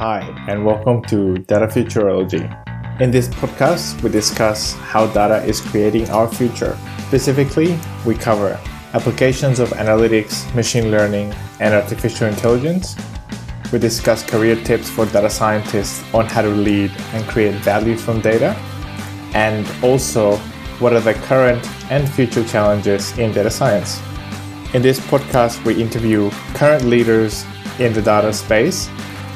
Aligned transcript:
Hi, 0.00 0.20
and 0.48 0.64
welcome 0.64 1.02
to 1.10 1.36
Data 1.40 1.66
Futurology. 1.66 2.40
In 3.02 3.10
this 3.10 3.28
podcast, 3.28 4.02
we 4.02 4.08
discuss 4.08 4.72
how 4.72 5.08
data 5.08 5.44
is 5.44 5.60
creating 5.60 6.08
our 6.08 6.26
future. 6.26 6.78
Specifically, 7.08 7.78
we 8.06 8.14
cover 8.14 8.58
applications 8.94 9.60
of 9.60 9.68
analytics, 9.72 10.54
machine 10.54 10.90
learning, 10.90 11.34
and 11.60 11.74
artificial 11.74 12.28
intelligence. 12.28 12.96
We 13.74 13.78
discuss 13.78 14.22
career 14.22 14.56
tips 14.64 14.88
for 14.88 15.04
data 15.04 15.28
scientists 15.28 16.02
on 16.14 16.24
how 16.24 16.40
to 16.40 16.48
lead 16.48 16.90
and 17.12 17.22
create 17.28 17.56
value 17.56 17.98
from 17.98 18.22
data, 18.22 18.56
and 19.34 19.70
also 19.84 20.38
what 20.78 20.94
are 20.94 21.00
the 21.00 21.12
current 21.28 21.62
and 21.90 22.08
future 22.08 22.44
challenges 22.44 23.18
in 23.18 23.32
data 23.32 23.50
science. 23.50 24.00
In 24.72 24.80
this 24.80 24.98
podcast, 24.98 25.62
we 25.66 25.78
interview 25.78 26.30
current 26.54 26.84
leaders 26.84 27.44
in 27.78 27.92
the 27.92 28.00
data 28.00 28.32
space 28.32 28.88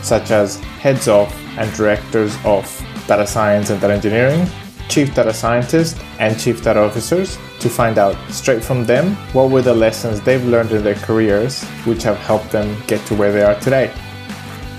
such 0.04 0.30
as 0.30 0.56
heads 0.80 1.08
of 1.08 1.34
and 1.58 1.72
directors 1.74 2.36
of 2.44 2.64
data 3.08 3.26
science 3.26 3.70
and 3.70 3.80
data 3.80 3.94
engineering, 3.94 4.46
chief 4.88 5.14
data 5.14 5.32
scientists, 5.32 5.98
and 6.18 6.38
chief 6.38 6.62
data 6.62 6.80
officers 6.80 7.38
to 7.58 7.68
find 7.68 7.98
out 7.98 8.16
straight 8.30 8.62
from 8.62 8.84
them 8.84 9.16
what 9.32 9.50
were 9.50 9.62
the 9.62 9.74
lessons 9.74 10.20
they've 10.20 10.44
learned 10.44 10.72
in 10.72 10.84
their 10.84 10.94
careers 10.94 11.64
which 11.86 12.02
have 12.02 12.18
helped 12.18 12.50
them 12.50 12.76
get 12.86 13.04
to 13.06 13.14
where 13.14 13.32
they 13.32 13.42
are 13.42 13.58
today. 13.60 13.92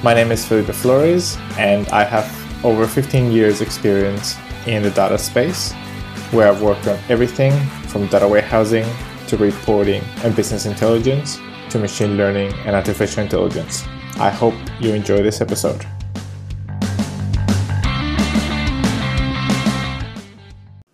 My 0.03 0.13
name 0.13 0.31
is 0.31 0.45
Felipe 0.45 0.67
Flores, 0.67 1.37
and 1.57 1.87
I 1.89 2.03
have 2.03 2.29
over 2.63 2.85
15 2.85 3.31
years' 3.31 3.61
experience 3.61 4.35
in 4.67 4.83
the 4.83 4.91
data 4.91 5.17
space, 5.17 5.73
where 6.31 6.47
I've 6.47 6.61
worked 6.61 6.87
on 6.87 6.99
everything 7.09 7.53
from 7.87 8.07
data 8.07 8.27
warehousing 8.27 8.85
to 9.27 9.37
reporting 9.37 10.03
and 10.23 10.35
business 10.35 10.65
intelligence 10.67 11.39
to 11.69 11.79
machine 11.79 12.17
learning 12.17 12.53
and 12.65 12.75
artificial 12.75 13.23
intelligence. 13.23 13.83
I 14.17 14.29
hope 14.29 14.55
you 14.79 14.93
enjoy 14.93 15.21
this 15.23 15.41
episode. 15.41 15.85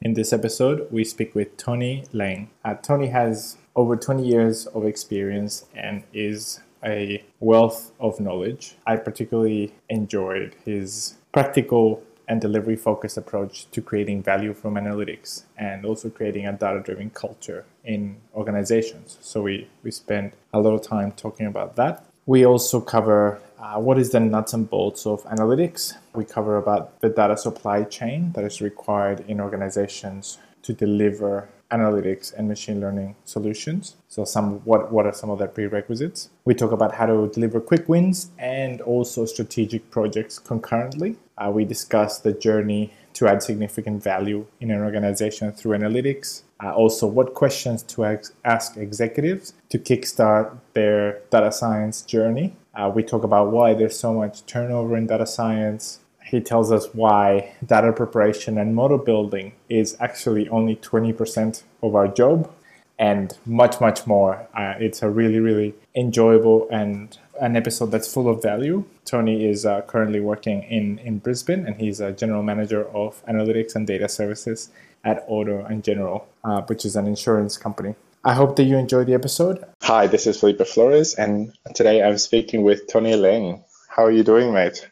In 0.01 0.15
this 0.15 0.33
episode, 0.33 0.87
we 0.91 1.03
speak 1.03 1.35
with 1.35 1.55
Tony 1.55 2.03
Lang. 2.13 2.49
Uh, 2.65 2.73
Tony 2.73 3.07
has 3.09 3.57
over 3.75 3.95
20 3.95 4.25
years 4.25 4.65
of 4.65 4.85
experience 4.85 5.65
and 5.75 6.01
is 6.11 6.61
a 6.83 7.23
wealth 7.39 7.91
of 7.99 8.19
knowledge. 8.19 8.75
I 8.87 8.95
particularly 8.95 9.75
enjoyed 9.87 10.55
his 10.65 11.13
practical 11.31 12.01
and 12.27 12.41
delivery 12.41 12.75
focused 12.75 13.17
approach 13.17 13.69
to 13.69 13.83
creating 13.83 14.23
value 14.23 14.55
from 14.55 14.75
analytics 14.75 15.43
and 15.57 15.85
also 15.85 16.09
creating 16.09 16.47
a 16.47 16.53
data 16.53 16.79
driven 16.79 17.11
culture 17.11 17.65
in 17.83 18.17
organizations. 18.33 19.19
So 19.21 19.43
we, 19.43 19.67
we 19.83 19.91
spent 19.91 20.33
a 20.51 20.59
lot 20.59 20.73
of 20.73 20.81
time 20.81 21.11
talking 21.11 21.45
about 21.45 21.75
that. 21.75 22.03
We 22.25 22.45
also 22.45 22.79
cover 22.79 23.41
uh, 23.59 23.79
what 23.79 23.97
is 23.97 24.11
the 24.11 24.19
nuts 24.19 24.53
and 24.53 24.69
bolts 24.69 25.05
of 25.05 25.23
analytics. 25.23 25.93
We 26.13 26.25
cover 26.25 26.57
about 26.57 26.99
the 27.01 27.09
data 27.09 27.37
supply 27.37 27.83
chain 27.83 28.31
that 28.33 28.43
is 28.43 28.61
required 28.61 29.23
in 29.27 29.39
organizations 29.39 30.37
to 30.63 30.73
deliver 30.73 31.49
analytics 31.71 32.33
and 32.33 32.47
machine 32.47 32.79
learning 32.81 33.15
solutions. 33.25 33.95
So 34.07 34.25
some 34.25 34.59
what 34.65 34.91
what 34.91 35.05
are 35.05 35.13
some 35.13 35.29
of 35.29 35.39
the 35.39 35.47
prerequisites? 35.47 36.29
We 36.45 36.53
talk 36.53 36.71
about 36.71 36.95
how 36.95 37.05
to 37.07 37.29
deliver 37.33 37.59
quick 37.59 37.87
wins 37.87 38.31
and 38.37 38.81
also 38.81 39.25
strategic 39.25 39.89
projects 39.89 40.37
concurrently. 40.37 41.15
Uh, 41.37 41.49
we 41.51 41.65
discuss 41.65 42.19
the 42.19 42.33
journey 42.33 42.93
to 43.13 43.27
add 43.27 43.41
significant 43.41 44.03
value 44.03 44.45
in 44.59 44.71
an 44.71 44.81
organization 44.81 45.51
through 45.51 45.77
analytics. 45.77 46.43
Uh, 46.63 46.73
also, 46.73 47.07
what 47.07 47.33
questions 47.33 47.83
to 47.83 48.05
ask, 48.05 48.33
ask 48.45 48.77
executives 48.77 49.53
to 49.69 49.79
kickstart 49.79 50.57
their 50.73 51.19
data 51.29 51.51
science 51.51 52.01
journey. 52.01 52.53
Uh, 52.73 52.91
we 52.93 53.03
talk 53.03 53.23
about 53.23 53.51
why 53.51 53.73
there's 53.73 53.99
so 53.99 54.13
much 54.13 54.45
turnover 54.45 54.95
in 54.95 55.07
data 55.07 55.27
science. 55.27 55.99
He 56.23 56.39
tells 56.39 56.71
us 56.71 56.87
why 56.93 57.53
data 57.65 57.91
preparation 57.91 58.57
and 58.57 58.75
model 58.75 58.97
building 58.97 59.53
is 59.69 59.97
actually 59.99 60.47
only 60.49 60.77
20% 60.77 61.63
of 61.83 61.95
our 61.95 62.07
job 62.07 62.49
and 62.97 63.37
much, 63.45 63.81
much 63.81 64.05
more. 64.05 64.47
Uh, 64.53 64.75
it's 64.79 65.01
a 65.01 65.09
really, 65.09 65.39
really 65.39 65.73
enjoyable 65.95 66.69
and 66.71 67.17
an 67.41 67.55
episode 67.55 67.87
that's 67.87 68.13
full 68.13 68.29
of 68.29 68.41
value. 68.41 68.85
Tony 69.03 69.45
is 69.45 69.65
uh, 69.65 69.81
currently 69.81 70.19
working 70.19 70.61
in, 70.63 70.99
in 70.99 71.17
Brisbane 71.17 71.65
and 71.65 71.77
he's 71.77 71.99
a 71.99 72.11
general 72.11 72.43
manager 72.43 72.87
of 72.95 73.25
analytics 73.25 73.75
and 73.75 73.87
data 73.87 74.07
services 74.07 74.69
at 75.03 75.25
Auto 75.27 75.65
and 75.65 75.83
General, 75.83 76.27
uh, 76.43 76.61
which 76.61 76.85
is 76.85 76.95
an 76.95 77.07
insurance 77.07 77.57
company. 77.57 77.95
I 78.23 78.35
hope 78.35 78.55
that 78.57 78.65
you 78.65 78.77
enjoy 78.77 79.03
the 79.03 79.15
episode. 79.15 79.63
Hi, 79.81 80.05
this 80.05 80.27
is 80.27 80.39
Felipe 80.39 80.65
Flores, 80.67 81.15
and 81.15 81.53
today 81.73 82.03
I'm 82.03 82.19
speaking 82.19 82.61
with 82.61 82.87
Tony 82.87 83.15
Ling. 83.15 83.63
How 83.89 84.05
are 84.05 84.11
you 84.11 84.23
doing, 84.23 84.53
mate? 84.53 84.87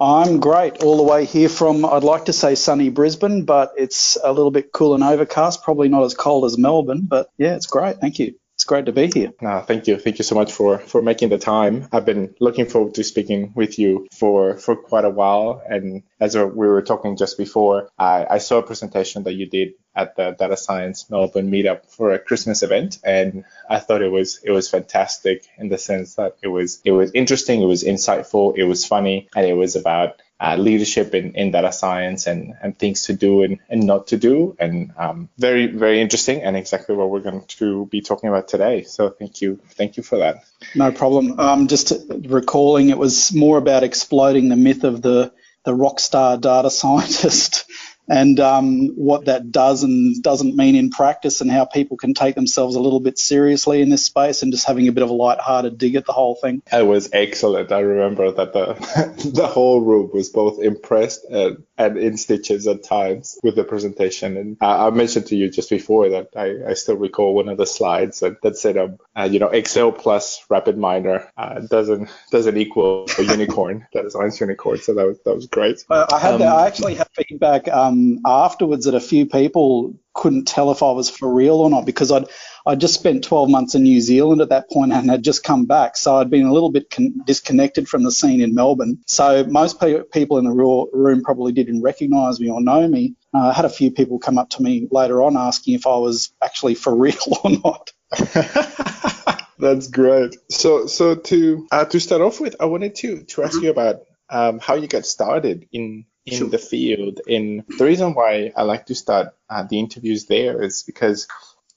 I'm 0.00 0.40
great, 0.40 0.82
all 0.82 0.96
the 0.96 1.04
way 1.04 1.24
here 1.24 1.48
from, 1.48 1.84
I'd 1.84 2.02
like 2.02 2.24
to 2.24 2.32
say 2.32 2.56
sunny 2.56 2.88
Brisbane, 2.88 3.44
but 3.44 3.74
it's 3.76 4.18
a 4.22 4.32
little 4.32 4.50
bit 4.50 4.72
cool 4.72 4.94
and 4.94 5.04
overcast, 5.04 5.62
probably 5.62 5.88
not 5.88 6.02
as 6.02 6.14
cold 6.14 6.44
as 6.46 6.58
Melbourne, 6.58 7.02
but 7.06 7.28
yeah, 7.38 7.54
it's 7.54 7.66
great. 7.66 7.98
Thank 7.98 8.18
you 8.18 8.34
it's 8.64 8.68
great 8.70 8.86
to 8.86 8.92
be 8.92 9.10
here. 9.12 9.30
No, 9.42 9.60
thank 9.60 9.86
you. 9.88 9.98
Thank 9.98 10.16
you 10.16 10.24
so 10.24 10.34
much 10.34 10.50
for, 10.50 10.78
for 10.78 11.02
making 11.02 11.28
the 11.28 11.36
time. 11.36 11.86
I've 11.92 12.06
been 12.06 12.34
looking 12.40 12.64
forward 12.64 12.94
to 12.94 13.04
speaking 13.04 13.52
with 13.54 13.78
you 13.78 14.08
for, 14.10 14.56
for 14.56 14.74
quite 14.74 15.04
a 15.04 15.10
while. 15.10 15.62
And 15.68 16.02
as 16.18 16.34
we 16.34 16.42
were 16.44 16.80
talking 16.80 17.18
just 17.18 17.36
before, 17.36 17.90
I, 17.98 18.26
I 18.30 18.38
saw 18.38 18.60
a 18.60 18.62
presentation 18.62 19.24
that 19.24 19.34
you 19.34 19.44
did 19.44 19.74
at 19.94 20.16
the 20.16 20.30
Data 20.30 20.56
Science 20.56 21.10
Melbourne 21.10 21.50
meetup 21.50 21.94
for 21.94 22.12
a 22.12 22.18
Christmas 22.18 22.62
event, 22.62 22.98
and 23.04 23.44
I 23.68 23.78
thought 23.80 24.02
it 24.02 24.10
was 24.10 24.40
it 24.42 24.50
was 24.50 24.68
fantastic 24.68 25.46
in 25.58 25.68
the 25.68 25.78
sense 25.78 26.14
that 26.16 26.36
it 26.42 26.48
was 26.48 26.80
it 26.84 26.90
was 26.92 27.12
interesting, 27.14 27.62
it 27.62 27.66
was 27.66 27.84
insightful, 27.84 28.56
it 28.56 28.64
was 28.64 28.84
funny, 28.84 29.28
and 29.36 29.46
it 29.46 29.54
was 29.54 29.76
about 29.76 30.20
uh, 30.40 30.56
leadership 30.56 31.14
in, 31.14 31.34
in 31.34 31.50
data 31.50 31.72
science 31.72 32.26
and, 32.26 32.54
and 32.62 32.78
things 32.78 33.02
to 33.02 33.12
do 33.12 33.42
and, 33.42 33.58
and 33.68 33.86
not 33.86 34.08
to 34.08 34.16
do. 34.16 34.56
And 34.58 34.92
um, 34.98 35.28
very, 35.38 35.66
very 35.66 36.00
interesting 36.00 36.42
and 36.42 36.56
exactly 36.56 36.96
what 36.96 37.10
we're 37.10 37.20
going 37.20 37.44
to 37.46 37.86
be 37.86 38.00
talking 38.00 38.28
about 38.28 38.48
today. 38.48 38.82
So 38.82 39.10
thank 39.10 39.40
you. 39.40 39.60
Thank 39.70 39.96
you 39.96 40.02
for 40.02 40.18
that. 40.18 40.44
No 40.74 40.90
problem. 40.92 41.38
Um, 41.38 41.68
just 41.68 41.92
recalling 42.08 42.90
it 42.90 42.98
was 42.98 43.32
more 43.32 43.58
about 43.58 43.84
exploding 43.84 44.48
the 44.48 44.56
myth 44.56 44.84
of 44.84 45.02
the, 45.02 45.32
the 45.64 45.74
rock 45.74 46.00
star 46.00 46.36
data 46.36 46.70
scientist 46.70 47.64
and 48.08 48.38
um, 48.40 48.88
what 48.96 49.26
that 49.26 49.50
does 49.50 49.82
and 49.82 50.22
doesn't 50.22 50.56
mean 50.56 50.74
in 50.74 50.90
practice, 50.90 51.40
and 51.40 51.50
how 51.50 51.64
people 51.64 51.96
can 51.96 52.14
take 52.14 52.34
themselves 52.34 52.76
a 52.76 52.80
little 52.80 53.00
bit 53.00 53.18
seriously 53.18 53.80
in 53.80 53.90
this 53.90 54.06
space, 54.06 54.42
and 54.42 54.52
just 54.52 54.66
having 54.66 54.88
a 54.88 54.92
bit 54.92 55.02
of 55.02 55.10
a 55.10 55.14
light-hearted 55.14 55.78
dig 55.78 55.94
at 55.94 56.06
the 56.06 56.12
whole 56.12 56.34
thing. 56.34 56.62
It 56.72 56.86
was 56.86 57.10
excellent. 57.12 57.72
I 57.72 57.80
remember 57.80 58.30
that 58.32 58.52
the 58.52 58.74
the 59.34 59.46
whole 59.46 59.80
room 59.80 60.10
was 60.12 60.28
both 60.28 60.60
impressed 60.60 61.24
and, 61.24 61.64
and 61.78 61.96
in 61.96 62.16
stitches 62.16 62.66
at 62.66 62.84
times 62.84 63.38
with 63.42 63.56
the 63.56 63.64
presentation. 63.64 64.36
And 64.36 64.56
I, 64.60 64.86
I 64.86 64.90
mentioned 64.90 65.26
to 65.26 65.36
you 65.36 65.50
just 65.50 65.70
before 65.70 66.10
that 66.10 66.30
I, 66.36 66.70
I 66.70 66.74
still 66.74 66.96
recall 66.96 67.34
one 67.34 67.48
of 67.48 67.56
the 67.56 67.66
slides 67.66 68.20
that, 68.20 68.42
that 68.42 68.56
said, 68.56 68.76
um, 68.76 68.98
uh, 69.16 69.28
you 69.30 69.38
know, 69.38 69.48
Excel 69.48 69.92
plus 69.92 70.44
RapidMiner 70.50 71.28
uh, 71.36 71.60
doesn't 71.60 72.10
doesn't 72.30 72.56
equal 72.56 73.06
a 73.18 73.22
unicorn. 73.36 73.86
that 73.92 74.04
is 74.04 74.40
unicorn. 74.40 74.78
So 74.78 74.94
that 74.94 75.06
was 75.06 75.18
that 75.24 75.34
was 75.34 75.46
great. 75.46 75.84
I 75.90 76.18
had 76.18 76.34
um, 76.34 76.42
I 76.42 76.66
actually 76.66 76.94
had 76.94 77.08
feedback. 77.14 77.68
Um, 77.68 77.93
um, 77.94 78.20
afterwards 78.26 78.84
that 78.86 78.94
a 78.94 79.00
few 79.00 79.26
people 79.26 79.94
couldn't 80.12 80.46
tell 80.46 80.70
if 80.70 80.82
I 80.82 80.92
was 80.92 81.10
for 81.10 81.32
real 81.32 81.56
or 81.56 81.70
not 81.70 81.86
because 81.86 82.10
I'd 82.12 82.26
I 82.66 82.76
just 82.76 82.94
spent 82.94 83.24
12 83.24 83.50
months 83.50 83.74
in 83.74 83.82
New 83.82 84.00
Zealand 84.00 84.40
at 84.40 84.48
that 84.48 84.70
point 84.70 84.92
and 84.92 85.10
had 85.10 85.22
just 85.22 85.44
come 85.44 85.66
back, 85.66 85.98
so 85.98 86.16
I'd 86.16 86.30
been 86.30 86.46
a 86.46 86.52
little 86.52 86.70
bit 86.70 86.88
con- 86.88 87.20
disconnected 87.26 87.88
from 87.88 88.04
the 88.04 88.10
scene 88.10 88.40
in 88.40 88.54
Melbourne. 88.54 89.00
So 89.06 89.44
most 89.44 89.78
pe- 89.78 90.02
people 90.12 90.38
in 90.38 90.44
the 90.44 90.88
room 90.92 91.22
probably 91.22 91.52
didn't 91.52 91.82
recognise 91.82 92.40
me 92.40 92.50
or 92.50 92.62
know 92.62 92.88
me. 92.88 93.16
Uh, 93.34 93.48
I 93.48 93.52
had 93.52 93.66
a 93.66 93.70
few 93.70 93.90
people 93.90 94.18
come 94.18 94.38
up 94.38 94.48
to 94.50 94.62
me 94.62 94.88
later 94.90 95.22
on 95.22 95.36
asking 95.36 95.74
if 95.74 95.86
I 95.86 95.96
was 95.96 96.32
actually 96.42 96.74
for 96.74 96.96
real 97.06 97.14
or 97.44 97.50
not. 97.50 97.92
That's 99.58 99.88
great. 99.88 100.36
So, 100.50 100.86
so 100.86 101.14
to 101.14 101.66
uh, 101.70 101.84
to 101.84 102.00
start 102.00 102.22
off 102.22 102.40
with, 102.40 102.56
I 102.60 102.64
wanted 102.64 102.94
to 102.96 103.24
to 103.24 103.42
ask 103.42 103.60
you 103.60 103.70
about 103.70 104.00
um, 104.30 104.58
how 104.58 104.74
you 104.74 104.88
got 104.88 105.04
started 105.04 105.68
in 105.70 106.06
in 106.26 106.38
sure. 106.38 106.48
the 106.48 106.58
field. 106.58 107.20
And 107.28 107.64
the 107.66 107.84
reason 107.84 108.14
why 108.14 108.52
I 108.56 108.62
like 108.62 108.86
to 108.86 108.94
start 108.94 109.34
uh, 109.48 109.64
the 109.64 109.78
interviews 109.78 110.26
there 110.26 110.62
is 110.62 110.82
because 110.82 111.28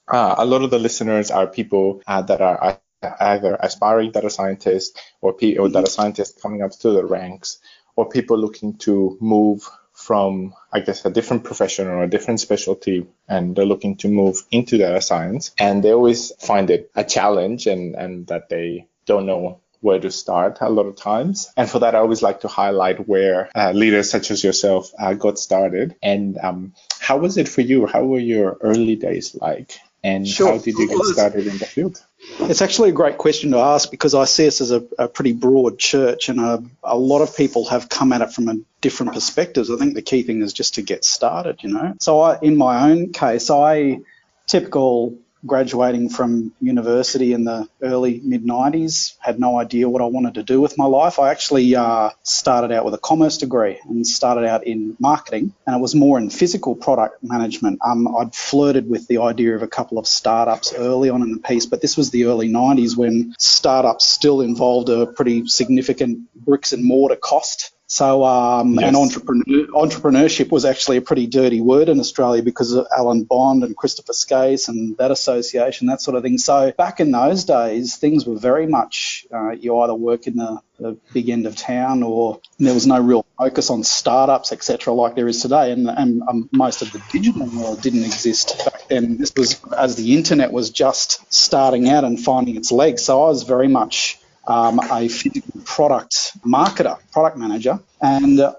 uh, 0.08 0.36
a 0.38 0.46
lot 0.46 0.62
of 0.62 0.72
the 0.72 0.80
listeners 0.80 1.32
are 1.32 1.48
people 1.48 2.02
uh, 2.08 2.22
that 2.24 2.42
are 2.42 2.80
either 3.20 3.58
aspiring 3.60 4.12
data 4.12 4.30
scientists 4.30 5.00
or, 5.22 5.34
P- 5.34 5.58
or 5.58 5.70
data 5.70 5.90
scientists 5.90 6.42
coming 6.42 6.62
up 6.62 6.74
through 6.74 6.94
the 6.94 7.06
ranks 7.06 7.60
or 7.96 8.10
people 8.10 8.38
looking 8.38 8.78
to 8.78 9.18
move 9.20 9.68
from, 9.94 10.54
I 10.72 10.80
guess, 10.80 11.04
a 11.06 11.10
different 11.10 11.44
profession 11.44 11.88
or 11.88 12.04
a 12.04 12.10
different 12.10 12.40
specialty, 12.40 13.08
and 13.28 13.56
they're 13.56 13.66
looking 13.66 13.98
to 13.98 14.08
move 14.08 14.44
into 14.52 14.78
data 14.78 15.02
science. 15.02 15.52
And 15.60 15.84
they 15.84 15.92
always 15.92 16.32
find 16.40 16.70
it 16.70 16.92
a 16.96 17.04
challenge 17.04 17.66
and, 17.66 17.96
and 17.96 18.28
that 18.28 18.48
they 18.48 18.88
don't 19.08 19.26
know 19.26 19.60
where 19.82 20.00
to 20.00 20.12
start 20.12 20.58
a 20.62 20.70
lot 20.70 20.86
of 20.86 20.96
times. 20.96 21.52
And 21.56 21.70
for 21.70 21.80
that, 21.80 21.96
I 21.96 22.00
always 22.00 22.22
like 22.22 22.42
to 22.42 22.48
highlight 22.48 23.08
where 23.08 23.50
uh, 23.56 23.72
leaders 23.72 24.10
such 24.10 24.32
as 24.32 24.44
yourself 24.44 24.92
uh, 24.98 25.14
got 25.14 25.40
started. 25.40 25.96
And 26.02 26.38
um, 26.38 26.74
how 27.00 27.18
was 27.18 27.38
it 27.38 27.48
for 27.48 27.62
you? 27.62 27.86
How 27.86 28.04
were 28.04 28.20
your 28.20 28.58
early 28.62 28.96
days 28.96 29.36
like? 29.36 29.78
And 30.04 30.28
sure. 30.28 30.54
how 30.54 30.58
did 30.58 30.78
you 30.78 30.88
get 30.88 30.98
started 31.06 31.48
in 31.48 31.58
the 31.58 31.66
field? 31.66 32.02
It's 32.40 32.62
actually 32.62 32.90
a 32.90 32.94
great 32.94 33.18
question 33.18 33.52
to 33.52 33.58
ask 33.58 33.90
because 33.92 34.14
I 34.14 34.26
see 34.26 34.48
us 34.48 34.62
as 34.62 34.72
a, 34.72 34.84
a 34.98 35.08
pretty 35.08 35.34
broad 35.34 35.80
church, 35.80 36.30
and 36.30 36.40
a, 36.40 36.64
a, 36.84 36.98
lot 36.98 37.22
of 37.22 37.36
people 37.36 37.66
have 37.66 37.90
come 37.90 38.14
at 38.14 38.22
it 38.22 38.32
from 38.32 38.48
a 38.48 38.56
different 38.80 39.14
perspectives. 39.14 39.72
I 39.72 39.78
think 39.78 39.96
the 39.96 40.02
key 40.02 40.24
thing 40.24 40.42
is 40.42 40.54
just 40.54 40.76
to 40.76 40.82
get 40.82 41.04
started, 41.04 41.64
you 41.64 41.74
know. 41.74 41.96
So, 42.00 42.22
I, 42.22 42.40
in 42.42 42.58
my 42.58 42.90
own 42.90 43.12
case, 43.12 43.50
I 43.50 44.00
typical 44.46 45.18
graduating 45.48 46.10
from 46.10 46.54
university 46.62 47.34
in 47.34 47.44
the 47.44 47.68
early 47.82 48.22
mid 48.24 48.44
90s, 48.44 49.16
had 49.20 49.40
no 49.40 49.60
idea 49.60 49.90
what 49.90 50.02
I 50.02 50.06
wanted 50.06 50.36
to 50.36 50.44
do 50.44 50.62
with 50.62 50.78
my 50.78 50.86
life. 50.86 51.20
I 51.20 51.32
actually 51.32 51.76
uh, 51.76 52.12
started 52.24 52.72
out 52.72 52.86
with 52.86 52.94
a 52.94 53.00
commerce 53.00 53.38
degree 53.38 53.80
and 53.86 54.06
started 54.06 54.46
out 54.46 54.68
in 54.68 54.96
marketing, 55.00 55.54
and 55.66 55.76
it 55.76 55.82
was 55.82 55.96
more 55.96 56.18
in 56.18 56.30
physical 56.30 56.76
product 56.76 57.24
management. 57.24 57.80
Um, 57.84 58.16
I'd 58.16 58.36
flirted 58.36 58.90
with 58.90 59.08
the 59.08 59.20
idea 59.20 59.56
of 59.56 59.64
a 59.64 59.68
couple 59.68 59.98
of 59.98 60.06
startups 60.06 60.74
early 60.74 61.10
on 61.10 61.22
in 61.22 61.32
the 61.32 61.40
piece, 61.40 61.66
but 61.66 61.82
this 61.82 61.98
was 61.98 62.12
the 62.12 62.26
early 62.26 62.50
90s 62.50 62.96
when 62.96 63.34
startups 63.40 64.08
still 64.08 64.42
involved 64.42 64.90
a 64.90 65.08
pretty 65.08 65.48
significant 65.48 66.20
bricks 66.36 66.74
and 66.74 66.84
mortar 66.84 67.16
cost 67.16 67.72
so, 67.90 68.26
um, 68.26 68.74
yes. 68.74 68.84
and 68.84 68.98
entrepreneur, 68.98 69.66
entrepreneurship 69.68 70.52
was 70.52 70.66
actually 70.66 70.98
a 70.98 71.02
pretty 71.02 71.26
dirty 71.26 71.62
word 71.62 71.88
in 71.88 72.02
Australia 72.02 72.44
because 72.44 72.74
of 72.74 72.86
Alan 72.96 73.24
Bond 73.24 73.64
and 73.64 73.78
Christopher 73.78 74.12
Skase 74.12 74.68
and 74.68 74.98
that 74.98 75.10
association, 75.10 75.88
that 75.88 76.02
sort 76.02 76.18
of 76.18 76.24
thing. 76.24 76.38
So, 76.38 76.74
back 76.74 77.00
in 77.00 77.12
those 77.12 77.46
days, 77.46 77.96
things 77.96 78.26
were 78.26 78.38
very 78.38 78.68
much 78.68 79.26
uh, 79.34 79.52
you 79.52 79.80
either 79.80 79.96
work 79.96 80.28
in 80.28 80.36
the, 80.36 80.60
the, 80.78 80.98
big 81.14 81.30
end 81.30 81.48
of 81.48 81.56
town 81.56 82.04
or 82.04 82.42
there 82.60 82.74
was 82.74 82.86
no 82.86 83.00
real 83.00 83.26
focus 83.38 83.70
on 83.70 83.86
startups, 83.86 84.52
etc., 84.52 84.94
like 84.94 85.16
there 85.16 85.30
is 85.30 85.42
today. 85.42 85.72
And, 85.72 85.88
and 85.90 86.22
um, 86.24 86.50
most 86.52 86.82
of 86.82 86.92
the 86.92 87.02
digital 87.14 87.48
world 87.48 87.82
didn't 87.82 88.04
exist 88.04 88.66
back 88.66 88.90
then. 88.90 89.18
This 89.18 89.32
was 89.38 89.64
as 89.78 89.96
the 89.96 90.14
internet 90.14 90.52
was 90.52 90.72
just 90.72 91.34
starting 91.34 91.88
out 91.88 92.04
and 92.04 92.20
finding 92.20 92.58
its 92.58 92.70
legs. 92.70 93.06
So, 93.06 93.24
I 93.24 93.28
was 93.30 93.44
very 93.44 93.70
much 93.70 94.20
um, 94.48 94.80
a 94.92 95.08
physical 95.08 95.62
product 95.66 96.38
marketer, 96.46 96.98
product 97.12 97.38
manager, 97.38 97.80
and 98.02 98.40
uh, 98.40 98.54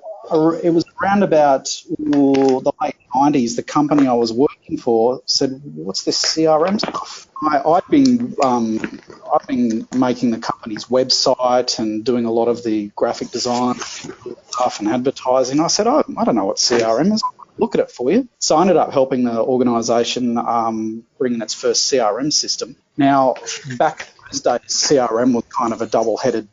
it 0.62 0.70
was 0.70 0.84
around 1.00 1.22
about 1.22 1.64
the 1.98 2.72
late 2.82 2.96
90s. 3.14 3.56
The 3.56 3.62
company 3.62 4.06
I 4.06 4.12
was 4.12 4.32
working 4.32 4.76
for 4.78 5.22
said, 5.26 5.60
"What's 5.64 6.04
this 6.04 6.20
CRM 6.22 6.78
stuff?" 6.78 7.26
I, 7.42 7.62
had 7.74 7.86
been 7.88 8.34
um, 8.42 9.00
I've 9.32 9.46
been 9.46 9.86
making 9.96 10.32
the 10.32 10.38
company's 10.38 10.86
website 10.86 11.78
and 11.78 12.04
doing 12.04 12.24
a 12.24 12.32
lot 12.32 12.48
of 12.48 12.64
the 12.64 12.88
graphic 12.96 13.30
design 13.30 13.78
stuff 13.78 14.80
and 14.80 14.88
advertising. 14.88 15.60
I 15.60 15.68
said, 15.68 15.86
oh, 15.86 16.02
I 16.18 16.24
don't 16.24 16.34
know 16.34 16.46
what 16.46 16.56
CRM 16.56 17.12
is 17.12 17.22
look 17.58 17.74
at 17.74 17.80
it 17.80 17.90
for 17.90 18.10
you. 18.10 18.28
So 18.38 18.56
I 18.56 18.62
ended 18.62 18.76
up 18.76 18.92
helping 18.92 19.24
the 19.24 19.40
organisation 19.40 20.38
um, 20.38 21.04
bring 21.18 21.34
in 21.34 21.42
its 21.42 21.54
first 21.54 21.90
CRM 21.92 22.32
system. 22.32 22.76
Now, 22.96 23.34
back 23.76 24.08
those 24.30 24.40
days, 24.40 24.60
CRM 24.68 25.34
was 25.34 25.44
kind 25.56 25.72
of 25.72 25.82
a 25.82 25.86
double-headed 25.86 26.48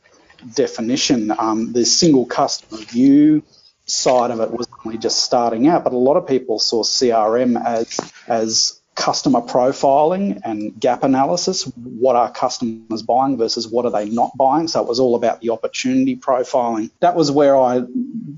definition. 0.54 1.32
Um, 1.38 1.74
the 1.74 1.86
single 1.86 2.26
customer 2.26 2.82
view 2.82 3.44
side 3.86 4.32
of 4.32 4.40
it 4.40 4.52
was 4.52 4.68
only 4.84 4.98
just 4.98 5.20
starting 5.20 5.68
out, 5.68 5.84
but 5.84 5.94
a 5.94 5.98
lot 5.98 6.18
of 6.18 6.28
people 6.28 6.60
saw 6.60 6.84
CRM 6.84 7.64
as 7.64 8.00
as 8.28 8.82
customer 8.96 9.42
profiling 9.42 10.42
and 10.44 10.80
gap 10.80 11.04
analysis. 11.04 11.64
What 11.76 12.16
are 12.16 12.32
customers 12.32 13.04
buying 13.04 13.38
versus 13.38 13.68
what 13.68 13.86
are 13.86 13.92
they 13.92 14.10
not 14.10 14.36
buying? 14.38 14.68
So 14.68 14.82
it 14.82 14.88
was 14.88 15.00
all 15.00 15.16
about 15.16 15.42
the 15.42 15.52
opportunity 15.52 16.16
profiling. 16.16 16.90
That 17.02 17.16
was 17.16 17.30
where 17.30 17.58
I 17.58 17.84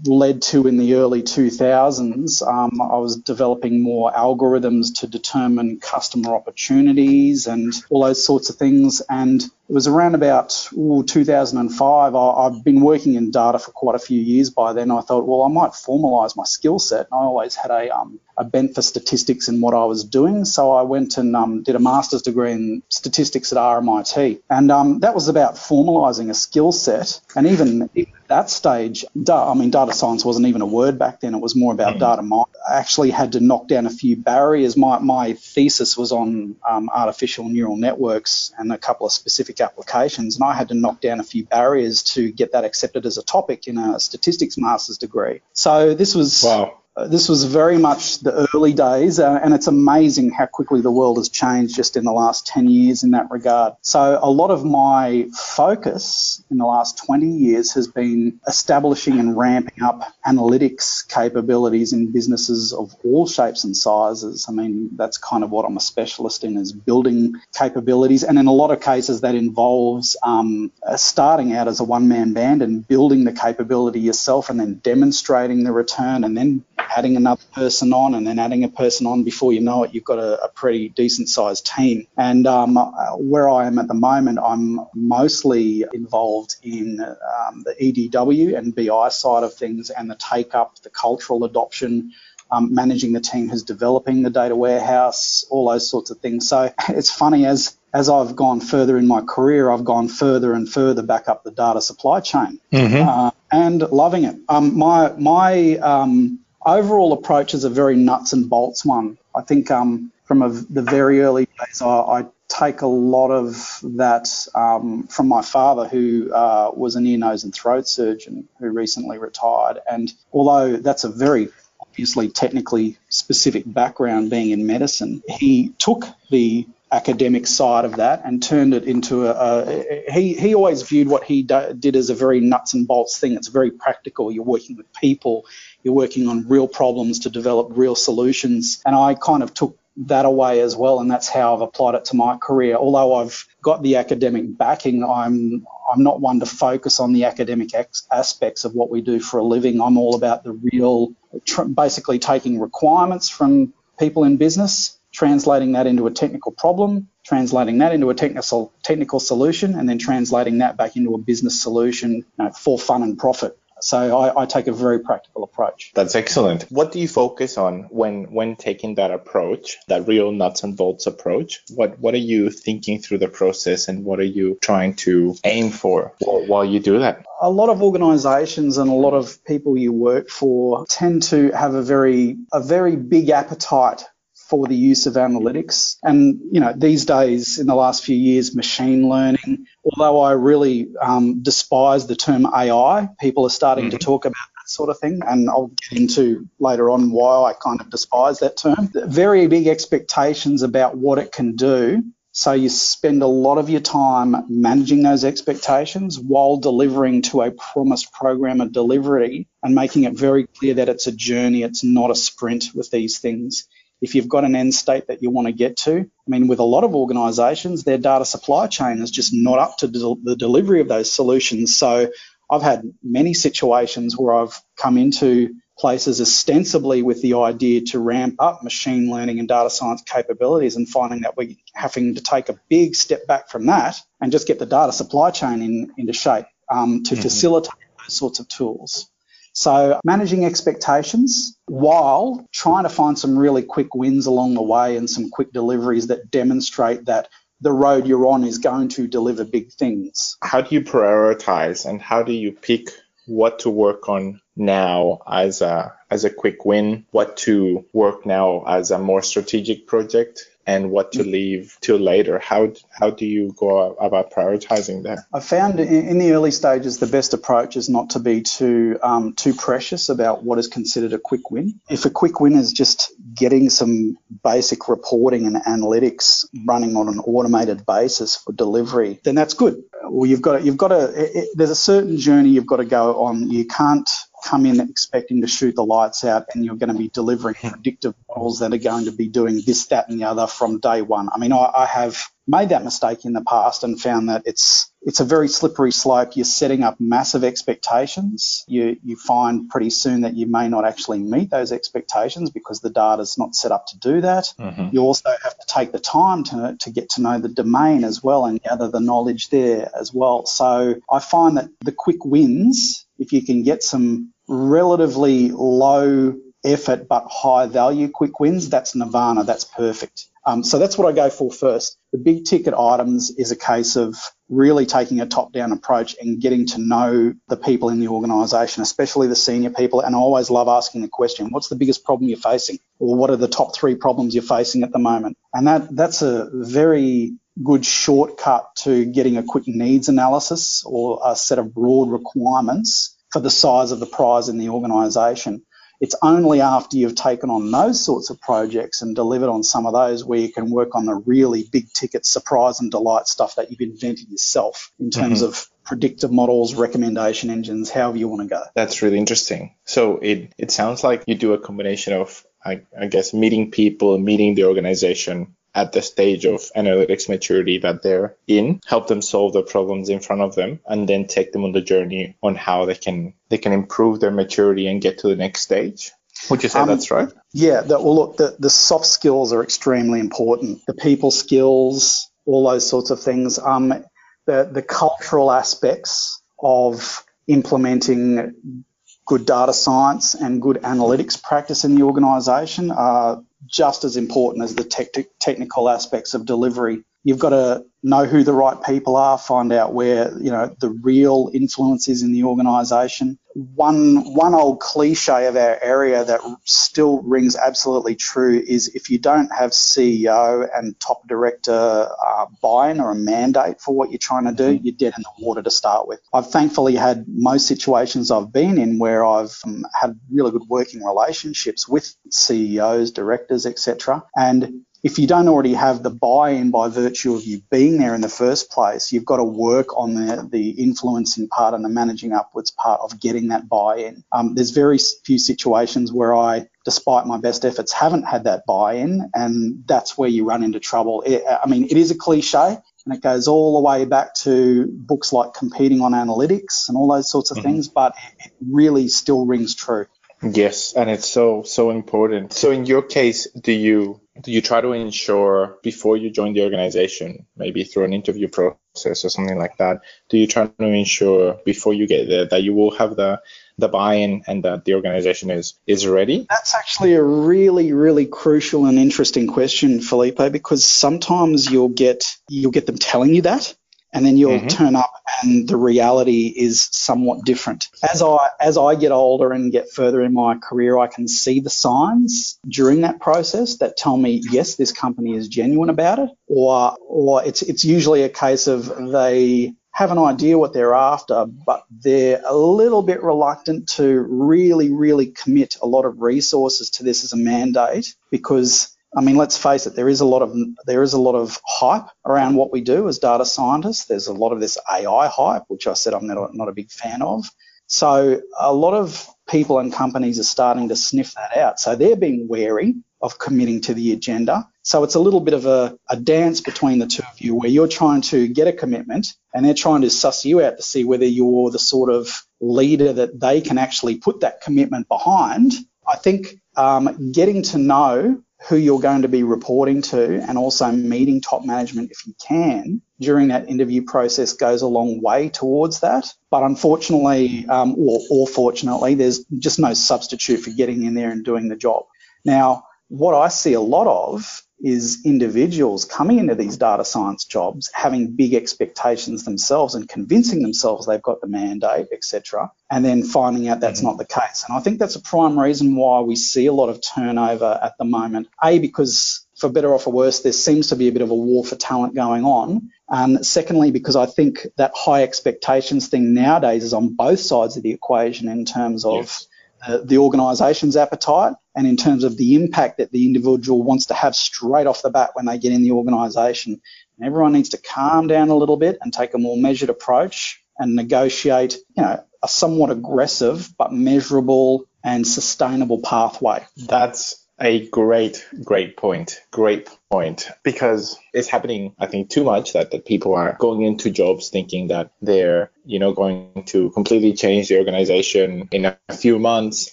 led 0.06 0.42
to 0.44 0.68
in 0.68 0.77
the 0.77 0.95
early 0.95 1.21
2000s. 1.21 2.48
Um, 2.48 2.81
I 2.81 2.98
was 2.98 3.18
developing 3.18 3.81
more 3.81 4.12
algorithms 4.12 5.00
to 5.00 5.07
determine 5.07 5.80
customer 5.80 6.36
opportunities 6.36 7.48
and 7.48 7.74
all 7.89 8.04
those 8.04 8.24
sorts 8.25 8.50
of 8.50 8.56
things. 8.56 9.01
And 9.09 9.44
it 9.69 9.74
was 9.74 9.88
around 9.88 10.16
about 10.16 10.69
ooh, 10.74 11.04
2005. 11.04 12.16
I, 12.16 12.44
have 12.44 12.64
been 12.64 12.81
working 12.81 13.16
in 13.16 13.31
data 13.31 13.60
for 13.60 13.72
quite 13.72 13.96
a 13.96 14.00
few 14.00 14.19
years 14.19 14.50
by 14.50 14.72
then. 14.72 14.92
I 14.92 15.02
thought, 15.02 15.28
well, 15.28 15.44
I 15.44 15.50
might 15.50 15.72
formalize 15.72 16.38
my 16.38 16.46
skill 16.46 16.80
set. 16.80 17.08
I 17.12 17.18
always 17.18 17.56
had 17.56 17.69
a, 17.69 17.90
um, 17.96 18.19
a 18.38 18.46
bent 18.46 18.75
for 18.75 18.81
statistics 18.81 19.50
in 19.50 19.60
what 19.60 19.74
I 19.74 19.84
was 19.84 20.06
doing. 20.06 20.46
So 20.46 20.72
I 20.72 20.84
went 20.84 21.18
and 21.18 21.36
um, 21.36 21.64
did 21.64 21.75
a 21.75 21.80
master's 21.80 22.22
degree 22.22 22.54
in 22.54 22.84
statistics 22.88 23.52
at 23.52 23.58
RMIT. 23.58 24.42
And 24.50 24.72
um, 24.72 25.00
that 25.00 25.14
was 25.14 25.28
about 25.28 25.56
formalizing 25.56 26.30
a 26.30 26.34
skill 26.34 26.72
set. 26.72 27.19
And 27.36 27.46
even, 27.48 27.90
even 27.94 28.14
that 28.27 28.50
stage, 28.50 29.06
I 29.29 29.53
mean, 29.53 29.71
data 29.71 29.94
science 29.94 30.24
wasn't 30.24 30.47
even 30.47 30.62
a 30.62 30.65
word 30.65 31.00
back 31.00 31.21
then. 31.21 31.33
It 31.33 31.41
was 31.41 31.56
more 31.56 31.74
about 31.74 31.95
mm. 31.95 32.00
data 32.00 32.21
mining. 32.21 32.45
I 32.69 32.75
actually 32.75 33.12
had 33.12 33.33
to 33.33 33.39
knock 33.39 33.68
down 33.68 33.85
a 33.85 33.89
few 33.89 34.15
barriers. 34.15 34.75
My, 34.77 35.00
my 35.00 35.33
thesis 35.33 35.97
was 35.97 36.12
on 36.12 36.56
um, 36.68 36.89
artificial 36.89 37.47
neural 37.50 37.77
networks 37.77 38.51
and 38.57 38.71
a 38.71 38.77
couple 38.77 39.07
of 39.07 39.13
specific 39.13 39.62
applications, 39.62 40.35
and 40.35 40.44
I 40.44 40.53
had 40.53 40.69
to 40.69 40.74
knock 40.74 41.01
down 41.01 41.19
a 41.19 41.24
few 41.24 41.45
barriers 41.45 42.03
to 42.03 42.31
get 42.31 42.51
that 42.51 42.63
accepted 42.63 43.06
as 43.06 43.18
a 43.18 43.24
topic 43.24 43.68
in 43.68 43.77
a 43.77 44.00
statistics 44.00 44.57
master's 44.57 44.97
degree. 44.97 45.41
So 45.53 45.94
this 45.94 46.15
was 46.15 46.44
wow 46.45 46.77
this 47.05 47.29
was 47.29 47.44
very 47.44 47.77
much 47.77 48.19
the 48.19 48.47
early 48.53 48.73
days, 48.73 49.19
uh, 49.19 49.39
and 49.44 49.53
it's 49.53 49.67
amazing 49.67 50.31
how 50.31 50.47
quickly 50.47 50.81
the 50.81 50.91
world 50.91 51.17
has 51.17 51.29
changed 51.29 51.75
just 51.75 51.95
in 51.95 52.03
the 52.03 52.11
last 52.11 52.47
10 52.47 52.69
years 52.69 53.03
in 53.03 53.11
that 53.11 53.29
regard. 53.29 53.73
So, 53.81 54.19
a 54.21 54.29
lot 54.29 54.49
of 54.49 54.65
my 54.65 55.27
focus 55.33 56.44
in 56.49 56.57
the 56.57 56.65
last 56.65 56.97
20 57.05 57.27
years 57.27 57.73
has 57.73 57.88
been 57.88 58.39
establishing 58.47 59.19
and 59.19 59.38
ramping 59.38 59.83
up 59.83 60.11
analytics 60.25 61.07
capabilities 61.07 61.94
in 61.94 62.11
businesses 62.11 62.73
of 62.73 62.95
all 63.03 63.27
shapes 63.27 63.63
and 63.63 63.77
sizes. 63.77 64.47
I 64.49 64.51
mean, 64.51 64.89
that's 64.95 65.17
kind 65.17 65.44
of 65.44 65.51
what 65.51 65.65
I'm 65.65 65.77
a 65.77 65.81
specialist 65.81 66.44
in 66.44 66.57
is 66.57 66.71
building 66.71 67.35
capabilities, 67.55 68.23
and 68.23 68.39
in 68.39 68.47
a 68.47 68.53
lot 68.53 68.71
of 68.71 68.81
cases, 68.81 69.21
that 69.21 69.35
involves 69.35 70.17
um, 70.23 70.71
starting 70.95 71.53
out 71.53 71.67
as 71.67 71.79
a 71.79 71.83
one 71.83 72.07
man 72.07 72.33
band 72.33 72.61
and 72.63 72.88
building 72.88 73.23
the 73.23 73.33
capability 73.33 73.99
yourself 73.99 74.49
and 74.49 74.59
then 74.59 74.75
demonstrating 74.75 75.63
the 75.63 75.71
return 75.71 76.23
and 76.23 76.35
then 76.35 76.63
adding 76.95 77.16
another 77.16 77.42
person 77.54 77.94
on 77.94 78.13
and 78.13 78.25
then 78.25 78.39
adding 78.39 78.63
a 78.63 78.69
person 78.69 79.07
on 79.07 79.24
before 79.24 79.54
you 79.54 79.62
know 79.62 79.84
it, 79.84 79.94
you've 79.94 80.04
got 80.04 80.19
a, 80.19 80.44
a 80.44 80.50
pretty 80.50 80.89
decent 80.89 81.30
sized 81.30 81.66
team. 81.66 82.07
And 82.18 82.48
um, 82.48 82.75
where 83.18 83.50
I 83.50 83.68
am 83.68 83.80
at 83.80 83.88
the 83.88 83.94
moment, 83.94 84.39
I'm 84.39 84.80
mostly 84.94 85.86
involved 85.94 86.56
in 86.63 87.00
um, 87.01 87.63
the 87.63 87.75
EDW 87.81 88.57
and 88.57 88.75
BI 88.75 89.10
side 89.10 89.44
of 89.44 89.54
things 89.54 89.89
and 89.89 90.10
the 90.10 90.16
take 90.16 90.56
up, 90.56 90.80
the 90.81 90.89
cultural 90.89 91.44
adoption. 91.44 92.13
Um, 92.50 92.74
managing 92.74 93.12
the 93.12 93.19
team 93.19 93.50
who's 93.50 93.63
developing 93.63 94.24
the 94.24 94.30
data 94.30 94.56
warehouse, 94.56 95.44
all 95.50 95.69
those 95.69 95.90
sorts 95.90 96.12
of 96.12 96.19
things. 96.19 96.48
So 96.48 96.74
it's 96.88 97.12
funny 97.12 97.45
as 97.45 97.78
as 97.94 98.10
I've 98.10 98.36
gone 98.36 98.60
further 98.60 98.98
in 98.98 99.07
my 99.07 99.22
career, 99.22 99.72
I've 99.72 99.83
gone 99.83 100.07
further 100.07 100.54
and 100.54 100.69
further 100.69 101.01
back 101.04 101.28
up 101.28 101.44
the 101.44 101.51
data 101.51 101.81
supply 101.81 102.19
chain, 102.19 102.60
mm-hmm. 102.72 103.10
uh, 103.10 103.31
and 103.51 103.81
loving 103.81 104.23
it. 104.23 104.35
Um, 104.47 104.78
my 104.78 105.11
my 105.18 105.78
um, 105.78 106.40
overall 106.68 107.14
approach 107.14 107.54
is 107.54 107.64
a 107.64 107.69
very 107.69 107.95
nuts 107.95 108.33
and 108.33 108.50
bolts 108.50 108.86
one. 108.86 109.18
I 109.36 109.42
think 109.42 109.71
um, 109.71 110.12
from 110.26 110.42
a, 110.42 110.50
the 110.50 110.81
very 110.81 111.21
early 111.21 111.45
days, 111.45 111.81
I, 111.81 111.88
I, 111.88 112.26
take 112.50 112.81
a 112.81 112.88
lot 112.88 113.30
of 113.30 113.78
that 113.83 114.30
um, 114.56 115.06
from 115.07 115.28
my 115.28 115.42
father, 115.42 115.86
who 115.86 116.31
uh, 116.33 116.71
was 116.74 116.95
an 116.95 117.06
ear, 117.06 117.18
nose, 117.18 117.44
and 117.44 117.54
throat 117.54 117.90
surgeon 117.90 118.47
who 118.57 118.69
recently 118.69 119.18
retired. 119.18 119.80
And 119.92 120.14
although 120.31 120.78
that's 120.78 121.04
a 121.04 121.09
very 121.09 121.50
obviously 121.81 122.30
technically 122.30 122.97
specific 123.09 123.64
background 123.66 124.30
being 124.30 124.52
in 124.52 124.66
medicine, 124.66 125.21
he 125.28 125.74
took 125.78 126.06
the 126.30 126.66
academic 126.91 127.45
side 127.47 127.85
of 127.85 127.97
that 127.97 128.21
and 128.23 128.41
turned 128.41 128.73
it 128.73 128.85
into 128.85 129.27
a, 129.27 129.31
a 129.31 130.11
he, 130.11 130.33
he 130.33 130.56
always 130.56 130.83
viewed 130.83 131.07
what 131.07 131.23
he 131.23 131.44
do, 131.44 131.73
did 131.77 131.95
as 131.95 132.09
a 132.09 132.15
very 132.15 132.39
nuts 132.39 132.73
and 132.73 132.87
bolts 132.87 133.19
thing. 133.19 133.33
It's 133.33 133.49
very 133.49 133.71
practical. 133.71 134.31
You're 134.31 134.44
working 134.45 134.77
with 134.77 134.91
people, 134.94 135.45
you're 135.83 135.94
working 135.94 136.27
on 136.27 136.47
real 136.47 136.67
problems 136.67 137.19
to 137.19 137.29
develop 137.29 137.67
real 137.71 137.95
solutions. 137.95 138.81
And 138.85 138.95
I 138.95 139.15
kind 139.15 139.44
of 139.44 139.53
took 139.53 139.77
that 140.06 140.25
away 140.25 140.61
as 140.61 140.75
well, 140.75 140.99
and 140.99 141.09
that's 141.09 141.27
how 141.27 141.56
I've 141.56 141.61
applied 141.61 141.95
it 141.95 142.06
to 142.06 142.15
my 142.15 142.37
career. 142.37 142.75
Although 142.75 143.15
I've 143.15 143.45
got 143.61 143.81
the 143.81 143.95
academic 143.95 144.57
backing, 144.57 145.03
I'm 145.03 145.65
I'm 145.91 146.03
not 146.03 146.21
one 146.21 146.39
to 146.41 146.45
focus 146.45 146.99
on 146.99 147.13
the 147.13 147.25
academic 147.25 147.73
ex- 147.73 148.06
aspects 148.11 148.65
of 148.65 148.73
what 148.73 148.89
we 148.89 149.01
do 149.01 149.19
for 149.19 149.39
a 149.39 149.44
living. 149.44 149.81
I'm 149.81 149.97
all 149.97 150.15
about 150.15 150.44
the 150.44 150.51
real, 150.51 151.13
tr- 151.45 151.63
basically 151.63 152.19
taking 152.19 152.59
requirements 152.59 153.29
from 153.29 153.73
people 153.97 154.23
in 154.25 154.37
business, 154.37 154.96
translating 155.18 155.71
that 155.71 155.88
into 155.88 156.06
a 156.06 156.12
technical 156.12 156.52
problem, 156.52 157.09
translating 157.26 157.80
that 157.80 157.92
into 157.92 158.12
a 158.12 158.14
technical 158.14 158.71
technical 158.83 159.19
solution, 159.19 159.74
and 159.74 159.90
then 159.90 159.97
translating 159.97 160.59
that 160.59 160.78
back 160.78 160.95
into 160.95 161.16
a 161.16 161.18
business 161.18 161.59
solution 161.59 162.18
you 162.18 162.24
know, 162.38 162.52
for 162.52 162.78
fun 162.78 163.02
and 163.02 163.18
profit. 163.18 163.57
So 163.81 164.18
I, 164.18 164.42
I, 164.42 164.45
take 164.47 164.66
a 164.66 164.71
very 164.71 165.00
practical 165.00 165.44
approach. 165.44 165.92
That's 165.94 166.16
excellent. 166.16 166.64
What 166.64 166.92
do 166.92 167.00
you 167.00 167.07
focus 167.07 167.59
on 167.59 167.83
when 167.92 168.31
when 168.31 168.56
taking 168.56 168.95
that 168.95 169.12
approach, 169.12 169.78
that 169.88 170.07
real 170.07 170.31
nuts 170.31 170.64
and 170.64 170.76
bolts 170.76 171.06
approach? 171.06 171.62
What 171.69 172.00
what 172.00 172.14
are 172.14 172.26
you 172.33 172.50
thinking 172.50 173.00
through 173.00 173.19
the 173.19 173.28
process, 173.28 173.88
and 173.88 174.04
what 174.04 174.19
are 174.19 174.31
you 174.40 174.57
trying 174.62 174.95
to 175.06 175.36
aim 175.44 175.71
for 175.71 176.14
while 176.21 176.66
you 176.66 176.80
do 176.80 177.00
that? 177.00 177.26
A 177.42 177.52
lot 177.52 177.69
of 177.69 177.83
organisations 177.83 178.78
and 178.78 178.90
a 178.90 178.94
lot 178.94 179.14
of 179.14 179.44
people 179.45 179.78
you 179.78 179.94
work 179.94 180.30
for 180.30 180.86
tend 180.88 181.24
to 181.24 181.52
have 181.52 181.74
a 181.76 181.83
very 181.83 182.38
a 182.52 182.62
very 182.62 182.95
big 182.95 183.30
appetite 183.30 184.04
for 184.49 184.68
the 184.68 184.75
use 184.75 185.06
of 185.06 185.13
analytics. 185.13 185.97
And, 186.04 186.39
you 186.51 186.59
know, 186.59 186.73
these 186.75 187.06
days, 187.06 187.59
in 187.59 187.68
the 187.68 187.75
last 187.75 188.04
few 188.04 188.16
years, 188.16 188.56
machine 188.56 189.09
learning, 189.09 189.66
although 189.83 190.21
I 190.21 190.31
really 190.33 190.89
um, 191.01 191.42
despise 191.42 192.07
the 192.07 192.16
term 192.16 192.45
AI, 192.45 193.09
people 193.19 193.45
are 193.45 193.49
starting 193.49 193.85
mm-hmm. 193.85 193.97
to 193.97 194.06
talk 194.06 194.25
about 194.25 194.35
that 194.56 194.69
sort 194.69 194.89
of 194.89 194.99
thing. 194.99 195.21
And 195.25 195.49
I'll 195.49 195.71
get 195.89 195.99
into 195.99 196.47
later 196.59 196.89
on 196.89 197.11
why 197.11 197.51
I 197.51 197.54
kind 197.54 197.81
of 197.81 197.89
despise 197.89 198.39
that 198.39 198.57
term. 198.57 198.89
Very 198.94 199.47
big 199.47 199.68
expectations 199.68 200.63
about 200.63 200.97
what 200.97 201.18
it 201.18 201.31
can 201.31 201.56
do 201.56 202.04
so 202.37 202.51
you 202.51 202.69
spend 202.69 203.23
a 203.23 203.27
lot 203.27 203.57
of 203.57 203.68
your 203.68 203.81
time 203.81 204.45
managing 204.47 205.01
those 205.01 205.25
expectations 205.25 206.19
while 206.19 206.57
delivering 206.57 207.23
to 207.23 207.42
a 207.42 207.49
promised 207.49 208.13
program 208.13 208.61
of 208.61 208.71
delivery 208.71 209.47
and 209.63 209.73
making 209.73 210.04
it 210.04 210.13
very 210.13 210.45
clear 210.45 210.75
that 210.75 210.87
it's 210.87 211.07
a 211.07 211.11
journey, 211.11 211.63
it's 211.63 211.83
not 211.83 212.11
a 212.11 212.16
sprint 212.16 212.66
with 212.75 212.92
these 212.92 213.18
things. 213.18 213.68
If 214.01 214.16
you've 214.16 214.30
got 214.30 214.44
an 214.44 214.56
end 214.56 214.73
state 214.73 215.07
that 215.07 215.23
you 215.23 215.31
want 215.31 215.47
to 215.47 215.54
get 215.54 215.77
to, 215.77 215.99
I 215.99 216.30
mean, 216.30 216.47
with 216.47 216.59
a 216.59 216.63
lot 216.63 216.83
of 216.83 216.95
organizations, 216.95 217.83
their 217.83 217.97
data 217.97 218.25
supply 218.25 218.68
chain 218.68 219.01
is 219.01 219.11
just 219.11 219.33
not 219.33 219.59
up 219.59 219.77
to 219.80 219.87
the 219.87 220.35
delivery 220.37 220.81
of 220.81 220.87
those 220.87 221.11
solutions. 221.11 221.75
So 221.75 222.09
I've 222.49 222.61
had 222.61 222.83
many 223.04 223.33
situations 223.33 224.18
where 224.18 224.35
I've 224.35 224.59
come 224.75 224.97
into 224.97 225.56
places 225.77 226.19
ostensibly 226.19 227.04
with 227.04 227.21
the 227.21 227.35
idea 227.35 227.81
to 227.81 227.99
ramp 227.99 228.35
up 228.39 228.63
machine 228.63 229.11
learning 229.11 229.39
and 229.39 229.47
data 229.47 229.69
science 229.69 230.01
capabilities 230.01 230.75
and 230.75 230.89
finding 230.89 231.21
that 231.21 231.37
we're 231.37 231.56
having 231.73 232.16
to 232.16 232.21
take 232.21 232.49
a 232.49 232.59
big 232.68 232.95
step 232.95 233.27
back 233.27 233.49
from 233.49 233.68
that 233.68 233.95
and 234.19 234.31
just 234.31 234.47
get 234.47 234.57
the 234.59 234.66
data 234.66 234.92
supply 234.92 235.30
chain 235.30 235.61
in, 235.61 235.94
into 235.97 236.13
shape 236.13 236.45
um, 236.71 237.04
to 237.04 237.13
mm-hmm. 237.13 237.21
facilitate 237.21 237.75
those 237.99 238.16
sorts 238.16 238.39
of 238.39 238.47
tools. 238.47 239.09
So 239.57 239.99
managing 240.04 240.45
expectations 240.45 241.57
while 241.66 242.47
trying 242.52 242.83
to 242.83 242.90
find 242.90 243.18
some 243.18 243.35
really 243.35 243.64
quick 243.64 243.95
wins 243.95 244.28
along 244.28 244.54
the 244.54 244.61
way 244.61 244.97
and 244.97 245.09
some 245.09 245.31
quick 245.31 245.52
deliveries 245.52 246.07
that 246.07 246.30
demonstrate 246.30 247.06
that 247.06 247.28
the 247.61 247.71
road 247.71 248.06
you're 248.06 248.28
on 248.28 248.44
is 248.44 248.59
going 248.59 248.90
to 248.90 249.07
deliver 249.07 249.44
big 249.44 249.71
things. 249.71 250.37
How 250.44 250.61
do 250.61 250.76
you 250.76 250.81
prioritize 250.81 251.90
and 251.90 251.99
how 251.99 252.21
do 252.21 252.33
you 252.33 252.52
pick 252.52 252.90
what 253.26 253.57
to 253.59 253.71
work 253.71 254.07
on 254.07 254.42
now 254.56 255.21
as 255.28 255.64
a 255.64 255.92
as 256.11 256.23
a 256.23 256.30
quick 256.30 256.64
win, 256.64 257.07
what 257.09 257.35
to 257.37 257.83
work 257.94 258.28
now 258.28 258.64
as 258.68 258.92
a 258.92 258.99
more 258.99 259.23
strategic 259.23 259.87
project, 259.87 260.45
and 260.68 260.92
what 260.92 261.14
to 261.14 261.24
leave 261.24 261.78
till 261.80 261.97
later? 261.97 262.38
How 262.38 262.74
how 262.92 263.09
do 263.09 263.26
you 263.26 263.54
go 263.57 263.95
about 263.95 264.31
prioritizing 264.31 265.04
that? 265.04 265.19
I 265.33 265.40
found 265.40 265.80
in 265.80 266.19
the 266.19 266.33
early 266.33 266.52
stages 266.52 267.00
the 267.00 267.07
best 267.07 267.33
approach 267.33 267.78
is 267.78 267.88
not 267.90 268.12
to 268.12 268.19
be 268.19 268.42
too 268.42 269.00
um, 269.02 269.33
too 269.33 269.54
precious 269.54 270.09
about 270.09 270.44
what 270.44 270.59
is 270.59 270.68
considered 270.68 271.14
a 271.14 271.19
quick 271.19 271.50
win. 271.50 271.80
If 271.90 272.06
a 272.06 272.09
quick 272.09 272.42
win 272.42 272.54
is 272.54 272.74
just 272.74 273.14
getting 273.33 273.69
some 273.69 274.18
basic 274.44 274.90
reporting 274.90 275.45
and 275.45 275.56
analytics 275.56 276.45
running 276.66 276.97
on 276.97 277.07
an 277.07 277.19
automated 277.19 277.86
basis 277.86 278.36
for 278.36 278.52
delivery, 278.52 279.19
then 279.24 279.36
that's 279.36 279.54
good. 279.54 279.81
Well, 280.04 280.30
you've 280.30 280.42
got 280.42 280.59
to, 280.59 280.66
you've 280.66 280.78
got 280.78 280.90
to. 280.90 281.12
It, 281.16 281.50
there's 281.56 281.69
a 281.69 281.76
certain 281.76 282.18
journey 282.18 282.50
you've 282.50 282.68
got 282.68 282.78
to 282.78 282.86
go 282.86 283.24
on. 283.24 283.50
You 283.50 283.66
can't 283.66 284.09
come 284.47 284.66
in 284.66 284.80
expecting 284.80 285.42
to 285.42 285.47
shoot 285.47 285.75
the 285.75 285.83
lights 285.83 286.23
out 286.23 286.47
and 286.54 286.63
you're 286.63 286.75
going 286.75 286.92
to 286.92 286.97
be 286.97 287.09
delivering 287.09 287.56
predictive 287.56 288.13
models 288.30 288.59
that 288.59 288.73
are 288.73 288.77
going 288.77 289.06
to 289.06 289.11
be 289.11 289.27
doing 289.27 289.61
this, 289.66 289.87
that, 289.87 290.09
and 290.09 290.19
the 290.19 290.25
other 290.25 290.47
from 290.47 290.80
day 290.80 291.01
one. 291.01 291.30
I 291.33 291.37
mean, 291.37 291.51
I, 291.51 291.71
I 291.75 291.85
have 291.85 292.18
made 292.47 292.69
that 292.69 292.83
mistake 292.83 293.25
in 293.25 293.33
the 293.33 293.44
past 293.44 293.83
and 293.83 294.01
found 294.01 294.30
that 294.30 294.44
it's 294.45 294.89
it's 295.01 295.19
a 295.19 295.25
very 295.25 295.47
slippery 295.47 295.92
slope. 295.92 296.35
You're 296.35 296.45
setting 296.45 296.83
up 296.83 296.99
massive 296.99 297.44
expectations. 297.44 298.63
You 298.68 298.97
you 299.04 299.16
find 299.16 299.69
pretty 299.69 299.89
soon 299.89 300.21
that 300.21 300.35
you 300.35 300.47
may 300.47 300.68
not 300.69 300.85
actually 300.85 301.19
meet 301.19 301.49
those 301.49 301.71
expectations 301.71 302.49
because 302.49 302.81
the 302.81 302.89
data's 302.89 303.37
not 303.37 303.56
set 303.56 303.71
up 303.71 303.85
to 303.87 303.99
do 303.99 304.21
that. 304.21 304.54
Mm-hmm. 304.59 304.89
You 304.94 305.01
also 305.01 305.30
have 305.30 305.57
to 305.57 305.68
take 305.68 305.92
the 305.92 305.99
time 305.99 306.44
to 306.45 306.77
to 306.80 306.89
get 306.89 307.09
to 307.11 307.21
know 307.21 307.39
the 307.39 307.49
domain 307.49 308.04
as 308.04 308.23
well 308.23 308.45
and 308.45 308.61
gather 308.61 308.89
the 308.89 309.01
knowledge 309.01 309.49
there 309.49 309.89
as 309.99 310.13
well. 310.13 310.45
So 310.45 310.95
I 311.11 311.19
find 311.19 311.57
that 311.57 311.69
the 311.81 311.92
quick 311.92 312.25
wins, 312.25 313.06
if 313.19 313.33
you 313.33 313.45
can 313.45 313.63
get 313.63 313.83
some 313.83 314.33
relatively 314.47 315.49
low 315.51 316.35
effort 316.63 317.07
but 317.07 317.27
high 317.30 317.68
value 317.68 318.09
quick 318.09 318.39
wins, 318.39 318.69
that's 318.69 318.95
nirvana. 318.95 319.44
That's 319.44 319.63
perfect. 319.63 320.25
Um, 320.45 320.63
so 320.63 320.80
that's 320.80 320.97
what 320.97 321.07
I 321.07 321.11
go 321.11 321.30
for 321.30 321.51
first. 321.51 321.97
The 322.13 322.18
big 322.18 322.45
ticket 322.45 322.73
items 322.73 323.31
is 323.31 323.51
a 323.51 323.56
case 323.56 323.97
of 323.97 324.16
really 324.47 324.85
taking 324.85 325.19
a 325.19 325.25
top 325.25 325.51
down 325.51 325.73
approach 325.73 326.16
and 326.21 326.39
getting 326.39 326.68
to 326.68 326.77
know 326.77 327.33
the 327.49 327.57
people 327.57 327.89
in 327.89 327.99
the 327.99 328.07
organisation, 328.07 328.81
especially 328.81 329.27
the 329.27 329.35
senior 329.35 329.71
people. 329.71 329.99
And 329.99 330.16
I 330.16 330.19
always 330.19 330.49
love 330.49 330.69
asking 330.69 331.01
the 331.01 331.09
question, 331.09 331.49
what's 331.49 331.68
the 331.68 331.75
biggest 331.75 332.06
problem 332.06 332.30
you're 332.30 332.37
facing? 332.37 332.80
Or 332.97 333.16
what 333.16 333.30
are 333.30 333.35
the 333.35 333.49
top 333.49 333.75
three 333.75 333.95
problems 333.95 334.33
you're 334.33 334.44
facing 334.44 334.83
at 334.83 334.94
the 334.94 334.99
moment? 334.99 335.37
And 335.54 335.68
that, 335.68 335.94
that's 335.94 336.21
a 336.21 336.49
very 336.54 337.33
good 337.61 337.85
shortcut 337.85 338.73
to 338.83 339.04
getting 339.04 339.35
a 339.35 339.44
quick 339.44 339.68
needs 339.68 340.07
analysis 340.07 340.83
or 340.85 341.19
a 341.25 341.35
set 341.35 341.59
of 341.59 341.73
broad 341.73 342.09
requirements 342.09 343.17
for 343.31 343.40
the 343.40 343.50
size 343.50 343.92
of 343.92 344.00
the 344.00 344.06
prize 344.06 344.50
in 344.50 344.57
the 344.57 344.69
organisation. 344.69 345.64
It's 346.00 346.16
only 346.22 346.62
after 346.62 346.96
you've 346.98 347.16
taken 347.16 347.50
on 347.50 347.72
those 347.72 348.04
sorts 348.04 348.30
of 348.30 348.40
projects 348.40 349.02
and 349.02 349.16
delivered 349.16 349.50
on 349.50 349.64
some 349.64 349.88
of 349.88 349.94
those 349.94 350.24
where 350.24 350.40
you 350.40 350.52
can 350.52 350.69
work 350.69 350.96
on 350.96 351.06
the 351.06 351.16
really 351.16 351.64
big 351.72 351.92
ticket 351.92 352.26
surprise 352.26 352.80
and 352.80 352.92
delight 352.92 353.28
stuff 353.28 353.56
that 353.56 353.72
you've 353.72 353.81
invented 353.81 354.30
yourself 354.30 354.92
in 355.00 355.10
terms 355.10 355.42
mm-hmm. 355.42 355.50
of 355.50 355.68
predictive 355.84 356.31
models, 356.31 356.76
recommendation 356.76 357.50
engines, 357.50 357.90
however 357.90 358.18
you 358.18 358.28
want 358.28 358.44
to 358.44 358.48
go. 358.48 358.62
That's 358.76 359.02
really 359.02 359.18
interesting. 359.18 359.74
So 359.86 360.18
it, 360.18 360.54
it 360.57 360.69
sounds 360.69 361.04
like 361.04 361.24
you 361.26 361.36
do 361.36 361.54
a 361.54 361.60
combination 361.60 362.14
of, 362.14 362.46
I, 362.64 362.81
I 363.00 363.07
guess, 363.07 363.34
meeting 363.34 363.72
people, 363.72 364.19
meeting 364.19 364.54
the 364.54 364.66
organization, 364.66 365.56
at 365.78 365.92
the 365.92 366.02
stage 366.02 366.44
of 366.46 366.60
analytics 366.76 367.30
maturity 367.30 367.78
that 367.78 368.02
they're 368.02 368.36
in, 368.48 368.81
help 368.88 369.07
them 369.07 369.22
solve 369.22 369.54
the 369.54 369.62
problems 369.62 370.10
in 370.10 370.19
front 370.19 370.42
of 370.42 370.56
them, 370.56 370.80
and 370.88 371.07
then 371.07 371.28
take 371.28 371.52
them 371.52 371.64
on 371.64 371.72
the 371.72 371.81
journey 371.81 372.36
on 372.42 372.56
how 372.56 372.86
they 372.86 372.96
can 372.96 373.34
they 373.50 373.60
can 373.60 373.72
improve 373.72 374.19
their 374.19 374.31
maturity 374.31 374.88
and 374.88 375.04
get 375.04 375.19
to 375.19 375.28
the 375.28 375.36
next 375.36 375.62
stage. 375.62 376.12
Would 376.50 376.64
you 376.64 376.69
say 376.69 376.80
um, 376.80 376.88
that's 376.88 377.12
right? 377.12 377.31
Yeah. 377.54 377.81
The, 377.81 378.00
well, 378.00 378.16
look, 378.16 378.38
the, 378.38 378.56
the 378.57 378.72
soft 378.72 379.06
skills 379.06 379.54
are 379.54 379.62
extremely 379.64 380.19
important. 380.19 380.81
The 380.88 380.96
people 380.96 381.30
skills, 381.30 382.28
all 382.46 382.68
those 382.68 382.88
sorts 382.90 383.12
of 383.12 383.22
things. 383.22 383.60
Um, 383.60 384.04
the 384.48 384.69
the 384.72 384.81
cultural 384.81 385.52
aspects 385.52 386.42
of 386.60 387.24
implementing 387.48 388.84
good 389.28 389.46
data 389.46 389.74
science 389.74 390.34
and 390.34 390.60
good 390.60 390.78
analytics 390.78 391.42
practice 391.42 391.84
in 391.84 391.96
the 391.96 392.04
organisation 392.04 392.90
are 392.90 393.44
just 393.66 394.04
as 394.04 394.18
important 394.18 394.64
as 394.64 394.76
the 394.76 394.83
te- 394.83 395.26
technical 395.40 395.90
aspects 395.90 396.33
of 396.33 396.45
delivery. 396.45 397.04
You've 397.23 397.40
got 397.40 397.49
to 397.49 397.85
know 398.07 398.26
who 398.26 398.44
the 398.44 398.54
right 398.54 398.81
people 398.83 399.16
are, 399.16 399.37
find 399.37 399.71
out 399.73 399.94
where 399.94 400.31
you 400.40 400.52
know 400.52 400.76
the 400.80 400.90
real 400.90 401.49
influence 401.54 402.07
is 402.07 402.23
in 402.23 402.31
the 402.31 402.44
organisation. 402.44 403.37
One 403.54 404.33
one 404.35 404.54
old 404.54 404.80
cliche 404.80 405.47
of 405.47 405.56
our 405.56 405.80
area 405.81 406.23
that 406.23 406.42
still 406.64 407.21
rings 407.23 407.56
absolutely 407.56 408.16
true 408.16 408.64
is 408.66 408.90
if 408.90 409.09
you 409.09 409.18
don't 409.18 409.49
have 409.49 409.71
CEO 409.71 410.68
and 410.76 410.99
top 410.99 411.28
director 411.28 411.73
uh, 411.73 412.45
buy-in 412.61 412.99
or 412.99 413.11
a 413.11 413.16
mandate 413.16 413.81
for 413.81 413.95
what 413.95 414.11
you're 414.11 414.19
trying 414.19 414.45
to 414.45 414.54
do, 414.54 414.76
mm-hmm. 414.76 414.85
you're 414.85 414.95
dead 414.95 415.14
in 415.18 415.23
the 415.23 415.45
water 415.45 415.64
to 415.64 415.71
start 415.71 416.07
with. 416.07 416.19
I've 416.33 416.49
thankfully 416.52 416.95
had 416.95 417.26
most 417.28 417.68
situations 417.68 418.31
I've 418.31 418.54
been 418.54 418.78
in 418.78 418.99
where 418.99 419.26
I've 419.26 419.57
um, 419.66 419.85
had 419.99 420.19
really 420.31 420.52
good 420.52 420.68
working 420.69 421.04
relationships 421.04 421.87
with 421.87 422.16
CEOs, 422.30 423.11
directors, 423.11 423.66
etc. 423.66 424.23
And 424.35 424.85
if 425.07 425.18
you 425.18 425.26
don't 425.26 425.47
already 425.47 425.73
have 425.73 426.04
the 426.04 426.09
buy-in 426.09 426.69
by 426.69 426.90
virtue 426.90 427.33
of 427.33 427.45
you 427.45 427.61
being 427.71 427.97
there 427.97 428.14
in 428.14 428.19
the 428.19 428.28
first 428.28 428.69
place, 428.69 429.14
you've 429.14 429.23
got 429.23 429.37
to 429.37 429.44
work 429.45 429.97
on 429.97 430.16
the, 430.16 430.45
the 430.52 430.71
influencing 430.71 431.47
part 431.47 431.73
and 431.73 431.85
the 431.85 431.87
managing 431.87 432.33
upwards 432.33 432.71
part 432.71 432.99
of 432.99 433.18
getting 433.18 433.47
that 433.47 433.69
buy-in. 433.69 434.26
Um, 434.33 434.54
there's 434.54 434.71
very 434.71 434.99
few 435.23 435.40
situations 435.40 436.11
where 436.11 436.35
I, 436.35 436.68
despite 436.83 437.26
my 437.26 437.40
best 437.40 437.64
efforts, 437.64 437.94
haven't 437.94 438.23
had 438.23 438.44
that 438.44 438.66
buy-in, 438.66 439.31
and 439.33 439.85
that's 439.87 440.18
where 440.18 440.28
you 440.28 440.44
run 440.44 440.61
into 440.61 440.81
trouble. 440.81 441.23
It, 441.26 441.42
I 441.47 441.69
mean, 441.69 441.85
it 441.85 441.95
is 441.95 442.11
a 442.11 442.18
cliche, 442.18 442.78
and 443.06 443.16
it 443.16 443.21
goes 443.21 443.47
all 443.47 443.81
the 443.81 443.87
way 443.87 444.04
back 444.04 444.35
to 444.44 444.87
books 444.92 445.31
like 445.31 445.54
Competing 445.54 446.02
on 446.02 446.11
Analytics 446.11 446.90
and 446.90 446.97
all 446.97 447.07
those 447.07 447.31
sorts 447.31 447.52
of 447.52 447.57
mm-hmm. 447.57 447.68
things, 447.68 447.87
but 447.87 448.14
it 448.44 448.52
really 448.69 449.07
still 449.07 449.45
rings 449.45 449.73
true. 449.73 450.06
Yes, 450.41 450.94
and 450.94 451.09
it's 451.09 451.27
so 451.27 451.63
so 451.63 451.89
important. 451.89 452.53
So 452.53 452.69
in 452.69 452.85
your 452.85 453.01
case, 453.01 453.47
do 453.51 453.71
you 453.71 454.21
do 454.41 454.51
you 454.51 454.61
try 454.61 454.81
to 454.81 454.91
ensure 454.91 455.77
before 455.81 456.15
you 456.15 456.29
join 456.29 456.53
the 456.53 456.63
organization, 456.63 457.47
maybe 457.56 457.83
through 457.83 458.03
an 458.03 458.13
interview 458.13 458.47
process 458.47 459.25
or 459.25 459.29
something 459.29 459.57
like 459.57 459.77
that, 459.77 460.01
do 460.29 460.37
you 460.37 460.45
try 460.45 460.67
to 460.67 460.85
ensure 460.85 461.59
before 461.65 461.95
you 461.95 462.07
get 462.07 462.27
there 462.27 462.45
that 462.45 462.61
you 462.61 462.73
will 462.73 462.91
have 462.91 463.15
the 463.15 463.41
the 463.79 463.87
buy-in 463.87 464.44
and 464.45 464.63
that 464.63 464.85
the 464.85 464.94
organization 464.94 465.49
is 465.49 465.73
is 465.87 466.06
ready? 466.06 466.45
That's 466.47 466.75
actually 466.75 467.13
a 467.15 467.23
really 467.23 467.94
really 467.94 468.27
crucial 468.27 468.85
and 468.85 468.99
interesting 468.99 469.47
question, 469.47 470.01
Felipe, 470.01 470.51
because 470.51 470.85
sometimes 470.85 471.71
you'll 471.71 471.89
get 471.89 472.25
you'll 472.47 472.71
get 472.71 472.85
them 472.85 472.99
telling 472.99 473.33
you 473.33 473.41
that 473.41 473.73
and 474.14 474.26
then 474.26 474.37
you'll 474.37 474.59
mm-hmm. 474.59 474.68
turn 474.68 474.95
up 474.95 475.11
and 475.44 475.68
the 475.68 475.78
reality 475.78 476.47
is 476.47 476.87
somewhat 476.92 477.45
different. 477.45 477.87
As 478.09 478.21
I 478.21 478.49
as 478.59 478.78
I 478.78 478.95
get 478.95 479.11
older 479.11 479.52
and 479.52 479.71
get 479.71 479.92
further 479.92 480.21
in 480.21 480.33
my 480.33 480.57
career, 480.57 480.97
I 480.97 481.07
can 481.07 481.28
see 481.28 481.59
the 481.59 481.69
signs 481.69 482.59
during 482.68 483.02
that 483.02 483.19
process 483.19 483.78
that 483.78 483.97
tell 483.97 484.18
me 484.18 484.42
yes, 484.52 484.76
this 484.76 484.92
company 484.92 485.35
is 485.35 485.47
genuine 485.47 485.90
about 485.90 486.19
it, 486.19 486.30
or 486.47 486.95
or 487.02 487.44
it's 487.44 487.61
it's 487.61 487.85
usually 487.85 488.23
a 488.23 488.30
case 488.30 488.68
of 488.68 489.11
they 489.11 489.73
have 489.97 490.11
an 490.11 490.19
idea 490.19 490.59
what 490.59 490.73
they're 490.73 490.94
after, 490.94 491.47
but 491.66 491.83
they're 491.90 492.40
a 492.45 492.56
little 492.56 493.02
bit 493.02 493.23
reluctant 493.23 493.90
to 493.90 494.19
really, 494.30 494.94
really 494.94 495.26
commit 495.26 495.76
a 495.81 495.87
lot 495.87 496.06
of 496.06 496.21
resources 496.21 496.92
to 496.92 497.04
this 497.04 497.23
as 497.23 497.33
a 497.33 497.37
mandate 497.37 498.14
because 498.30 498.95
I 499.16 499.21
mean, 499.21 499.35
let's 499.35 499.57
face 499.57 499.87
it, 499.87 499.95
there 499.95 500.09
is 500.09 500.19
a 500.19 500.26
lot 500.26 500.42
of 500.42 500.56
there 500.85 501.02
is 501.02 501.14
a 501.14 501.19
lot 501.19 501.35
of 501.35 501.57
hype 501.66 502.07
around 502.26 502.56
what 502.56 502.71
we 502.71 502.81
do 502.81 503.07
as 503.07 503.19
data 503.19 503.45
scientists. 503.45 504.06
There's 504.06 504.28
a 504.28 504.33
lot 504.33 504.52
of 504.52 504.59
this 504.59 504.78
AI 504.92 505.28
hype, 505.28 505.64
which 505.68 505.87
I 505.87 505.94
said 505.94 506.14
I'm 506.14 506.28
not, 506.28 506.54
not 506.54 506.68
a 506.68 506.73
big 506.73 506.92
fan 506.92 507.21
of. 507.21 507.45
So 507.87 508.42
a 508.59 508.73
lot 508.73 508.94
of 508.94 509.26
people 509.49 509.80
and 509.80 509.94
companies 509.94 510.40
are 510.40 510.44
starting 510.44 510.90
to 510.90 510.95
sniff 510.95 511.33
that 511.35 511.57
out. 511.57 511.80
So 511.80 511.95
they're 511.95 512.17
being 512.17 512.47
wary 512.49 512.95
of 513.21 513.39
committing 513.39 513.82
to 513.82 513.93
the 513.93 514.12
agenda. 514.12 514.67
So 514.84 515.04
it's 515.04 515.15
a 515.15 515.19
little 515.19 515.39
bit 515.39 515.54
of 515.54 515.65
a, 515.65 515.97
a 516.10 516.17
dance 516.17 516.62
between 516.62 516.99
the 516.99 517.08
two 517.08 517.23
of 517.23 517.39
you 517.39 517.56
where 517.56 517.69
you're 517.69 517.88
trying 517.88 518.21
to 518.23 518.47
get 518.47 518.67
a 518.67 518.73
commitment 518.73 519.34
and 519.54 519.65
they're 519.65 519.73
trying 519.73 520.02
to 520.02 520.10
suss 520.10 520.45
you 520.45 520.62
out 520.62 520.78
to 520.78 520.84
see 520.84 521.04
whether 521.06 521.26
you're 521.26 521.71
the 521.71 521.80
sort 521.80 522.12
of 522.12 522.45
leader 522.60 523.13
that 523.13 523.39
they 523.39 523.62
can 523.62 523.78
actually 523.78 524.17
put 524.17 524.41
that 524.41 524.62
commitment 524.62 525.08
behind. 525.08 525.73
I 526.08 526.17
think 526.17 526.60
um, 526.76 527.32
getting 527.32 527.63
to 527.63 527.78
know 527.78 528.43
who 528.67 528.76
you're 528.76 528.99
going 528.99 529.21
to 529.21 529.28
be 529.28 529.43
reporting 529.43 530.02
to 530.02 530.41
and 530.41 530.58
also 530.58 530.91
meeting 530.91 531.41
top 531.41 531.63
management 531.63 532.12
if 532.12 532.26
you 532.26 532.34
can 532.45 533.02
during 533.19 533.49
that 533.49 533.69
interview 533.69 534.04
process 534.04 534.54
goes 534.54 534.82
a 534.82 534.88
long 534.88 535.21
way 535.21 535.49
towards 535.49 536.02
that. 536.02 536.28
But 536.49 536.63
unfortunately, 536.63 537.65
um, 537.67 537.95
or, 537.97 538.19
or 538.30 538.47
fortunately, 538.47 539.15
there's 539.15 539.45
just 539.60 539.80
no 539.80 539.93
substitute 539.93 540.62
for 540.62 540.71
getting 540.71 541.04
in 541.04 541.13
there 541.13 541.30
and 541.30 541.45
doing 541.45 541.67
the 541.67 541.76
job. 541.76 542.06
Now, 542.45 542.84
what 543.10 543.36
I 543.36 543.47
see 543.47 543.73
a 543.73 543.82
lot 543.82 544.08
of 544.08 544.63
is 544.80 545.24
individuals 545.26 546.06
coming 546.06 546.38
into 546.38 546.54
these 546.54 546.78
data 546.78 547.04
science 547.04 547.46
jobs 547.46 547.89
having 547.93 548.36
big 548.36 548.54
expectations 548.54 549.43
themselves 549.43 549.96
and 549.96 550.08
convincing 550.08 550.62
themselves 550.62 551.08
they've 551.08 551.22
got 551.22 551.41
the 551.41 551.48
mandate, 551.48 552.08
etc., 552.12 552.72
and 552.91 553.04
then 553.04 553.24
finding 553.24 553.67
out 553.67 553.80
that's 553.80 554.00
mm-hmm. 554.00 554.10
not 554.10 554.17
the 554.17 554.26
case. 554.26 554.65
And 554.67 554.78
I 554.78 554.82
think 554.82 555.00
that's 555.00 555.15
a 555.15 555.22
prime 555.22 555.60
reason 555.60 555.96
why 555.96 556.22
we 556.22 556.36
see 556.36 556.67
a 556.67 556.74
lot 556.74 556.89
of 556.89 557.02
turnover 557.02 557.80
at 557.82 557.98
the 557.98 558.06
moment. 558.06 558.48
A, 558.63 558.80
because 558.80 559.46
for 559.56 559.69
better 559.69 559.91
or 559.91 560.00
for 560.00 560.13
worse, 560.13 560.41
there 560.41 560.52
seems 560.52 560.89
to 560.89 560.96
be 560.96 561.08
a 561.08 561.12
bit 561.12 561.24
of 561.24 561.32
a 561.32 561.36
war 561.36 561.65
for 561.65 561.76
talent 561.76 562.13
going 562.13 562.46
on. 562.46 562.91
And 563.10 563.43
secondly, 563.46 563.89
because 563.91 564.15
I 564.15 564.28
think 564.28 564.67
that 564.78 564.91
high 564.93 565.24
expectations 565.24 566.08
thing 566.10 566.34
nowadays 566.34 566.84
is 566.84 566.93
on 566.93 567.15
both 567.15 567.39
sides 567.39 567.78
of 567.78 567.84
the 567.84 567.91
equation 567.91 568.48
in 568.48 568.65
terms 568.65 569.06
of 569.06 569.26
yes 569.26 569.48
uh, 569.86 570.00
the 570.04 570.17
organisation's 570.17 570.98
appetite 570.98 571.54
and 571.78 571.86
in 571.86 571.96
terms 571.96 572.24
of 572.24 572.38
the 572.38 572.56
impact 572.56 572.98
that 572.98 573.12
the 573.12 573.28
individual 573.28 573.84
wants 573.84 574.08
to 574.08 574.15
have 574.15 574.36
straight 574.36 574.88
off 574.88 575.04
the 575.04 575.12
bat 575.12 575.30
when 575.36 575.46
they 575.46 575.60
get 575.60 575.72
in 575.72 575.84
the 575.84 575.91
organisation. 575.91 576.82
And 577.17 577.28
everyone 577.28 577.54
needs 577.54 577.69
to 577.69 577.78
calm 577.78 578.26
down 578.26 578.50
a 578.50 578.56
little 578.56 578.78
bit 578.78 578.98
and 579.00 579.13
take 579.13 579.36
a 579.36 579.38
more 579.38 579.56
measured 579.56 579.91
approach 579.91 580.60
and 580.80 580.96
negotiate, 580.96 581.78
you 581.96 582.02
know, 582.02 582.24
a 582.43 582.48
somewhat 582.48 582.89
aggressive 582.89 583.72
but 583.78 583.93
measurable 583.93 584.86
and 585.04 585.26
sustainable 585.26 586.02
pathway. 586.02 586.65
That's 586.78 587.46
a 587.60 587.88
great, 587.89 588.47
great 588.63 588.97
point. 588.97 589.41
Great 589.52 589.89
point. 590.12 590.47
Because 590.63 591.17
it's 591.34 591.47
happening, 591.47 591.95
I 591.99 592.06
think, 592.06 592.30
too 592.30 592.43
much 592.43 592.73
that, 592.73 592.91
that 592.91 593.06
people 593.06 593.34
are 593.34 593.58
going 593.60 593.82
into 593.82 594.12
jobs 594.12 594.49
thinking 594.49 594.88
that 594.88 595.12
they're, 595.21 595.71
you 595.86 595.99
know, 595.99 596.13
going 596.13 596.63
to 596.67 596.91
completely 596.91 597.34
change 597.34 597.67
the 597.67 597.80
organization 597.80 598.69
in 598.71 598.86
a 598.86 598.97
few 599.13 599.39
months 599.39 599.91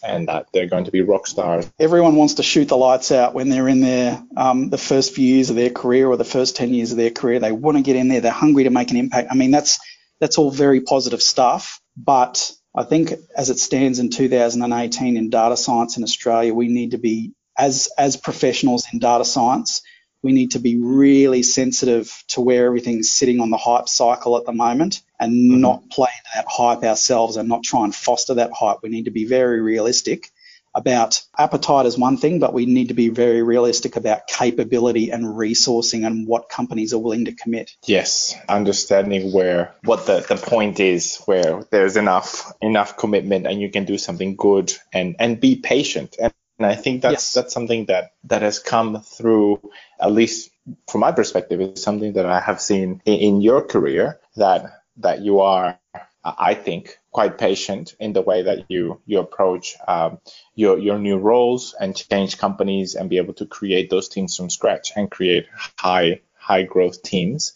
and 0.03 0.29
that 0.29 0.49
they're 0.53 0.67
going 0.67 0.85
to 0.85 0.91
be 0.91 1.01
rock 1.01 1.27
stars. 1.27 1.71
Everyone 1.79 2.17
wants 2.17 2.35
to 2.35 2.43
shoot 2.43 2.69
the 2.69 2.77
lights 2.77 3.13
out 3.13 3.35
when 3.35 3.49
they're 3.49 3.69
in 3.69 3.81
there 3.81 4.23
um, 4.37 4.69
the 4.71 4.79
first 4.79 5.15
few 5.15 5.27
years 5.27 5.51
of 5.51 5.57
their 5.57 5.71
career 5.71 6.07
or 6.07 6.17
the 6.17 6.25
first 6.25 6.57
10 6.57 6.75
years 6.75 6.91
of 6.91 6.99
their 6.99 7.11
career. 7.11 7.41
They 7.41 7.53
want 7.53 7.79
to 7.79 7.83
get 7.83 7.97
in 7.97 8.09
there. 8.09 8.21
They're 8.21 8.33
hungry 8.33 8.65
to 8.65 8.71
make 8.71 8.91
an 8.91 8.99
impact. 8.99 9.29
I 9.31 9.35
mean, 9.35 9.51
that's, 9.51 9.79
that's 10.21 10.39
all 10.39 10.51
very 10.51 10.81
positive 10.83 11.23
stuff. 11.23 11.81
But 11.97 12.53
I 12.75 12.83
think 12.85 13.13
as 13.37 13.51
it 13.51 13.59
stands 13.59 14.01
in 14.01 14.11
2018 14.11 15.17
in 15.17 15.31
data 15.31 15.57
science 15.57 15.97
in 15.97 16.03
Australia, 16.03 16.53
we 16.53 16.69
need 16.69 16.91
to 16.91 16.99
be 16.99 17.33
as 17.59 17.89
as 17.99 18.17
professionals 18.17 18.87
in 18.93 18.99
data 18.99 19.25
science, 19.25 19.83
we 20.23 20.33
need 20.33 20.53
to 20.53 20.59
be 20.59 20.77
really 20.77 21.43
sensitive 21.43 22.25
to 22.29 22.41
where 22.41 22.67
everything's 22.67 23.11
sitting 23.11 23.41
on 23.41 23.51
the 23.51 23.57
hype 23.57 23.89
cycle 23.89 24.37
at 24.37 24.47
the 24.47 24.53
moment 24.53 25.03
and 25.21 25.33
mm-hmm. 25.33 25.61
not 25.61 25.91
play 25.91 26.11
into 26.19 26.31
that 26.35 26.47
hype 26.49 26.83
ourselves 26.83 27.37
and 27.37 27.49
not 27.49 27.63
try 27.63 27.85
and 27.85 27.95
foster 27.95 28.35
that 28.35 28.53
hype. 28.53 28.79
We 28.83 28.89
need 28.89 29.05
to 29.05 29.11
be 29.11 29.27
very 29.27 29.61
realistic 29.61 30.31
about 30.75 31.23
appetite 31.39 31.87
is 31.87 31.97
one 31.97 32.17
thing, 32.17 32.41
but 32.41 32.53
we 32.53 32.67
need 32.67 32.89
to 32.89 32.95
be 32.95 33.09
very 33.09 33.43
realistic 33.43 33.97
about 33.97 34.27
capability 34.27 35.11
and 35.11 35.25
resourcing 35.25 36.05
and 36.07 36.27
what 36.27 36.49
companies 36.49 36.93
are 36.93 36.99
willing 36.99 37.27
to 37.27 37.33
commit. 37.33 37.71
Yes, 37.87 38.35
understanding 38.49 39.33
where 39.33 39.75
what 39.85 40.07
the, 40.07 40.21
the 40.29 40.37
point 40.37 40.81
is, 40.81 41.23
where 41.27 41.63
there's 41.71 41.97
enough 41.97 42.53
enough 42.61 42.97
commitment 42.97 43.47
and 43.47 43.61
you 43.61 43.71
can 43.71 43.85
do 43.85 43.99
something 43.99 44.35
good 44.35 44.73
and 44.93 45.17
and 45.21 45.41
be 45.41 45.57
patient. 45.57 46.17
And 46.21 46.34
and 46.59 46.67
I 46.67 46.75
think 46.77 47.03
that's 47.03 47.13
yes. 47.13 47.35
that's 47.35 47.53
something 47.53 47.87
that 47.87 48.13
that 48.25 48.43
has 48.43 48.59
come 48.59 49.03
through, 49.03 49.61
at 50.01 50.13
least 50.13 50.51
from 50.89 51.01
my 51.01 51.13
perspective, 51.13 51.61
is 51.61 51.83
something 51.83 52.13
that 52.15 52.27
I 52.27 52.41
have 52.41 52.61
seen 52.61 53.03
in, 53.05 53.15
in 53.15 53.41
your 53.41 53.63
career 53.63 54.21
that 54.37 54.83
that 54.99 55.21
you 55.21 55.41
are, 55.41 55.79
I 56.25 56.55
think, 56.55 56.99
quite 57.11 57.39
patient 57.39 57.97
in 57.99 58.13
the 58.13 58.23
way 58.23 58.43
that 58.43 58.71
you 58.71 59.01
you 59.05 59.19
approach 59.19 59.75
um, 59.89 60.19
your 60.55 60.79
your 60.79 60.99
new 60.99 61.19
roles 61.19 61.75
and 61.79 61.97
change 61.97 62.39
companies 62.39 62.95
and 62.95 63.11
be 63.11 63.19
able 63.19 63.35
to 63.35 63.47
create 63.47 63.91
those 63.91 64.09
teams 64.09 64.37
from 64.37 64.49
scratch 64.49 64.93
and 64.95 65.11
create 65.11 65.47
high 65.79 66.21
high 66.35 66.63
growth 66.63 67.03
teams. 67.03 67.55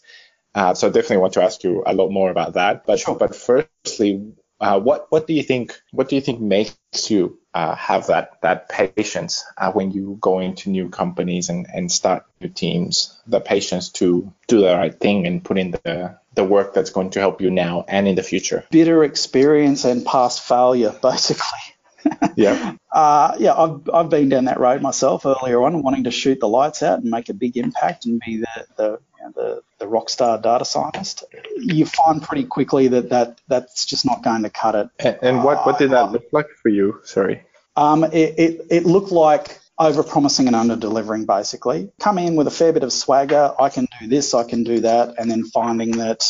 Uh, 0.53 0.73
so 0.73 0.87
I 0.87 0.89
definitely 0.89 1.17
want 1.17 1.33
to 1.33 1.43
ask 1.43 1.63
you 1.63 1.83
a 1.85 1.93
lot 1.93 2.09
more 2.09 2.31
about 2.31 2.55
that. 2.55 2.85
But 2.85 2.99
sure. 2.99 3.15
but 3.15 3.33
firstly, 3.33 4.33
uh, 4.59 4.77
what 4.81 5.07
what 5.09 5.25
do 5.25 5.33
you 5.33 5.43
think 5.43 5.79
what 5.91 6.09
do 6.09 6.15
you 6.15 6.21
think 6.21 6.41
makes 6.41 7.09
you 7.09 7.38
uh, 7.53 7.75
have 7.75 8.07
that 8.07 8.41
that 8.41 8.69
patience 8.69 9.43
uh, 9.57 9.71
when 9.71 9.91
you 9.91 10.17
go 10.21 10.39
into 10.39 10.69
new 10.69 10.89
companies 10.89 11.49
and, 11.49 11.67
and 11.73 11.91
start 11.91 12.25
new 12.41 12.49
teams 12.49 13.19
the 13.27 13.39
patience 13.39 13.89
to 13.89 14.31
do 14.47 14.61
the 14.61 14.75
right 14.75 14.99
thing 14.99 15.25
and 15.25 15.43
put 15.43 15.57
in 15.57 15.71
the 15.71 16.17
the 16.35 16.43
work 16.43 16.73
that's 16.73 16.91
going 16.91 17.09
to 17.09 17.19
help 17.19 17.41
you 17.41 17.49
now 17.49 17.83
and 17.87 18.07
in 18.07 18.15
the 18.15 18.23
future. 18.23 18.63
Bitter 18.71 19.03
experience 19.03 19.83
and 19.83 20.05
past 20.05 20.41
failure 20.41 20.95
basically 21.01 21.75
yeah 22.35 22.75
uh, 22.91 23.35
yeah 23.39 23.53
I've, 23.53 23.89
I've 23.93 24.09
been 24.09 24.29
down 24.29 24.45
that 24.45 24.59
road 24.59 24.81
myself 24.81 25.25
earlier 25.25 25.61
on 25.63 25.81
wanting 25.83 26.05
to 26.05 26.11
shoot 26.11 26.39
the 26.39 26.47
lights 26.47 26.83
out 26.83 26.99
and 26.99 27.09
make 27.09 27.29
a 27.29 27.33
big 27.33 27.57
impact 27.57 28.05
and 28.05 28.21
be 28.25 28.37
the, 28.37 28.65
the 28.77 28.99
the, 29.35 29.61
the 29.79 29.87
rock 29.87 30.09
star 30.09 30.39
data 30.39 30.65
scientist, 30.65 31.23
you 31.55 31.85
find 31.85 32.21
pretty 32.21 32.45
quickly 32.45 32.87
that, 32.89 33.09
that 33.09 33.39
that's 33.47 33.85
just 33.85 34.05
not 34.05 34.23
going 34.23 34.43
to 34.43 34.49
cut 34.49 34.75
it. 34.75 34.89
And, 34.99 35.17
and 35.21 35.43
what, 35.43 35.65
what 35.65 35.77
did 35.77 35.91
that 35.91 36.05
uh, 36.05 36.11
look 36.11 36.25
like 36.31 36.47
for 36.61 36.69
you? 36.69 36.99
Sorry. 37.03 37.43
Um, 37.75 38.03
it, 38.03 38.39
it, 38.39 38.67
it 38.69 38.85
looked 38.85 39.11
like 39.11 39.59
over 39.77 40.03
promising 40.03 40.47
and 40.47 40.55
under 40.55 40.75
delivering 40.75 41.25
basically. 41.25 41.91
Come 41.99 42.17
in 42.17 42.35
with 42.35 42.47
a 42.47 42.51
fair 42.51 42.73
bit 42.73 42.83
of 42.83 42.91
swagger, 42.91 43.53
I 43.59 43.69
can 43.69 43.87
do 43.99 44.07
this, 44.07 44.33
I 44.33 44.43
can 44.43 44.63
do 44.63 44.81
that, 44.81 45.15
and 45.17 45.31
then 45.31 45.45
finding 45.45 45.91
that 45.91 46.25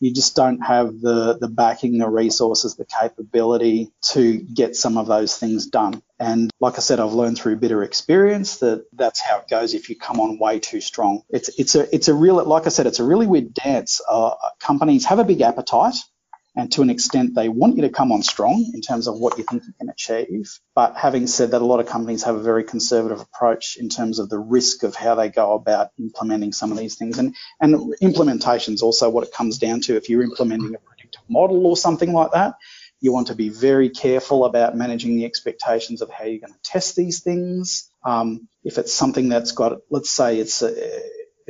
you 0.00 0.12
just 0.12 0.34
don't 0.34 0.60
have 0.60 1.00
the, 1.00 1.38
the 1.38 1.48
backing, 1.48 1.98
the 1.98 2.08
resources, 2.08 2.74
the 2.76 2.86
capability 2.86 3.92
to 4.12 4.38
get 4.38 4.74
some 4.74 4.96
of 4.96 5.06
those 5.06 5.36
things 5.36 5.66
done. 5.66 6.02
And 6.18 6.50
like 6.58 6.74
I 6.76 6.80
said, 6.80 7.00
I've 7.00 7.12
learned 7.12 7.38
through 7.38 7.56
bitter 7.56 7.82
experience 7.82 8.58
that 8.58 8.86
that's 8.94 9.20
how 9.20 9.38
it 9.38 9.48
goes 9.48 9.74
if 9.74 9.88
you 9.88 9.96
come 9.96 10.20
on 10.20 10.38
way 10.38 10.58
too 10.58 10.80
strong. 10.80 11.22
It's, 11.28 11.50
it's 11.58 11.74
a, 11.74 11.94
it's 11.94 12.08
a 12.08 12.14
real, 12.14 12.42
like 12.44 12.66
I 12.66 12.70
said, 12.70 12.86
it's 12.86 12.98
a 12.98 13.04
really 13.04 13.26
weird 13.26 13.54
dance. 13.54 14.00
Uh, 14.08 14.34
companies 14.58 15.04
have 15.04 15.18
a 15.18 15.24
big 15.24 15.40
appetite 15.42 15.94
and 16.60 16.70
to 16.72 16.82
an 16.82 16.90
extent 16.90 17.34
they 17.34 17.48
want 17.48 17.76
you 17.76 17.82
to 17.82 17.88
come 17.88 18.12
on 18.12 18.22
strong 18.22 18.70
in 18.74 18.82
terms 18.82 19.08
of 19.08 19.18
what 19.18 19.38
you 19.38 19.44
think 19.44 19.62
you 19.66 19.72
can 19.78 19.88
achieve. 19.88 20.58
But 20.74 20.94
having 20.94 21.26
said 21.26 21.52
that, 21.52 21.62
a 21.62 21.64
lot 21.64 21.80
of 21.80 21.86
companies 21.86 22.24
have 22.24 22.34
a 22.36 22.42
very 22.42 22.64
conservative 22.64 23.18
approach 23.18 23.78
in 23.78 23.88
terms 23.88 24.18
of 24.18 24.28
the 24.28 24.38
risk 24.38 24.82
of 24.82 24.94
how 24.94 25.14
they 25.14 25.30
go 25.30 25.54
about 25.54 25.88
implementing 25.98 26.52
some 26.52 26.70
of 26.70 26.76
these 26.76 26.96
things. 26.96 27.18
And, 27.18 27.34
and 27.62 27.94
implementation 28.02 28.74
is 28.74 28.82
also 28.82 29.08
what 29.08 29.24
it 29.24 29.32
comes 29.32 29.56
down 29.56 29.80
to. 29.82 29.96
If 29.96 30.10
you're 30.10 30.22
implementing 30.22 30.74
a 30.74 30.78
predictive 30.78 31.22
model 31.30 31.66
or 31.66 31.78
something 31.78 32.12
like 32.12 32.32
that, 32.32 32.56
you 33.00 33.10
want 33.10 33.28
to 33.28 33.34
be 33.34 33.48
very 33.48 33.88
careful 33.88 34.44
about 34.44 34.76
managing 34.76 35.16
the 35.16 35.24
expectations 35.24 36.02
of 36.02 36.10
how 36.10 36.24
you're 36.26 36.40
going 36.40 36.52
to 36.52 36.62
test 36.62 36.94
these 36.94 37.20
things. 37.20 37.90
Um, 38.04 38.48
if 38.64 38.76
it's 38.76 38.92
something 38.92 39.30
that's 39.30 39.52
got, 39.52 39.78
let's 39.88 40.10
say 40.10 40.38
it's 40.38 40.60
a, 40.60 40.68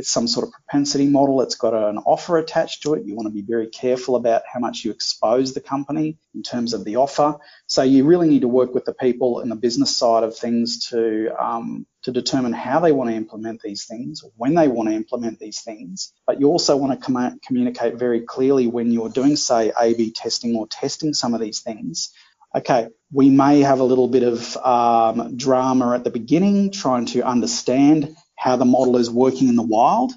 it's 0.01 0.11
some 0.19 0.29
sort 0.35 0.47
of 0.47 0.53
propensity 0.59 1.07
model. 1.19 1.43
It's 1.43 1.59
got 1.65 1.75
an 1.75 1.99
offer 1.99 2.39
attached 2.39 2.83
to 2.83 2.95
it. 2.95 3.07
You 3.07 3.15
want 3.15 3.29
to 3.31 3.39
be 3.41 3.47
very 3.55 3.69
careful 3.83 4.15
about 4.17 4.43
how 4.53 4.61
much 4.67 4.77
you 4.85 4.91
expose 4.91 5.49
the 5.53 5.61
company 5.75 6.09
in 6.37 6.43
terms 6.43 6.73
of 6.75 6.85
the 6.85 6.97
offer. 6.97 7.29
So 7.67 7.83
you 7.83 8.01
really 8.11 8.29
need 8.33 8.45
to 8.47 8.55
work 8.61 8.75
with 8.75 8.87
the 8.87 8.95
people 9.07 9.31
in 9.43 9.49
the 9.51 9.61
business 9.67 9.93
side 10.01 10.25
of 10.25 10.33
things 10.37 10.89
to 10.91 11.01
um, 11.47 11.87
to 12.07 12.11
determine 12.13 12.55
how 12.67 12.81
they 12.81 12.93
want 12.93 13.11
to 13.11 13.17
implement 13.17 13.61
these 13.61 13.85
things, 13.91 14.25
when 14.43 14.55
they 14.55 14.69
want 14.69 14.89
to 14.89 14.95
implement 14.95 15.39
these 15.39 15.61
things. 15.69 16.15
But 16.27 16.41
you 16.41 16.47
also 16.49 16.75
want 16.77 16.93
to 16.93 17.07
com- 17.07 17.39
communicate 17.47 17.95
very 18.07 18.23
clearly 18.35 18.67
when 18.77 18.91
you're 18.91 19.15
doing, 19.21 19.37
say, 19.37 19.63
A 19.79 19.95
B 19.99 20.11
testing 20.23 20.57
or 20.57 20.67
testing 20.67 21.13
some 21.15 21.35
of 21.37 21.41
these 21.45 21.61
things. 21.69 22.11
Okay, 22.53 22.89
we 23.13 23.27
may 23.31 23.61
have 23.61 23.81
a 23.81 23.89
little 23.93 24.09
bit 24.09 24.25
of 24.33 24.57
um, 24.57 25.37
drama 25.37 25.95
at 25.95 26.03
the 26.03 26.11
beginning 26.21 26.73
trying 26.73 27.07
to 27.15 27.19
understand 27.35 28.17
how 28.41 28.57
the 28.57 28.65
model 28.65 28.97
is 28.97 29.11
working 29.11 29.49
in 29.49 29.57
the 29.57 29.63
wild. 29.63 30.13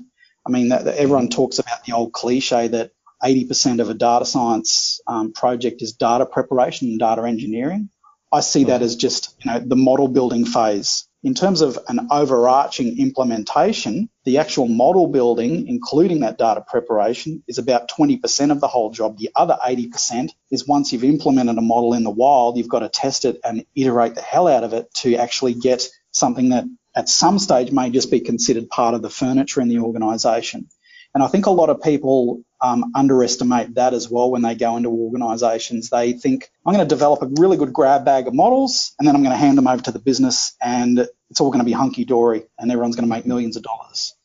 I 0.47 0.49
mean, 0.49 0.69
that, 0.69 0.85
that 0.85 0.95
everyone 0.95 1.27
talks 1.27 1.59
about 1.59 1.83
the 1.83 1.91
old 1.91 2.13
cliche 2.13 2.69
that 2.69 2.91
80% 3.21 3.81
of 3.81 3.89
a 3.89 3.93
data 3.93 4.25
science 4.25 5.01
um, 5.07 5.33
project 5.33 5.81
is 5.81 5.91
data 5.91 6.25
preparation 6.25 6.87
and 6.87 6.99
data 6.99 7.23
engineering. 7.23 7.89
I 8.31 8.39
see 8.39 8.63
that 8.65 8.81
as 8.81 8.95
just 8.95 9.35
you 9.43 9.51
know 9.51 9.59
the 9.59 9.75
model 9.75 10.07
building 10.07 10.45
phase. 10.45 11.05
In 11.21 11.33
terms 11.33 11.61
of 11.61 11.77
an 11.87 12.07
overarching 12.11 12.97
implementation, 12.97 14.09
the 14.23 14.37
actual 14.37 14.67
model 14.67 15.07
building, 15.07 15.67
including 15.67 16.21
that 16.21 16.37
data 16.37 16.63
preparation, 16.65 17.43
is 17.47 17.57
about 17.57 17.89
20% 17.89 18.51
of 18.51 18.59
the 18.59 18.67
whole 18.67 18.89
job. 18.89 19.17
The 19.17 19.31
other 19.35 19.57
80% 19.65 20.31
is 20.49 20.67
once 20.67 20.91
you've 20.91 21.03
implemented 21.03 21.57
a 21.57 21.61
model 21.61 21.93
in 21.93 22.03
the 22.03 22.09
wild, 22.09 22.57
you've 22.57 22.67
got 22.67 22.79
to 22.79 22.89
test 22.89 23.25
it 23.25 23.39
and 23.43 23.65
iterate 23.75 24.15
the 24.15 24.21
hell 24.21 24.47
out 24.47 24.63
of 24.63 24.73
it 24.73 24.93
to 24.95 25.15
actually 25.15 25.53
get 25.53 25.87
something 26.11 26.49
that 26.49 26.65
at 26.95 27.09
some 27.09 27.39
stage 27.39 27.71
may 27.71 27.89
just 27.89 28.11
be 28.11 28.19
considered 28.19 28.69
part 28.69 28.93
of 28.93 29.01
the 29.01 29.09
furniture 29.09 29.61
in 29.61 29.67
the 29.67 29.79
organization. 29.79 30.69
And 31.13 31.23
I 31.23 31.27
think 31.27 31.45
a 31.45 31.51
lot 31.51 31.69
of 31.69 31.81
people 31.81 32.41
um, 32.59 32.91
underestimate 32.95 33.75
that 33.75 33.93
as 33.93 34.09
well 34.09 34.31
when 34.31 34.41
they 34.41 34.55
go 34.55 34.77
into 34.77 34.89
organizations. 34.89 35.89
They 35.89 36.13
think, 36.13 36.49
I'm 36.65 36.73
going 36.73 36.87
to 36.87 36.95
develop 36.95 37.21
a 37.21 37.29
really 37.39 37.57
good 37.57 37.71
grab 37.71 38.03
bag 38.03 38.27
of 38.27 38.33
models 38.33 38.93
and 38.97 39.07
then 39.07 39.15
I'm 39.15 39.21
going 39.21 39.33
to 39.33 39.37
hand 39.37 39.57
them 39.57 39.67
over 39.67 39.83
to 39.83 39.91
the 39.91 39.99
business 39.99 40.55
and 40.61 41.07
it's 41.29 41.39
all 41.39 41.51
going 41.51 41.59
to 41.59 41.65
be 41.65 41.71
hunky 41.71 42.05
dory 42.05 42.43
and 42.57 42.71
everyone's 42.71 42.95
going 42.95 43.07
to 43.07 43.15
make 43.15 43.27
millions 43.27 43.57
of 43.57 43.63
dollars 43.63 44.15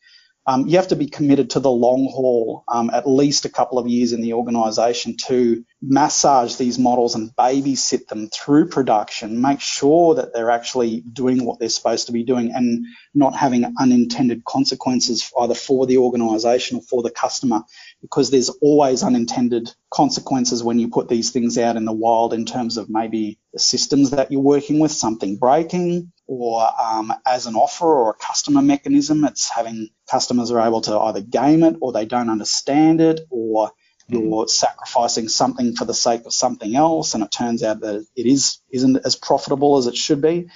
um, 0.48 0.66
you 0.66 0.78
have 0.78 0.88
to 0.88 0.96
be 0.96 1.08
committed 1.08 1.50
to 1.50 1.60
the 1.60 1.70
long 1.70 2.10
haul, 2.10 2.64
um, 2.68 2.88
at 2.88 3.06
least 3.06 3.44
a 3.44 3.50
couple 3.50 3.78
of 3.78 3.86
years 3.86 4.14
in 4.14 4.22
the 4.22 4.32
organisation 4.32 5.14
to 5.26 5.62
massage 5.82 6.56
these 6.56 6.78
models 6.78 7.14
and 7.14 7.36
babysit 7.36 8.06
them 8.06 8.30
through 8.30 8.66
production, 8.70 9.42
make 9.42 9.60
sure 9.60 10.14
that 10.14 10.32
they're 10.32 10.50
actually 10.50 11.02
doing 11.02 11.44
what 11.44 11.58
they're 11.58 11.68
supposed 11.68 12.06
to 12.06 12.12
be 12.12 12.24
doing 12.24 12.50
and 12.52 12.86
not 13.12 13.36
having 13.36 13.74
unintended 13.78 14.42
consequences 14.42 15.30
either 15.38 15.54
for 15.54 15.84
the 15.84 15.98
organisation 15.98 16.78
or 16.78 16.82
for 16.82 17.02
the 17.02 17.10
customer, 17.10 17.62
because 18.00 18.30
there's 18.30 18.48
always 18.48 19.02
unintended 19.02 19.70
consequences 19.90 20.62
when 20.62 20.78
you 20.78 20.88
put 20.88 21.10
these 21.10 21.30
things 21.30 21.58
out 21.58 21.76
in 21.76 21.84
the 21.84 21.92
wild 21.92 22.32
in 22.32 22.46
terms 22.46 22.78
of 22.78 22.88
maybe 22.88 23.38
the 23.52 23.58
systems 23.58 24.12
that 24.12 24.32
you're 24.32 24.40
working 24.40 24.78
with, 24.78 24.92
something 24.92 25.36
breaking, 25.36 26.10
or 26.28 26.68
um, 26.80 27.12
as 27.26 27.46
an 27.46 27.56
offer 27.56 27.86
or 27.86 28.10
a 28.10 28.14
customer 28.14 28.62
mechanism. 28.62 29.24
It's 29.24 29.50
having 29.50 29.88
customers 30.08 30.52
are 30.52 30.60
able 30.60 30.82
to 30.82 30.96
either 30.96 31.22
game 31.22 31.64
it 31.64 31.76
or 31.80 31.92
they 31.92 32.04
don't 32.04 32.30
understand 32.30 33.00
it 33.00 33.20
or 33.30 33.72
you're 34.08 34.22
mm-hmm. 34.22 34.48
sacrificing 34.48 35.28
something 35.28 35.74
for 35.74 35.84
the 35.84 35.94
sake 35.94 36.24
of 36.24 36.32
something 36.32 36.74
else 36.76 37.14
and 37.14 37.24
it 37.24 37.30
turns 37.30 37.62
out 37.62 37.80
that 37.80 38.06
it 38.16 38.26
is 38.26 38.60
isn't 38.70 38.98
as 39.04 39.16
profitable 39.16 39.76
as 39.76 39.86
it 39.86 39.96
should 39.96 40.22
be 40.22 40.48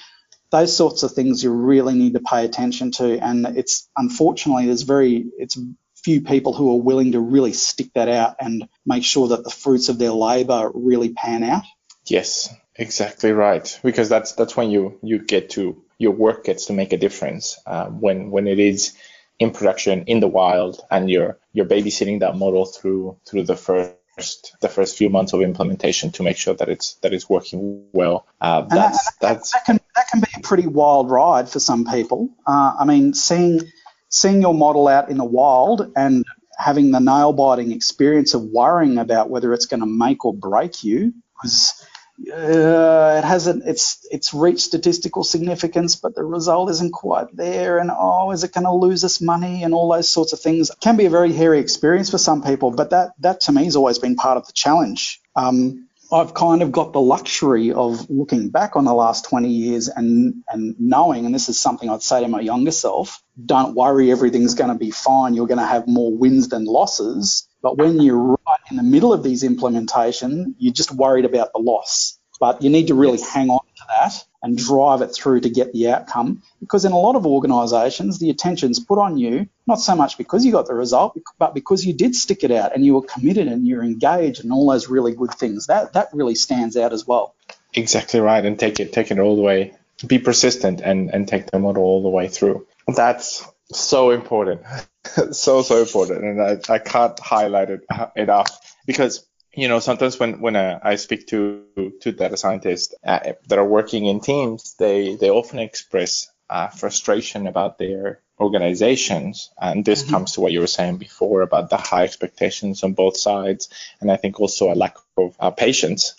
those 0.50 0.74
sorts 0.74 1.02
of 1.02 1.12
things 1.12 1.42
you 1.42 1.50
really 1.50 1.94
need 1.94 2.14
to 2.14 2.20
pay 2.20 2.44
attention 2.44 2.90
to 2.90 3.18
and 3.18 3.46
it's 3.58 3.90
unfortunately 3.96 4.66
there's 4.66 4.82
very 4.82 5.26
it's 5.38 5.58
few 5.96 6.22
people 6.22 6.52
who 6.52 6.72
are 6.72 6.82
willing 6.82 7.12
to 7.12 7.20
really 7.20 7.52
stick 7.52 7.88
that 7.94 8.08
out 8.08 8.36
and 8.40 8.68
make 8.84 9.04
sure 9.04 9.28
that 9.28 9.44
the 9.44 9.50
fruits 9.50 9.88
of 9.88 9.98
their 9.98 10.10
labor 10.10 10.70
really 10.74 11.12
pan 11.12 11.44
out 11.44 11.62
yes 12.12 12.48
Exactly 12.76 13.32
right, 13.32 13.78
because 13.82 14.08
that's 14.08 14.32
that's 14.32 14.56
when 14.56 14.70
you 14.70 14.98
you 15.02 15.18
get 15.18 15.50
to 15.50 15.82
your 15.98 16.12
work 16.12 16.44
gets 16.44 16.66
to 16.66 16.72
make 16.72 16.94
a 16.94 16.96
difference 16.96 17.58
uh, 17.66 17.86
when 17.86 18.30
when 18.30 18.46
it 18.46 18.58
is 18.58 18.94
in 19.38 19.50
production 19.50 20.04
in 20.06 20.20
the 20.20 20.28
wild 20.28 20.80
and 20.90 21.10
you're 21.10 21.38
you're 21.52 21.66
babysitting 21.66 22.20
that 22.20 22.36
model 22.36 22.64
through 22.64 23.18
through 23.26 23.42
the 23.42 23.56
first 23.56 24.56
the 24.62 24.70
first 24.70 24.96
few 24.96 25.10
months 25.10 25.34
of 25.34 25.42
implementation 25.42 26.10
to 26.12 26.22
make 26.22 26.38
sure 26.38 26.54
that 26.54 26.70
it's 26.70 26.94
that 27.02 27.12
it's 27.12 27.28
working 27.28 27.84
well. 27.92 28.26
Uh, 28.40 28.62
that's 28.62 29.04
that, 29.04 29.20
that's 29.20 29.52
that 29.52 29.66
can 29.66 29.78
that 29.94 30.08
can 30.08 30.20
be 30.20 30.28
a 30.34 30.40
pretty 30.40 30.66
wild 30.66 31.10
ride 31.10 31.50
for 31.50 31.60
some 31.60 31.84
people. 31.84 32.30
Uh, 32.46 32.74
I 32.80 32.86
mean, 32.86 33.12
seeing 33.12 33.60
seeing 34.08 34.40
your 34.40 34.54
model 34.54 34.88
out 34.88 35.10
in 35.10 35.18
the 35.18 35.26
wild 35.26 35.92
and 35.94 36.24
having 36.56 36.90
the 36.90 37.00
nail 37.00 37.34
biting 37.34 37.70
experience 37.70 38.32
of 38.32 38.44
worrying 38.44 38.96
about 38.96 39.28
whether 39.28 39.52
it's 39.52 39.66
going 39.66 39.80
to 39.80 39.86
make 39.86 40.24
or 40.24 40.32
break 40.32 40.82
you 40.82 41.12
was 41.42 41.74
uh, 42.20 43.16
it 43.18 43.24
hasn't 43.24 43.62
it's 43.66 44.06
it's 44.10 44.34
reached 44.34 44.60
statistical 44.60 45.24
significance 45.24 45.96
but 45.96 46.14
the 46.14 46.24
result 46.24 46.70
isn't 46.70 46.92
quite 46.92 47.26
there 47.36 47.78
and 47.78 47.90
oh 47.92 48.30
is 48.30 48.44
it 48.44 48.52
going 48.52 48.64
to 48.64 48.72
lose 48.72 49.04
us 49.04 49.20
money 49.20 49.64
and 49.64 49.74
all 49.74 49.90
those 49.92 50.08
sorts 50.08 50.32
of 50.32 50.40
things 50.40 50.70
it 50.70 50.76
can 50.80 50.96
be 50.96 51.06
a 51.06 51.10
very 51.10 51.32
hairy 51.32 51.58
experience 51.58 52.10
for 52.10 52.18
some 52.18 52.42
people 52.42 52.70
but 52.70 52.90
that 52.90 53.12
that 53.18 53.40
to 53.40 53.52
me 53.52 53.64
has 53.64 53.76
always 53.76 53.98
been 53.98 54.16
part 54.16 54.36
of 54.36 54.46
the 54.46 54.52
challenge 54.52 55.20
um, 55.36 55.88
I've 56.12 56.34
kind 56.34 56.62
of 56.62 56.72
got 56.72 56.92
the 56.92 57.00
luxury 57.00 57.72
of 57.72 58.10
looking 58.10 58.50
back 58.50 58.76
on 58.76 58.84
the 58.84 58.92
last 58.92 59.24
20 59.30 59.48
years 59.48 59.88
and, 59.88 60.44
and 60.46 60.76
knowing, 60.78 61.24
and 61.24 61.34
this 61.34 61.48
is 61.48 61.58
something 61.58 61.88
I'd 61.88 62.02
say 62.02 62.20
to 62.20 62.28
my 62.28 62.40
younger 62.40 62.70
self, 62.70 63.22
don't 63.42 63.74
worry, 63.74 64.10
everything's 64.12 64.54
going 64.54 64.68
to 64.68 64.78
be 64.78 64.90
fine. 64.90 65.32
You're 65.32 65.46
going 65.46 65.58
to 65.58 65.66
have 65.66 65.88
more 65.88 66.14
wins 66.14 66.50
than 66.50 66.66
losses. 66.66 67.48
But 67.62 67.78
when 67.78 68.00
you're 68.00 68.16
right 68.16 68.60
in 68.70 68.76
the 68.76 68.82
middle 68.82 69.12
of 69.12 69.22
these 69.22 69.44
implementation, 69.44 70.56
you're 70.58 70.74
just 70.74 70.92
worried 70.92 71.24
about 71.24 71.52
the 71.52 71.60
loss. 71.60 72.18
But 72.40 72.60
you 72.60 72.70
need 72.70 72.88
to 72.88 72.94
really 72.94 73.20
hang 73.20 73.50
on 73.50 73.60
to 73.60 73.84
that 73.88 74.24
and 74.42 74.58
drive 74.58 75.00
it 75.00 75.14
through 75.14 75.40
to 75.40 75.48
get 75.48 75.72
the 75.72 75.90
outcome. 75.90 76.42
Because 76.58 76.84
in 76.84 76.90
a 76.90 76.98
lot 76.98 77.14
of 77.14 77.24
organisations, 77.24 78.18
the 78.18 78.30
attention's 78.30 78.80
put 78.80 78.98
on 78.98 79.16
you, 79.16 79.48
not 79.66 79.80
so 79.80 79.94
much 79.94 80.18
because 80.18 80.44
you 80.44 80.50
got 80.50 80.66
the 80.66 80.74
result, 80.74 81.16
but 81.38 81.54
because 81.54 81.86
you 81.86 81.92
did 81.92 82.16
stick 82.16 82.42
it 82.42 82.50
out 82.50 82.74
and 82.74 82.84
you 82.84 82.94
were 82.94 83.02
committed 83.02 83.46
and 83.46 83.66
you're 83.66 83.84
engaged 83.84 84.42
and 84.42 84.52
all 84.52 84.68
those 84.68 84.88
really 84.88 85.14
good 85.14 85.32
things. 85.32 85.68
That 85.68 85.92
that 85.92 86.08
really 86.12 86.34
stands 86.34 86.76
out 86.76 86.92
as 86.92 87.06
well. 87.06 87.36
Exactly 87.74 88.18
right, 88.18 88.44
and 88.44 88.58
take 88.58 88.80
it 88.80 88.92
take 88.92 89.12
it 89.12 89.20
all 89.20 89.36
the 89.36 89.42
way. 89.42 89.74
Be 90.04 90.18
persistent 90.18 90.80
and 90.80 91.14
and 91.14 91.28
take 91.28 91.46
the 91.46 91.60
model 91.60 91.84
all 91.84 92.02
the 92.02 92.08
way 92.08 92.26
through. 92.26 92.66
That's 92.88 93.46
so 93.72 94.10
important. 94.10 94.62
so 95.32 95.62
so 95.62 95.80
important, 95.80 96.24
and 96.24 96.40
I, 96.40 96.74
I 96.74 96.78
can't 96.78 97.18
highlight 97.18 97.70
it 97.70 97.84
enough 98.16 98.76
because 98.86 99.26
you 99.54 99.68
know 99.68 99.80
sometimes 99.80 100.18
when 100.18 100.40
when 100.40 100.56
uh, 100.56 100.78
I 100.82 100.96
speak 100.96 101.26
to 101.28 101.64
to 102.00 102.12
data 102.12 102.36
scientists 102.36 102.94
uh, 103.04 103.32
that 103.48 103.58
are 103.58 103.64
working 103.64 104.06
in 104.06 104.20
teams, 104.20 104.74
they 104.78 105.16
they 105.16 105.30
often 105.30 105.58
express 105.58 106.30
uh, 106.48 106.68
frustration 106.68 107.46
about 107.46 107.78
their 107.78 108.20
organizations, 108.38 109.50
and 109.60 109.84
this 109.84 110.02
mm-hmm. 110.02 110.12
comes 110.12 110.32
to 110.32 110.40
what 110.40 110.52
you 110.52 110.60
were 110.60 110.66
saying 110.66 110.98
before 110.98 111.42
about 111.42 111.70
the 111.70 111.76
high 111.76 112.04
expectations 112.04 112.82
on 112.82 112.92
both 112.92 113.16
sides, 113.16 113.68
and 114.00 114.10
I 114.10 114.16
think 114.16 114.40
also 114.40 114.72
a 114.72 114.74
lack 114.74 114.96
of 115.16 115.36
uh, 115.38 115.50
patience. 115.50 116.14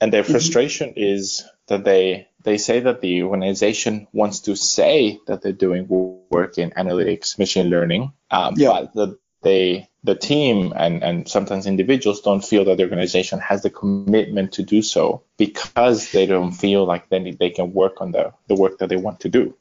And 0.00 0.12
their 0.12 0.22
mm-hmm. 0.22 0.32
frustration 0.32 0.90
mm-hmm. 0.90 1.14
is 1.14 1.44
that 1.68 1.84
they 1.84 2.28
they 2.44 2.58
say 2.58 2.80
that 2.80 3.00
the 3.00 3.22
organization 3.22 4.06
wants 4.12 4.40
to 4.40 4.56
say 4.56 5.18
that 5.26 5.42
they're 5.42 5.52
doing 5.52 5.86
work 6.30 6.58
in 6.58 6.70
analytics, 6.70 7.38
machine 7.38 7.68
learning, 7.68 8.12
um, 8.30 8.54
yeah. 8.56 8.68
but 8.68 8.94
the, 8.94 9.18
they 9.42 9.88
the 10.04 10.14
team 10.14 10.72
and, 10.74 11.02
and 11.02 11.28
sometimes 11.28 11.66
individuals 11.66 12.20
don't 12.20 12.44
feel 12.44 12.64
that 12.64 12.76
the 12.76 12.84
organization 12.84 13.40
has 13.40 13.62
the 13.62 13.70
commitment 13.70 14.52
to 14.52 14.62
do 14.62 14.80
so 14.80 15.22
because 15.36 16.12
they 16.12 16.24
don't 16.24 16.52
feel 16.52 16.84
like 16.84 17.08
they, 17.08 17.32
they 17.32 17.50
can 17.50 17.72
work 17.72 18.00
on 18.00 18.12
the, 18.12 18.32
the 18.46 18.54
work 18.54 18.78
that 18.78 18.88
they 18.88 18.96
want 18.96 19.20
to 19.20 19.28
do. 19.28 19.54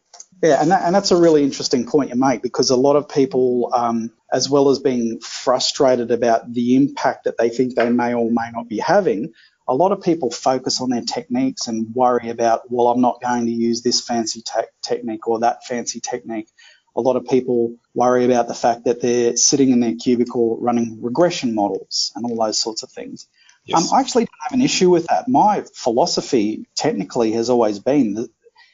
Yeah, 0.43 0.61
and, 0.61 0.69
that, 0.69 0.83
and 0.83 0.93
that's 0.93 1.11
a 1.11 1.17
really 1.17 1.43
interesting 1.43 1.87
point 1.87 2.11
you 2.11 2.15
make 2.15 2.43
because 2.43 2.69
a 2.69 2.75
lot 2.75 2.95
of 2.95 3.09
people, 3.09 3.71
um, 3.73 4.11
as 4.31 4.47
well 4.47 4.69
as 4.69 4.77
being 4.77 5.19
frustrated 5.19 6.11
about 6.11 6.53
the 6.53 6.75
impact 6.75 7.23
that 7.23 7.37
they 7.37 7.49
think 7.49 7.75
they 7.75 7.89
may 7.89 8.13
or 8.13 8.29
may 8.29 8.51
not 8.53 8.69
be 8.69 8.77
having, 8.77 9.33
a 9.67 9.75
lot 9.75 9.91
of 9.91 10.01
people 10.01 10.31
focus 10.31 10.79
on 10.81 10.89
their 10.89 11.01
techniques 11.01 11.67
and 11.67 11.93
worry 11.93 12.29
about, 12.29 12.71
well, 12.71 12.87
I'm 12.87 13.01
not 13.01 13.21
going 13.21 13.45
to 13.45 13.51
use 13.51 13.81
this 13.81 14.01
fancy 14.01 14.41
te- 14.41 14.71
technique 14.81 15.27
or 15.27 15.39
that 15.39 15.65
fancy 15.65 15.99
technique. 15.99 16.49
A 16.95 17.01
lot 17.01 17.15
of 17.15 17.25
people 17.25 17.75
worry 17.93 18.25
about 18.25 18.47
the 18.47 18.55
fact 18.55 18.85
that 18.85 19.01
they're 19.01 19.35
sitting 19.35 19.69
in 19.71 19.81
their 19.81 19.95
cubicle 19.95 20.57
running 20.59 20.99
regression 21.01 21.53
models 21.53 22.11
and 22.15 22.25
all 22.25 22.37
those 22.37 22.57
sorts 22.57 22.81
of 22.83 22.91
things. 22.91 23.27
Yes. 23.65 23.91
Um, 23.91 23.97
I 23.97 23.99
actually 23.99 24.23
don't 24.23 24.39
have 24.49 24.53
an 24.53 24.61
issue 24.61 24.89
with 24.89 25.07
that. 25.07 25.27
My 25.27 25.65
philosophy 25.75 26.65
technically 26.75 27.33
has 27.33 27.49
always 27.49 27.79
been 27.79 28.13
that 28.13 28.31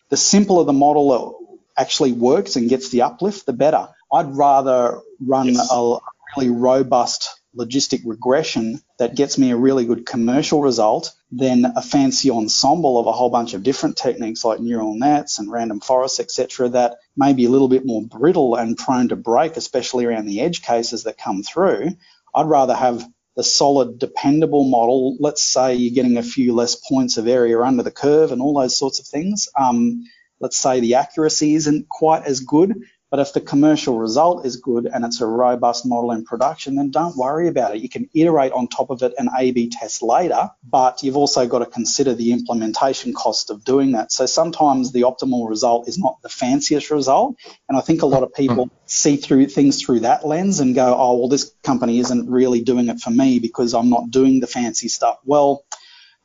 the 0.10 0.18
simpler 0.18 0.64
the 0.64 0.74
model 0.74 1.60
actually 1.76 2.12
works 2.12 2.56
and 2.56 2.70
gets 2.70 2.90
the 2.90 3.02
uplift, 3.02 3.48
the 3.48 3.54
better. 3.54 3.90
I'd 4.12 4.36
rather 4.36 5.02
run 5.20 5.48
yes. 5.48 5.70
a 5.72 5.98
really 6.38 6.50
robust 6.50 7.40
logistic 7.58 8.02
regression 8.06 8.82
that 9.00 9.16
gets 9.16 9.38
me 9.38 9.52
a 9.52 9.58
really 9.58 9.86
good 9.86 10.06
commercial 10.06 10.62
result 10.62 11.14
than 11.32 11.66
a 11.66 11.82
fancy 11.82 12.30
ensemble 12.30 13.00
of 13.00 13.08
a 13.08 13.12
whole 13.12 13.30
bunch 13.30 13.54
of 13.54 13.64
different 13.64 13.98
techniques 13.98 14.44
like 14.44 14.60
neural 14.60 14.96
nets 14.96 15.40
and 15.40 15.52
random 15.52 15.80
forests, 15.80 16.20
etc., 16.20 16.70
that 16.70 16.98
may 17.16 17.34
be 17.34 17.46
a 17.46 17.50
little 17.50 17.68
bit 17.68 17.86
more 17.86 18.02
brittle 18.02 18.56
and 18.56 18.78
prone 18.78 19.10
to 19.10 19.16
break, 19.16 19.58
especially 19.58 20.06
around 20.06 20.26
the 20.26 20.42
edge 20.42 20.62
cases 20.62 21.04
that 21.04 21.18
come 21.18 21.44
through. 21.44 21.90
I'd 22.34 22.48
rather 22.48 22.76
have 22.76 23.08
the 23.36 23.44
solid, 23.44 24.00
dependable 24.00 24.64
model. 24.64 25.18
Let's 25.20 25.44
say 25.44 25.76
you're 25.76 25.96
getting 25.96 26.18
a 26.18 26.24
few 26.24 26.54
less 26.54 26.76
points 26.76 27.18
of 27.18 27.28
area 27.28 27.60
under 27.60 27.84
the 27.84 27.92
curve 27.92 28.32
and 28.32 28.42
all 28.42 28.60
those 28.60 28.78
sorts 28.78 29.00
of 29.00 29.08
things. 29.08 29.50
Um, 29.58 30.04
let's 30.40 30.58
say 30.58 30.80
the 30.80 30.96
accuracy 30.96 31.56
isn't 31.56 31.88
quite 31.90 32.26
as 32.26 32.42
good, 32.42 32.76
but 33.14 33.20
if 33.20 33.32
the 33.32 33.42
commercial 33.42 34.00
result 34.00 34.44
is 34.44 34.56
good 34.56 34.88
and 34.88 35.06
it's 35.06 35.22
a 35.22 35.28
robust 35.28 35.86
model 35.86 36.10
in 36.10 36.26
production, 36.26 36.74
then 36.74 36.90
don't 36.90 37.16
worry 37.16 37.48
about 37.48 37.76
it. 37.76 37.84
You 37.84 37.88
can 37.88 38.10
iterate 38.12 38.52
on 38.54 38.68
top 38.68 38.90
of 38.90 39.04
it 39.04 39.14
and 39.20 39.30
A-B 39.38 39.70
test 39.70 40.02
later, 40.02 40.50
but 40.68 41.04
you've 41.04 41.16
also 41.16 41.46
got 41.46 41.60
to 41.60 41.68
consider 41.68 42.16
the 42.16 42.32
implementation 42.32 43.14
cost 43.14 43.52
of 43.52 43.64
doing 43.64 43.92
that. 43.92 44.12
So 44.12 44.26
sometimes 44.26 44.92
the 44.92 45.02
optimal 45.02 45.48
result 45.48 45.88
is 45.88 46.00
not 46.00 46.24
the 46.24 46.30
fanciest 46.30 46.90
result. 46.90 47.36
And 47.70 47.78
I 47.78 47.82
think 47.82 48.02
a 48.02 48.08
lot 48.08 48.24
of 48.24 48.34
people 48.34 48.72
see 48.88 49.18
through 49.18 49.46
things 49.46 49.84
through 49.84 50.00
that 50.00 50.26
lens 50.26 50.60
and 50.60 50.74
go, 50.74 50.98
oh, 50.98 51.20
well, 51.20 51.30
this 51.30 51.54
company 51.62 52.00
isn't 52.00 52.32
really 52.32 52.64
doing 52.64 52.90
it 52.90 53.00
for 53.00 53.12
me 53.12 53.38
because 53.38 53.76
I'm 53.76 53.92
not 53.92 54.10
doing 54.10 54.40
the 54.40 54.48
fancy 54.48 54.88
stuff. 54.88 55.20
Well, 55.24 55.64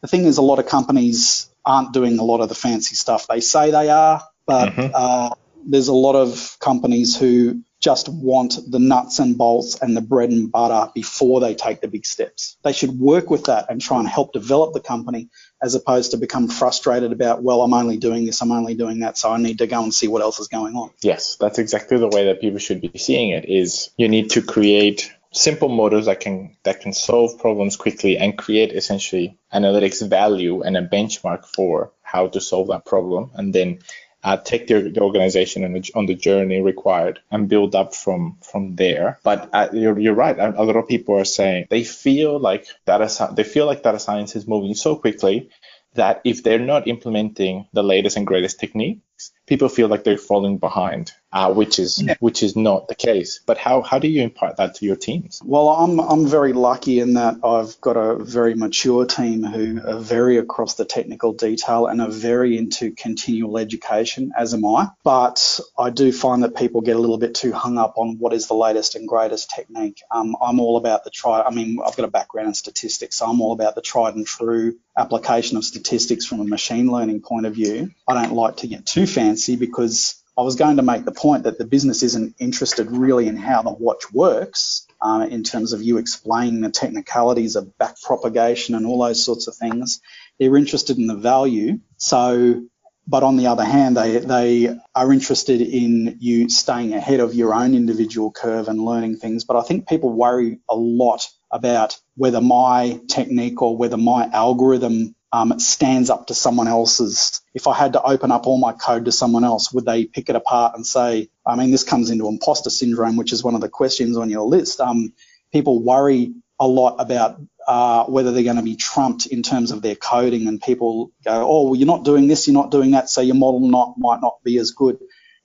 the 0.00 0.08
thing 0.08 0.24
is, 0.24 0.38
a 0.38 0.42
lot 0.42 0.58
of 0.58 0.64
companies 0.64 1.50
aren't 1.66 1.92
doing 1.92 2.18
a 2.18 2.24
lot 2.24 2.40
of 2.40 2.48
the 2.48 2.54
fancy 2.54 2.94
stuff 2.94 3.26
they 3.26 3.40
say 3.40 3.72
they 3.72 3.90
are, 3.90 4.22
but 4.46 4.70
mm-hmm. 4.70 4.90
uh, 4.94 5.34
there's 5.66 5.88
a 5.88 5.94
lot 5.94 6.14
of 6.14 6.56
companies 6.60 7.16
who 7.16 7.62
just 7.80 8.08
want 8.08 8.58
the 8.68 8.78
nuts 8.78 9.18
and 9.20 9.38
bolts 9.38 9.80
and 9.80 9.96
the 9.96 10.00
bread 10.00 10.30
and 10.30 10.50
butter 10.50 10.90
before 10.94 11.40
they 11.40 11.54
take 11.54 11.80
the 11.80 11.88
big 11.88 12.04
steps. 12.04 12.56
They 12.64 12.72
should 12.72 12.98
work 12.98 13.30
with 13.30 13.44
that 13.44 13.66
and 13.70 13.80
try 13.80 14.00
and 14.00 14.08
help 14.08 14.32
develop 14.32 14.74
the 14.74 14.80
company 14.80 15.28
as 15.62 15.74
opposed 15.74 16.10
to 16.10 16.16
become 16.16 16.48
frustrated 16.48 17.12
about, 17.12 17.42
well, 17.42 17.62
I'm 17.62 17.74
only 17.74 17.96
doing 17.96 18.26
this, 18.26 18.42
I'm 18.42 18.50
only 18.50 18.74
doing 18.74 19.00
that, 19.00 19.16
so 19.16 19.30
I 19.30 19.38
need 19.38 19.58
to 19.58 19.66
go 19.66 19.82
and 19.82 19.94
see 19.94 20.08
what 20.08 20.22
else 20.22 20.40
is 20.40 20.48
going 20.48 20.74
on. 20.74 20.90
Yes, 21.02 21.36
that's 21.38 21.58
exactly 21.58 21.98
the 21.98 22.08
way 22.08 22.26
that 22.26 22.40
people 22.40 22.58
should 22.58 22.80
be 22.80 22.98
seeing 22.98 23.30
it 23.30 23.44
is 23.48 23.90
you 23.96 24.08
need 24.08 24.30
to 24.30 24.42
create 24.42 25.12
simple 25.30 25.68
models 25.68 26.06
that 26.06 26.20
can 26.20 26.56
that 26.62 26.80
can 26.80 26.92
solve 26.92 27.38
problems 27.38 27.76
quickly 27.76 28.16
and 28.16 28.38
create 28.38 28.72
essentially 28.72 29.38
analytics 29.52 30.06
value 30.08 30.62
and 30.62 30.76
a 30.76 30.82
benchmark 30.82 31.44
for 31.44 31.92
how 32.02 32.26
to 32.26 32.40
solve 32.40 32.68
that 32.68 32.86
problem 32.86 33.30
and 33.34 33.54
then 33.54 33.78
uh, 34.24 34.36
take 34.36 34.66
the, 34.66 34.90
the 34.90 35.00
organization 35.00 35.64
on 35.64 35.72
the, 35.72 35.90
on 35.94 36.06
the 36.06 36.14
journey 36.14 36.60
required 36.60 37.20
and 37.30 37.48
build 37.48 37.74
up 37.74 37.94
from 37.94 38.36
from 38.42 38.76
there. 38.76 39.18
But 39.22 39.50
uh, 39.52 39.68
you're, 39.72 39.98
you're 39.98 40.14
right. 40.14 40.38
A, 40.38 40.62
lot 40.62 40.76
of 40.76 40.88
people 40.88 41.18
are 41.18 41.24
saying 41.24 41.66
they 41.70 41.84
feel 41.84 42.38
like 42.38 42.66
data 42.86 43.32
they 43.32 43.44
feel 43.44 43.66
like 43.66 43.82
data 43.82 43.98
science 43.98 44.36
is 44.36 44.46
moving 44.46 44.74
so 44.74 44.96
quickly 44.96 45.50
that 45.94 46.20
if 46.24 46.42
they're 46.42 46.58
not 46.58 46.86
implementing 46.86 47.66
the 47.72 47.82
latest 47.82 48.16
and 48.16 48.26
greatest 48.26 48.60
techniques, 48.60 49.32
people 49.46 49.68
feel 49.68 49.88
like 49.88 50.04
they're 50.04 50.18
falling 50.18 50.58
behind, 50.58 51.12
uh, 51.32 51.52
which 51.52 51.78
is 51.78 52.02
yeah. 52.02 52.14
which 52.20 52.42
is 52.42 52.56
not 52.56 52.88
the 52.88 52.94
case. 52.94 53.40
But 53.44 53.58
how 53.58 53.82
how 53.82 53.98
do 53.98 54.08
you 54.08 54.22
impart 54.22 54.56
that 54.56 54.76
to 54.76 54.86
your 54.86 54.96
teams? 54.96 55.40
Well, 55.44 55.68
I'm 55.68 56.00
I'm 56.00 56.26
very 56.26 56.52
lucky 56.52 57.00
in 57.00 57.14
that 57.14 57.36
I've 57.44 57.80
got 57.80 57.96
a 57.96 58.16
very 58.16 58.54
mature 58.54 59.06
team 59.06 59.44
who 59.44 59.80
are 59.86 59.98
very 59.98 60.38
across 60.38 60.74
the 60.74 60.84
technical 60.84 61.32
detail 61.32 61.86
and 61.86 62.00
are 62.00 62.10
very 62.10 62.56
into 62.58 62.92
continual 62.92 63.58
education, 63.58 64.32
as 64.36 64.54
am 64.54 64.64
I. 64.64 64.88
But 65.04 65.60
I 65.78 65.90
do 65.90 66.12
find 66.12 66.42
that 66.42 66.56
people 66.56 66.80
get 66.80 66.96
a 66.96 67.00
little 67.00 67.18
bit 67.18 67.34
too 67.34 67.52
hung 67.52 67.78
up 67.78 67.94
on 67.96 68.18
what 68.18 68.32
is 68.32 68.46
the 68.48 68.54
latest 68.54 68.94
and 68.94 69.06
greatest 69.06 69.50
technique. 69.50 70.02
Um, 70.10 70.36
I'm 70.42 70.60
all 70.60 70.76
about 70.76 71.04
the 71.04 71.10
try. 71.10 71.42
I 71.42 71.50
mean, 71.50 71.78
I've 71.84 71.96
got 71.96 72.04
a 72.04 72.10
background 72.10 72.48
in 72.48 72.54
statistics, 72.54 73.16
so 73.16 73.26
I'm 73.26 73.40
all 73.40 73.52
about 73.52 73.74
the 73.74 73.82
tried 73.82 74.14
and 74.14 74.26
true 74.26 74.78
application 74.96 75.56
of 75.56 75.64
statistics 75.64 76.26
from 76.26 76.40
a 76.40 76.44
machine 76.44 76.90
learning 76.90 77.20
point 77.20 77.46
of 77.46 77.54
view. 77.54 77.92
I 78.06 78.14
don't 78.14 78.34
like 78.34 78.58
to 78.58 78.66
get 78.66 78.84
too 78.84 79.06
fancy 79.06 79.28
fancy 79.28 79.56
because 79.56 80.22
I 80.38 80.42
was 80.42 80.54
going 80.54 80.76
to 80.76 80.84
make 80.84 81.04
the 81.04 81.10
point 81.10 81.42
that 81.42 81.58
the 81.58 81.66
business 81.66 82.04
isn't 82.04 82.36
interested 82.38 82.92
really 82.92 83.26
in 83.26 83.36
how 83.36 83.62
the 83.62 83.72
watch 83.72 84.12
works 84.12 84.86
uh, 85.02 85.26
in 85.28 85.42
terms 85.42 85.72
of 85.72 85.82
you 85.82 85.98
explaining 85.98 86.60
the 86.60 86.70
technicalities 86.70 87.56
of 87.56 87.76
back 87.76 88.00
propagation 88.00 88.76
and 88.76 88.86
all 88.86 89.02
those 89.02 89.24
sorts 89.24 89.48
of 89.48 89.56
things. 89.56 90.00
They're 90.38 90.56
interested 90.56 90.96
in 90.96 91.08
the 91.08 91.16
value. 91.16 91.80
So, 91.96 92.62
but 93.08 93.24
on 93.24 93.36
the 93.36 93.48
other 93.48 93.64
hand, 93.64 93.96
they, 93.96 94.18
they 94.18 94.78
are 94.94 95.12
interested 95.12 95.60
in 95.60 96.18
you 96.20 96.48
staying 96.48 96.92
ahead 96.94 97.18
of 97.18 97.34
your 97.34 97.52
own 97.52 97.74
individual 97.74 98.30
curve 98.30 98.68
and 98.68 98.78
learning 98.78 99.16
things. 99.16 99.42
But 99.42 99.56
I 99.56 99.62
think 99.62 99.88
people 99.88 100.12
worry 100.12 100.60
a 100.70 100.76
lot 100.76 101.26
about 101.50 101.98
whether 102.16 102.40
my 102.40 103.00
technique 103.08 103.60
or 103.60 103.76
whether 103.76 103.96
my 103.96 104.30
algorithm 104.32 105.16
um, 105.32 105.58
stands 105.60 106.10
up 106.10 106.28
to 106.28 106.34
someone 106.34 106.68
else's. 106.68 107.40
If 107.54 107.66
I 107.66 107.74
had 107.74 107.94
to 107.94 108.02
open 108.02 108.32
up 108.32 108.46
all 108.46 108.58
my 108.58 108.72
code 108.72 109.06
to 109.06 109.12
someone 109.12 109.44
else, 109.44 109.72
would 109.72 109.84
they 109.86 110.06
pick 110.06 110.28
it 110.28 110.36
apart 110.36 110.74
and 110.76 110.86
say, 110.86 111.28
I 111.46 111.56
mean, 111.56 111.70
this 111.70 111.84
comes 111.84 112.10
into 112.10 112.28
imposter 112.28 112.70
syndrome, 112.70 113.16
which 113.16 113.32
is 113.32 113.44
one 113.44 113.54
of 113.54 113.60
the 113.60 113.68
questions 113.68 114.16
on 114.16 114.30
your 114.30 114.46
list. 114.46 114.80
Um, 114.80 115.12
people 115.52 115.82
worry 115.82 116.34
a 116.60 116.66
lot 116.66 116.96
about 116.98 117.40
uh, 117.66 118.04
whether 118.06 118.32
they're 118.32 118.44
going 118.44 118.56
to 118.56 118.62
be 118.62 118.76
trumped 118.76 119.26
in 119.26 119.42
terms 119.42 119.70
of 119.72 119.82
their 119.82 119.94
coding, 119.96 120.48
and 120.48 120.60
people 120.60 121.12
go, 121.24 121.46
oh, 121.48 121.64
well, 121.64 121.76
you're 121.76 121.86
not 121.86 122.04
doing 122.04 122.26
this, 122.28 122.46
you're 122.46 122.54
not 122.54 122.70
doing 122.70 122.92
that, 122.92 123.10
so 123.10 123.20
your 123.20 123.36
model 123.36 123.60
not 123.60 123.94
might 123.98 124.20
not 124.20 124.38
be 124.44 124.58
as 124.58 124.72
good. 124.72 124.98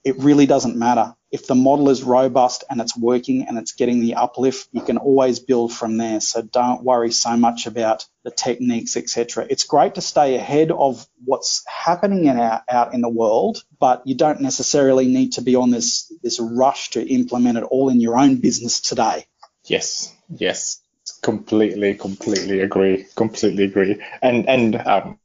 It 0.04 0.18
really 0.20 0.46
doesn't 0.46 0.78
matter 0.78 1.16
if 1.34 1.48
the 1.48 1.56
model 1.56 1.90
is 1.90 2.04
robust 2.04 2.64
and 2.70 2.80
it's 2.80 2.96
working 2.96 3.48
and 3.48 3.58
it's 3.58 3.72
getting 3.72 4.02
the 4.02 4.14
uplift, 4.14 4.70
you 4.72 4.82
can 4.82 5.00
always 5.00 5.40
build 5.40 5.74
from 5.74 5.98
there. 5.98 6.22
So 6.22 6.44
don't 6.44 6.84
worry 6.84 7.12
so 7.12 7.36
much 7.36 7.66
about 7.66 8.06
the 8.24 8.30
techniques, 8.30 8.96
etc. 8.96 9.48
It's 9.50 9.64
great 9.64 9.96
to 9.96 10.02
stay 10.02 10.36
ahead 10.36 10.70
of 10.70 11.08
what's 11.26 11.66
happening 11.68 12.26
in 12.26 12.38
our, 12.38 12.62
out 12.70 12.94
in 12.94 13.02
the 13.02 13.10
world, 13.10 13.64
but 13.80 14.06
you 14.06 14.14
don't 14.14 14.42
necessarily 14.42 15.08
need 15.08 15.34
to 15.34 15.42
be 15.42 15.56
on 15.56 15.72
this 15.72 16.14
this 16.22 16.40
rush 16.40 16.92
to 16.92 17.02
implement 17.04 17.58
it 17.58 17.64
all 17.64 17.90
in 17.90 18.00
your 18.00 18.16
own 18.16 18.36
business 18.36 18.80
today. 18.80 19.26
Yes, 19.66 20.14
yes, 20.30 20.82
completely, 21.24 21.96
completely 21.96 22.60
agree, 22.60 23.08
completely 23.16 23.64
agree. 23.64 24.00
And 24.22 24.48
and 24.48 24.76
um, 24.76 25.20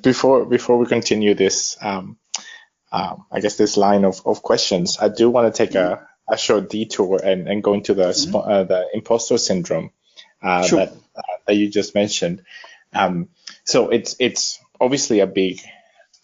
before 0.00 0.46
before 0.46 0.78
we 0.78 0.86
continue 0.86 1.34
this. 1.34 1.76
Um, 1.82 2.16
um, 2.92 3.24
I 3.32 3.40
guess 3.40 3.56
this 3.56 3.76
line 3.76 4.04
of, 4.04 4.20
of 4.26 4.42
questions, 4.42 4.98
I 5.00 5.08
do 5.08 5.30
want 5.30 5.52
to 5.52 5.66
take 5.66 5.74
a, 5.74 6.06
a 6.28 6.36
short 6.36 6.68
detour 6.68 7.20
and, 7.24 7.48
and 7.48 7.62
go 7.62 7.72
into 7.74 7.94
the 7.94 8.08
mm-hmm. 8.08 8.36
uh, 8.36 8.64
the 8.64 8.86
imposter 8.92 9.38
syndrome 9.38 9.90
uh, 10.42 10.62
sure. 10.62 10.78
that 10.78 10.92
uh, 11.16 11.22
that 11.46 11.54
you 11.54 11.70
just 11.70 11.94
mentioned. 11.94 12.42
Um, 12.92 13.30
so 13.64 13.88
it's 13.88 14.16
it's 14.20 14.60
obviously 14.78 15.20
a 15.20 15.26
big 15.26 15.60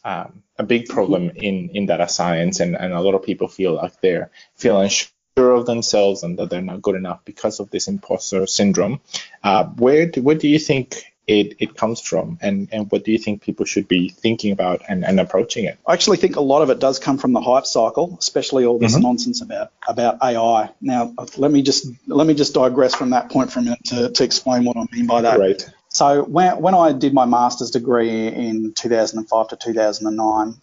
um, 0.05 0.43
a 0.59 0.63
big 0.63 0.89
problem 0.89 1.29
mm-hmm. 1.29 1.39
in 1.39 1.71
in 1.71 1.87
data 1.87 2.07
science, 2.07 2.61
and, 2.61 2.77
and 2.77 2.93
a 2.93 3.01
lot 3.01 3.15
of 3.15 3.23
people 3.23 3.49
feel 3.49 3.73
like 3.73 4.01
they're 4.03 4.31
feeling 4.55 4.85
unsure 4.85 5.55
of 5.55 5.65
themselves 5.67 6.23
and 6.23 6.39
that 6.39 6.51
they're 6.51 6.61
not 6.61 6.83
good 6.83 6.97
enough 6.97 7.25
because 7.25 7.61
of 7.61 7.71
this 7.71 7.89
imposter 7.89 8.47
syndrome. 8.47 9.01
Uh, 9.43 9.65
where 9.65 10.07
do, 10.07 10.23
where 10.23 10.37
do 10.37 10.49
you 10.49 10.59
think 10.59 11.05
it, 11.29 11.57
it 11.59 11.77
comes 11.77 12.01
from 12.01 12.39
and, 12.41 12.69
and 12.73 12.91
what 12.91 13.05
do 13.05 13.13
you 13.13 13.19
think 13.19 13.43
people 13.43 13.67
should 13.67 13.87
be 13.87 14.09
thinking 14.09 14.51
about 14.51 14.83
and, 14.89 15.05
and 15.05 15.21
approaching 15.21 15.67
it? 15.67 15.79
I 15.87 15.93
actually 15.93 16.17
think 16.17 16.37
a 16.37 16.41
lot 16.41 16.63
of 16.63 16.71
it 16.71 16.81
does 16.81 16.99
come 16.99 17.19
from 17.19 17.35
the 17.35 17.41
hype 17.41 17.67
cycle, 17.67 18.17
especially 18.19 18.65
all 18.65 18.79
this 18.79 18.95
mm-hmm. 18.95 19.03
nonsense 19.03 19.43
about 19.43 19.71
about 19.87 20.19
AI. 20.23 20.71
Now 20.81 21.15
let 21.37 21.51
me 21.51 21.63
just 21.63 21.87
let 22.07 22.27
me 22.27 22.35
just 22.35 22.55
digress 22.55 22.95
from 22.95 23.11
that 23.11 23.31
point 23.31 23.53
for 23.53 23.61
a 23.61 23.63
minute 23.63 23.85
to, 23.85 24.11
to 24.11 24.25
explain 24.25 24.65
what 24.65 24.77
I 24.77 24.87
mean 24.91 25.07
by 25.07 25.23
that. 25.23 25.39
Right. 25.39 25.63
So 25.91 26.23
when, 26.23 26.61
when 26.61 26.75
I 26.75 26.93
did 26.93 27.15
my 27.15 27.25
master's 27.25 27.71
degree 27.71 28.29
in 28.29 28.73
2005 28.75 29.49
to 29.49 29.57
2009, 29.57 30.55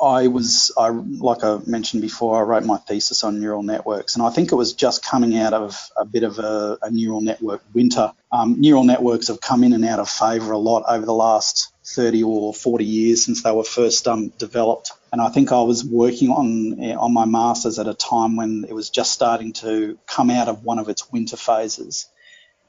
I 0.00 0.28
was, 0.28 0.72
I, 0.78 0.88
like 0.88 1.44
I 1.44 1.58
mentioned 1.66 2.02
before, 2.02 2.38
I 2.38 2.42
wrote 2.42 2.64
my 2.64 2.76
thesis 2.76 3.24
on 3.24 3.40
neural 3.40 3.62
networks, 3.62 4.14
and 4.14 4.24
I 4.24 4.30
think 4.30 4.52
it 4.52 4.56
was 4.56 4.72
just 4.72 5.04
coming 5.04 5.36
out 5.36 5.52
of 5.52 5.90
a 5.96 6.04
bit 6.04 6.22
of 6.22 6.38
a, 6.38 6.78
a 6.82 6.90
neural 6.90 7.20
network 7.20 7.62
winter. 7.72 8.12
Um, 8.32 8.60
neural 8.60 8.84
networks 8.84 9.28
have 9.28 9.40
come 9.40 9.64
in 9.64 9.72
and 9.72 9.84
out 9.84 9.98
of 9.98 10.08
favour 10.08 10.52
a 10.52 10.58
lot 10.58 10.84
over 10.88 11.04
the 11.04 11.14
last 11.14 11.72
30 11.86 12.22
or 12.22 12.54
40 12.54 12.84
years 12.84 13.24
since 13.24 13.42
they 13.42 13.52
were 13.52 13.64
first 13.64 14.08
um, 14.08 14.28
developed. 14.38 14.92
And 15.12 15.20
I 15.20 15.28
think 15.28 15.52
I 15.52 15.62
was 15.62 15.84
working 15.84 16.30
on 16.30 16.80
on 16.96 17.12
my 17.12 17.24
masters 17.24 17.78
at 17.78 17.86
a 17.86 17.94
time 17.94 18.36
when 18.36 18.64
it 18.68 18.72
was 18.72 18.90
just 18.90 19.12
starting 19.12 19.52
to 19.54 19.98
come 20.06 20.30
out 20.30 20.48
of 20.48 20.64
one 20.64 20.78
of 20.78 20.88
its 20.88 21.10
winter 21.12 21.36
phases. 21.36 22.06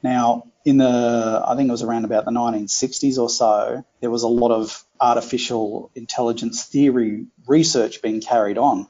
Now, 0.06 0.44
in 0.64 0.76
the, 0.76 1.42
I 1.44 1.56
think 1.56 1.68
it 1.68 1.72
was 1.72 1.82
around 1.82 2.04
about 2.04 2.26
the 2.26 2.30
1960s 2.30 3.18
or 3.18 3.28
so, 3.28 3.84
there 4.00 4.10
was 4.10 4.22
a 4.22 4.28
lot 4.28 4.52
of 4.52 4.84
artificial 5.00 5.90
intelligence 5.96 6.64
theory 6.64 7.26
research 7.48 8.02
being 8.02 8.20
carried 8.20 8.56
on. 8.56 8.86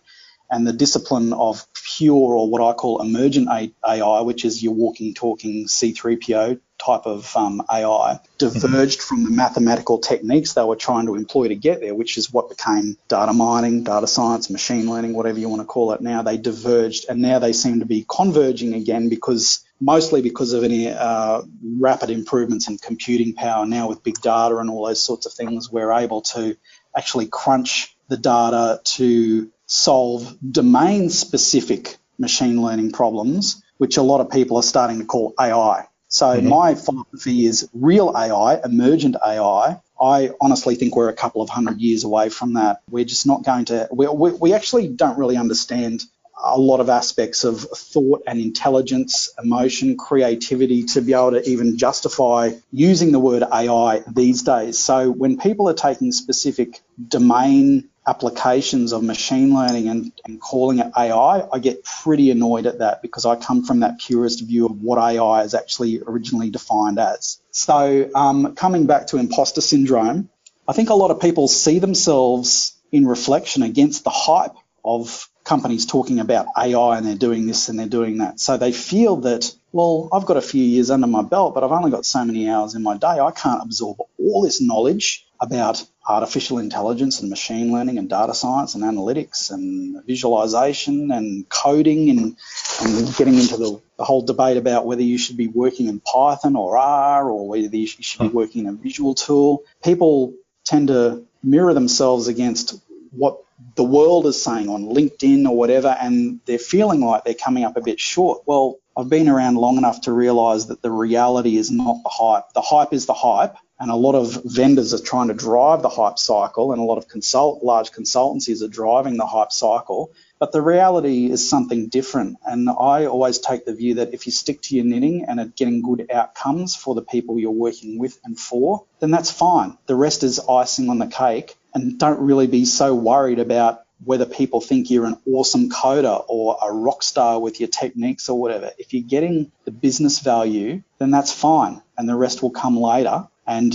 And 0.51 0.67
the 0.67 0.75
discipline 0.75 1.33
of 1.33 1.67
pure 1.97 2.35
or 2.35 2.51
what 2.51 2.61
I 2.61 2.75
call 2.75 3.01
emergent 3.01 3.49
AI, 3.49 4.21
which 4.21 4.45
is 4.45 4.63
your 4.63 4.75
walking, 4.75 5.15
talking 5.15 5.65
C3PO 5.67 6.61
type 6.79 7.07
of 7.07 7.35
um, 7.35 7.63
AI, 7.73 8.21
diverged 8.37 9.01
from 9.01 9.25
the 9.25 9.31
mathematical 9.31 9.99
techniques 9.99 10.53
they 10.53 10.63
were 10.63 10.77
trying 10.77 11.07
to 11.07 11.15
employ 11.15 11.49
to 11.49 11.57
get 11.57 11.81
there, 11.81 11.95
which 11.95 12.19
is 12.19 12.31
what 12.31 12.51
became 12.51 12.99
data 13.09 13.33
mining, 13.33 13.85
data 13.85 14.07
science, 14.07 14.51
machine 14.51 14.89
learning, 14.89 15.15
whatever 15.15 15.39
you 15.39 15.49
want 15.49 15.63
to 15.63 15.67
call 15.67 15.93
it 15.93 16.03
now. 16.03 16.21
They 16.21 16.37
diverged 16.37 17.07
and 17.09 17.23
now 17.23 17.39
they 17.39 17.55
seem 17.55 17.81
to 17.81 17.87
be 17.87 18.05
converging 18.07 18.75
again 18.75 19.09
because 19.09 19.66
mostly 19.81 20.23
because 20.23 20.53
of 20.53 20.65
any 20.65 20.89
uh, 20.89 21.43
rapid 21.79 22.11
improvements 22.11 22.69
in 22.69 22.79
computing 22.79 23.35
power 23.35 23.67
now 23.67 23.89
with 23.89 24.03
big 24.03 24.21
data 24.21 24.57
and 24.57 24.71
all 24.71 24.87
those 24.87 25.03
sorts 25.03 25.27
of 25.27 25.33
things, 25.33 25.71
we're 25.71 25.93
able 25.93 26.23
to 26.23 26.57
actually 26.97 27.27
crunch 27.27 27.97
the 28.09 28.17
data 28.17 28.81
to 28.85 29.51
solve 29.67 30.37
domain 30.49 31.11
specific 31.11 31.97
machine 32.19 32.63
learning 32.63 32.93
problems, 32.93 33.63
which 33.79 33.97
a 33.97 34.03
lot 34.03 34.21
of 34.21 34.31
people 34.31 34.57
are 34.57 34.63
starting 34.63 34.99
to 34.99 35.05
call 35.05 35.35
AI. 35.39 35.87
So 36.09 36.27
mm-hmm. 36.27 36.49
my 36.49 36.75
philosophy 36.75 37.47
is 37.47 37.69
real 37.75 38.15
AI, 38.17 38.61
emergent 38.65 39.17
AI. 39.25 39.81
I 40.01 40.31
honestly 40.41 40.75
think 40.75 40.95
we're 40.95 41.09
a 41.09 41.15
couple 41.15 41.43
of 41.43 41.49
hundred 41.51 41.81
years 41.81 42.05
away 42.05 42.29
from 42.29 42.55
that. 42.55 42.83
We're 42.91 43.05
just 43.05 43.27
not 43.27 43.45
going 43.45 43.67
to. 43.67 43.89
We, 43.91 44.07
we, 44.09 44.31
we 44.33 44.53
actually 44.53 44.89
don't 44.89 45.19
really 45.19 45.37
understand 45.37 46.05
a 46.37 46.59
lot 46.59 46.81
of 46.81 46.89
aspects 46.89 47.45
of 47.45 47.61
thought 47.61 48.23
and 48.27 48.41
intelligence, 48.41 49.31
emotion, 49.43 49.97
creativity 49.97 50.85
to 50.85 51.01
be 51.01 51.15
able 51.15 51.33
to 51.33 51.49
even 51.49 51.79
justify 51.79 52.53
using 52.73 53.13
the 53.13 53.19
word 53.19 53.43
AI 53.43 54.03
these 54.07 54.43
days. 54.43 54.79
So 54.79 55.11
when 55.11 55.39
people 55.39 55.69
are 55.69 55.75
taking 55.75 56.13
specific 56.13 56.81
domain 57.09 57.89
applications 58.07 58.93
of 58.93 59.03
machine 59.03 59.53
learning 59.55 59.89
and, 59.89 60.13
and 60.25 60.41
calling 60.41 60.79
it 60.79 60.93
AI, 60.97 61.49
I 61.53 61.59
get 61.59 61.85
pretty 61.85 62.31
annoyed 62.31 62.67
at 62.67 62.79
that 62.79 63.03
because 63.03 63.27
I 63.27 63.37
come 63.37 63.65
from 63.65 63.81
that 63.81 63.99
purist 63.99 64.45
view 64.45 64.67
of 64.67 64.83
what 64.83 64.99
AI 64.99 65.43
is 65.43 65.55
actually 65.55 66.01
originally 66.07 66.51
defined 66.51 66.99
as. 66.99 67.41
So 67.51 68.09
um, 68.15 68.55
coming 68.55 68.87
back 68.87 69.09
to 69.09 69.17
imposter 69.17 69.61
syndrome, 69.61 70.29
I 70.69 70.73
think 70.73 70.91
a 70.91 70.95
lot 70.95 71.11
of 71.11 71.21
people 71.21 71.49
see 71.49 71.79
themselves 71.79 72.77
in 72.93 73.07
reflection 73.07 73.63
against 73.63 74.05
the 74.05 74.11
hype 74.11 74.55
of 74.85 75.29
companies 75.47 75.87
talking 75.87 76.19
about 76.19 76.49
AI 76.59 76.99
and 76.99 77.07
they're 77.07 77.15
doing 77.15 77.47
this 77.47 77.69
and 77.69 77.79
they're 77.79 77.87
doing 77.87 78.19
that. 78.19 78.41
So 78.41 78.57
they 78.57 78.73
feel 78.73 79.17
that, 79.19 79.55
well, 79.73 80.09
I've 80.13 80.27
got 80.27 80.37
a 80.37 80.43
few 80.43 80.63
years 80.63 80.91
under 80.91 81.07
my 81.07 81.23
belt, 81.23 81.55
but 81.55 81.63
I've 81.63 81.71
only 81.71 81.93
got 81.93 82.05
so 82.05 82.25
many 82.25 82.51
hours 82.51 82.75
in 82.75 82.83
my 82.83 82.97
day. 82.99 83.21
I 83.21 83.31
can't 83.31 83.63
absorb 83.63 83.99
all 84.19 84.43
this 84.43 84.61
knowledge 84.61 85.25
about 85.41 85.85
artificial 86.09 86.59
intelligence 86.59 87.21
and 87.21 87.31
machine 87.31 87.73
learning 87.73 87.99
and 87.99 88.09
data 88.09 88.35
science 88.35 88.75
and 88.75 88.83
analytics 88.83 89.51
and 89.51 90.05
visualization 90.05 91.13
and 91.13 91.49
coding 91.49 92.11
and, 92.11 92.37
and 92.83 93.17
getting 93.17 93.35
into 93.35 93.57
the, 93.57 93.81
the 93.99 94.05
whole 94.05 94.23
debate 94.23 94.57
about 94.57 94.85
whether 94.85 95.03
you 95.03 95.19
should 95.19 95.37
be 95.37 95.47
working 95.47 95.87
in 95.87 96.01
Python 96.01 96.57
or 96.57 96.77
R 96.77 97.31
or 97.31 97.49
whether 97.49 97.77
you 97.77 97.87
should 97.87 98.21
be 98.21 98.29
hmm. 98.29 98.37
working 98.37 98.67
in 98.67 98.71
a 98.71 98.73
visual 98.73 99.15
tool. 99.15 99.63
People 99.85 100.35
tend 100.65 100.89
to 100.89 101.25
mirror 101.43 101.75
themselves 101.75 102.27
against 102.27 102.81
what 103.17 103.39
the 103.75 103.85
world 103.85 104.27
is 104.27 104.43
saying 104.43 104.69
on 104.69 104.85
LinkedIn 104.85 105.49
or 105.49 105.57
whatever, 105.57 105.89
and 105.89 106.41
they're 106.47 106.59
feeling 106.59 107.01
like 107.01 107.25
they're 107.25 107.35
coming 107.35 107.65
up 107.65 107.77
a 107.77 107.81
bit 107.81 107.99
short. 107.99 108.43
Well, 108.47 108.79
I've 108.97 109.09
been 109.09 109.29
around 109.29 109.57
long 109.57 109.77
enough 109.77 110.03
to 110.03 110.13
realize 110.13 110.69
that 110.69 110.83
the 110.83 110.91
reality 110.91 111.57
is 111.57 111.71
not 111.71 112.03
the 112.03 112.09
hype. 112.09 112.53
The 112.55 112.63
hype 112.63 112.93
is 112.93 113.07
the 113.07 113.15
hype, 113.15 113.57
and 113.79 113.91
a 113.91 113.97
lot 113.97 114.15
of 114.15 114.43
vendors 114.45 114.95
are 114.95 115.03
trying 115.03 115.29
to 115.29 115.35
drive 115.35 115.83
the 115.83 115.89
hype 115.89 116.19
cycle, 116.19 116.73
and 116.73 116.81
a 116.81 116.85
lot 116.85 116.99
of 116.99 117.09
consult 117.09 117.63
large 117.63 117.93
consultancies 117.93 118.63
are 118.63 118.69
driving 118.69 119.17
the 119.17 119.27
hype 119.27 119.53
cycle. 119.53 120.13
But 120.39 120.53
the 120.53 120.61
reality 120.61 121.31
is 121.31 121.49
something 121.49 121.89
different. 121.89 122.37
And 122.45 122.69
I 122.69 123.07
always 123.07 123.39
take 123.39 123.65
the 123.65 123.75
view 123.75 123.95
that 123.95 124.13
if 124.13 124.27
you 124.27 124.33
stick 124.33 124.61
to 124.63 124.77
your 124.77 124.85
knitting 124.85 125.25
and 125.27 125.41
are 125.41 125.47
getting 125.47 125.81
good 125.81 126.11
outcomes 126.11 126.77
for 126.77 126.95
the 126.95 127.03
people 127.03 127.39
you're 127.39 127.51
working 127.51 127.99
with 127.99 128.19
and 128.23 128.39
for, 128.39 128.85
then 129.01 129.11
that's 129.11 129.31
fine. 129.31 129.79
The 129.87 129.95
rest 129.95 130.23
is 130.25 130.39
icing 130.41 130.91
on 130.91 130.99
the 130.99 131.07
cake 131.07 131.57
and 131.77 131.99
don't 131.99 132.21
really 132.21 132.47
be 132.47 132.65
so 132.65 132.95
worried 132.95 133.39
about 133.39 133.83
whether 134.03 134.25
people 134.25 134.63
think 134.63 134.91
you're 134.91 135.05
an 135.05 135.19
awesome 135.31 135.69
coder 135.69 136.25
or 136.27 136.57
a 136.63 136.73
rock 136.73 137.03
star 137.03 137.39
with 137.39 137.61
your 137.61 137.69
techniques 137.69 138.31
or 138.31 138.41
whatever. 138.41 138.71
If 138.79 138.95
you're 138.95 139.07
getting 139.07 139.53
the 139.67 139.71
business 139.71 140.21
value, 140.21 140.83
then 140.99 141.11
that's 141.11 141.33
fine, 141.33 141.83
and 141.99 142.09
the 142.09 142.15
rest 142.17 142.43
will 142.43 142.51
come 142.51 142.79
later. 142.79 143.29
And 143.47 143.75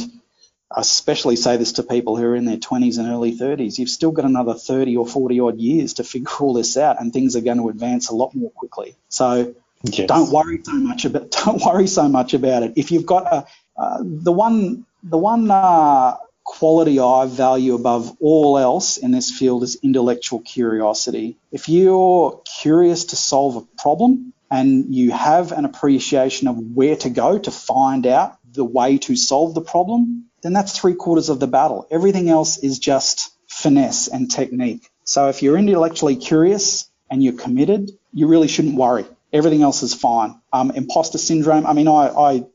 I 0.75 0.81
especially 0.81 1.35
say 1.35 1.57
this 1.57 1.73
to 1.73 1.83
people 1.83 2.17
who 2.17 2.25
are 2.25 2.35
in 2.35 2.45
their 2.45 2.57
20s 2.57 2.97
and 2.97 3.07
early 3.07 3.37
30s. 3.37 3.77
You've 3.77 3.89
still 3.89 4.11
got 4.11 4.25
another 4.25 4.55
30 4.55 4.97
or 4.97 5.05
40 5.05 5.39
odd 5.39 5.59
years 5.59 5.93
to 5.95 6.03
figure 6.03 6.31
all 6.39 6.53
this 6.53 6.77
out, 6.77 6.99
and 6.99 7.13
things 7.13 7.35
are 7.35 7.41
going 7.41 7.57
to 7.59 7.69
advance 7.69 8.09
a 8.09 8.15
lot 8.15 8.33
more 8.33 8.49
quickly. 8.49 8.95
So 9.09 9.53
yes. 9.83 10.07
don't 10.07 10.31
worry 10.31 10.59
so 10.63 10.73
much 10.73 11.05
about 11.05 11.29
don't 11.45 11.63
worry 11.63 11.85
so 11.85 12.09
much 12.09 12.33
about 12.33 12.63
it. 12.63 12.73
If 12.77 12.91
you've 12.91 13.05
got 13.05 13.31
a 13.31 13.45
uh, 13.77 13.97
the 14.01 14.31
one 14.31 14.87
the 15.03 15.19
one 15.19 15.51
uh, 15.51 16.17
quality 16.43 16.99
I 16.99 17.25
value 17.25 17.75
above 17.75 18.15
all 18.19 18.57
else 18.57 18.97
in 18.97 19.11
this 19.11 19.31
field 19.31 19.63
is 19.63 19.77
intellectual 19.81 20.39
curiosity. 20.41 21.37
If 21.51 21.69
you're 21.69 22.41
curious 22.61 23.05
to 23.05 23.15
solve 23.15 23.55
a 23.55 23.81
problem 23.81 24.33
and 24.49 24.93
you 24.93 25.11
have 25.11 25.51
an 25.51 25.65
appreciation 25.65 26.47
of 26.47 26.57
where 26.57 26.95
to 26.97 27.09
go 27.09 27.37
to 27.39 27.51
find 27.51 28.05
out 28.05 28.37
the 28.51 28.65
way 28.65 28.97
to 28.99 29.15
solve 29.15 29.53
the 29.53 29.61
problem, 29.61 30.25
then 30.41 30.53
that's 30.53 30.77
three 30.77 30.95
quarters 30.95 31.29
of 31.29 31.39
the 31.39 31.47
battle. 31.47 31.87
Everything 31.89 32.29
else 32.29 32.57
is 32.57 32.79
just 32.79 33.31
finesse 33.47 34.07
and 34.07 34.29
technique. 34.29 34.89
So 35.03 35.29
if 35.29 35.41
you're 35.41 35.57
intellectually 35.57 36.15
curious 36.15 36.89
and 37.09 37.23
you're 37.23 37.33
committed, 37.33 37.91
you 38.13 38.27
really 38.27 38.47
shouldn't 38.47 38.75
worry. 38.75 39.05
Everything 39.33 39.61
else 39.61 39.83
is 39.83 39.93
fine. 39.93 40.39
Um, 40.51 40.71
imposter 40.71 41.17
syndrome. 41.17 41.65
I 41.65 41.73
mean, 41.73 41.87
I, 41.87 42.07
I 42.07 42.45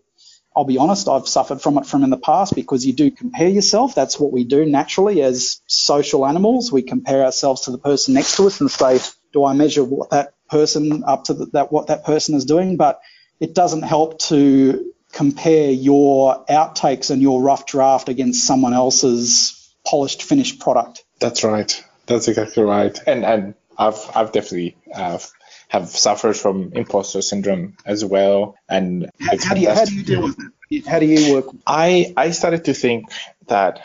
I'll 0.57 0.65
be 0.65 0.79
honest, 0.79 1.07
I've 1.07 1.29
suffered 1.29 1.61
from 1.61 1.77
it 1.77 1.87
from 1.87 2.03
in 2.03 2.09
the 2.09 2.17
past 2.17 2.55
because 2.55 2.87
you 2.87 2.95
do 2.95 3.11
compare 3.11 3.49
yourself. 3.49 3.95
That's 3.95 4.19
what 4.19 4.33
we 4.33 4.45
do 4.45 4.65
naturally 4.65 5.21
as 5.23 5.61
social 5.67 6.27
animals. 6.27 6.73
We 6.73 6.83
compare 6.83 7.25
ourselves 7.25 7.63
to 7.63 7.73
the 7.73 7.79
person 7.79 8.15
next 8.15 8.37
to 8.37 8.47
us 8.47 8.61
and 8.61 8.71
say, 8.71 9.01
do 9.35 9.45
I 9.45 9.53
measure 9.53 9.85
what 9.85 10.11
that 10.11 10.33
person 10.49 11.05
up 11.07 11.25
to 11.25 11.35
the, 11.35 11.47
that 11.53 11.71
what 11.71 11.89
that 11.89 12.05
person 12.05 12.35
is 12.35 12.47
doing? 12.47 12.79
But 12.79 13.01
it 13.39 13.55
doesn't 13.55 13.83
help 13.83 14.19
to 14.21 14.93
compare 15.13 15.71
your 15.71 16.45
outtakes 16.47 17.11
and 17.11 17.21
your 17.21 17.43
rough 17.43 17.67
draft 17.67 18.09
against 18.09 18.47
someone 18.47 18.73
else's 18.73 19.75
polished 19.87 20.23
finished 20.23 20.59
product. 20.59 21.05
That's 21.21 21.45
right. 21.45 21.85
That's 22.07 22.29
exactly 22.29 22.63
right. 22.63 22.99
And 23.07 23.25
and 23.27 23.55
I've 23.77 24.11
I've 24.15 24.33
definitely 24.33 24.77
uh, 24.95 25.19
have 25.69 25.89
suffered 25.89 26.37
from 26.37 26.73
imposter 26.75 27.23
syndrome 27.23 27.77
as 27.85 28.05
well. 28.05 28.57
And 28.69 29.11
how, 29.21 29.37
how 29.43 29.55
do 29.55 29.61
you 29.61 29.71
how 29.71 29.85
do 29.85 29.95
you 29.95 30.03
deal 30.03 30.23
with 30.23 30.39
it? 30.71 30.87
How 30.87 30.99
do 30.99 31.07
you 31.07 31.35
work? 31.35 31.47
I 31.67 32.13
I 32.17 32.31
started 32.31 32.65
to 32.67 32.75
think 32.75 33.11
that 33.47 33.81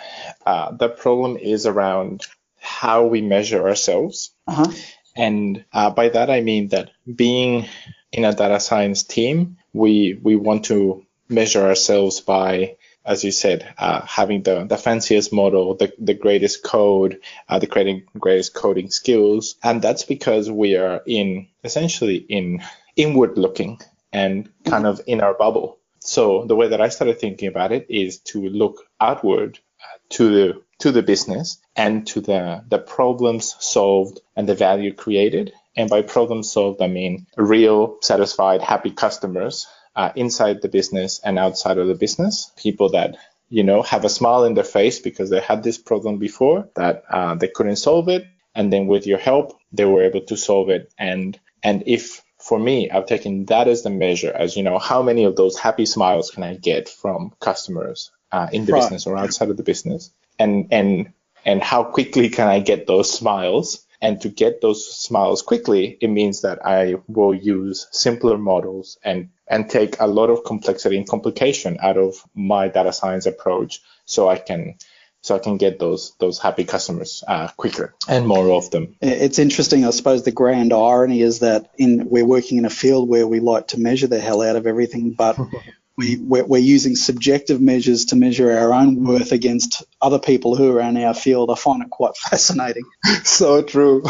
uh, 0.45 0.71
the 0.71 0.89
problem 0.89 1.37
is 1.37 1.65
around 1.65 2.25
how 2.59 3.05
we 3.05 3.21
measure 3.21 3.67
ourselves. 3.67 4.31
Uh-huh. 4.47 4.71
And 5.15 5.65
uh, 5.73 5.89
by 5.89 6.09
that 6.09 6.29
I 6.29 6.41
mean 6.41 6.69
that 6.69 6.91
being 7.13 7.67
in 8.11 8.25
a 8.25 8.33
data 8.33 8.59
science 8.59 9.03
team, 9.03 9.57
we 9.73 10.19
we 10.21 10.35
want 10.35 10.65
to 10.65 11.05
measure 11.29 11.65
ourselves 11.65 12.21
by 12.21 12.75
as 13.05 13.23
you 13.23 13.31
said, 13.31 13.73
uh, 13.77 14.05
having 14.05 14.43
the, 14.43 14.65
the 14.65 14.77
fanciest 14.77 15.33
model, 15.33 15.75
the, 15.75 15.91
the 15.99 16.13
greatest 16.13 16.63
code, 16.63 17.19
uh, 17.49 17.59
the 17.59 17.67
creating 17.67 18.03
greatest 18.19 18.53
coding 18.53 18.89
skills. 18.89 19.55
And 19.63 19.81
that's 19.81 20.03
because 20.03 20.51
we 20.51 20.75
are 20.77 21.01
in 21.05 21.47
essentially 21.63 22.17
in 22.17 22.63
inward 22.95 23.37
looking 23.37 23.79
and 24.13 24.49
kind 24.65 24.85
of 24.85 25.01
in 25.07 25.21
our 25.21 25.33
bubble. 25.33 25.79
So 25.99 26.45
the 26.45 26.55
way 26.55 26.69
that 26.69 26.81
I 26.81 26.89
started 26.89 27.19
thinking 27.19 27.47
about 27.47 27.71
it 27.71 27.87
is 27.89 28.19
to 28.19 28.49
look 28.49 28.83
outward 28.99 29.59
uh, 29.79 29.97
to 30.09 30.29
the 30.29 30.61
to 30.79 30.91
the 30.91 31.03
business 31.03 31.59
and 31.75 32.07
to 32.07 32.21
the 32.21 32.63
the 32.67 32.79
problems 32.79 33.55
solved 33.59 34.19
and 34.35 34.47
the 34.47 34.55
value 34.55 34.93
created. 34.93 35.53
And 35.75 35.89
by 35.89 36.01
problems 36.01 36.51
solved, 36.51 36.81
I 36.81 36.87
mean 36.87 37.27
real, 37.37 37.97
satisfied, 38.01 38.61
happy 38.61 38.91
customers 38.91 39.67
uh, 39.95 40.11
inside 40.15 40.61
the 40.61 40.69
business 40.69 41.19
and 41.23 41.37
outside 41.37 41.77
of 41.77 41.87
the 41.87 41.95
business. 41.95 42.51
People 42.57 42.89
that 42.89 43.17
you 43.49 43.63
know 43.63 43.81
have 43.81 44.05
a 44.05 44.09
smile 44.09 44.45
in 44.45 44.53
their 44.53 44.63
face 44.63 44.99
because 44.99 45.29
they 45.29 45.41
had 45.41 45.63
this 45.63 45.77
problem 45.77 46.17
before 46.17 46.69
that 46.75 47.03
uh, 47.09 47.35
they 47.35 47.47
couldn't 47.47 47.75
solve 47.77 48.09
it, 48.09 48.25
and 48.55 48.71
then 48.71 48.87
with 48.87 49.07
your 49.07 49.19
help 49.19 49.57
they 49.71 49.85
were 49.85 50.03
able 50.03 50.21
to 50.21 50.37
solve 50.37 50.69
it. 50.69 50.93
And 50.97 51.39
and 51.63 51.83
if 51.85 52.23
for 52.39 52.57
me, 52.57 52.89
I've 52.89 53.05
taken 53.05 53.45
that 53.45 53.67
as 53.67 53.83
the 53.83 53.91
measure, 53.91 54.31
as 54.33 54.57
you 54.57 54.63
know, 54.63 54.79
how 54.79 55.03
many 55.03 55.25
of 55.25 55.35
those 55.35 55.59
happy 55.59 55.85
smiles 55.85 56.31
can 56.31 56.43
I 56.43 56.55
get 56.55 56.89
from 56.89 57.33
customers 57.39 58.11
uh, 58.31 58.47
in 58.51 58.65
the 58.65 58.73
right. 58.73 58.79
business 58.79 59.05
or 59.05 59.17
outside 59.17 59.49
of 59.49 59.57
the 59.57 59.63
business, 59.63 60.11
and 60.39 60.67
and 60.71 61.13
and 61.45 61.61
how 61.61 61.83
quickly 61.83 62.29
can 62.29 62.47
I 62.47 62.59
get 62.59 62.87
those 62.87 63.11
smiles 63.11 63.85
and 64.01 64.19
to 64.21 64.29
get 64.29 64.61
those 64.61 64.87
smiles 64.97 65.41
quickly, 65.41 65.97
it 66.01 66.09
means 66.09 66.41
that 66.41 66.65
I 66.65 66.95
will 67.07 67.33
use 67.33 67.87
simpler 67.91 68.37
models 68.37 68.97
and, 69.03 69.29
and 69.47 69.69
take 69.69 69.99
a 69.99 70.07
lot 70.07 70.29
of 70.29 70.43
complexity 70.43 70.97
and 70.97 71.07
complication 71.07 71.77
out 71.81 71.97
of 71.97 72.15
my 72.33 72.67
data 72.67 72.93
science 72.93 73.25
approach 73.25 73.81
so 74.05 74.27
I 74.27 74.37
can 74.37 74.75
so 75.23 75.35
I 75.35 75.39
can 75.39 75.57
get 75.57 75.77
those 75.79 76.13
those 76.19 76.39
happy 76.39 76.63
customers 76.63 77.23
uh, 77.27 77.47
quicker 77.55 77.93
and 78.07 78.27
more 78.27 78.51
of 78.51 78.71
them. 78.71 78.95
It's 79.01 79.37
interesting, 79.37 79.85
I 79.85 79.91
suppose. 79.91 80.23
The 80.23 80.31
grand 80.31 80.73
irony 80.73 81.21
is 81.21 81.39
that 81.39 81.69
in 81.77 82.09
we're 82.09 82.25
working 82.25 82.57
in 82.57 82.65
a 82.65 82.71
field 82.71 83.07
where 83.07 83.27
we 83.27 83.39
like 83.39 83.67
to 83.67 83.79
measure 83.79 84.07
the 84.07 84.19
hell 84.19 84.41
out 84.41 84.55
of 84.55 84.65
everything, 84.65 85.11
but 85.11 85.37
we, 86.01 86.17
we're, 86.17 86.45
we're, 86.45 86.57
using 86.57 86.95
subjective 86.95 87.61
measures 87.61 88.05
to 88.05 88.15
measure 88.15 88.51
our 88.51 88.73
own 88.73 89.03
worth 89.03 89.31
against 89.31 89.83
other 90.01 90.17
people 90.17 90.55
who 90.55 90.75
are 90.75 90.81
in 90.81 90.97
our 90.97 91.13
field. 91.13 91.51
I 91.51 91.55
find 91.55 91.83
it 91.83 91.89
quite 91.91 92.17
fascinating. 92.29 92.83
so 93.23 93.61
true. 93.61 94.03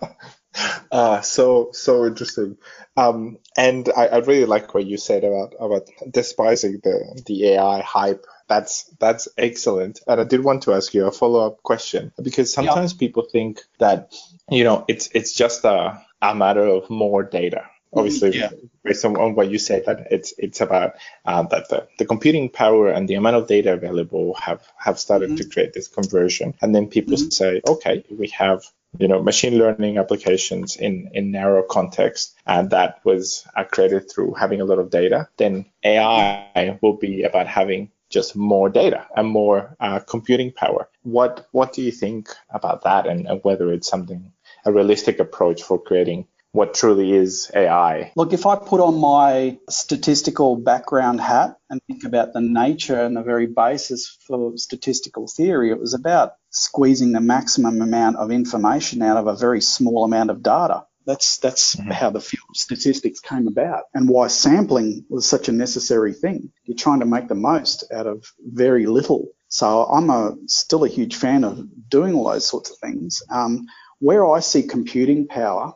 uh, 0.90 1.20
so 1.20 1.70
so 1.72 2.06
interesting. 2.06 2.56
Um, 2.96 3.38
and 3.56 3.88
I, 3.96 4.06
I 4.06 4.18
really 4.18 4.46
like 4.46 4.74
what 4.74 4.86
you 4.86 4.96
said 4.96 5.22
about 5.22 5.54
about 5.58 5.88
despising 6.10 6.80
the 6.82 7.22
the 7.26 7.50
AI 7.50 7.80
hype. 7.82 8.26
That's 8.48 8.84
that's 8.98 9.28
excellent. 9.38 10.00
And 10.08 10.20
I 10.20 10.24
did 10.24 10.42
want 10.42 10.64
to 10.64 10.74
ask 10.74 10.92
you 10.94 11.06
a 11.06 11.12
follow 11.12 11.46
up 11.46 11.62
question 11.62 12.12
because 12.20 12.52
sometimes 12.52 12.92
yeah. 12.92 12.98
people 12.98 13.26
think 13.30 13.60
that 13.78 14.12
you 14.50 14.64
know 14.64 14.84
it's 14.88 15.08
it's 15.14 15.32
just 15.32 15.64
a 15.64 16.02
a 16.20 16.34
matter 16.34 16.64
of 16.64 16.90
more 16.90 17.22
data 17.22 17.70
obviously 17.96 18.38
yeah. 18.38 18.50
based 18.82 19.04
on, 19.04 19.16
on, 19.16 19.34
what 19.34 19.50
you 19.50 19.58
said 19.58 19.84
that 19.86 20.08
it's 20.10 20.34
it's 20.38 20.60
about 20.60 20.94
uh, 21.24 21.42
that 21.44 21.68
the, 21.68 21.86
the 21.98 22.06
computing 22.06 22.48
power 22.48 22.88
and 22.88 23.08
the 23.08 23.14
amount 23.14 23.36
of 23.36 23.46
data 23.46 23.72
available 23.72 24.34
have 24.34 24.62
have 24.76 24.98
started 24.98 25.30
mm-hmm. 25.30 25.36
to 25.36 25.48
create 25.48 25.72
this 25.72 25.88
conversion 25.88 26.54
and 26.60 26.74
then 26.74 26.88
people 26.88 27.14
mm-hmm. 27.14 27.30
say 27.30 27.60
okay 27.66 28.04
we 28.10 28.28
have 28.28 28.64
you 28.98 29.08
know 29.08 29.22
machine 29.22 29.58
learning 29.58 29.98
applications 29.98 30.76
in 30.76 31.10
in 31.12 31.30
narrow 31.30 31.62
context 31.62 32.34
and 32.46 32.70
that 32.70 33.00
was 33.04 33.46
uh, 33.56 33.64
created 33.64 34.10
through 34.10 34.34
having 34.34 34.60
a 34.60 34.64
lot 34.64 34.78
of 34.78 34.90
data 34.90 35.28
then 35.36 35.64
ai 35.84 36.78
will 36.82 36.96
be 36.96 37.22
about 37.22 37.46
having 37.46 37.90
just 38.10 38.36
more 38.36 38.68
data 38.68 39.06
and 39.16 39.26
more 39.26 39.76
uh, 39.80 39.98
computing 39.98 40.52
power 40.52 40.88
what 41.02 41.48
what 41.50 41.72
do 41.72 41.82
you 41.82 41.90
think 41.90 42.28
about 42.50 42.84
that 42.84 43.06
and, 43.06 43.26
and 43.26 43.40
whether 43.42 43.72
it's 43.72 43.88
something 43.88 44.32
a 44.64 44.72
realistic 44.72 45.18
approach 45.18 45.62
for 45.62 45.80
creating 45.80 46.26
what 46.54 46.72
truly 46.72 47.12
is 47.12 47.50
AI? 47.52 48.12
Look, 48.14 48.32
if 48.32 48.46
I 48.46 48.54
put 48.54 48.80
on 48.80 49.00
my 49.00 49.58
statistical 49.68 50.54
background 50.54 51.20
hat 51.20 51.56
and 51.68 51.80
think 51.88 52.04
about 52.04 52.32
the 52.32 52.40
nature 52.40 53.04
and 53.04 53.16
the 53.16 53.24
very 53.24 53.46
basis 53.46 54.16
for 54.24 54.52
statistical 54.54 55.26
theory, 55.26 55.72
it 55.72 55.80
was 55.80 55.94
about 55.94 56.34
squeezing 56.50 57.10
the 57.10 57.20
maximum 57.20 57.82
amount 57.82 58.18
of 58.18 58.30
information 58.30 59.02
out 59.02 59.16
of 59.16 59.26
a 59.26 59.34
very 59.34 59.60
small 59.60 60.04
amount 60.04 60.30
of 60.30 60.44
data. 60.44 60.86
That's 61.04 61.38
that's 61.38 61.74
mm-hmm. 61.74 61.90
how 61.90 62.10
the 62.10 62.20
field 62.20 62.46
of 62.48 62.56
statistics 62.56 63.18
came 63.18 63.48
about 63.48 63.82
and 63.92 64.08
why 64.08 64.28
sampling 64.28 65.06
was 65.10 65.26
such 65.26 65.48
a 65.48 65.52
necessary 65.52 66.14
thing. 66.14 66.52
You're 66.62 66.76
trying 66.76 67.00
to 67.00 67.06
make 67.06 67.26
the 67.26 67.34
most 67.34 67.82
out 67.92 68.06
of 68.06 68.24
very 68.38 68.86
little. 68.86 69.26
So 69.48 69.86
I'm 69.86 70.08
a 70.08 70.36
still 70.46 70.84
a 70.84 70.88
huge 70.88 71.16
fan 71.16 71.42
of 71.42 71.66
doing 71.90 72.14
all 72.14 72.30
those 72.30 72.46
sorts 72.46 72.70
of 72.70 72.78
things. 72.78 73.24
Um, 73.28 73.66
where 73.98 74.24
I 74.30 74.40
see 74.40 74.62
computing 74.62 75.26
power 75.26 75.74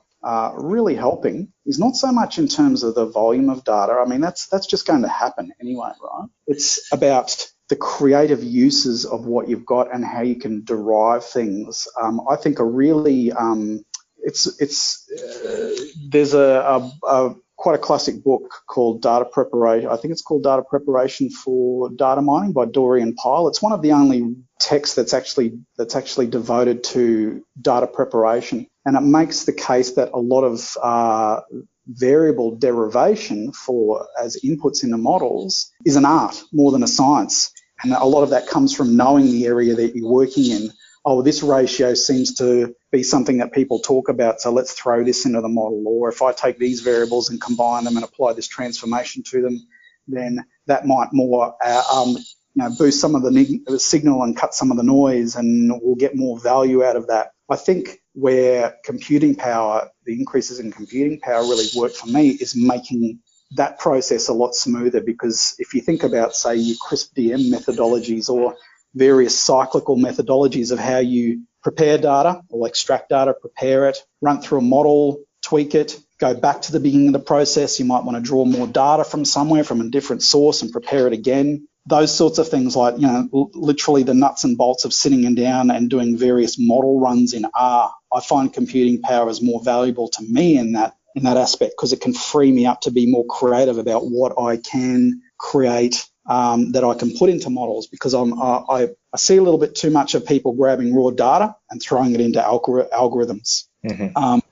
really 0.56 0.94
helping 0.94 1.52
is 1.64 1.78
not 1.78 1.96
so 1.96 2.12
much 2.12 2.38
in 2.38 2.48
terms 2.48 2.82
of 2.82 2.94
the 2.94 3.06
volume 3.06 3.48
of 3.48 3.64
data. 3.64 3.92
I 3.92 4.08
mean, 4.08 4.20
that's 4.20 4.46
that's 4.48 4.66
just 4.66 4.86
going 4.86 5.02
to 5.02 5.08
happen 5.08 5.52
anyway, 5.60 5.90
right? 6.02 6.28
It's 6.46 6.92
about 6.92 7.46
the 7.68 7.76
creative 7.76 8.42
uses 8.42 9.04
of 9.04 9.26
what 9.26 9.48
you've 9.48 9.66
got 9.66 9.94
and 9.94 10.04
how 10.04 10.22
you 10.22 10.36
can 10.36 10.64
derive 10.64 11.24
things. 11.24 11.86
Um, 12.00 12.20
I 12.28 12.36
think 12.36 12.58
a 12.58 12.64
really 12.64 13.32
um, 13.32 13.84
it's 14.18 14.60
it's 14.60 15.10
uh, 15.10 15.74
there's 16.08 16.34
a, 16.34 16.38
a, 16.38 16.92
a 17.06 17.34
quite 17.56 17.74
a 17.74 17.78
classic 17.78 18.22
book 18.22 18.54
called 18.68 19.02
Data 19.02 19.24
Preparation. 19.24 19.90
I 19.90 19.96
think 19.96 20.12
it's 20.12 20.22
called 20.22 20.44
Data 20.44 20.62
Preparation 20.62 21.28
for 21.28 21.90
Data 21.90 22.22
Mining 22.22 22.52
by 22.52 22.64
Dorian 22.66 23.14
Pyle. 23.14 23.48
It's 23.48 23.60
one 23.60 23.72
of 23.72 23.82
the 23.82 23.92
only 23.92 24.36
texts 24.60 24.94
that's 24.94 25.12
actually 25.12 25.58
that's 25.76 25.96
actually 25.96 26.28
devoted 26.28 26.84
to 26.84 27.44
data 27.60 27.86
preparation, 27.86 28.66
and 28.88 28.96
it 28.96 29.02
makes 29.02 29.44
the 29.44 29.52
case 29.52 29.92
that 29.92 30.10
a 30.12 30.18
lot 30.18 30.42
of 30.42 30.76
uh, 30.82 31.40
variable 31.86 32.56
derivation 32.56 33.52
for 33.52 34.06
as 34.20 34.40
inputs 34.44 34.82
in 34.82 34.90
the 34.90 34.98
models 34.98 35.70
is 35.84 35.96
an 35.96 36.04
art 36.04 36.42
more 36.52 36.72
than 36.72 36.82
a 36.82 36.88
science, 36.88 37.52
and 37.82 37.92
a 37.92 38.04
lot 38.04 38.22
of 38.22 38.30
that 38.30 38.48
comes 38.48 38.74
from 38.74 38.96
knowing 38.96 39.26
the 39.26 39.46
area 39.46 39.74
that 39.74 39.94
you're 39.94 40.10
working 40.10 40.46
in 40.46 40.70
oh, 41.04 41.22
this 41.22 41.42
ratio 41.42 41.94
seems 41.94 42.34
to 42.34 42.74
be 42.92 43.02
something 43.02 43.38
that 43.38 43.50
people 43.52 43.78
talk 43.78 44.10
about, 44.10 44.42
so 44.42 44.52
let's 44.52 44.72
throw 44.72 45.02
this 45.02 45.24
into 45.24 45.40
the 45.40 45.48
model. 45.48 45.82
Or 45.86 46.10
if 46.10 46.20
I 46.20 46.32
take 46.32 46.58
these 46.58 46.82
variables 46.82 47.30
and 47.30 47.40
combine 47.40 47.84
them 47.84 47.96
and 47.96 48.04
apply 48.04 48.34
this 48.34 48.46
transformation 48.46 49.22
to 49.28 49.40
them, 49.40 49.66
then 50.06 50.44
that 50.66 50.86
might 50.86 51.08
more 51.12 51.54
uh, 51.64 51.82
um, 51.90 52.10
you 52.10 52.24
know, 52.56 52.70
boost 52.76 53.00
some 53.00 53.14
of 53.14 53.22
the 53.22 53.78
signal 53.78 54.22
and 54.22 54.36
cut 54.36 54.52
some 54.52 54.70
of 54.70 54.76
the 54.76 54.82
noise, 54.82 55.36
and 55.36 55.72
we'll 55.82 55.94
get 55.94 56.14
more 56.14 56.38
value 56.38 56.84
out 56.84 56.96
of 56.96 57.06
that. 57.06 57.28
I 57.48 57.56
think 57.56 58.00
where 58.14 58.76
computing 58.84 59.34
power, 59.34 59.88
the 60.04 60.14
increases 60.18 60.60
in 60.60 60.72
computing 60.72 61.20
power 61.20 61.42
really 61.42 61.66
work 61.74 61.92
for 61.92 62.06
me 62.06 62.30
is 62.30 62.54
making 62.54 63.20
that 63.52 63.78
process 63.78 64.28
a 64.28 64.34
lot 64.34 64.54
smoother 64.54 65.00
because 65.00 65.54
if 65.58 65.72
you 65.72 65.80
think 65.80 66.02
about, 66.02 66.34
say, 66.34 66.56
your 66.56 66.76
CRISP-DM 66.76 67.50
methodologies 67.50 68.28
or 68.28 68.56
various 68.94 69.38
cyclical 69.38 69.96
methodologies 69.96 70.72
of 70.72 70.78
how 70.78 70.98
you 70.98 71.44
prepare 71.62 71.96
data 71.96 72.42
or 72.50 72.66
extract 72.66 73.08
data, 73.08 73.34
prepare 73.40 73.88
it, 73.88 73.98
run 74.20 74.40
through 74.40 74.58
a 74.58 74.62
model, 74.62 75.22
tweak 75.42 75.74
it, 75.74 75.98
go 76.18 76.34
back 76.34 76.62
to 76.62 76.72
the 76.72 76.80
beginning 76.80 77.08
of 77.08 77.12
the 77.14 77.18
process. 77.18 77.78
You 77.78 77.86
might 77.86 78.04
want 78.04 78.16
to 78.16 78.22
draw 78.22 78.44
more 78.44 78.66
data 78.66 79.04
from 79.04 79.24
somewhere, 79.24 79.64
from 79.64 79.80
a 79.80 79.88
different 79.88 80.22
source 80.22 80.62
and 80.62 80.72
prepare 80.72 81.06
it 81.06 81.12
again. 81.12 81.68
Those 81.88 82.14
sorts 82.14 82.38
of 82.38 82.48
things 82.48 82.76
like, 82.76 82.96
you 82.98 83.06
know, 83.06 83.50
literally 83.54 84.02
the 84.02 84.14
nuts 84.14 84.44
and 84.44 84.58
bolts 84.58 84.84
of 84.84 84.92
sitting 84.92 85.24
and 85.24 85.36
down 85.36 85.70
and 85.70 85.88
doing 85.88 86.18
various 86.18 86.58
model 86.58 87.00
runs 87.00 87.32
in 87.32 87.46
R. 87.54 87.92
I 88.12 88.20
find 88.20 88.52
computing 88.52 89.00
power 89.00 89.28
is 89.30 89.42
more 89.42 89.62
valuable 89.62 90.08
to 90.08 90.22
me 90.22 90.58
in 90.58 90.72
that 90.72 90.94
in 91.14 91.24
that 91.24 91.36
aspect 91.36 91.74
because 91.76 91.92
it 91.92 92.00
can 92.00 92.12
free 92.12 92.52
me 92.52 92.66
up 92.66 92.82
to 92.82 92.90
be 92.90 93.10
more 93.10 93.24
creative 93.26 93.78
about 93.78 94.02
what 94.02 94.38
I 94.38 94.58
can 94.58 95.22
create 95.38 96.06
um, 96.28 96.72
that 96.72 96.84
I 96.84 96.94
can 96.94 97.16
put 97.16 97.30
into 97.30 97.50
models 97.50 97.86
because 97.86 98.14
I'm, 98.14 98.38
I, 98.40 98.88
I, 99.12 99.16
see 99.16 99.38
a 99.38 99.42
little 99.42 99.58
bit 99.58 99.74
too 99.74 99.90
much 99.90 100.14
of 100.14 100.26
people 100.26 100.52
grabbing 100.52 100.94
raw 100.94 101.10
data 101.10 101.56
and 101.70 101.82
throwing 101.82 102.14
it 102.14 102.20
into 102.20 102.38
algor- 102.38 102.90
algorithms. 102.90 103.64
Mm-hmm. 103.84 104.16
Um, 104.16 104.42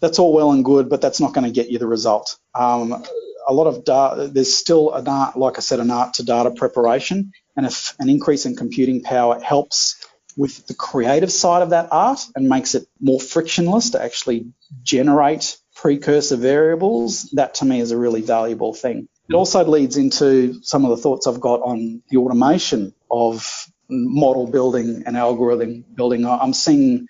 that's 0.00 0.18
all 0.18 0.32
well 0.32 0.52
and 0.52 0.64
good, 0.64 0.88
but 0.88 1.02
that's 1.02 1.20
not 1.20 1.34
going 1.34 1.44
to 1.44 1.50
get 1.50 1.70
you 1.70 1.78
the 1.78 1.86
result. 1.86 2.38
Um, 2.54 3.04
a 3.48 3.54
lot 3.54 3.66
of 3.66 3.84
data, 3.84 4.28
there's 4.28 4.54
still 4.54 4.92
an 4.92 5.08
art, 5.08 5.36
like 5.36 5.56
I 5.56 5.60
said, 5.60 5.80
an 5.80 5.90
art 5.90 6.14
to 6.14 6.24
data 6.24 6.50
preparation, 6.50 7.32
and 7.56 7.66
if 7.66 7.94
an 7.98 8.08
increase 8.08 8.44
in 8.46 8.54
computing 8.54 9.02
power 9.02 9.40
helps 9.40 10.04
with 10.36 10.66
the 10.66 10.74
creative 10.74 11.32
side 11.32 11.62
of 11.62 11.70
that 11.70 11.88
art 11.90 12.20
and 12.36 12.48
makes 12.48 12.74
it 12.74 12.86
more 13.00 13.18
frictionless 13.18 13.90
to 13.90 14.02
actually 14.02 14.52
generate 14.82 15.56
precursor 15.74 16.36
variables, 16.36 17.24
that 17.32 17.54
to 17.54 17.64
me 17.64 17.80
is 17.80 17.90
a 17.90 17.96
really 17.96 18.20
valuable 18.20 18.74
thing. 18.74 19.08
It 19.28 19.34
also 19.34 19.64
leads 19.64 19.96
into 19.96 20.60
some 20.62 20.84
of 20.84 20.90
the 20.90 20.96
thoughts 20.96 21.26
I've 21.26 21.40
got 21.40 21.60
on 21.62 22.02
the 22.10 22.18
automation 22.18 22.94
of 23.10 23.66
model 23.88 24.46
building 24.46 25.04
and 25.06 25.16
algorithm 25.16 25.84
building. 25.94 26.26
I'm 26.26 26.52
seeing 26.52 27.08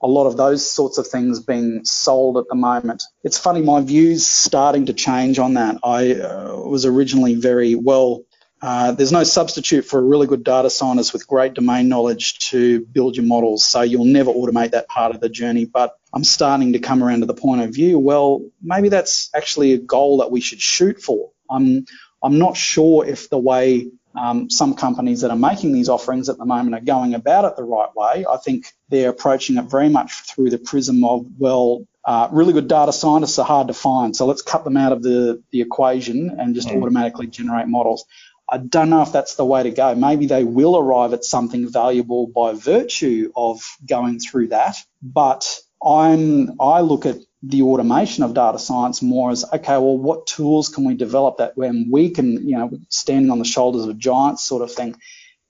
a 0.00 0.06
lot 0.06 0.26
of 0.26 0.36
those 0.36 0.68
sorts 0.68 0.98
of 0.98 1.06
things 1.06 1.40
being 1.40 1.84
sold 1.84 2.36
at 2.36 2.44
the 2.48 2.54
moment. 2.54 3.02
It's 3.24 3.38
funny, 3.38 3.62
my 3.62 3.80
views 3.80 4.26
starting 4.26 4.86
to 4.86 4.92
change 4.92 5.38
on 5.38 5.54
that. 5.54 5.78
I 5.82 6.14
uh, 6.14 6.56
was 6.56 6.86
originally 6.86 7.34
very 7.34 7.74
well. 7.74 8.22
Uh, 8.60 8.92
there's 8.92 9.12
no 9.12 9.22
substitute 9.22 9.84
for 9.84 10.00
a 10.00 10.02
really 10.02 10.26
good 10.26 10.42
data 10.42 10.68
scientist 10.68 11.12
with 11.12 11.28
great 11.28 11.54
domain 11.54 11.88
knowledge 11.88 12.38
to 12.50 12.84
build 12.86 13.16
your 13.16 13.24
models. 13.24 13.64
So 13.64 13.82
you'll 13.82 14.04
never 14.04 14.32
automate 14.32 14.72
that 14.72 14.88
part 14.88 15.14
of 15.14 15.20
the 15.20 15.28
journey. 15.28 15.64
But 15.64 15.96
I'm 16.12 16.24
starting 16.24 16.72
to 16.72 16.80
come 16.80 17.02
around 17.02 17.20
to 17.20 17.26
the 17.26 17.34
point 17.34 17.62
of 17.62 17.72
view. 17.72 17.98
Well, 17.98 18.42
maybe 18.60 18.88
that's 18.88 19.30
actually 19.34 19.74
a 19.74 19.78
goal 19.78 20.18
that 20.18 20.30
we 20.30 20.40
should 20.40 20.60
shoot 20.60 21.00
for. 21.00 21.30
I'm 21.48 21.86
I'm 22.22 22.38
not 22.38 22.56
sure 22.56 23.06
if 23.06 23.30
the 23.30 23.38
way 23.38 23.90
um, 24.14 24.50
some 24.50 24.74
companies 24.74 25.20
that 25.20 25.30
are 25.30 25.36
making 25.36 25.72
these 25.72 25.88
offerings 25.88 26.28
at 26.28 26.38
the 26.38 26.44
moment 26.44 26.74
are 26.74 26.84
going 26.84 27.14
about 27.14 27.44
it 27.44 27.56
the 27.56 27.64
right 27.64 27.94
way. 27.94 28.24
I 28.28 28.36
think 28.38 28.72
they're 28.88 29.10
approaching 29.10 29.56
it 29.56 29.64
very 29.64 29.88
much 29.88 30.12
through 30.26 30.50
the 30.50 30.58
prism 30.58 31.04
of 31.04 31.26
well, 31.38 31.86
uh, 32.04 32.28
really 32.32 32.52
good 32.52 32.68
data 32.68 32.92
scientists 32.92 33.38
are 33.38 33.44
hard 33.44 33.68
to 33.68 33.74
find, 33.74 34.16
so 34.16 34.26
let's 34.26 34.42
cut 34.42 34.64
them 34.64 34.76
out 34.76 34.92
of 34.92 35.02
the 35.02 35.42
the 35.50 35.60
equation 35.60 36.36
and 36.38 36.54
just 36.54 36.68
mm. 36.68 36.80
automatically 36.80 37.26
generate 37.26 37.68
models. 37.68 38.04
I 38.50 38.58
don't 38.58 38.88
know 38.88 39.02
if 39.02 39.12
that's 39.12 39.34
the 39.34 39.44
way 39.44 39.62
to 39.62 39.70
go. 39.70 39.94
Maybe 39.94 40.26
they 40.26 40.42
will 40.42 40.78
arrive 40.78 41.12
at 41.12 41.22
something 41.22 41.70
valuable 41.70 42.28
by 42.28 42.54
virtue 42.54 43.30
of 43.36 43.60
going 43.86 44.20
through 44.20 44.48
that, 44.48 44.78
but 45.02 45.60
I'm 45.84 46.60
I 46.60 46.80
look 46.80 47.04
at 47.04 47.16
the 47.42 47.62
automation 47.62 48.24
of 48.24 48.34
data 48.34 48.58
science 48.58 49.00
more 49.00 49.30
as 49.30 49.44
okay, 49.52 49.74
well, 49.74 49.96
what 49.96 50.26
tools 50.26 50.68
can 50.68 50.84
we 50.84 50.94
develop 50.94 51.38
that 51.38 51.56
when 51.56 51.88
we 51.90 52.10
can, 52.10 52.48
you 52.48 52.56
know, 52.58 52.70
standing 52.88 53.30
on 53.30 53.38
the 53.38 53.44
shoulders 53.44 53.84
of 53.84 53.98
giants 53.98 54.44
sort 54.44 54.62
of 54.62 54.72
thing. 54.72 54.96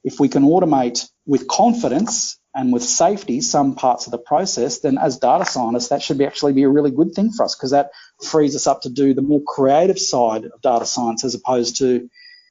If 0.04 0.20
we 0.20 0.28
can 0.28 0.44
automate 0.44 1.08
with 1.26 1.48
confidence 1.48 2.38
and 2.54 2.72
with 2.72 2.82
safety 2.82 3.40
some 3.40 3.74
parts 3.74 4.06
of 4.06 4.10
the 4.10 4.18
process, 4.18 4.80
then 4.80 4.98
as 4.98 5.18
data 5.18 5.44
scientists, 5.44 5.88
that 5.88 6.02
should 6.02 6.18
be 6.18 6.26
actually 6.26 6.52
be 6.52 6.62
a 6.64 6.68
really 6.68 6.90
good 6.90 7.12
thing 7.14 7.30
for 7.32 7.44
us 7.44 7.54
because 7.54 7.70
that 7.70 7.90
frees 8.22 8.54
us 8.54 8.66
up 8.66 8.82
to 8.82 8.90
do 8.90 9.14
the 9.14 9.22
more 9.22 9.42
creative 9.46 9.98
side 9.98 10.44
of 10.44 10.60
data 10.60 10.84
science 10.84 11.24
as 11.24 11.34
opposed 11.34 11.78
to 11.78 12.08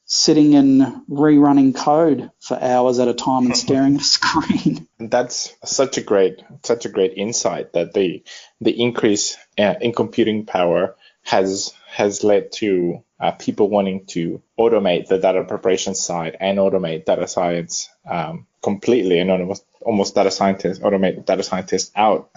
sitting 0.08 0.56
and 0.56 1.06
rerunning 1.10 1.76
code 1.76 2.32
for 2.40 2.58
hours 2.60 2.98
at 2.98 3.10
a 3.10 3.14
time 3.14 3.46
and 3.46 3.58
staring 3.66 3.96
at 3.96 4.02
a 4.02 4.04
screen. 4.04 4.88
That's 5.00 5.54
such 5.64 5.98
a 5.98 6.02
great, 6.02 6.42
such 6.64 6.86
a 6.86 6.90
great 6.90 7.14
insight 7.16 7.74
that 7.74 7.94
the 7.94 8.24
the 8.60 8.82
increase 8.82 9.38
uh, 9.60 9.76
in 9.80 9.94
computing 9.94 10.46
power 10.46 10.96
has 11.24 11.74
has 11.90 12.24
led 12.24 12.52
to 12.54 13.04
uh, 13.20 13.32
people 13.32 13.70
wanting 13.70 14.06
to 14.06 14.42
automate 14.58 15.08
the 15.08 15.18
data 15.18 15.44
preparation 15.44 15.94
side 15.94 16.38
and 16.40 16.58
automate 16.58 17.06
data 17.06 17.28
science 17.28 17.90
um, 18.10 18.48
completely 18.64 19.20
and 19.20 19.30
almost 19.30 19.66
almost 19.82 20.16
data 20.16 20.32
scientists 20.32 20.80
automate 20.80 21.26
data 21.26 21.44
scientists 21.44 21.92
out 21.96 22.30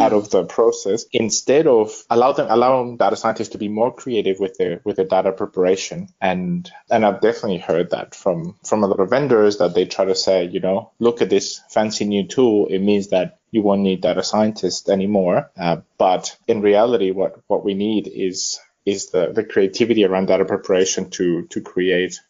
out 0.00 0.12
of 0.12 0.30
the 0.30 0.44
process 0.44 1.04
instead 1.12 1.66
of 1.66 1.90
allow 2.10 2.32
them 2.32 2.46
allowing 2.50 2.96
data 2.96 3.16
scientists 3.16 3.50
to 3.50 3.58
be 3.58 3.68
more 3.68 3.94
creative 3.94 4.40
with 4.40 4.56
their 4.58 4.80
with 4.84 4.96
their 4.96 5.06
data 5.06 5.32
preparation. 5.32 6.08
And 6.20 6.70
and 6.90 7.04
I've 7.04 7.20
definitely 7.20 7.58
heard 7.58 7.90
that 7.90 8.14
from 8.14 8.56
from 8.64 8.82
a 8.84 8.86
lot 8.86 9.00
of 9.00 9.10
vendors 9.10 9.58
that 9.58 9.74
they 9.74 9.86
try 9.86 10.04
to 10.04 10.14
say 10.14 10.44
you 10.44 10.60
know 10.60 10.90
look 10.98 11.22
at 11.22 11.30
this 11.30 11.60
fancy 11.70 12.04
new 12.04 12.26
tool. 12.26 12.66
It 12.66 12.80
means 12.80 13.08
that 13.08 13.38
you 13.54 13.62
won't 13.62 13.82
need 13.82 14.00
data 14.00 14.24
scientists 14.24 14.88
anymore. 14.88 15.50
Uh, 15.56 15.76
but 15.96 16.36
in 16.48 16.60
reality, 16.60 17.12
what, 17.12 17.40
what 17.46 17.64
we 17.64 17.74
need 17.74 18.08
is 18.08 18.58
is 18.84 19.10
the, 19.10 19.32
the 19.32 19.44
creativity 19.44 20.04
around 20.04 20.26
data 20.26 20.44
preparation 20.44 21.10
to 21.10 21.46
to 21.46 21.60
create 21.60 22.20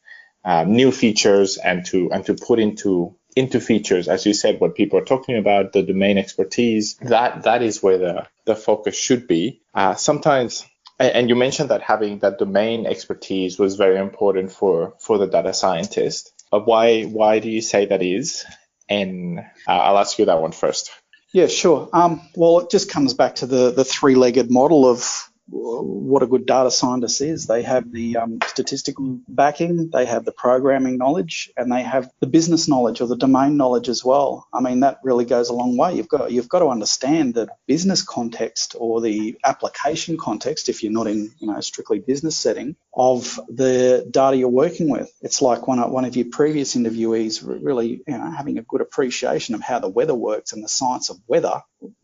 uh, 0.45 0.65
new 0.65 0.93
features 0.93 1.57
and 1.57 1.87
to 1.87 2.13
and 2.13 2.27
to 2.27 2.35
put 2.35 2.59
into 2.59 3.17
into 3.37 3.61
features, 3.61 4.09
as 4.09 4.27
you 4.27 4.35
said, 4.35 4.61
what 4.61 4.75
people 4.75 4.99
are 4.99 5.05
talking 5.05 5.37
about, 5.37 5.73
the 5.73 5.83
domain 5.83 6.19
expertise, 6.19 6.95
that 7.03 7.43
that 7.45 7.63
is 7.63 7.83
where 7.83 7.99
the, 7.99 8.27
the 8.45 8.55
focus 8.55 8.97
should 8.97 9.27
be. 9.27 9.61
Uh, 9.75 9.95
sometimes, 9.95 10.65
and 10.99 11.29
you 11.29 11.35
mentioned 11.35 11.71
that 11.71 11.83
having 11.83 12.21
that 12.21 12.39
domain 12.39 12.87
expertise 12.87 13.59
was 13.59 13.77
very 13.77 13.99
important 13.99 14.53
for 14.53 14.95
for 15.01 15.19
the 15.19 15.27
data 15.27 15.53
scientist. 15.53 16.33
Uh, 16.53 16.61
why 16.61 17.03
why 17.05 17.41
do 17.41 17.51
you 17.51 17.61
say 17.61 17.87
that 17.87 18.03
is? 18.03 18.45
And 18.89 19.41
uh, 19.67 19.71
I'll 19.71 19.99
ask 19.99 20.19
you 20.19 20.27
that 20.27 20.41
one 20.41 20.53
first. 20.53 20.91
Yeah, 21.33 21.49
sure. 21.49 21.89
Um, 21.93 22.21
well, 22.37 22.61
it 22.61 22.71
just 22.71 22.91
comes 22.91 23.15
back 23.15 23.37
to 23.37 23.47
the 23.47 23.73
the 23.73 23.85
three-legged 23.85 24.51
model 24.51 24.87
of 24.87 25.29
what 25.49 26.23
a 26.23 26.27
good 26.27 26.47
data 26.47 26.71
scientist 26.71 27.21
is. 27.21 27.47
They 27.47 27.63
have 27.63 27.91
the 27.93 28.17
um, 28.17 28.39
statistical 28.47 29.21
backing, 29.29 29.91
they 29.91 30.07
have 30.07 30.25
the 30.25 30.33
programming 30.33 30.97
knowledge, 30.97 31.51
and 31.57 31.71
they 31.71 31.83
have 31.83 32.11
the 32.21 32.27
business 32.27 32.67
knowledge 32.69 33.01
or 33.01 33.07
the 33.07 33.17
domain 33.17 33.57
knowledge 33.57 33.89
as 33.89 34.05
well. 34.05 34.47
I 34.53 34.61
mean, 34.61 34.81
that 34.81 35.01
really 35.03 35.25
goes 35.25 35.51
a 35.51 35.55
long 35.55 35.77
way. 35.77 35.95
You've 35.95 36.09
got 36.09 36.33
you've 36.33 36.49
got 36.49 36.61
to 36.61 36.69
understand 36.69 37.35
the 37.35 37.49
business 37.67 38.03
context 38.03 38.75
or 38.79 39.01
the 39.01 39.37
application 39.45 40.17
context 40.17 40.69
if 40.69 40.83
you're 40.83 40.93
not 40.93 41.07
in 41.07 41.31
you 41.39 41.49
know 41.49 41.61
strictly 41.61 41.99
business 41.99 42.37
setting 42.37 42.77
of 42.95 43.39
the 43.49 44.07
data 44.11 44.37
you're 44.37 44.49
working 44.49 44.89
with. 44.89 45.13
It's 45.21 45.43
like 45.43 45.67
one 45.69 45.79
one 45.91 46.05
of 46.05 46.17
your 46.17 46.27
previous 46.31 46.75
interviewees 46.75 47.43
really 47.45 48.03
you 48.07 48.19
know 48.19 48.31
having 48.31 48.59
a 48.59 48.63
good 48.63 48.81
appreciation 48.81 49.55
of 49.55 49.61
how 49.61 49.79
the 49.79 49.89
weather 49.89 50.15
works 50.15 50.53
and 50.53 50.65
the 50.65 50.69
science 50.69 51.11
of 51.11 51.19
weather 51.27 51.63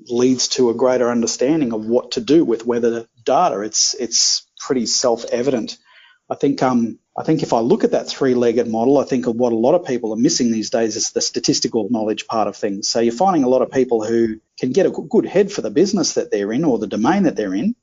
leads 0.08 0.48
to 0.48 0.70
a 0.70 0.74
greater 0.74 1.10
understanding 1.10 1.72
of 1.72 1.86
what 1.86 2.12
to 2.12 2.20
do 2.20 2.44
with 2.44 2.66
weather 2.66 3.06
data. 3.24 3.60
It's 3.60 3.94
it's 3.94 4.46
pretty 4.58 4.86
self-evident. 4.86 5.78
I 6.28 6.36
think 6.36 6.62
um, 6.62 6.98
I 7.18 7.24
think 7.24 7.42
if 7.42 7.52
I 7.52 7.60
look 7.60 7.84
at 7.84 7.90
that 7.90 8.08
three-legged 8.08 8.68
model, 8.68 8.98
I 8.98 9.04
think 9.04 9.26
what 9.26 9.52
a 9.52 9.56
lot 9.56 9.74
of 9.74 9.84
people 9.84 10.12
are 10.12 10.16
missing 10.16 10.52
these 10.52 10.70
days 10.70 10.96
is 10.96 11.10
the 11.10 11.20
statistical 11.20 11.88
knowledge 11.90 12.26
part 12.26 12.48
of 12.48 12.56
things. 12.56 12.88
So 12.88 13.00
you're 13.00 13.12
finding 13.12 13.44
a 13.44 13.48
lot 13.48 13.62
of 13.62 13.70
people 13.70 14.04
who 14.04 14.40
can 14.58 14.72
get 14.72 14.86
a 14.86 14.90
good 14.90 15.26
head 15.26 15.50
for 15.50 15.60
the 15.60 15.70
business 15.70 16.14
that 16.14 16.30
they're 16.30 16.52
in 16.52 16.64
or 16.64 16.78
the 16.78 16.86
domain 16.86 17.24
that 17.24 17.36
they're 17.36 17.54
in, 17.54 17.74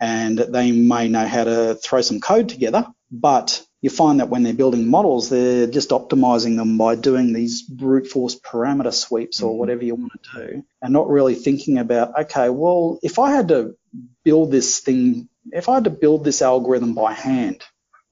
and 0.00 0.36
they 0.38 0.72
may 0.72 1.08
know 1.08 1.26
how 1.26 1.44
to 1.44 1.74
throw 1.76 2.00
some 2.00 2.20
code 2.20 2.48
together, 2.48 2.86
but 3.10 3.64
you 3.82 3.90
find 3.90 4.20
that 4.20 4.28
when 4.28 4.44
they're 4.44 4.54
building 4.54 4.88
models, 4.88 5.28
they're 5.28 5.66
just 5.66 5.90
optimizing 5.90 6.56
them 6.56 6.78
by 6.78 6.94
doing 6.94 7.32
these 7.32 7.62
brute 7.62 8.06
force 8.06 8.38
parameter 8.38 8.94
sweeps 8.94 9.42
or 9.42 9.50
mm-hmm. 9.50 9.58
whatever 9.58 9.84
you 9.84 9.96
want 9.96 10.12
to 10.12 10.46
do, 10.46 10.64
and 10.80 10.92
not 10.92 11.10
really 11.10 11.34
thinking 11.34 11.78
about, 11.78 12.16
okay, 12.20 12.48
well, 12.48 13.00
if 13.02 13.18
I 13.18 13.32
had 13.32 13.48
to 13.48 13.76
build 14.24 14.52
this 14.52 14.78
thing, 14.78 15.28
if 15.52 15.68
I 15.68 15.74
had 15.74 15.84
to 15.84 15.90
build 15.90 16.24
this 16.24 16.42
algorithm 16.42 16.94
by 16.94 17.12
hand, 17.12 17.62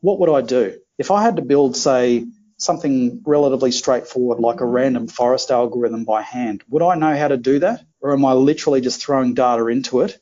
what 0.01 0.18
would 0.18 0.31
I 0.31 0.41
do? 0.45 0.79
If 0.99 1.12
I 1.12 1.23
had 1.23 1.37
to 1.37 1.43
build, 1.43 1.77
say, 1.77 2.27
something 2.57 3.23
relatively 3.25 3.71
straightforward 3.71 4.41
like 4.41 4.61
a 4.61 4.66
random 4.66 5.07
forest 5.07 5.53
algorithm 5.53 6.05
by 6.05 6.21
hand, 6.23 6.64
would 6.68 6.83
I 6.83 6.97
know 6.97 7.16
how 7.16 7.29
to 7.29 7.37
do 7.37 7.61
that? 7.61 7.83
Or 8.01 8.12
am 8.12 8.25
I 8.25 8.33
literally 8.33 8.81
just 8.81 9.01
throwing 9.01 9.35
data 9.35 9.66
into 9.68 10.01
it 10.01 10.18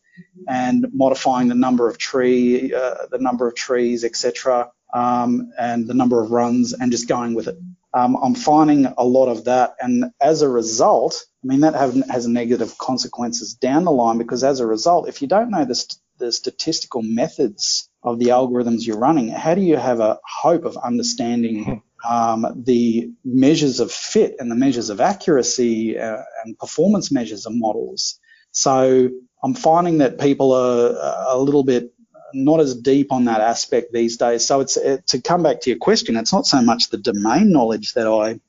and 0.47 0.87
modifying 0.93 1.49
the 1.49 1.55
number 1.55 1.89
of 1.89 1.97
tree, 1.97 2.75
uh, 2.75 3.07
the 3.11 3.19
number 3.19 3.49
of 3.49 3.55
trees, 3.55 4.05
etc., 4.05 4.71
um, 4.93 5.53
and 5.59 5.87
the 5.87 5.95
number 5.95 6.23
of 6.23 6.31
runs 6.31 6.73
and 6.73 6.93
just 6.93 7.09
going 7.09 7.35
with 7.35 7.49
it. 7.49 7.57
Um, 7.95 8.17
I'm 8.23 8.35
finding 8.35 8.87
a 8.87 9.05
lot 9.05 9.29
of 9.29 9.45
that, 9.45 9.75
and 9.81 10.13
as 10.21 10.43
a 10.43 10.49
result, 10.49 11.25
I 11.43 11.47
mean 11.47 11.61
that 11.61 11.75
have, 11.75 11.95
has 12.09 12.29
negative 12.29 12.77
consequences 12.77 13.55
down 13.55 13.85
the 13.85 13.91
line 13.91 14.19
because 14.19 14.45
as 14.45 14.61
a 14.61 14.67
result, 14.67 15.09
if 15.09 15.23
you 15.23 15.29
don't 15.29 15.51
know 15.51 15.65
the, 15.65 15.75
st- 15.75 16.01
the 16.19 16.31
statistical 16.31 17.03
methods 17.03 17.89
of 18.03 18.19
the 18.19 18.27
algorithms 18.27 18.87
you're 18.87 18.99
running, 18.99 19.29
how 19.29 19.55
do 19.55 19.63
you 19.63 19.77
have 19.77 20.01
a 20.01 20.19
hope 20.25 20.65
of 20.65 20.77
understanding 20.77 21.83
um, 22.09 22.63
the 22.67 23.11
measures 23.25 23.81
of 23.81 23.91
fit 23.91 24.37
and 24.39 24.51
the 24.51 24.55
measures 24.55 24.91
of 24.91 25.01
accuracy 25.01 25.99
uh, 25.99 26.23
and 26.45 26.59
performance 26.59 27.11
measures 27.11 27.47
of 27.47 27.53
models? 27.55 28.21
So 28.53 29.11
I'm 29.43 29.55
finding 29.55 29.99
that 29.99 30.19
people 30.19 30.53
are 30.53 31.35
a 31.35 31.39
little 31.39 31.65
bit 31.65 31.93
not 32.35 32.61
as 32.61 32.75
deep 32.75 33.13
on 33.13 33.25
that 33.27 33.41
aspect 33.41 33.93
these 33.93 34.17
days. 34.17 34.47
So 34.47 34.61
it's 34.61 34.77
it, 34.77 35.07
to 35.09 35.21
come 35.21 35.43
back 35.43 35.61
to 35.63 35.71
your 35.71 35.79
question, 35.79 36.17
it's 36.17 36.33
not 36.33 36.47
so 36.47 36.61
much 36.63 36.91
the 36.91 36.99
domain 36.99 37.53
knowledge 37.53 37.95
that 37.95 38.07
I 38.07 38.41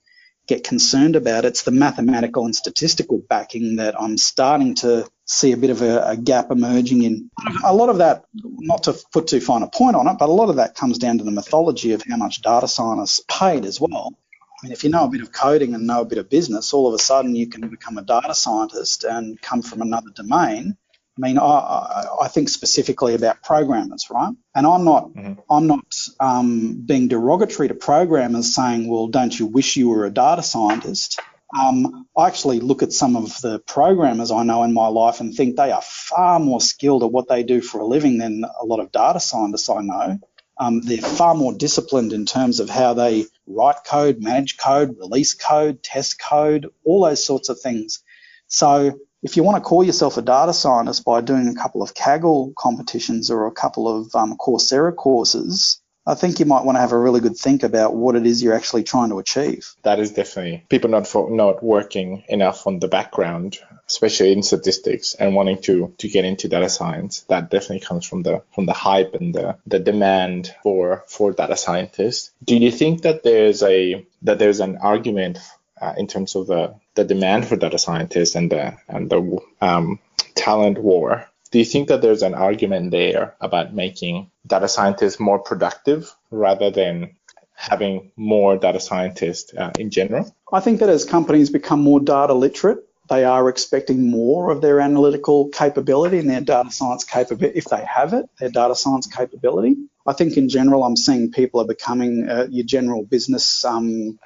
get 0.47 0.63
concerned 0.63 1.15
about. 1.15 1.45
It's 1.45 1.61
the 1.61 1.71
mathematical 1.71 2.45
and 2.45 2.55
statistical 2.55 3.19
backing 3.19 3.77
that 3.77 3.99
I'm 3.99 4.17
starting 4.17 4.75
to 4.75 5.07
see 5.25 5.51
a 5.51 5.57
bit 5.57 5.69
of 5.69 5.83
a, 5.83 6.09
a, 6.09 6.17
gap 6.17 6.49
emerging 6.49 7.03
in. 7.03 7.29
A 7.63 7.73
lot 7.73 7.89
of 7.89 7.99
that, 7.99 8.25
not 8.33 8.83
to 8.83 8.95
put 9.13 9.27
too 9.27 9.39
fine 9.39 9.61
a 9.61 9.67
point 9.67 9.95
on 9.95 10.07
it, 10.07 10.17
but 10.17 10.27
a 10.27 10.31
lot 10.31 10.49
of 10.49 10.55
that 10.55 10.73
comes 10.73 10.97
down 10.97 11.19
to 11.19 11.23
the 11.23 11.31
mythology 11.31 11.91
of 11.91 12.01
how 12.09 12.17
much 12.17 12.41
data 12.41 12.67
scientists 12.67 13.21
paid 13.27 13.63
as 13.63 13.79
well. 13.79 14.15
I 14.41 14.65
mean, 14.65 14.73
if 14.73 14.83
you 14.83 14.89
know 14.89 15.05
a 15.05 15.09
bit 15.09 15.21
of 15.21 15.31
coding 15.31 15.75
and 15.75 15.85
know 15.85 16.01
a 16.01 16.05
bit 16.05 16.17
of 16.17 16.29
business, 16.29 16.73
all 16.73 16.87
of 16.87 16.95
a 16.95 16.99
sudden 16.99 17.35
you 17.35 17.47
can 17.47 17.69
become 17.69 17.99
a 17.99 18.01
data 18.01 18.33
scientist 18.33 19.03
and 19.03 19.39
come 19.39 19.61
from 19.61 19.81
another 19.83 20.09
domain 20.15 20.75
I 21.21 21.27
mean, 21.27 21.37
I, 21.37 22.05
I, 22.21 22.27
think 22.29 22.47
specifically 22.47 23.13
about 23.13 23.43
programmers, 23.43 24.07
right? 24.09 24.33
And 24.55 24.65
I'm 24.65 24.85
not, 24.85 25.09
mm-hmm. 25.09 25.33
I'm 25.49 25.67
not 25.67 25.83
um, 26.19 26.81
being 26.85 27.09
derogatory 27.09 27.67
to 27.67 27.73
programmers, 27.73 28.55
saying, 28.55 28.87
"Well, 28.87 29.07
don't 29.07 29.37
you 29.37 29.45
wish 29.45 29.75
you 29.75 29.89
were 29.89 30.05
a 30.05 30.09
data 30.09 30.43
scientist?" 30.43 31.19
Um, 31.57 32.07
I 32.15 32.27
actually 32.27 32.59
look 32.59 32.83
at 32.83 32.93
some 32.93 33.15
of 33.15 33.41
the 33.41 33.59
programmers 33.59 34.31
I 34.31 34.43
know 34.43 34.63
in 34.63 34.73
my 34.73 34.87
life 34.87 35.19
and 35.19 35.33
think 35.33 35.55
they 35.55 35.71
are 35.71 35.81
far 35.81 36.39
more 36.39 36.61
skilled 36.61 37.03
at 37.03 37.11
what 37.11 37.27
they 37.27 37.43
do 37.43 37.59
for 37.59 37.81
a 37.81 37.85
living 37.85 38.19
than 38.19 38.45
a 38.61 38.65
lot 38.65 38.79
of 38.79 38.91
data 38.91 39.19
scientists 39.19 39.69
I 39.69 39.81
know. 39.81 40.19
Um, 40.59 40.81
they're 40.81 41.01
far 41.01 41.35
more 41.35 41.53
disciplined 41.53 42.13
in 42.13 42.25
terms 42.25 42.59
of 42.59 42.69
how 42.69 42.93
they 42.93 43.25
write 43.47 43.83
code, 43.85 44.21
manage 44.21 44.57
code, 44.57 44.97
release 44.99 45.33
code, 45.33 45.81
test 45.81 46.21
code, 46.21 46.67
all 46.85 47.03
those 47.03 47.25
sorts 47.25 47.49
of 47.49 47.59
things. 47.59 48.03
So 48.47 48.99
if 49.21 49.35
you 49.35 49.43
want 49.43 49.61
to 49.61 49.67
call 49.67 49.83
yourself 49.83 50.17
a 50.17 50.21
data 50.21 50.53
scientist 50.53 51.03
by 51.03 51.21
doing 51.21 51.47
a 51.47 51.55
couple 51.55 51.81
of 51.81 51.93
Kaggle 51.93 52.53
competitions 52.55 53.29
or 53.29 53.47
a 53.47 53.51
couple 53.51 53.87
of 53.87 54.15
um, 54.15 54.37
Coursera 54.37 54.95
courses, 54.95 55.81
I 56.05 56.15
think 56.15 56.39
you 56.39 56.45
might 56.45 56.63
want 56.63 56.77
to 56.77 56.81
have 56.81 56.93
a 56.93 56.97
really 56.97 57.19
good 57.19 57.37
think 57.37 57.63
about 57.63 57.95
what 57.95 58.15
it 58.15 58.25
is 58.25 58.41
you're 58.41 58.55
actually 58.55 58.83
trying 58.83 59.09
to 59.09 59.19
achieve. 59.19 59.75
That 59.83 59.99
is 59.99 60.11
definitely 60.11 60.65
people 60.69 60.89
not 60.89 61.05
for, 61.05 61.29
not 61.29 61.61
working 61.61 62.23
enough 62.29 62.65
on 62.65 62.79
the 62.79 62.87
background, 62.87 63.59
especially 63.87 64.31
in 64.31 64.41
statistics, 64.41 65.13
and 65.13 65.35
wanting 65.35 65.61
to 65.63 65.93
to 65.97 66.07
get 66.07 66.25
into 66.25 66.47
data 66.47 66.69
science. 66.69 67.25
That 67.29 67.51
definitely 67.51 67.81
comes 67.81 68.07
from 68.07 68.23
the 68.23 68.41
from 68.55 68.65
the 68.65 68.73
hype 68.73 69.13
and 69.13 69.35
the, 69.35 69.57
the 69.67 69.79
demand 69.79 70.55
for 70.63 71.03
for 71.07 71.33
data 71.33 71.57
scientists. 71.57 72.31
Do 72.43 72.55
you 72.55 72.71
think 72.71 73.03
that 73.03 73.21
there's 73.23 73.61
a 73.61 74.05
that 74.23 74.39
there's 74.39 74.61
an 74.61 74.77
argument 74.77 75.37
uh, 75.81 75.93
in 75.97 76.07
terms 76.07 76.35
of 76.35 76.47
the, 76.47 76.75
the 76.99 77.05
demand 77.05 77.47
for 77.47 77.55
data 77.55 77.77
scientists 77.77 78.35
and 78.35 78.51
the 78.51 78.77
and 78.87 79.09
the 79.09 79.39
um, 79.61 79.99
talent 80.35 80.77
war. 80.77 81.25
Do 81.51 81.59
you 81.59 81.65
think 81.65 81.87
that 81.87 82.01
there's 82.01 82.21
an 82.21 82.35
argument 82.35 82.91
there 82.91 83.35
about 83.41 83.73
making 83.73 84.29
data 84.45 84.67
scientists 84.67 85.19
more 85.19 85.39
productive 85.39 86.13
rather 86.29 86.69
than 86.69 87.15
having 87.55 88.11
more 88.15 88.57
data 88.57 88.79
scientists 88.79 89.53
uh, 89.53 89.71
in 89.79 89.89
general? 89.89 90.33
I 90.53 90.59
think 90.59 90.79
that 90.79 90.89
as 90.89 91.05
companies 91.05 91.49
become 91.49 91.81
more 91.81 91.99
data 91.99 92.33
literate, 92.33 92.85
they 93.09 93.23
are 93.23 93.49
expecting 93.49 94.11
more 94.11 94.51
of 94.51 94.61
their 94.61 94.79
analytical 94.79 95.49
capability 95.49 96.19
and 96.19 96.29
their 96.29 96.41
data 96.41 96.71
science 96.71 97.03
capability, 97.03 97.57
if 97.57 97.65
they 97.65 97.83
have 97.83 98.13
it, 98.13 98.29
their 98.39 98.49
data 98.49 98.75
science 98.75 99.07
capability. 99.07 99.75
I 100.05 100.13
think 100.13 100.37
in 100.37 100.49
general, 100.49 100.83
I'm 100.83 100.95
seeing 100.95 101.31
people 101.31 101.61
are 101.61 101.67
becoming 101.67 102.29
uh, 102.29 102.47
your 102.49 102.65
general 102.65 103.03
business 103.03 103.65
um, 103.65 104.19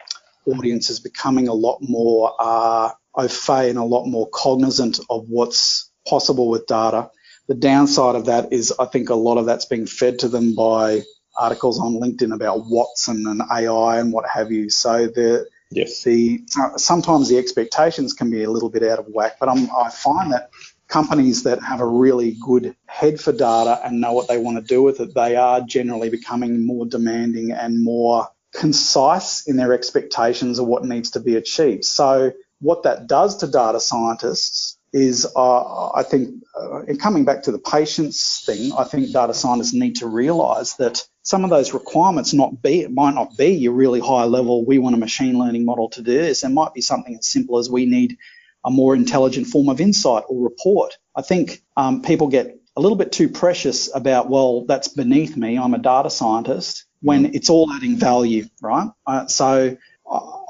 audience 0.46 0.90
is 0.90 1.00
becoming 1.00 1.48
a 1.48 1.54
lot 1.54 1.80
more 1.82 2.34
uh, 2.40 2.92
au 3.16 3.28
fait 3.28 3.70
and 3.70 3.78
a 3.78 3.84
lot 3.84 4.06
more 4.06 4.30
cognizant 4.30 5.00
of 5.10 5.26
what's 5.28 5.92
possible 6.08 6.50
with 6.50 6.68
data. 6.68 7.10
The 7.48 7.56
downside 7.56 8.16
of 8.16 8.26
that 8.26 8.54
is 8.54 8.74
I 8.80 8.86
think 8.86 9.10
a 9.10 9.16
lot 9.16 9.38
of 9.38 9.46
that's 9.46 9.66
being 9.66 9.86
fed 9.86 10.20
to 10.20 10.30
them 10.30 10.56
by 10.56 11.04
articles 11.38 11.80
on 11.80 11.94
LinkedIn 11.94 12.34
about 12.34 12.66
Watson 12.66 13.26
and 13.28 13.42
AI 13.52 14.00
and 14.00 14.14
what 14.14 14.26
have 14.30 14.52
you. 14.52 14.70
So 14.70 15.08
the 15.08 15.48
yes. 15.72 16.04
the 16.04 16.44
sometimes 16.78 17.30
the 17.30 17.38
expectations 17.38 18.14
can 18.14 18.30
be 18.30 18.44
a 18.44 18.50
little 18.50 18.70
bit 18.70 18.84
out 18.84 19.00
of 19.00 19.08
whack. 19.08 19.38
But 19.40 19.50
I'm, 19.50 19.70
I 19.76 19.90
find 19.90 20.32
that 20.32 20.52
companies 20.88 21.44
that 21.44 21.62
have 21.64 21.82
a 21.82 21.88
really 21.88 22.38
good 22.46 22.76
head 22.86 23.20
for 23.20 23.32
data 23.32 23.80
and 23.84 24.00
know 24.00 24.14
what 24.14 24.28
they 24.28 24.38
want 24.38 24.58
to 24.58 24.64
do 24.64 24.84
with 24.84 25.00
it, 25.00 25.14
they 25.16 25.36
are 25.36 25.62
generally 25.62 26.10
becoming 26.10 26.66
more 26.66 26.86
demanding 26.86 27.52
and 27.52 27.84
more 27.84 28.28
concise 28.54 29.48
in 29.48 29.58
their 29.58 29.74
expectations 29.74 30.60
of 30.60 30.68
what 30.68 30.86
needs 30.86 31.12
to 31.12 31.20
be 31.20 31.36
achieved. 31.36 31.86
So 31.86 32.32
what 32.62 32.84
that 32.84 33.08
does 33.08 33.38
to 33.38 33.48
data 33.48 33.80
scientists 33.80 34.78
is, 34.94 35.26
uh, 35.36 35.92
I 35.92 36.04
think, 36.04 36.44
uh, 36.56 36.82
coming 37.00 37.26
back 37.26 37.44
to 37.44 37.52
the 37.52 37.58
patience 37.58 38.44
thing, 38.46 38.72
I 38.78 38.84
think 38.84 39.12
data 39.12 39.34
scientists 39.34 39.74
need 39.74 39.98
to 39.98 40.08
realise 40.08 40.74
that 40.74 41.04
some 41.24 41.44
of 41.44 41.50
those 41.50 41.74
requirements 41.74 42.34
not 42.34 42.62
be 42.62 42.82
it 42.82 42.92
might 42.92 43.16
not 43.16 43.36
be 43.36 43.48
your 43.48 43.74
really 43.74 44.00
high 44.00 44.26
level. 44.26 44.66
We 44.66 44.78
want 44.78 44.96
a 44.96 45.00
machine 45.00 45.40
learning 45.40 45.66
model 45.66 45.90
to 45.90 46.02
do 46.04 46.14
this. 46.14 46.44
It 46.44 46.50
might 46.50 46.74
be 46.74 46.82
something 46.82 47.16
as 47.18 47.28
simple 47.28 47.58
as 47.58 47.70
we 47.70 47.86
need 47.86 48.18
a 48.64 48.70
more 48.70 48.96
intelligent 48.96 49.48
form 49.48 49.68
of 49.68 49.82
insight 49.82 50.24
or 50.28 50.44
report. 50.44 50.98
I 51.16 51.22
think 51.22 51.64
um, 51.76 52.02
people 52.02 52.28
get 52.28 52.56
a 52.76 52.82
little 52.82 52.98
bit 52.98 53.12
too 53.12 53.30
precious 53.30 53.94
about, 53.94 54.30
well, 54.30 54.66
that's 54.66 54.88
beneath 54.88 55.36
me. 55.36 55.58
I'm 55.58 55.74
a 55.74 55.80
data 55.80 56.10
scientist 56.10 56.86
when 57.04 57.36
it's 57.36 57.50
all 57.50 57.72
adding 57.72 57.98
value, 57.98 58.48
right? 58.62 58.90
Uh, 59.06 59.28
so 59.28 59.78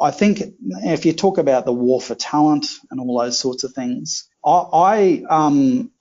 I 0.02 0.12
think 0.12 0.42
if 0.62 1.06
you 1.06 1.14
talk 1.14 1.38
about 1.38 1.66
the 1.66 1.74
war 1.74 2.00
for 2.00 2.16
talent 2.16 2.68
and 2.92 3.00
all 3.00 3.20
those 3.20 3.38
sorts 3.38 3.64
of 3.64 3.74
things, 3.74 4.30
I, 4.46 4.50
I 4.50 5.24
um, 5.30 5.92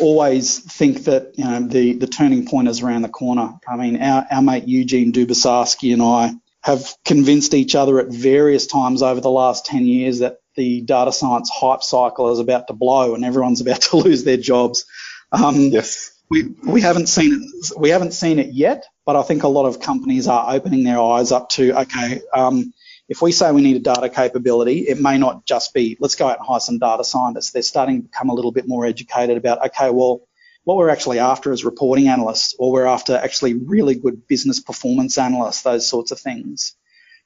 always 0.00 0.58
think 0.58 1.04
that 1.04 1.32
you 1.36 1.44
know 1.44 1.60
the 1.60 1.94
the 1.94 2.06
turning 2.06 2.46
point 2.46 2.68
is 2.68 2.82
around 2.82 3.02
the 3.02 3.08
corner. 3.08 3.54
I 3.68 3.76
mean, 3.76 4.00
our, 4.00 4.26
our 4.30 4.42
mate 4.42 4.66
Eugene 4.66 5.12
Dubossarsky 5.12 5.92
and 5.92 6.02
I 6.02 6.34
have 6.62 6.96
convinced 7.04 7.52
each 7.52 7.74
other 7.74 8.00
at 8.00 8.08
various 8.08 8.66
times 8.66 9.02
over 9.02 9.20
the 9.20 9.30
last 9.30 9.66
10 9.66 9.84
years 9.84 10.20
that 10.20 10.38
the 10.56 10.80
data 10.80 11.12
science 11.12 11.50
hype 11.52 11.82
cycle 11.82 12.32
is 12.32 12.38
about 12.38 12.68
to 12.68 12.72
blow 12.72 13.14
and 13.14 13.22
everyone's 13.22 13.60
about 13.60 13.82
to 13.82 13.96
lose 13.98 14.24
their 14.24 14.38
jobs. 14.38 14.86
Um, 15.30 15.56
yes. 15.56 16.10
We, 16.30 16.54
we 16.66 16.80
haven't 16.80 17.08
seen 17.08 17.34
it 17.34 17.78
we 17.78 17.90
haven't 17.90 18.12
seen 18.12 18.38
it 18.38 18.54
yet, 18.54 18.86
but 19.06 19.16
I 19.16 19.22
think 19.22 19.42
a 19.42 19.48
lot 19.48 19.66
of 19.66 19.80
companies 19.80 20.28
are 20.28 20.54
opening 20.54 20.84
their 20.84 21.00
eyes 21.00 21.32
up 21.32 21.48
to 21.50 21.80
okay, 21.80 22.22
um, 22.32 22.72
if 23.08 23.20
we 23.20 23.32
say 23.32 23.52
we 23.52 23.62
need 23.62 23.76
a 23.76 23.80
data 23.80 24.08
capability, 24.08 24.80
it 24.80 24.98
may 25.00 25.18
not 25.18 25.44
just 25.44 25.74
be 25.74 25.96
let's 26.00 26.14
go 26.14 26.26
out 26.26 26.38
and 26.38 26.46
hire 26.46 26.60
some 26.60 26.78
data 26.78 27.04
scientists. 27.04 27.52
They're 27.52 27.62
starting 27.62 28.02
to 28.02 28.08
become 28.08 28.30
a 28.30 28.34
little 28.34 28.52
bit 28.52 28.66
more 28.66 28.86
educated 28.86 29.36
about 29.36 29.64
okay, 29.66 29.90
well, 29.90 30.26
what 30.64 30.78
we're 30.78 30.88
actually 30.88 31.18
after 31.18 31.52
is 31.52 31.64
reporting 31.64 32.08
analysts, 32.08 32.54
or 32.58 32.72
we're 32.72 32.86
after 32.86 33.14
actually 33.14 33.54
really 33.54 33.94
good 33.94 34.26
business 34.26 34.60
performance 34.60 35.18
analysts, 35.18 35.62
those 35.62 35.86
sorts 35.86 36.10
of 36.10 36.18
things. 36.18 36.74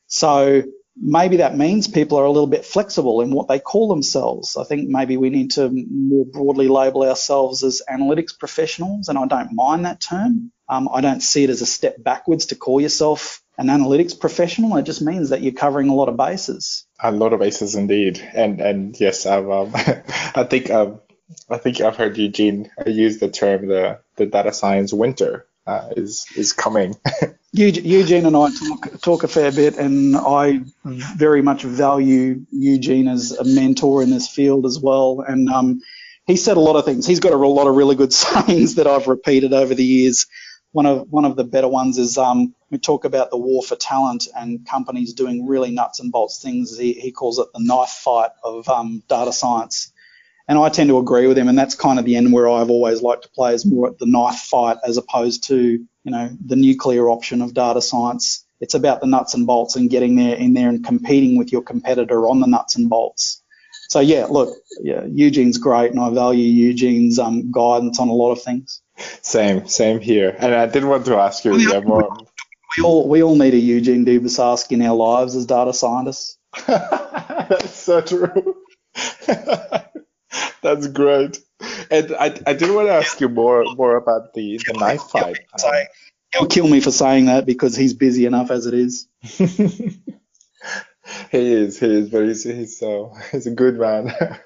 So 0.08 0.64
maybe 1.00 1.38
that 1.38 1.56
means 1.56 1.88
people 1.88 2.18
are 2.18 2.24
a 2.24 2.30
little 2.30 2.46
bit 2.48 2.64
flexible 2.64 3.20
in 3.20 3.30
what 3.30 3.48
they 3.48 3.58
call 3.58 3.88
themselves. 3.88 4.56
I 4.56 4.64
think 4.64 4.88
maybe 4.88 5.16
we 5.16 5.30
need 5.30 5.52
to 5.52 5.70
more 5.70 6.26
broadly 6.26 6.68
label 6.68 7.02
ourselves 7.04 7.62
as 7.62 7.82
analytics 7.88 8.38
professionals, 8.38 9.08
and 9.08 9.18
I 9.18 9.26
don't 9.26 9.52
mind 9.52 9.84
that 9.84 10.00
term. 10.00 10.52
Um, 10.68 10.88
I 10.92 11.00
don't 11.00 11.22
see 11.22 11.44
it 11.44 11.50
as 11.50 11.62
a 11.62 11.66
step 11.66 12.02
backwards 12.02 12.46
to 12.46 12.56
call 12.56 12.80
yourself 12.80 13.42
an 13.56 13.68
analytics 13.68 14.18
professional. 14.18 14.76
It 14.76 14.82
just 14.82 15.02
means 15.02 15.30
that 15.30 15.40
you're 15.40 15.52
covering 15.52 15.88
a 15.88 15.94
lot 15.94 16.08
of 16.08 16.16
bases. 16.16 16.86
A 17.02 17.10
lot 17.10 17.32
of 17.32 17.40
bases 17.40 17.74
indeed, 17.74 18.20
and 18.34 18.60
and 18.60 19.00
yes, 19.00 19.26
I've, 19.26 19.48
um, 19.48 19.70
I 19.74 20.44
think 20.44 20.70
um, 20.70 21.00
I 21.48 21.58
think 21.58 21.80
I've 21.80 21.96
heard 21.96 22.18
Eugene 22.18 22.70
use 22.86 23.18
the 23.18 23.28
term 23.28 23.68
the 23.68 24.00
the 24.16 24.26
data 24.26 24.52
science 24.52 24.92
winter 24.92 25.46
uh, 25.68 25.90
is 25.96 26.26
is 26.34 26.52
coming. 26.52 26.96
Eugene 27.52 28.26
and 28.26 28.36
I 28.36 28.48
talk 28.50 29.00
talk 29.00 29.22
a 29.22 29.28
fair 29.28 29.52
bit, 29.52 29.76
and 29.76 30.16
I 30.16 30.60
very 30.84 31.42
much 31.42 31.62
value 31.62 32.46
Eugene 32.50 33.08
as 33.08 33.32
a 33.32 33.44
mentor 33.44 34.02
in 34.02 34.10
this 34.10 34.28
field 34.28 34.64
as 34.64 34.80
well. 34.80 35.24
And 35.26 35.48
um, 35.48 35.80
he 36.26 36.36
said 36.36 36.56
a 36.56 36.60
lot 36.60 36.76
of 36.76 36.84
things. 36.84 37.06
He's 37.06 37.20
got 37.20 37.32
a 37.32 37.36
lot 37.36 37.66
of 37.68 37.76
really 37.76 37.96
good 37.96 38.12
sayings 38.24 38.76
that 38.76 38.86
I've 38.86 39.08
repeated 39.08 39.52
over 39.52 39.74
the 39.74 39.84
years. 39.84 40.26
One 40.72 40.86
of 40.86 41.06
one 41.10 41.24
of 41.24 41.36
the 41.36 41.44
better 41.44 41.68
ones 41.68 41.98
is 41.98 42.16
um, 42.16 42.54
we 42.70 42.78
talk 42.78 43.04
about 43.04 43.30
the 43.30 43.38
war 43.38 43.62
for 43.62 43.76
talent 43.76 44.28
and 44.34 44.66
companies 44.66 45.12
doing 45.14 45.46
really 45.46 45.70
nuts 45.70 46.00
and 46.00 46.12
bolts 46.12 46.40
things. 46.42 46.78
He, 46.78 46.94
he 46.94 47.12
calls 47.12 47.38
it 47.38 47.48
the 47.52 47.62
knife 47.62 47.90
fight 47.90 48.30
of 48.42 48.68
um, 48.68 49.02
data 49.08 49.32
science, 49.32 49.92
and 50.48 50.58
I 50.58 50.70
tend 50.70 50.88
to 50.88 50.98
agree 50.98 51.26
with 51.26 51.36
him. 51.36 51.48
And 51.48 51.58
that's 51.58 51.74
kind 51.74 51.98
of 51.98 52.04
the 52.04 52.16
end 52.16 52.32
where 52.32 52.48
I've 52.48 52.70
always 52.70 53.02
liked 53.02 53.24
to 53.24 53.30
play 53.30 53.54
is 53.54 53.66
more 53.66 53.88
at 53.88 53.98
the 53.98 54.06
knife 54.06 54.40
fight 54.40 54.78
as 54.84 54.96
opposed 54.96 55.44
to 55.48 55.58
you 55.58 56.10
know 56.10 56.30
the 56.44 56.56
nuclear 56.56 57.10
option 57.10 57.42
of 57.42 57.54
data 57.54 57.82
science. 57.82 58.44
It's 58.60 58.74
about 58.74 59.00
the 59.00 59.06
nuts 59.06 59.34
and 59.34 59.46
bolts 59.46 59.76
and 59.76 59.90
getting 59.90 60.16
there 60.16 60.34
in 60.34 60.54
there 60.54 60.68
and 60.68 60.84
competing 60.84 61.36
with 61.36 61.52
your 61.52 61.62
competitor 61.62 62.28
on 62.28 62.40
the 62.40 62.46
nuts 62.46 62.76
and 62.76 62.88
bolts. 62.88 63.42
So 63.88 64.00
yeah, 64.00 64.26
look, 64.26 64.54
yeah, 64.80 65.04
Eugene's 65.06 65.58
great, 65.58 65.92
and 65.92 66.00
I 66.00 66.10
value 66.10 66.44
Eugene's 66.44 67.18
um, 67.18 67.50
guidance 67.50 68.00
on 68.00 68.08
a 68.08 68.12
lot 68.12 68.32
of 68.32 68.42
things. 68.42 68.82
Same, 69.22 69.66
same 69.66 70.00
here. 70.00 70.34
And 70.38 70.54
I 70.54 70.66
did 70.66 70.84
want 70.84 71.06
to 71.06 71.16
ask 71.16 71.44
you 71.44 71.56
yeah, 71.56 71.80
more. 71.80 72.16
We 72.76 72.84
all 72.84 73.08
we 73.08 73.22
all 73.22 73.36
need 73.36 73.54
a 73.54 73.58
Eugene 73.58 74.04
Dubossarsky 74.04 74.72
in 74.72 74.82
our 74.82 74.94
lives 74.94 75.36
as 75.36 75.46
data 75.46 75.72
scientists. 75.72 76.36
That's 76.66 77.74
so 77.74 78.00
true. 78.00 78.56
That's 80.62 80.86
great. 80.88 81.38
And 81.90 82.14
I, 82.14 82.40
I 82.46 82.52
did 82.54 82.74
want 82.74 82.88
to 82.88 82.92
ask 82.92 83.20
you 83.20 83.28
more 83.28 83.64
more 83.74 83.96
about 83.96 84.34
the, 84.34 84.60
the 84.66 84.74
knife 84.74 85.02
fight. 85.02 85.38
He'll 86.32 86.46
kill 86.46 86.68
me 86.68 86.80
for 86.80 86.90
saying 86.90 87.26
that 87.26 87.46
because 87.46 87.74
he's 87.74 87.94
busy 87.94 88.26
enough 88.26 88.50
as 88.50 88.66
it 88.66 88.74
is. 88.74 89.08
he 89.22 89.98
is, 91.32 91.80
he 91.80 91.86
is, 91.86 92.10
but 92.10 92.24
he's 92.24 92.44
he's 92.44 92.78
so 92.78 93.14
he's 93.32 93.46
a 93.46 93.52
good 93.52 93.78
man. 93.78 94.14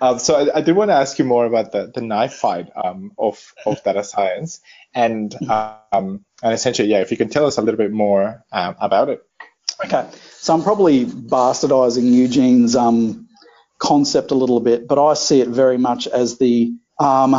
Um, 0.00 0.20
so 0.20 0.36
I, 0.36 0.58
I, 0.58 0.60
did 0.60 0.76
want 0.76 0.90
to 0.90 0.94
ask 0.94 1.18
you 1.18 1.24
more 1.24 1.44
about 1.44 1.72
the, 1.72 1.90
the 1.92 2.00
knife 2.00 2.34
fight 2.34 2.68
um, 2.76 3.10
of, 3.18 3.52
of 3.66 3.82
data 3.82 4.04
science 4.04 4.60
and 4.94 5.34
um, 5.50 6.24
and 6.42 6.54
essentially, 6.54 6.88
yeah, 6.88 7.00
if 7.00 7.10
you 7.10 7.16
can 7.16 7.28
tell 7.28 7.46
us 7.46 7.58
a 7.58 7.62
little 7.62 7.78
bit 7.78 7.92
more 7.92 8.44
um, 8.52 8.76
about 8.80 9.08
it. 9.08 9.22
Okay, 9.84 10.08
so 10.30 10.54
I'm 10.54 10.62
probably 10.62 11.04
bastardizing 11.04 12.12
Eugene's 12.12 12.76
um, 12.76 13.25
concept 13.78 14.30
a 14.30 14.34
little 14.34 14.60
bit, 14.60 14.88
but 14.88 15.04
I 15.04 15.14
see 15.14 15.40
it 15.40 15.48
very 15.48 15.78
much 15.78 16.06
as 16.06 16.38
the 16.38 16.74
um, 16.98 17.34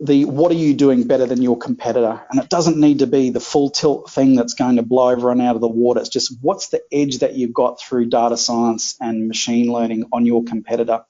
the 0.00 0.26
what 0.26 0.52
are 0.52 0.56
you 0.56 0.74
doing 0.74 1.06
better 1.06 1.26
than 1.26 1.42
your 1.42 1.58
competitor? 1.58 2.22
And 2.30 2.40
it 2.40 2.50
doesn't 2.50 2.76
need 2.76 3.00
to 3.00 3.06
be 3.06 3.30
the 3.30 3.40
full 3.40 3.70
tilt 3.70 4.10
thing 4.10 4.34
that's 4.34 4.54
going 4.54 4.76
to 4.76 4.82
blow 4.82 5.08
everyone 5.08 5.40
out 5.40 5.54
of 5.54 5.60
the 5.60 5.68
water. 5.68 6.00
It's 6.00 6.10
just 6.10 6.36
what's 6.42 6.68
the 6.68 6.82
edge 6.92 7.18
that 7.18 7.34
you've 7.34 7.54
got 7.54 7.80
through 7.80 8.10
data 8.10 8.36
science 8.36 8.96
and 9.00 9.28
machine 9.28 9.72
learning 9.72 10.06
on 10.12 10.26
your 10.26 10.44
competitor. 10.44 11.04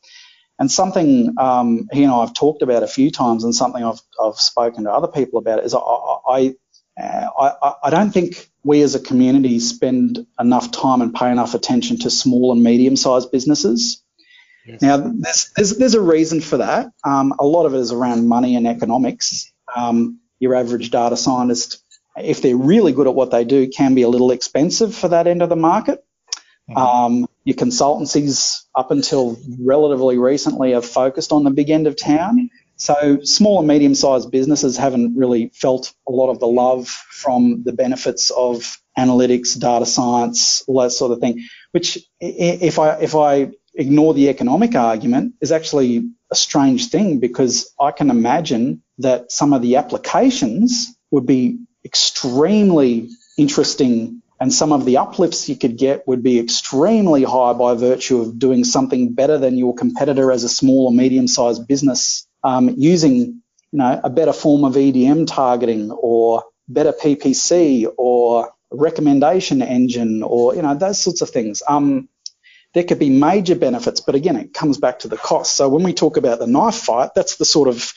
And 0.59 0.71
something 0.71 1.35
um, 1.39 1.89
he 1.93 2.05
and 2.05 2.13
I 2.13 2.21
have 2.21 2.33
talked 2.33 2.63
about 2.63 2.83
a 2.83 2.87
few 2.87 3.11
times, 3.11 3.45
and 3.45 3.55
something 3.55 3.85
I've, 3.85 4.01
I've 4.23 4.37
spoken 4.37 4.85
to 4.85 4.93
other 4.93 5.09
people 5.09 5.39
about 5.39 5.63
is 5.65 5.75
I, 5.75 5.79
I, 5.79 6.55
I, 6.99 7.75
I 7.85 7.91
don't 7.91 8.11
think 8.11 8.49
we 8.65 8.81
as 8.81 8.95
a 8.95 9.01
community 9.01 9.61
spend 9.61 10.27
enough 10.41 10.73
time 10.73 11.03
and 11.03 11.15
pay 11.15 11.31
enough 11.31 11.55
attention 11.55 11.99
to 12.01 12.11
small 12.11 12.53
and 12.53 12.63
medium 12.63 12.97
sized 12.97 13.31
businesses. 13.31 14.03
Yes. 14.67 14.83
Now, 14.83 14.97
there's, 14.97 15.53
there's, 15.57 15.77
there's, 15.79 15.95
a 15.95 16.01
reason 16.01 16.41
for 16.41 16.59
that. 16.59 16.91
Um, 17.05 17.35
a 17.39 17.45
lot 17.45 17.67
of 17.67 17.75
it 17.75 17.79
is 17.79 17.93
around 17.93 18.27
money 18.27 18.57
and 18.57 18.67
economics. 18.67 19.53
Um, 19.75 20.21
your 20.39 20.55
average 20.55 20.91
data 20.91 21.17
scientist, 21.17 21.83
if 22.17 22.43
they're 22.43 22.57
really 22.57 22.93
good 22.93 23.07
at 23.07 23.15
what 23.15 23.31
they 23.31 23.45
do, 23.45 23.69
can 23.69 23.95
be 23.95 24.03
a 24.03 24.09
little 24.09 24.33
expensive 24.33 24.95
for 24.95 25.09
that 25.09 25.27
end 25.27 25.43
of 25.43 25.49
the 25.49 25.57
market. 25.57 26.05
Mm-hmm. 26.69 26.79
Um, 26.79 27.27
your 27.45 27.57
consultancies, 27.57 28.63
up 28.75 28.91
until 28.91 29.39
relatively 29.61 30.19
recently, 30.19 30.73
have 30.73 30.85
focused 30.85 31.33
on 31.33 31.45
the 31.45 31.51
big 31.51 31.71
end 31.71 31.87
of 31.87 31.97
town. 31.97 32.51
So 32.77 33.21
small 33.23 33.61
and 33.61 33.69
medium-sized 33.69 34.31
businesses 34.31 34.77
haven't 34.77 35.17
really 35.17 35.51
felt 35.55 35.95
a 36.07 36.13
lot 36.13 36.31
of 36.31 36.41
the 36.41 36.47
love 36.47 36.89
from 36.89 37.63
the 37.65 37.73
benefits 37.73 38.31
of 38.31 38.79
analytics, 38.99 39.59
data 39.59 39.87
science, 39.87 40.63
all 40.67 40.83
that 40.83 40.91
sort 40.91 41.13
of 41.13 41.21
thing. 41.21 41.47
Which, 41.73 41.99
if 42.21 42.79
I 42.79 42.97
if 42.97 43.15
I 43.15 43.53
ignore 43.77 44.15
the 44.15 44.29
economic 44.29 44.75
argument, 44.75 45.35
is 45.41 45.53
actually 45.53 46.09
a 46.31 46.35
strange 46.35 46.89
thing 46.89 47.21
because 47.21 47.73
I 47.81 47.93
can 47.93 48.11
imagine 48.11 48.83
that 48.99 49.31
some 49.31 49.53
of 49.53 49.63
the 49.63 49.77
applications 49.77 50.97
would 51.11 51.27
be 51.27 51.59
extremely 51.85 53.11
interesting 53.39 54.23
and 54.41 54.53
some 54.53 54.73
of 54.73 54.85
the 54.85 54.99
uplifts 54.99 55.49
you 55.49 55.57
could 55.57 55.79
get 55.79 56.07
would 56.07 56.23
be 56.23 56.39
extremely 56.39 57.23
high 57.25 57.53
by 57.53 57.75
virtue 57.75 58.21
of 58.21 58.39
doing 58.39 58.65
something 58.65 59.15
better 59.15 59.39
than 59.39 59.57
your 59.57 59.75
competitor 59.75 60.31
as 60.31 60.45
a 60.45 60.49
small 60.49 60.87
or 60.87 60.93
medium 60.93 61.27
sized 61.27 61.67
business 61.67 62.27
um, 62.45 62.75
using 62.77 63.43
you 63.73 63.79
know 63.79 64.01
a 64.03 64.11
better 64.11 64.33
form 64.33 64.65
of 64.65 64.75
EDM 64.75 65.27
targeting 65.27 65.91
or 65.91 66.45
better 66.69 66.93
PPC 66.93 67.87
or 67.97 68.53
recommendation 68.71 69.63
engine 69.63 70.23
or 70.23 70.55
you 70.55 70.63
know 70.63 70.75
those 70.75 71.01
sorts 71.01 71.23
of 71.23 71.31
things. 71.31 71.63
Um, 71.69 72.09
there 72.77 72.85
could 72.85 72.99
be 72.99 73.09
major 73.09 73.55
benefits, 73.55 74.03
but 74.03 74.15
again, 74.15 74.37
it 74.37 74.53
comes 74.53 74.77
back 74.77 74.99
to 74.99 75.09
the 75.09 75.17
cost. 75.17 75.57
So 75.57 75.67
when 75.67 75.83
we 75.83 75.95
talk 75.95 76.19
about 76.19 76.39
the 76.39 76.47
knife 76.47 76.75
fight, 76.75 77.13
that's 77.15 77.37
the 77.37 77.47
sort 77.47 77.69
of 77.69 77.91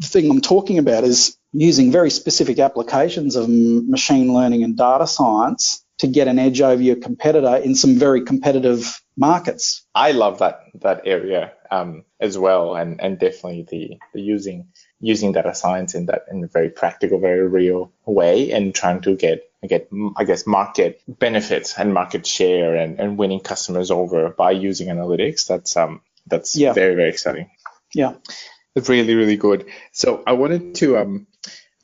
thing 0.00 0.30
I'm 0.30 0.40
talking 0.40 0.78
about 0.78 1.02
is 1.02 1.36
using 1.52 1.90
very 1.90 2.08
specific 2.10 2.60
applications 2.60 3.34
of 3.34 3.48
machine 3.48 4.32
learning 4.32 4.62
and 4.62 4.76
data 4.76 5.08
science 5.08 5.84
to 5.98 6.06
get 6.06 6.28
an 6.28 6.38
edge 6.38 6.60
over 6.60 6.80
your 6.80 6.94
competitor 6.94 7.56
in 7.56 7.74
some 7.74 7.96
very 7.96 8.22
competitive 8.24 9.02
markets. 9.16 9.84
I 9.96 10.12
love 10.12 10.38
that 10.38 10.60
that 10.82 11.02
area 11.04 11.52
um, 11.72 12.04
as 12.20 12.38
well, 12.38 12.76
and 12.76 13.00
and 13.00 13.18
definitely 13.18 13.66
the, 13.68 13.98
the 14.12 14.20
using 14.20 14.68
using 15.00 15.32
data 15.32 15.54
science 15.54 15.94
in 15.94 16.06
that 16.06 16.26
in 16.30 16.44
a 16.44 16.46
very 16.48 16.70
practical, 16.70 17.18
very 17.18 17.48
real 17.48 17.92
way, 18.06 18.52
and 18.52 18.74
trying 18.74 19.00
to 19.02 19.16
get 19.16 19.50
get 19.66 19.88
I 20.16 20.24
guess 20.24 20.46
market 20.46 21.00
benefits 21.08 21.78
and 21.78 21.94
market 21.94 22.26
share 22.26 22.76
and, 22.76 23.00
and 23.00 23.18
winning 23.18 23.40
customers 23.40 23.90
over 23.90 24.28
by 24.30 24.50
using 24.52 24.88
analytics. 24.88 25.46
That's 25.46 25.76
um 25.76 26.02
that's 26.26 26.56
yeah. 26.56 26.72
very 26.72 26.94
very 26.94 27.08
exciting. 27.08 27.50
Yeah. 27.94 28.14
Really, 28.88 29.14
really 29.14 29.36
good. 29.36 29.66
So 29.92 30.22
I 30.26 30.32
wanted 30.32 30.76
to 30.76 30.96
um 30.98 31.26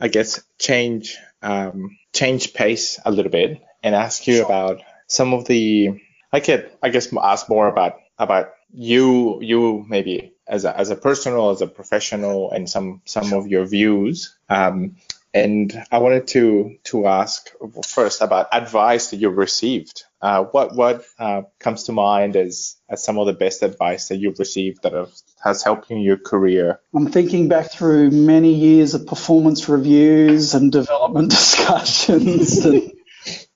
I 0.01 0.09
guess, 0.09 0.43
change 0.59 1.19
um, 1.43 1.97
change 2.13 2.55
pace 2.55 3.01
a 3.05 3.11
little 3.11 3.31
bit 3.31 3.63
and 3.83 3.95
ask 3.95 4.27
you 4.27 4.45
about 4.45 4.81
some 5.07 5.35
of 5.35 5.45
the. 5.47 6.01
I 6.33 6.41
could, 6.41 6.71
I 6.83 6.91
guess, 6.91 7.15
ask 7.17 7.49
more 7.49 7.69
about 7.69 7.97
about 8.19 8.51
you, 8.73 9.41
you 9.43 9.85
maybe 9.89 10.35
as 10.47 10.65
a, 10.65 10.77
as 10.77 10.91
a 10.91 10.97
personal, 10.97 11.51
as 11.51 11.61
a 11.61 11.67
professional, 11.67 12.51
and 12.51 12.69
some 12.69 13.03
some 13.05 13.33
of 13.33 13.47
your 13.47 13.67
views. 13.67 14.37
Um, 14.49 14.97
and 15.35 15.85
I 15.93 15.99
wanted 15.99 16.27
to 16.29 16.79
to 16.85 17.07
ask 17.07 17.51
first 17.87 18.23
about 18.23 18.49
advice 18.53 19.11
that 19.11 19.19
you've 19.19 19.37
received. 19.37 20.05
Uh, 20.21 20.45
what 20.45 20.75
what 20.75 21.05
uh, 21.19 21.43
comes 21.59 21.85
to 21.85 21.93
mind 21.93 22.35
as 22.35 22.77
as 22.89 23.05
some 23.05 23.19
of 23.19 23.27
the 23.27 23.35
best 23.35 23.63
advice 23.63 24.09
that 24.09 24.17
you've 24.17 24.39
received 24.39 24.83
that 24.83 24.95
have, 24.95 25.13
has 25.45 25.63
helped 25.63 25.91
you 25.91 25.97
in 25.97 26.03
your 26.03 26.17
career? 26.17 26.81
I'm 26.95 27.11
thinking 27.11 27.49
back 27.49 27.71
through 27.71 28.11
many 28.11 28.55
years 28.55 28.95
of 28.95 29.07
performance 29.07 29.69
reviews 29.69 30.55
and 30.55 30.73
development 30.73 31.31
discussions. 31.39 32.65
and 32.65 32.91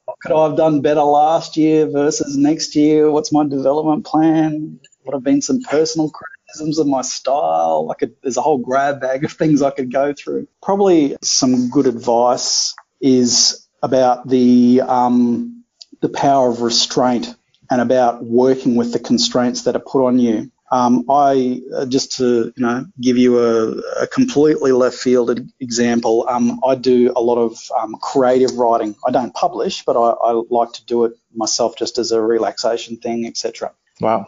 what 0.05 0.19
could 0.21 0.33
I 0.33 0.49
have 0.49 0.57
done 0.57 0.83
better 0.83 1.03
last 1.03 1.57
year 1.57 1.87
versus 1.87 2.37
next 2.37 2.77
year? 2.77 3.11
What's 3.11 3.33
my 3.33 3.45
development 3.45 4.05
plan? 4.05 4.81
What 5.03 5.15
have 5.15 5.25
been 5.25 5.43
some 5.43 5.61
personal 5.63 6.11
criticisms 6.11 6.79
of 6.79 6.87
my 6.87 7.03
style? 7.03 7.89
I 7.91 7.95
could, 7.95 8.15
there's 8.23 8.37
a 8.37 8.43
whole 8.43 8.59
grab 8.59 9.01
bag 9.01 9.25
of 9.25 9.33
things 9.33 9.63
I 9.63 9.71
could 9.71 9.93
go 9.93 10.13
through. 10.13 10.47
Probably 10.63 11.17
some 11.23 11.71
good 11.71 11.87
advice 11.87 12.75
is 13.01 13.67
about 13.83 14.29
the 14.29 14.83
um, 14.87 15.65
the 16.01 16.09
power 16.09 16.51
of 16.51 16.63
restraint 16.63 17.35
and 17.71 17.81
about 17.81 18.25
working 18.25 18.77
with 18.77 18.93
the 18.93 18.99
constraints 18.99 19.63
that 19.63 19.75
are 19.75 19.81
put 19.81 20.07
on 20.07 20.19
you. 20.19 20.51
Um, 20.71 21.05
I 21.11 21.61
uh, 21.77 21.85
just 21.85 22.17
to 22.17 22.53
you 22.57 22.63
know 22.63 22.87
give 22.99 23.19
you 23.19 23.39
a, 23.39 24.03
a 24.03 24.07
completely 24.07 24.73
left 24.73 24.97
field 24.97 25.39
example. 25.61 26.27
Um, 26.29 26.61
I 26.65 26.77
do 26.77 27.13
a 27.15 27.21
lot 27.21 27.37
of 27.37 27.59
um, 27.79 27.97
creative 28.01 28.57
writing. 28.57 28.95
I 29.07 29.11
don't 29.11 29.35
publish, 29.35 29.85
but 29.85 29.97
I, 29.97 30.11
I, 30.11 30.43
like 30.49 30.73
to 30.73 30.85
do 30.87 31.05
it 31.05 31.13
myself 31.35 31.77
just 31.77 31.99
as 31.99 32.11
a 32.11 32.23
relaxation 32.23 32.97
thing, 32.97 33.27
etc. 33.27 33.73
Wow. 34.01 34.25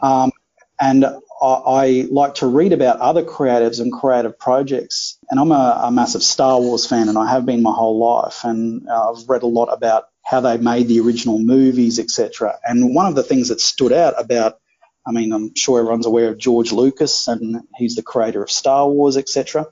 And 0.79 1.05
I, 1.05 1.45
I, 1.45 2.07
like 2.11 2.35
to 2.35 2.47
read 2.47 2.73
about 2.73 2.99
other 2.99 3.23
creatives 3.23 3.79
and 3.79 3.91
creative 3.91 4.37
projects. 4.37 5.17
And 5.29 5.39
I'm 5.39 5.51
a, 5.51 5.81
a, 5.83 5.91
massive 5.91 6.23
Star 6.23 6.59
Wars 6.59 6.85
fan, 6.85 7.07
and 7.07 7.17
I 7.17 7.29
have 7.29 7.45
been 7.45 7.61
my 7.61 7.71
whole 7.71 7.97
life. 7.97 8.43
And 8.43 8.87
uh, 8.89 9.11
I've 9.11 9.27
read 9.29 9.43
a 9.43 9.47
lot 9.47 9.67
about 9.67 10.05
how 10.23 10.41
they 10.41 10.57
made 10.57 10.87
the 10.87 10.99
original 10.99 11.39
movies, 11.39 11.99
etc. 11.99 12.57
And 12.63 12.93
one 12.93 13.05
of 13.05 13.15
the 13.15 13.23
things 13.23 13.49
that 13.49 13.61
stood 13.61 13.93
out 13.93 14.19
about, 14.19 14.59
I 15.07 15.11
mean, 15.11 15.31
I'm 15.31 15.55
sure 15.55 15.79
everyone's 15.79 16.07
aware 16.07 16.29
of 16.29 16.37
George 16.37 16.71
Lucas, 16.71 17.27
and 17.27 17.61
he's 17.75 17.95
the 17.95 18.03
creator 18.03 18.43
of 18.43 18.51
Star 18.51 18.89
Wars, 18.89 19.17
etc. 19.17 19.67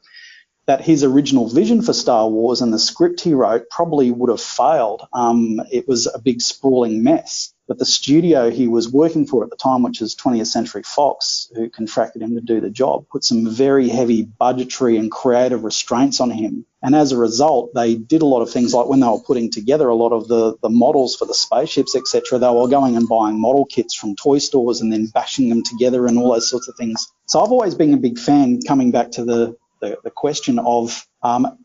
That 0.68 0.82
his 0.82 1.04
original 1.04 1.50
vision 1.50 1.82
for 1.82 1.92
Star 1.92 2.30
Wars 2.30 2.62
and 2.62 2.74
the 2.74 2.80
script 2.80 3.20
he 3.22 3.34
wrote 3.34 3.70
probably 3.70 4.12
would 4.12 4.30
have 4.30 4.42
failed. 4.42 5.06
Um, 5.12 5.60
it 5.72 5.88
was 5.88 6.08
a 6.08 6.20
big 6.20 6.40
sprawling 6.40 7.04
mess. 7.04 7.53
But 7.68 7.80
the 7.80 7.86
studio 7.86 8.50
he 8.50 8.68
was 8.68 8.92
working 8.92 9.26
for 9.26 9.44
at 9.44 9.50
the 9.50 9.56
time, 9.56 9.84
which 9.84 10.02
is 10.02 10.16
20th 10.16 10.48
Century 10.48 10.84
Fox, 10.84 11.50
who 11.56 11.70
contracted 11.70 12.22
him 12.22 12.36
to 12.36 12.42
do 12.42 12.60
the 12.60 12.70
job, 12.70 13.06
put 13.10 13.24
some 13.24 13.50
very 13.50 13.88
heavy 13.88 14.24
budgetary 14.24 14.98
and 14.98 15.10
creative 15.10 15.64
restraints 15.64 16.20
on 16.20 16.30
him. 16.30 16.66
And 16.82 16.94
as 16.94 17.14
a 17.14 17.18
result, 17.18 17.74
they 17.74 17.96
did 17.96 18.22
a 18.22 18.26
lot 18.26 18.42
of 18.42 18.52
things 18.52 18.74
like 18.74 18.88
when 18.88 19.00
they 19.00 19.08
were 19.08 19.22
putting 19.22 19.50
together 19.50 19.88
a 19.88 19.96
lot 19.96 20.12
of 20.12 20.28
the, 20.28 20.58
the 20.62 20.70
models 20.70 21.16
for 21.16 21.26
the 21.26 21.34
spaceships, 21.34 21.96
etc., 21.96 22.38
they 22.38 22.50
were 22.50 22.68
going 22.68 22.98
and 22.98 23.08
buying 23.08 23.40
model 23.40 23.66
kits 23.66 23.96
from 23.96 24.18
toy 24.18 24.40
stores 24.40 24.82
and 24.82 24.92
then 24.92 25.06
bashing 25.06 25.48
them 25.48 25.64
together 25.64 26.06
and 26.06 26.18
all 26.18 26.34
those 26.34 26.50
sorts 26.50 26.68
of 26.68 26.76
things. 26.76 27.08
So 27.28 27.40
I've 27.40 27.52
always 27.52 27.76
been 27.76 27.94
a 27.94 27.98
big 27.98 28.20
fan, 28.20 28.60
coming 28.68 28.92
back 28.92 29.12
to 29.12 29.24
the, 29.24 29.56
the, 29.80 29.98
the 30.04 30.12
question 30.12 30.60
of 30.60 31.08
um, 31.22 31.58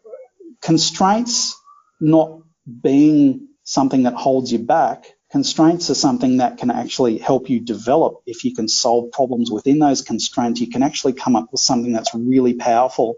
constraints 0.62 1.60
not 2.00 2.40
being 2.82 3.48
something 3.64 4.04
that 4.04 4.14
holds 4.14 4.52
you 4.52 4.60
back, 4.60 5.12
Constraints 5.30 5.90
are 5.90 5.94
something 5.94 6.38
that 6.38 6.56
can 6.56 6.70
actually 6.70 7.18
help 7.18 7.50
you 7.50 7.60
develop. 7.60 8.22
If 8.24 8.44
you 8.44 8.54
can 8.54 8.66
solve 8.66 9.12
problems 9.12 9.50
within 9.50 9.78
those 9.78 10.00
constraints, 10.00 10.60
you 10.60 10.70
can 10.70 10.82
actually 10.82 11.12
come 11.12 11.36
up 11.36 11.52
with 11.52 11.60
something 11.60 11.92
that's 11.92 12.14
really 12.14 12.54
powerful. 12.54 13.16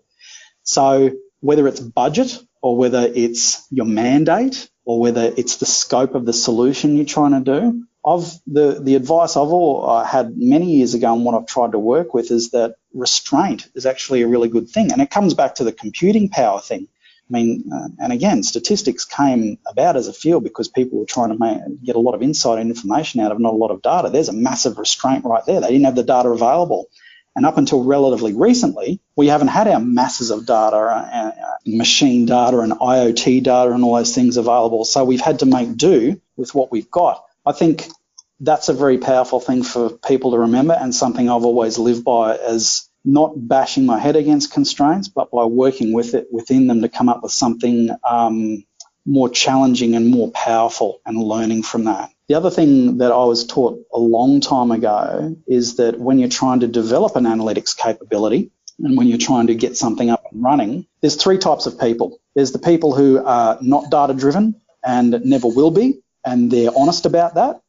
So 0.64 1.12
whether 1.40 1.68
it's 1.68 1.80
budget 1.80 2.36
or 2.60 2.76
whether 2.76 3.10
it's 3.14 3.66
your 3.70 3.86
mandate 3.86 4.68
or 4.84 4.98
whether 4.98 5.32
it's 5.36 5.56
the 5.56 5.66
scope 5.66 6.14
of 6.14 6.26
the 6.26 6.32
solution 6.32 6.96
you're 6.96 7.04
trying 7.04 7.44
to 7.44 7.60
do, 7.60 7.86
I've 8.04 8.32
the 8.46 8.80
the 8.82 8.94
advice 8.94 9.36
I've 9.36 9.48
all 9.48 9.88
uh, 9.88 10.04
had 10.04 10.36
many 10.36 10.76
years 10.76 10.94
ago 10.94 11.14
and 11.14 11.24
what 11.24 11.34
I've 11.34 11.46
tried 11.46 11.72
to 11.72 11.78
work 11.78 12.14
with 12.14 12.30
is 12.30 12.50
that 12.50 12.76
restraint 12.94 13.68
is 13.74 13.86
actually 13.86 14.22
a 14.22 14.28
really 14.28 14.48
good 14.48 14.68
thing, 14.68 14.90
and 14.90 15.02
it 15.02 15.10
comes 15.10 15.34
back 15.34 15.56
to 15.56 15.64
the 15.64 15.72
computing 15.72 16.28
power 16.28 16.60
thing. 16.60 16.88
I 17.30 17.32
mean, 17.32 17.70
uh, 17.72 17.88
and 17.98 18.12
again, 18.12 18.42
statistics 18.42 19.04
came 19.04 19.58
about 19.66 19.96
as 19.96 20.08
a 20.08 20.12
field 20.12 20.42
because 20.42 20.68
people 20.68 20.98
were 20.98 21.06
trying 21.06 21.30
to 21.30 21.38
make, 21.38 21.82
get 21.84 21.94
a 21.94 22.00
lot 22.00 22.14
of 22.14 22.22
insight 22.22 22.58
and 22.58 22.70
information 22.70 23.20
out 23.20 23.30
of 23.30 23.38
not 23.38 23.54
a 23.54 23.56
lot 23.56 23.70
of 23.70 23.82
data. 23.82 24.10
There's 24.10 24.28
a 24.28 24.32
massive 24.32 24.78
restraint 24.78 25.24
right 25.24 25.44
there. 25.46 25.60
They 25.60 25.68
didn't 25.68 25.84
have 25.84 25.94
the 25.94 26.02
data 26.02 26.28
available. 26.28 26.86
And 27.36 27.46
up 27.46 27.56
until 27.56 27.84
relatively 27.84 28.34
recently, 28.34 29.00
we 29.14 29.28
haven't 29.28 29.48
had 29.48 29.68
our 29.68 29.78
masses 29.78 30.30
of 30.30 30.46
data, 30.46 30.76
uh, 30.76 31.32
uh 31.40 31.56
machine 31.64 32.26
data 32.26 32.58
and 32.58 32.72
IoT 32.72 33.44
data 33.44 33.70
and 33.70 33.84
all 33.84 33.94
those 33.94 34.14
things 34.14 34.36
available. 34.36 34.84
So 34.84 35.04
we've 35.04 35.20
had 35.20 35.38
to 35.38 35.46
make 35.46 35.76
do 35.76 36.20
with 36.36 36.52
what 36.54 36.72
we've 36.72 36.90
got. 36.90 37.24
I 37.46 37.52
think 37.52 37.86
that's 38.40 38.68
a 38.68 38.74
very 38.74 38.98
powerful 38.98 39.38
thing 39.38 39.62
for 39.62 39.90
people 39.90 40.32
to 40.32 40.38
remember 40.38 40.74
and 40.74 40.94
something 40.94 41.28
I've 41.28 41.44
always 41.44 41.78
lived 41.78 42.04
by 42.04 42.36
as 42.36 42.89
not 43.04 43.32
bashing 43.36 43.86
my 43.86 43.98
head 43.98 44.16
against 44.16 44.52
constraints, 44.52 45.08
but 45.08 45.30
by 45.30 45.44
working 45.44 45.92
with 45.92 46.14
it 46.14 46.28
within 46.30 46.66
them 46.66 46.82
to 46.82 46.88
come 46.88 47.08
up 47.08 47.22
with 47.22 47.32
something 47.32 47.90
um, 48.08 48.64
more 49.06 49.28
challenging 49.28 49.94
and 49.94 50.08
more 50.08 50.30
powerful 50.30 51.00
and 51.06 51.16
learning 51.18 51.62
from 51.62 51.84
that. 51.84 52.10
The 52.28 52.34
other 52.34 52.50
thing 52.50 52.98
that 52.98 53.10
I 53.10 53.24
was 53.24 53.46
taught 53.46 53.84
a 53.92 53.98
long 53.98 54.40
time 54.40 54.70
ago 54.70 55.36
is 55.48 55.76
that 55.76 55.98
when 55.98 56.18
you're 56.18 56.28
trying 56.28 56.60
to 56.60 56.68
develop 56.68 57.16
an 57.16 57.24
analytics 57.24 57.76
capability 57.76 58.52
and 58.78 58.96
when 58.96 59.08
you're 59.08 59.18
trying 59.18 59.48
to 59.48 59.54
get 59.54 59.76
something 59.76 60.10
up 60.10 60.24
and 60.30 60.42
running, 60.42 60.86
there's 61.00 61.16
three 61.16 61.38
types 61.38 61.66
of 61.66 61.80
people. 61.80 62.20
There's 62.34 62.52
the 62.52 62.58
people 62.58 62.94
who 62.94 63.24
are 63.24 63.58
not 63.60 63.90
data 63.90 64.14
driven 64.14 64.60
and 64.84 65.20
never 65.24 65.48
will 65.48 65.70
be, 65.70 66.02
and 66.24 66.50
they're 66.50 66.70
honest 66.76 67.04
about 67.04 67.34
that. 67.34 67.60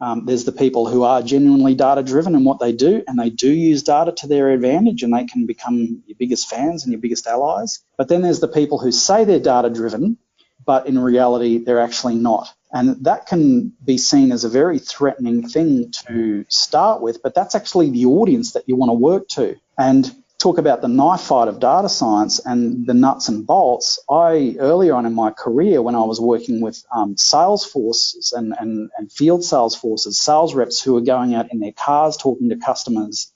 Um, 0.00 0.24
there's 0.24 0.44
the 0.44 0.52
people 0.52 0.86
who 0.88 1.02
are 1.02 1.22
genuinely 1.22 1.74
data 1.74 2.02
driven 2.02 2.34
in 2.34 2.44
what 2.44 2.58
they 2.58 2.72
do, 2.72 3.02
and 3.06 3.18
they 3.18 3.30
do 3.30 3.52
use 3.52 3.82
data 3.82 4.12
to 4.12 4.26
their 4.26 4.50
advantage, 4.50 5.02
and 5.02 5.12
they 5.12 5.26
can 5.26 5.46
become 5.46 6.02
your 6.06 6.16
biggest 6.18 6.48
fans 6.48 6.84
and 6.84 6.92
your 6.92 7.00
biggest 7.00 7.26
allies. 7.26 7.80
But 7.98 8.08
then 8.08 8.22
there's 8.22 8.40
the 8.40 8.48
people 8.48 8.78
who 8.78 8.92
say 8.92 9.24
they're 9.24 9.40
data 9.40 9.68
driven, 9.68 10.16
but 10.64 10.86
in 10.86 10.98
reality, 10.98 11.58
they're 11.58 11.80
actually 11.80 12.14
not. 12.14 12.52
And 12.72 13.04
that 13.04 13.26
can 13.26 13.72
be 13.84 13.98
seen 13.98 14.32
as 14.32 14.44
a 14.44 14.48
very 14.48 14.78
threatening 14.78 15.48
thing 15.48 15.90
to 16.06 16.44
start 16.48 17.02
with, 17.02 17.22
but 17.22 17.34
that's 17.34 17.54
actually 17.54 17.90
the 17.90 18.06
audience 18.06 18.52
that 18.52 18.68
you 18.68 18.76
want 18.76 18.90
to 18.90 18.94
work 18.94 19.28
to. 19.30 19.56
And 19.76 20.10
talk 20.40 20.56
about 20.56 20.80
the 20.80 20.88
knife 20.88 21.20
fight 21.20 21.48
of 21.48 21.60
data 21.60 21.88
science 21.88 22.40
and 22.44 22.86
the 22.86 22.94
nuts 22.94 23.28
and 23.28 23.46
bolts, 23.46 23.98
I 24.10 24.56
earlier 24.58 24.94
on 24.94 25.04
in 25.04 25.12
my 25.12 25.30
career, 25.30 25.82
when 25.82 25.94
I 25.94 26.02
was 26.02 26.20
working 26.20 26.62
with 26.62 26.82
um, 26.94 27.16
sales 27.16 27.64
forces 27.64 28.32
and, 28.34 28.54
and, 28.58 28.90
and 28.96 29.12
field 29.12 29.44
sales 29.44 29.76
forces, 29.76 30.18
sales 30.18 30.54
reps 30.54 30.82
who 30.82 30.94
were 30.94 31.02
going 31.02 31.34
out 31.34 31.52
in 31.52 31.60
their 31.60 31.72
cars 31.72 32.16
talking 32.16 32.48
to 32.48 32.56
customers 32.56 33.32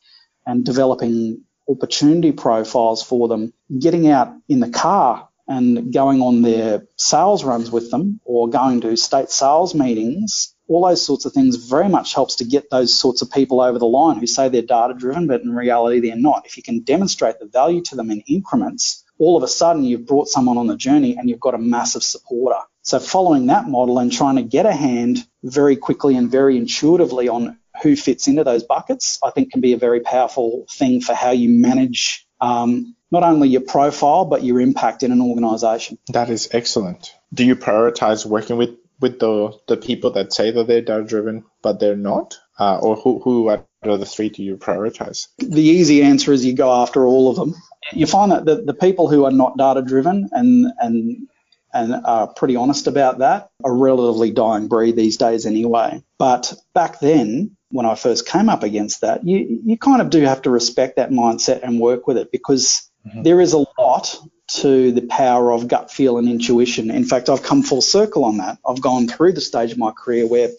and 0.46 0.64
developing 0.64 1.42
opportunity 1.68 2.32
profiles 2.32 3.02
for 3.02 3.28
them, 3.28 3.52
getting 3.78 4.08
out 4.08 4.34
in 4.48 4.60
the 4.60 4.70
car 4.70 5.28
and 5.46 5.92
going 5.92 6.22
on 6.22 6.40
their 6.40 6.86
sales 6.96 7.44
runs 7.44 7.70
with 7.70 7.90
them 7.90 8.18
or 8.24 8.48
going 8.48 8.80
to 8.80 8.96
state 8.96 9.28
sales 9.28 9.74
meetings 9.74 10.53
all 10.68 10.86
those 10.86 11.04
sorts 11.04 11.24
of 11.24 11.32
things 11.32 11.56
very 11.56 11.88
much 11.88 12.14
helps 12.14 12.36
to 12.36 12.44
get 12.44 12.70
those 12.70 12.94
sorts 12.94 13.22
of 13.22 13.30
people 13.30 13.60
over 13.60 13.78
the 13.78 13.86
line 13.86 14.18
who 14.18 14.26
say 14.26 14.48
they're 14.48 14.62
data 14.62 14.94
driven, 14.94 15.26
but 15.26 15.42
in 15.42 15.54
reality 15.54 16.00
they're 16.00 16.16
not. 16.16 16.46
If 16.46 16.56
you 16.56 16.62
can 16.62 16.80
demonstrate 16.80 17.38
the 17.38 17.46
value 17.46 17.82
to 17.82 17.96
them 17.96 18.10
in 18.10 18.20
increments, 18.20 19.04
all 19.18 19.36
of 19.36 19.42
a 19.42 19.48
sudden 19.48 19.84
you've 19.84 20.06
brought 20.06 20.28
someone 20.28 20.56
on 20.56 20.66
the 20.66 20.76
journey 20.76 21.16
and 21.16 21.28
you've 21.28 21.40
got 21.40 21.54
a 21.54 21.58
massive 21.58 22.02
supporter. 22.02 22.60
So 22.82 22.98
following 22.98 23.46
that 23.46 23.68
model 23.68 23.98
and 23.98 24.12
trying 24.12 24.36
to 24.36 24.42
get 24.42 24.66
a 24.66 24.72
hand 24.72 25.26
very 25.42 25.76
quickly 25.76 26.16
and 26.16 26.30
very 26.30 26.56
intuitively 26.56 27.28
on 27.28 27.58
who 27.82 27.96
fits 27.96 28.28
into 28.28 28.44
those 28.44 28.62
buckets, 28.62 29.18
I 29.22 29.30
think 29.30 29.52
can 29.52 29.60
be 29.60 29.72
a 29.72 29.78
very 29.78 30.00
powerful 30.00 30.66
thing 30.70 31.00
for 31.00 31.14
how 31.14 31.30
you 31.30 31.48
manage 31.48 32.26
um, 32.40 32.94
not 33.10 33.22
only 33.22 33.48
your 33.48 33.60
profile 33.60 34.24
but 34.24 34.42
your 34.44 34.60
impact 34.60 35.02
in 35.02 35.12
an 35.12 35.20
organization. 35.20 35.98
That 36.08 36.30
is 36.30 36.48
excellent. 36.52 37.14
Do 37.32 37.44
you 37.44 37.56
prioritize 37.56 38.26
working 38.26 38.56
with 38.56 38.76
with 39.04 39.18
the 39.18 39.52
the 39.68 39.76
people 39.76 40.12
that 40.12 40.32
say 40.32 40.50
that 40.50 40.66
they're 40.66 40.80
data 40.80 41.04
driven 41.04 41.44
but 41.60 41.78
they're 41.78 41.94
not, 41.94 42.38
uh, 42.58 42.78
or 42.78 42.96
who 42.96 43.20
who 43.22 43.50
out 43.50 43.66
of 43.82 44.00
the 44.00 44.06
three 44.06 44.30
do 44.30 44.42
you 44.42 44.56
prioritize? 44.56 45.28
The 45.38 45.60
easy 45.60 46.02
answer 46.02 46.32
is 46.32 46.42
you 46.42 46.54
go 46.54 46.72
after 46.72 47.04
all 47.04 47.28
of 47.28 47.36
them. 47.36 47.54
You 47.92 48.06
find 48.06 48.32
that 48.32 48.46
the, 48.46 48.62
the 48.62 48.72
people 48.72 49.08
who 49.10 49.26
are 49.26 49.30
not 49.30 49.58
data 49.58 49.82
driven 49.82 50.30
and 50.32 50.72
and 50.78 51.28
and 51.74 51.94
are 52.06 52.32
pretty 52.32 52.56
honest 52.56 52.86
about 52.86 53.18
that 53.18 53.50
are 53.62 53.76
relatively 53.76 54.30
dying 54.30 54.68
breed 54.68 54.96
these 54.96 55.18
days 55.18 55.44
anyway. 55.44 56.02
But 56.18 56.54
back 56.72 57.00
then, 57.00 57.56
when 57.68 57.84
I 57.84 57.96
first 57.96 58.26
came 58.26 58.48
up 58.48 58.62
against 58.62 59.02
that, 59.02 59.26
you 59.26 59.60
you 59.66 59.76
kind 59.76 60.00
of 60.00 60.08
do 60.08 60.22
have 60.22 60.40
to 60.42 60.50
respect 60.50 60.96
that 60.96 61.10
mindset 61.10 61.60
and 61.62 61.78
work 61.78 62.06
with 62.06 62.16
it 62.16 62.32
because 62.32 62.90
mm-hmm. 63.06 63.22
there 63.22 63.42
is 63.42 63.52
a 63.52 63.66
lot 63.78 64.18
to 64.46 64.92
the 64.92 65.02
power 65.02 65.52
of 65.52 65.68
gut 65.68 65.90
feel 65.90 66.18
and 66.18 66.28
intuition. 66.28 66.90
In 66.90 67.04
fact, 67.04 67.28
I've 67.28 67.42
come 67.42 67.62
full 67.62 67.80
circle 67.80 68.24
on 68.24 68.38
that. 68.38 68.58
I've 68.66 68.80
gone 68.80 69.08
through 69.08 69.32
the 69.32 69.40
stage 69.40 69.72
of 69.72 69.78
my 69.78 69.90
career 69.92 70.26
where 70.26 70.50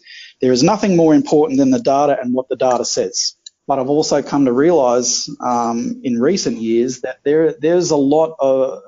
there 0.42 0.52
is 0.52 0.64
nothing 0.64 0.96
more 0.96 1.14
important 1.14 1.60
than 1.60 1.72
the 1.72 1.80
data 1.80 2.18
and 2.20 2.34
what 2.34 2.50
the 2.50 2.56
data 2.56 2.86
says. 2.86 3.36
But 3.68 3.80
I've 3.80 3.90
also 3.90 4.22
come 4.22 4.46
to 4.46 4.52
realise 4.52 5.30
um, 5.40 6.02
in 6.04 6.20
recent 6.20 6.58
years 6.58 7.02
that 7.02 7.24
there 7.24 7.54
there's 7.54 7.92
a 7.92 7.98
lot 7.98 8.36
of 8.40 8.82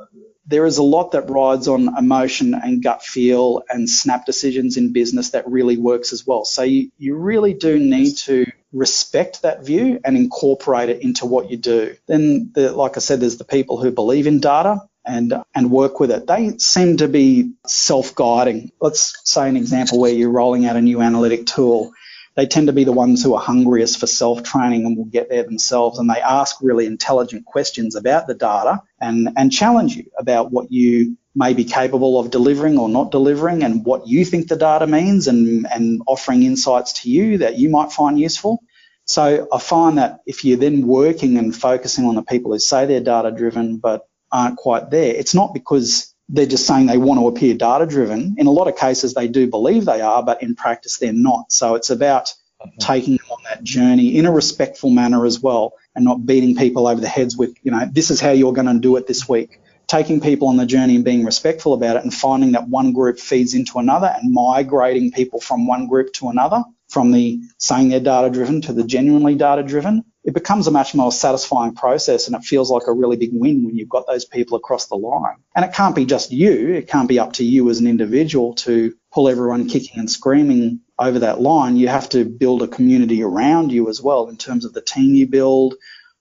there 0.48 0.66
is 0.66 0.78
a 0.78 0.84
lot 0.84 1.12
that 1.12 1.30
rides 1.30 1.68
on 1.68 1.98
emotion 1.98 2.54
and 2.54 2.82
gut 2.82 3.04
feel 3.04 3.64
and 3.70 3.90
snap 3.90 4.26
decisions 4.26 4.78
in 4.78 4.94
business 4.94 5.32
that 5.32 5.48
really 5.48 5.78
works 5.78 6.14
as 6.14 6.26
well. 6.26 6.46
So 6.46 6.64
you, 6.64 6.90
you 6.98 7.16
really 7.16 7.54
do 7.54 7.78
need 7.78 8.16
to 8.20 8.46
respect 8.72 9.42
that 9.42 9.66
view 9.66 10.00
and 10.06 10.16
incorporate 10.16 10.88
it 10.88 11.02
into 11.02 11.26
what 11.26 11.52
you 11.52 11.58
do. 11.58 11.96
Then, 12.08 12.52
the, 12.54 12.72
like 12.72 12.96
I 12.96 13.02
said, 13.02 13.20
there's 13.20 13.38
the 13.38 13.44
people 13.44 13.82
who 13.82 13.92
believe 13.92 14.26
in 14.26 14.40
data 14.40 14.87
and 15.08 15.34
and 15.56 15.72
work 15.72 16.00
with 16.00 16.12
it. 16.12 16.28
They 16.28 16.58
seem 16.58 16.98
to 16.98 17.08
be 17.08 17.54
self-guiding. 17.66 18.72
Let's 18.82 19.16
say 19.24 19.48
an 19.48 19.58
example 19.58 20.00
where 20.00 20.12
you're 20.12 20.32
rolling 20.32 20.66
out 20.66 20.76
a 20.76 20.82
new 20.82 21.02
analytic 21.02 21.46
tool 21.46 21.94
they 22.38 22.46
tend 22.46 22.68
to 22.68 22.74
be 22.74 22.84
the 22.84 22.94
ones 22.94 23.24
who 23.24 23.34
are 23.34 23.42
hungriest 23.42 24.00
for 24.00 24.06
self 24.06 24.44
training 24.44 24.86
and 24.86 24.96
will 24.96 25.06
get 25.06 25.28
there 25.28 25.42
themselves. 25.42 25.98
And 25.98 26.08
they 26.08 26.22
ask 26.22 26.58
really 26.62 26.86
intelligent 26.86 27.46
questions 27.46 27.96
about 27.96 28.28
the 28.28 28.36
data 28.36 28.84
and, 29.02 29.30
and 29.36 29.52
challenge 29.52 29.96
you 29.96 30.12
about 30.20 30.52
what 30.52 30.72
you 30.72 31.18
may 31.34 31.54
be 31.54 31.66
capable 31.66 32.20
of 32.20 32.30
delivering 32.30 32.78
or 32.78 32.90
not 32.90 33.10
delivering 33.10 33.64
and 33.64 33.84
what 33.84 34.08
you 34.08 34.24
think 34.24 34.48
the 34.48 34.56
data 34.56 34.86
means 34.86 35.28
and, 35.28 35.66
and 35.66 36.04
offering 36.06 36.44
insights 36.44 37.02
to 37.02 37.10
you 37.10 37.40
that 37.40 37.58
you 37.58 37.70
might 37.70 37.92
find 37.92 38.20
useful. 38.20 38.62
So 39.06 39.48
I 39.52 39.58
find 39.58 39.98
that 39.98 40.20
if 40.28 40.46
you're 40.46 40.58
then 40.58 40.86
working 40.86 41.40
and 41.40 41.56
focusing 41.56 42.06
on 42.06 42.14
the 42.14 42.22
people 42.22 42.52
who 42.52 42.60
say 42.60 42.86
they're 42.86 43.00
data 43.02 43.32
driven 43.32 43.78
but 43.78 44.08
aren't 44.32 44.58
quite 44.58 44.90
there, 44.90 45.14
it's 45.14 45.34
not 45.34 45.54
because 45.54 46.14
they're 46.30 46.46
just 46.46 46.68
saying 46.68 46.88
they 46.88 46.98
want 46.98 47.20
to 47.20 47.28
appear 47.28 47.54
data 47.54 47.86
driven. 47.86 48.36
In 48.38 48.48
a 48.48 48.52
lot 48.52 48.68
of 48.68 48.76
cases, 48.76 49.14
they 49.14 49.28
do 49.28 49.48
believe 49.48 49.86
they 49.86 50.02
are, 50.02 50.24
but 50.24 50.44
in 50.44 50.56
practice, 50.56 50.98
they're 50.98 51.14
not. 51.14 51.52
So 51.52 51.76
it's 51.76 51.90
about 51.90 52.34
mm-hmm. 52.62 52.78
taking 52.80 53.18
them 53.18 53.28
on 53.32 53.44
that 53.50 53.64
journey 53.64 54.18
in 54.18 54.26
a 54.26 54.32
respectful 54.32 54.90
manner 54.90 55.26
as 55.26 55.40
well 55.40 55.74
and 55.96 56.04
not 56.04 56.26
beating 56.26 56.56
people 56.56 56.88
over 56.88 57.00
the 57.00 57.08
heads 57.08 57.38
with, 57.38 57.56
you 57.64 57.72
know, 57.72 57.88
this 57.92 58.12
is 58.12 58.20
how 58.20 58.32
you're 58.32 58.54
going 58.54 58.68
to 58.68 58.80
do 58.80 58.98
it 58.98 59.08
this 59.08 59.28
week. 59.28 59.62
Taking 59.88 60.20
people 60.20 60.50
on 60.50 60.58
the 60.58 60.66
journey 60.66 60.96
and 60.96 61.06
being 61.06 61.24
respectful 61.24 61.74
about 61.74 61.96
it 61.96 62.04
and 62.04 62.14
finding 62.14 62.52
that 62.52 62.68
one 62.68 62.92
group 62.92 63.20
feeds 63.20 63.54
into 63.54 63.80
another 63.80 64.08
and 64.08 64.34
migrating 64.34 65.12
people 65.14 65.40
from 65.40 65.66
one 65.66 65.88
group 65.88 66.12
to 66.14 66.28
another, 66.28 66.62
from 66.88 67.12
the 67.12 67.42
saying 67.58 67.90
they're 67.90 68.00
data 68.00 68.30
driven 68.30 68.62
to 68.62 68.74
the 68.74 68.84
genuinely 68.84 69.36
data 69.36 69.64
driven 69.64 70.04
it 70.28 70.34
becomes 70.34 70.68
a 70.68 70.72
much 70.72 70.94
more 70.94 71.10
satisfying 71.10 71.74
process 71.74 72.28
and 72.28 72.36
it 72.36 72.44
feels 72.44 72.70
like 72.70 72.84
a 72.88 72.92
really 72.92 73.16
big 73.16 73.30
win 73.32 73.64
when 73.64 73.78
you've 73.78 73.88
got 73.88 74.06
those 74.08 74.26
people 74.26 74.58
across 74.58 74.88
the 74.88 74.96
line. 74.96 75.38
And 75.56 75.64
it 75.64 75.72
can't 75.72 75.96
be 75.96 76.04
just 76.04 76.34
you, 76.34 76.74
it 76.74 76.90
can't 76.90 77.08
be 77.08 77.18
up 77.18 77.34
to 77.34 77.46
you 77.46 77.70
as 77.70 77.80
an 77.80 77.88
individual 77.88 78.54
to 78.56 78.94
pull 79.14 79.30
everyone 79.30 79.70
kicking 79.70 80.00
and 80.00 80.12
screaming 80.12 80.82
over 81.00 81.20
that 81.20 81.40
line. 81.40 81.78
You 81.78 81.88
have 81.88 82.10
to 82.10 82.26
build 82.26 82.62
a 82.62 82.68
community 82.68 83.24
around 83.24 83.72
you 83.72 83.88
as 83.88 84.02
well 84.02 84.28
in 84.28 84.36
terms 84.36 84.66
of 84.66 84.74
the 84.74 84.82
team 84.82 85.16
you 85.16 85.28
build 85.28 85.76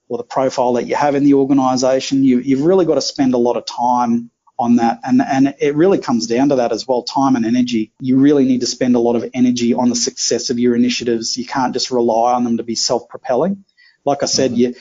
or 0.08 0.18
the 0.18 0.24
profile 0.24 0.74
that 0.74 0.86
you 0.86 0.94
have 0.94 1.16
in 1.16 1.24
the 1.24 1.34
organization. 1.34 2.22
You, 2.22 2.38
you've 2.38 2.62
really 2.62 2.84
got 2.84 2.94
to 2.94 3.02
spend 3.02 3.34
a 3.34 3.38
lot 3.38 3.56
of 3.56 3.66
time 3.66 4.30
on 4.58 4.76
that. 4.76 5.00
And, 5.04 5.20
and 5.22 5.54
it 5.60 5.74
really 5.74 5.98
comes 5.98 6.26
down 6.26 6.50
to 6.50 6.56
that 6.56 6.72
as 6.72 6.86
well 6.86 7.02
time 7.02 7.36
and 7.36 7.44
energy. 7.44 7.92
You 8.00 8.18
really 8.18 8.44
need 8.44 8.60
to 8.60 8.66
spend 8.66 8.96
a 8.96 9.00
lot 9.00 9.16
of 9.16 9.28
energy 9.34 9.74
on 9.74 9.88
the 9.88 9.96
success 9.96 10.50
of 10.50 10.58
your 10.58 10.74
initiatives. 10.74 11.36
You 11.36 11.46
can't 11.46 11.72
just 11.72 11.90
rely 11.90 12.32
on 12.32 12.44
them 12.44 12.56
to 12.56 12.62
be 12.62 12.74
self 12.74 13.08
propelling. 13.08 13.64
Like 14.04 14.22
I 14.22 14.26
said, 14.26 14.52
mm-hmm. 14.52 14.60
you, 14.60 14.74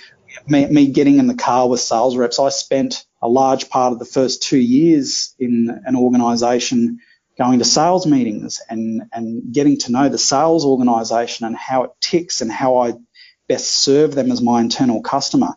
me, 0.48 0.66
me 0.68 0.88
getting 0.88 1.18
in 1.18 1.28
the 1.28 1.36
car 1.36 1.68
with 1.68 1.80
sales 1.80 2.16
reps, 2.16 2.40
I 2.40 2.50
spent 2.50 3.06
a 3.22 3.28
large 3.28 3.70
part 3.70 3.94
of 3.94 4.00
the 4.00 4.06
first 4.06 4.44
two 4.44 4.58
years 4.58 5.34
in 5.40 5.82
an 5.86 5.96
organisation 5.96 7.00
going 7.38 7.60
to 7.60 7.66
sales 7.66 8.06
meetings 8.06 8.62
and, 8.70 9.04
and 9.12 9.54
getting 9.54 9.78
to 9.78 9.92
know 9.92 10.10
the 10.10 10.18
sales 10.18 10.66
organisation 10.66 11.46
and 11.46 11.56
how 11.56 11.84
it 11.84 11.92
ticks 12.00 12.42
and 12.42 12.52
how 12.52 12.78
I 12.78 12.94
best 13.48 13.68
serve 13.68 14.16
them 14.16 14.32
as 14.32 14.42
my 14.42 14.62
internal 14.62 15.02
customer. 15.02 15.56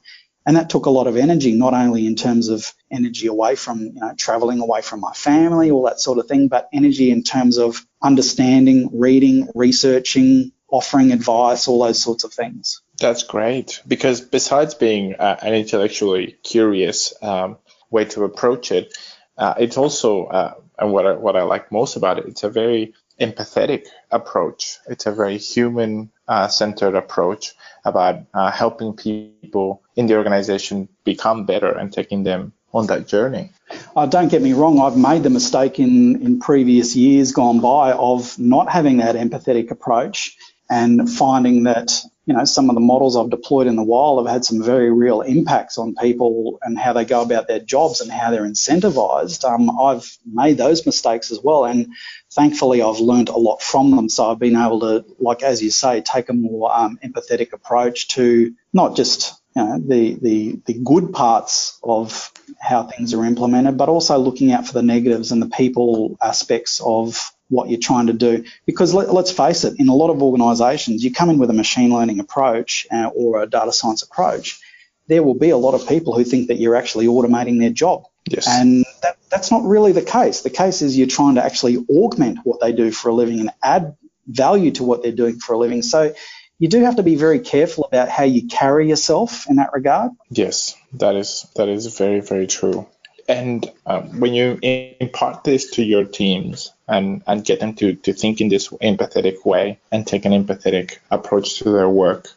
And 0.49 0.57
that 0.57 0.71
took 0.71 0.87
a 0.87 0.91
lot 0.91 1.07
of 1.07 1.19
energy, 1.19 1.53
not 1.53 1.75
only 1.75 2.07
in 2.07 2.15
terms 2.15 2.49
of 2.49 2.73
energy 2.91 3.27
away 3.27 3.55
from, 3.55 3.81
you 3.83 4.01
know, 4.01 4.15
traveling 4.17 4.61
away 4.61 4.81
from 4.81 4.99
my 4.99 5.13
family, 5.13 5.71
all 5.71 5.83
that 5.83 6.01
sort 6.01 6.17
of 6.17 6.27
thing, 6.27 6.49
but 6.49 6.71
energy 6.73 7.11
in 7.11 7.23
terms 7.23 7.59
of 7.59 7.87
understanding, 8.01 8.89
reading, 8.95 9.47
researching, 9.55 10.53
offering 10.71 11.13
advice, 11.13 11.69
all 11.69 11.85
those 11.85 12.01
sorts 12.01 12.25
of 12.25 12.33
things. 12.33 12.81
That's 12.99 13.25
great 13.25 13.83
because 13.87 14.23
besides 14.23 14.75
being 14.75 15.17
uh, 15.17 15.37
an 15.43 15.53
intellectually 15.53 16.39
curious 16.43 17.13
um, 17.21 17.59
way 17.91 18.07
to 18.07 18.25
approach 18.25 18.73
it, 18.73 18.97
uh, 19.37 19.53
it's 19.59 19.77
also 19.77 20.29
uh, 20.29 20.55
and 20.79 20.93
what 20.93 21.07
I, 21.07 21.13
what 21.13 21.37
I 21.37 21.43
like 21.43 21.71
most 21.71 21.97
about 21.97 22.21
it, 22.21 22.25
it's 22.25 22.45
a 22.45 22.49
very 22.49 22.95
empathetic 23.21 23.85
approach. 24.11 24.79
It's 24.87 25.05
a 25.05 25.13
very 25.13 25.37
human 25.37 26.11
centered 26.49 26.95
approach 26.95 27.55
about 27.85 28.21
uh, 28.35 28.51
helping 28.51 28.93
people 28.95 29.83
in 29.97 30.07
the 30.07 30.17
organization 30.17 30.89
become 31.05 31.47
better 31.47 31.71
and 31.71 31.93
taking 31.93 32.23
them 32.23 32.53
on 32.73 32.87
that 32.87 33.09
journey. 33.09 33.51
Uh, 33.97 34.07
don't 34.07 34.29
get 34.29 34.43
me 34.43 34.53
wrong, 34.53 34.79
I've 34.81 34.97
made 34.97 35.23
the 35.23 35.31
mistake 35.31 35.79
in, 35.79 36.23
in 36.23 36.39
previous 36.39 36.95
years 36.95 37.33
gone 37.33 37.61
by 37.61 37.93
of 37.93 38.39
not 38.39 38.69
having 38.69 38.99
that 38.99 39.15
empathetic 39.15 39.71
approach 39.71 40.37
and 40.71 41.09
finding 41.11 41.65
that 41.65 42.03
you 42.27 42.35
know 42.35 42.45
some 42.45 42.69
of 42.69 42.75
the 42.75 42.81
models 42.81 43.17
I've 43.17 43.31
deployed 43.31 43.67
in 43.67 43.77
the 43.77 43.83
wild 43.83 44.25
have 44.25 44.33
had 44.33 44.45
some 44.45 44.63
very 44.63 44.93
real 44.93 45.23
impacts 45.23 45.79
on 45.79 45.95
people 45.95 46.59
and 46.63 46.79
how 46.79 46.93
they 46.93 47.05
go 47.05 47.23
about 47.23 47.49
their 47.49 47.61
jobs 47.61 48.01
and 48.01 48.11
how 48.11 48.31
they're 48.31 48.43
incentivized. 48.43 49.45
Um, 49.45 49.71
I've 49.81 50.17
made 50.31 50.59
those 50.59 50.85
mistakes 50.85 51.31
as 51.31 51.41
well, 51.43 51.65
and 51.65 51.89
thankfully 52.31 52.83
I've 52.83 53.01
learned 53.01 53.31
a 53.31 53.39
lot 53.39 53.63
from 53.63 53.93
them. 53.93 54.09
So 54.09 54.31
I've 54.31 54.39
been 54.39 54.57
able 54.57 54.81
to, 54.81 55.05
like 55.19 55.43
as 55.43 55.63
you 55.63 55.71
say, 55.71 56.03
take 56.03 56.29
a 56.29 56.35
more 56.35 56.75
um, 56.75 56.99
empathetic 57.03 57.53
approach 57.53 58.09
to 58.09 58.55
not 58.73 58.95
just 58.95 59.35
you 59.57 59.65
know, 59.65 59.79
the, 59.79 60.19
the 60.21 60.61
the 60.67 60.75
good 60.75 61.13
parts 61.13 61.79
of 61.83 62.31
how 62.61 62.85
things 62.85 63.15
are 63.15 63.25
implemented, 63.25 63.79
but 63.79 63.89
also 63.89 64.19
looking 64.19 64.53
out 64.53 64.67
for 64.67 64.75
the 64.75 64.83
negatives 64.83 65.33
and 65.33 65.41
the 65.41 65.49
people 65.49 66.19
aspects 66.23 66.81
of 66.85 67.33
what 67.49 67.69
you're 67.69 67.81
trying 67.81 68.09
to 68.09 68.13
do. 68.13 68.45
Because 68.67 68.95
let, 68.95 69.09
us 69.09 69.33
face 69.33 69.65
it, 69.65 69.75
in 69.79 69.89
a 69.89 69.95
lot 69.95 70.11
of 70.11 70.23
organisations, 70.23 71.03
you 71.03 71.13
come 71.13 71.31
in 71.31 71.39
with 71.39 71.51
a 71.51 71.55
machine 71.55 71.93
learning 71.93 72.21
approach 72.21 72.87
uh, 72.91 73.07
or 73.15 73.43
a 73.43 73.47
data 73.47 73.73
science 73.73 74.03
approach, 74.03 74.61
there 75.07 75.23
will 75.23 75.35
be 75.35 75.51
a 75.51 75.57
lot 75.57 75.75
of 75.75 75.89
people 75.89 76.15
who 76.15 76.25
think 76.25 76.49
that 76.49 76.59
you're 76.59 76.77
actually 76.77 77.07
automating 77.07 77.59
their 77.59 77.71
job. 77.71 78.05
Yes. 78.29 78.47
And 78.47 78.85
that, 79.03 79.17
that's 79.31 79.51
not 79.51 79.65
really 79.65 79.93
the 79.93 80.03
case. 80.03 80.43
The 80.43 80.51
case 80.51 80.83
is 80.83 80.99
you're 80.99 81.07
trying 81.07 81.37
to 81.37 81.45
actually 81.45 81.79
augment 81.91 82.41
what 82.45 82.61
they 82.61 82.73
do 82.73 82.91
for 82.93 83.09
a 83.09 83.15
living 83.15 83.41
and 83.41 83.51
add 83.63 83.97
value 84.27 84.71
to 84.73 84.85
what 84.85 85.03
they're 85.03 85.13
doing 85.13 85.39
for 85.39 85.55
a 85.55 85.59
living. 85.59 85.83
So 85.83 86.15
you 86.59 86.69
do 86.69 86.83
have 86.83 86.97
to 86.97 87.03
be 87.03 87.15
very 87.15 87.39
careful 87.39 87.85
about 87.85 88.09
how 88.09 88.25
you 88.25 88.49
carry 88.49 88.89
yourself 88.89 89.49
in 89.49 89.57
that 89.57 89.73
regard. 89.73 90.13
Yes, 90.29 90.77
that 90.95 91.17
is 91.17 91.47
that 91.57 91.69
is 91.69 91.87
very 91.87 92.21
very 92.21 92.47
true. 92.47 92.87
And 93.29 93.71
um, 93.85 94.21
when 94.21 94.33
you 94.33 94.59
impart 94.63 95.45
this 95.45 95.71
to 95.73 95.83
your 95.83 96.05
teams 96.05 96.73
and, 96.89 97.23
and 97.27 97.45
get 97.45 97.61
them 97.61 97.75
to, 97.75 97.95
to 97.95 98.15
think 98.15 98.41
in 98.41 98.49
this 98.49 98.69
empathetic 98.69 99.45
way 99.45 99.79
and 99.93 100.07
take 100.07 100.25
an 100.25 100.33
empathetic 100.33 100.97
approach 101.11 101.59
to 101.59 101.65
their 101.71 101.91
work, 101.91 102.29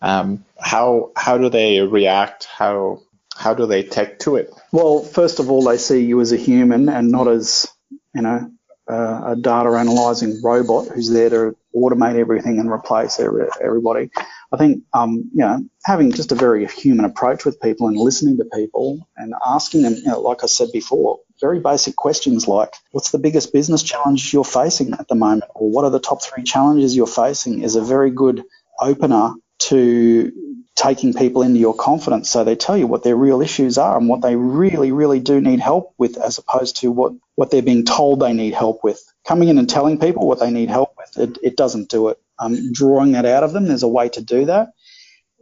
um, 0.00 0.44
how 0.58 1.12
how 1.16 1.38
do 1.38 1.48
they 1.48 1.80
react? 1.80 2.44
How 2.44 3.02
how 3.36 3.54
do 3.54 3.66
they 3.66 3.82
take 3.82 4.18
to 4.20 4.36
it? 4.36 4.52
Well, 4.72 5.00
first 5.00 5.38
of 5.38 5.50
all, 5.50 5.62
they 5.62 5.78
see 5.78 6.04
you 6.04 6.20
as 6.20 6.32
a 6.32 6.36
human 6.36 6.88
and 6.88 7.12
not 7.12 7.28
as 7.28 7.68
you 8.14 8.22
know 8.22 8.50
uh, 8.90 9.32
a 9.32 9.36
data 9.36 9.70
analyzing 9.70 10.40
robot 10.42 10.88
who's 10.88 11.10
there 11.10 11.30
to 11.30 11.56
automate 11.76 12.16
everything 12.16 12.58
and 12.58 12.70
replace 12.70 13.20
every, 13.20 13.46
everybody. 13.62 14.10
I 14.52 14.56
think, 14.56 14.84
um, 14.92 15.30
you 15.32 15.40
know, 15.40 15.64
having 15.84 16.12
just 16.12 16.32
a 16.32 16.36
very 16.36 16.66
human 16.66 17.04
approach 17.04 17.44
with 17.44 17.60
people 17.60 17.88
and 17.88 17.96
listening 17.96 18.38
to 18.38 18.44
people 18.44 19.08
and 19.16 19.34
asking 19.46 19.82
them, 19.82 19.94
you 19.94 20.04
know, 20.04 20.20
like 20.20 20.44
I 20.44 20.46
said 20.46 20.68
before, 20.72 21.20
very 21.40 21.60
basic 21.60 21.96
questions 21.96 22.46
like, 22.46 22.72
what's 22.92 23.10
the 23.10 23.18
biggest 23.18 23.52
business 23.52 23.82
challenge 23.82 24.32
you're 24.32 24.44
facing 24.44 24.92
at 24.94 25.08
the 25.08 25.14
moment? 25.14 25.44
Or 25.54 25.70
what 25.70 25.84
are 25.84 25.90
the 25.90 26.00
top 26.00 26.22
three 26.22 26.44
challenges 26.44 26.94
you're 26.96 27.06
facing 27.06 27.62
is 27.62 27.76
a 27.76 27.82
very 27.82 28.10
good 28.10 28.44
opener 28.80 29.34
to 29.60 30.32
taking 30.74 31.12
people 31.14 31.42
into 31.42 31.60
your 31.60 31.74
confidence 31.74 32.30
so 32.30 32.44
they 32.44 32.56
tell 32.56 32.76
you 32.76 32.86
what 32.86 33.02
their 33.04 33.16
real 33.16 33.42
issues 33.42 33.78
are 33.78 33.98
and 33.98 34.08
what 34.08 34.22
they 34.22 34.36
really, 34.36 34.90
really 34.90 35.20
do 35.20 35.40
need 35.40 35.60
help 35.60 35.94
with 35.98 36.16
as 36.16 36.38
opposed 36.38 36.76
to 36.76 36.90
what, 36.90 37.12
what 37.34 37.50
they're 37.50 37.62
being 37.62 37.84
told 37.84 38.20
they 38.20 38.32
need 38.32 38.54
help 38.54 38.82
with. 38.82 39.02
Coming 39.24 39.48
in 39.48 39.58
and 39.58 39.68
telling 39.68 39.98
people 39.98 40.26
what 40.26 40.40
they 40.40 40.50
need 40.50 40.68
help 40.68 40.94
with, 40.96 41.28
it, 41.28 41.38
it 41.42 41.56
doesn't 41.56 41.88
do 41.88 42.08
it. 42.08 42.18
Um, 42.38 42.72
drawing 42.72 43.12
that 43.12 43.24
out 43.24 43.44
of 43.44 43.52
them, 43.52 43.66
there's 43.66 43.84
a 43.84 43.88
way 43.88 44.08
to 44.10 44.20
do 44.20 44.46
that. 44.46 44.72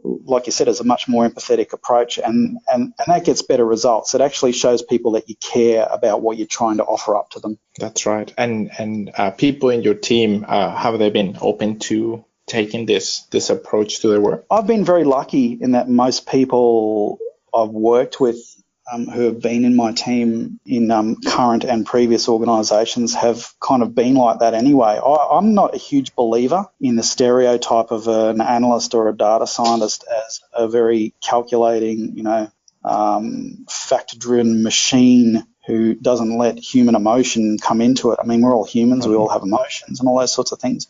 Like 0.03 0.47
you 0.47 0.51
said, 0.51 0.67
is 0.67 0.79
a 0.79 0.83
much 0.83 1.07
more 1.07 1.27
empathetic 1.27 1.73
approach 1.73 2.17
and, 2.17 2.57
and, 2.67 2.93
and 2.97 3.07
that 3.07 3.23
gets 3.23 3.43
better 3.43 3.65
results. 3.65 4.15
It 4.15 4.21
actually 4.21 4.51
shows 4.53 4.81
people 4.81 5.11
that 5.11 5.29
you 5.29 5.35
care 5.35 5.87
about 5.89 6.21
what 6.21 6.37
you're 6.37 6.47
trying 6.47 6.77
to 6.77 6.83
offer 6.83 7.15
up 7.15 7.29
to 7.31 7.39
them. 7.39 7.59
That's 7.77 8.05
right. 8.07 8.31
And, 8.37 8.71
and 8.79 9.11
uh, 9.15 9.31
people 9.31 9.69
in 9.69 9.83
your 9.83 9.93
team, 9.93 10.43
uh, 10.47 10.75
have 10.75 10.97
they 10.97 11.11
been 11.11 11.37
open 11.39 11.79
to 11.79 12.25
taking 12.47 12.85
this 12.85 13.21
this 13.31 13.49
approach 13.49 14.01
to 14.01 14.09
their 14.09 14.19
work? 14.19 14.45
I've 14.51 14.67
been 14.67 14.83
very 14.83 15.03
lucky 15.03 15.57
in 15.59 15.71
that 15.71 15.87
most 15.87 16.27
people 16.27 17.19
I've 17.53 17.69
worked 17.69 18.19
with 18.19 18.37
um, 18.91 19.05
who 19.05 19.21
have 19.21 19.41
been 19.41 19.65
in 19.65 19.75
my 19.75 19.91
team 19.91 20.59
in 20.65 20.91
um, 20.91 21.17
current 21.25 21.63
and 21.63 21.85
previous 21.85 22.27
organisations 22.27 23.13
have 23.13 23.53
kind 23.59 23.83
of 23.83 23.93
been 23.93 24.15
like 24.15 24.39
that 24.39 24.53
anyway. 24.53 24.99
I, 25.03 25.37
am 25.37 25.53
not 25.53 25.75
a 25.75 25.77
huge 25.77 26.15
believer 26.15 26.67
in 26.79 26.95
the 26.95 27.03
stereotype 27.03 27.91
of 27.91 28.07
an 28.07 28.41
analyst 28.41 28.93
or 28.93 29.09
a 29.09 29.15
data 29.15 29.47
scientist 29.47 30.05
as 30.25 30.41
a 30.53 30.67
very 30.67 31.13
calculating, 31.21 32.17
you 32.17 32.23
know, 32.23 32.51
um, 32.83 33.65
fact-driven 33.69 34.63
machine 34.63 35.45
who 35.67 35.93
doesn't 35.93 36.37
let 36.37 36.57
human 36.57 36.95
emotion 36.95 37.57
come 37.59 37.81
into 37.81 38.11
it. 38.11 38.19
I 38.21 38.25
mean, 38.25 38.41
we're 38.41 38.55
all 38.55 38.65
humans, 38.65 39.07
we 39.07 39.15
all 39.15 39.29
have 39.29 39.43
emotions 39.43 39.99
and 39.99 40.09
all 40.09 40.19
those 40.19 40.33
sorts 40.33 40.51
of 40.51 40.59
things. 40.59 40.87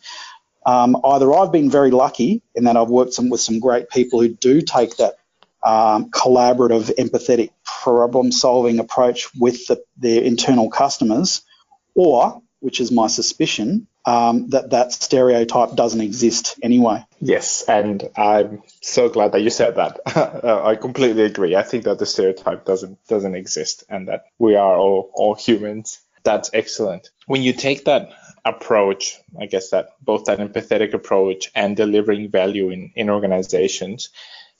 Um, 0.64 0.96
either 1.04 1.32
I've 1.32 1.52
been 1.52 1.70
very 1.70 1.90
lucky 1.90 2.42
in 2.54 2.64
that 2.64 2.76
I've 2.76 2.88
worked 2.88 3.12
some, 3.14 3.28
with 3.28 3.40
some 3.40 3.58
great 3.58 3.90
people 3.90 4.20
who 4.20 4.28
do 4.28 4.62
take 4.62 4.96
that 4.96 5.16
um, 5.62 6.10
collaborative, 6.10 6.94
empathetic, 6.96 7.50
problem-solving 7.64 8.78
approach 8.78 9.28
with 9.34 9.66
the, 9.66 9.82
their 9.96 10.22
internal 10.22 10.70
customers, 10.70 11.42
or, 11.94 12.42
which 12.60 12.80
is 12.80 12.90
my 12.90 13.06
suspicion, 13.06 13.86
um, 14.04 14.48
that 14.48 14.70
that 14.70 14.92
stereotype 14.92 15.74
doesn't 15.74 16.00
exist 16.00 16.58
anyway. 16.62 17.04
Yes, 17.20 17.62
and 17.68 18.08
I'm 18.16 18.62
so 18.80 19.08
glad 19.08 19.32
that 19.32 19.42
you 19.42 19.50
said 19.50 19.76
that. 19.76 20.00
uh, 20.16 20.62
I 20.64 20.76
completely 20.76 21.22
agree. 21.22 21.54
I 21.54 21.62
think 21.62 21.84
that 21.84 21.98
the 21.98 22.06
stereotype 22.06 22.64
doesn't 22.64 22.98
doesn't 23.06 23.34
exist, 23.34 23.84
and 23.88 24.08
that 24.08 24.24
we 24.38 24.56
are 24.56 24.76
all 24.76 25.10
all 25.14 25.34
humans. 25.34 26.00
That's 26.24 26.50
excellent. 26.52 27.10
When 27.26 27.42
you 27.42 27.52
take 27.52 27.84
that 27.84 28.10
approach, 28.44 29.18
I 29.40 29.46
guess 29.46 29.70
that 29.70 29.90
both 30.00 30.24
that 30.24 30.38
empathetic 30.38 30.94
approach 30.94 31.50
and 31.54 31.76
delivering 31.76 32.30
value 32.30 32.70
in, 32.70 32.92
in 32.94 33.10
organizations, 33.10 34.10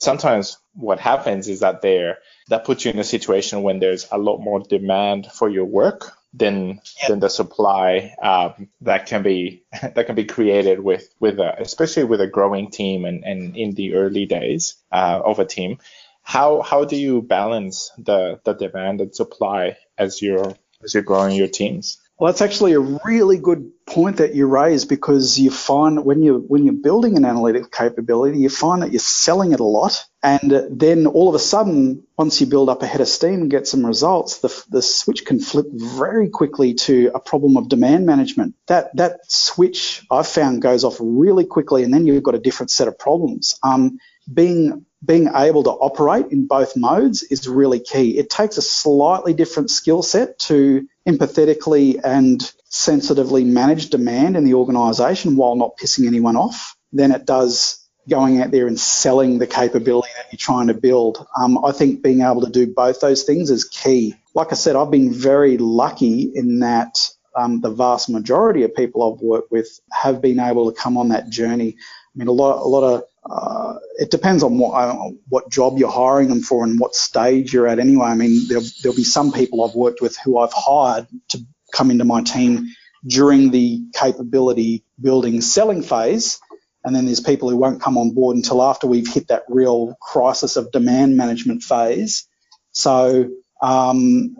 sometimes 0.03 0.57
what 0.73 0.99
happens 0.99 1.47
is 1.47 1.61
that 1.61 1.81
there 1.81 2.19
that 2.49 2.65
puts 2.65 2.85
you 2.85 2.91
in 2.91 2.99
a 2.99 3.03
situation 3.03 3.63
when 3.63 3.79
there's 3.79 4.07
a 4.11 4.17
lot 4.17 4.39
more 4.39 4.59
demand 4.59 5.27
for 5.31 5.49
your 5.49 5.65
work 5.65 6.11
than 6.33 6.67
yep. 6.67 7.07
than 7.07 7.19
the 7.19 7.29
supply 7.29 8.15
um, 8.21 8.69
that 8.81 9.05
can 9.05 9.23
be 9.23 9.63
that 9.95 10.05
can 10.05 10.15
be 10.15 10.25
created 10.25 10.79
with 10.79 11.13
with 11.19 11.39
a, 11.39 11.61
especially 11.61 12.03
with 12.03 12.21
a 12.21 12.27
growing 12.27 12.69
team 12.69 13.05
and, 13.05 13.23
and 13.23 13.55
in 13.55 13.73
the 13.75 13.95
early 13.95 14.25
days 14.25 14.75
uh, 14.91 15.21
of 15.23 15.39
a 15.39 15.45
team. 15.45 15.77
How 16.21 16.61
how 16.61 16.85
do 16.85 16.95
you 16.95 17.21
balance 17.21 17.91
the 17.97 18.39
the 18.43 18.53
demand 18.53 19.01
and 19.01 19.15
supply 19.15 19.77
as 19.97 20.21
you're 20.21 20.55
as 20.83 20.93
you're 20.93 21.03
growing 21.03 21.35
your 21.35 21.49
teams? 21.49 21.99
Well, 22.19 22.31
that's 22.31 22.41
actually 22.41 22.73
a 22.73 22.79
really 22.79 23.37
good 23.39 23.71
point 23.87 24.17
that 24.17 24.35
you 24.35 24.45
raise 24.45 24.85
because 24.85 25.39
you 25.39 25.49
find 25.49 26.05
when 26.05 26.21
you 26.21 26.45
when 26.47 26.63
you're 26.63 26.75
building 26.75 27.17
an 27.17 27.25
analytic 27.25 27.71
capability, 27.71 28.37
you 28.37 28.49
find 28.49 28.83
that 28.83 28.91
you're 28.91 28.99
selling 28.99 29.51
it 29.51 29.59
a 29.59 29.63
lot, 29.65 30.05
and 30.21 30.69
then 30.69 31.07
all 31.07 31.27
of 31.27 31.35
a 31.35 31.39
sudden, 31.39 32.03
once 32.17 32.39
you 32.39 32.47
build 32.47 32.69
up 32.69 32.83
a 32.83 32.85
head 32.85 33.01
of 33.01 33.07
steam 33.07 33.41
and 33.41 33.51
get 33.51 33.67
some 33.67 33.85
results, 33.85 34.39
the 34.39 34.65
the 34.69 34.81
switch 34.83 35.25
can 35.25 35.39
flip 35.39 35.65
very 35.73 36.29
quickly 36.29 36.75
to 36.75 37.11
a 37.15 37.19
problem 37.19 37.57
of 37.57 37.67
demand 37.67 38.05
management. 38.05 38.53
That 38.67 38.95
that 38.95 39.19
switch 39.27 40.05
I've 40.11 40.27
found 40.27 40.61
goes 40.61 40.83
off 40.83 40.97
really 40.99 41.45
quickly, 41.45 41.83
and 41.83 41.91
then 41.91 42.05
you've 42.05 42.23
got 42.23 42.35
a 42.35 42.39
different 42.39 42.69
set 42.69 42.87
of 42.87 42.99
problems. 42.99 43.57
Um, 43.63 43.97
being 44.31 44.85
being 45.03 45.29
able 45.35 45.63
to 45.63 45.69
operate 45.69 46.27
in 46.31 46.47
both 46.47 46.77
modes 46.77 47.23
is 47.23 47.47
really 47.47 47.79
key. 47.79 48.17
It 48.17 48.29
takes 48.29 48.57
a 48.57 48.61
slightly 48.61 49.33
different 49.33 49.69
skill 49.69 50.01
set 50.01 50.39
to 50.39 50.87
empathetically 51.07 51.99
and 52.03 52.41
sensitively 52.65 53.43
manage 53.43 53.89
demand 53.89 54.37
in 54.37 54.45
the 54.45 54.53
organisation 54.53 55.35
while 55.35 55.55
not 55.55 55.77
pissing 55.77 56.07
anyone 56.07 56.37
off 56.37 56.75
than 56.91 57.11
it 57.11 57.25
does 57.25 57.79
going 58.09 58.41
out 58.41 58.51
there 58.51 58.67
and 58.67 58.79
selling 58.79 59.39
the 59.39 59.47
capability 59.47 60.09
that 60.17 60.27
you're 60.31 60.37
trying 60.37 60.67
to 60.67 60.73
build. 60.73 61.25
Um, 61.37 61.63
I 61.63 61.71
think 61.71 62.01
being 62.01 62.21
able 62.21 62.41
to 62.41 62.51
do 62.51 62.67
both 62.67 62.99
those 62.99 63.23
things 63.23 63.49
is 63.49 63.63
key. 63.63 64.15
Like 64.33 64.51
I 64.51 64.55
said, 64.55 64.75
I've 64.75 64.91
been 64.91 65.13
very 65.13 65.57
lucky 65.57 66.31
in 66.33 66.59
that 66.59 66.97
um, 67.35 67.61
the 67.61 67.71
vast 67.71 68.09
majority 68.09 68.63
of 68.63 68.75
people 68.75 69.13
I've 69.13 69.21
worked 69.21 69.51
with 69.51 69.79
have 69.91 70.21
been 70.21 70.39
able 70.39 70.71
to 70.71 70.79
come 70.79 70.97
on 70.97 71.09
that 71.09 71.29
journey. 71.29 71.75
I 71.77 72.13
mean, 72.15 72.27
a 72.27 72.31
lot, 72.31 72.61
a 72.61 72.67
lot 72.67 72.83
of 72.83 73.03
uh, 73.29 73.75
it 73.99 74.11
depends 74.11 74.43
on 74.43 74.57
what 74.57 74.71
uh, 74.71 74.95
what 75.29 75.49
job 75.49 75.77
you're 75.77 75.91
hiring 75.91 76.27
them 76.29 76.41
for 76.41 76.63
and 76.63 76.79
what 76.79 76.95
stage 76.95 77.53
you're 77.53 77.67
at. 77.67 77.79
Anyway, 77.79 78.05
I 78.05 78.15
mean, 78.15 78.47
there'll, 78.47 78.65
there'll 78.81 78.95
be 78.95 79.03
some 79.03 79.31
people 79.31 79.63
I've 79.63 79.75
worked 79.75 80.01
with 80.01 80.17
who 80.23 80.37
I've 80.39 80.53
hired 80.53 81.07
to 81.29 81.39
come 81.71 81.89
into 81.89 82.03
my 82.03 82.21
team 82.21 82.67
during 83.05 83.51
the 83.51 83.81
capability 83.93 84.83
building 85.01 85.41
selling 85.41 85.83
phase, 85.83 86.39
and 86.83 86.95
then 86.95 87.05
there's 87.05 87.21
people 87.21 87.49
who 87.49 87.57
won't 87.57 87.81
come 87.81 87.97
on 87.97 88.13
board 88.13 88.35
until 88.35 88.61
after 88.61 88.87
we've 88.87 89.11
hit 89.11 89.29
that 89.29 89.43
real 89.47 89.95
crisis 90.01 90.57
of 90.57 90.71
demand 90.71 91.15
management 91.15 91.63
phase. 91.63 92.27
So 92.71 93.29
um, 93.61 94.35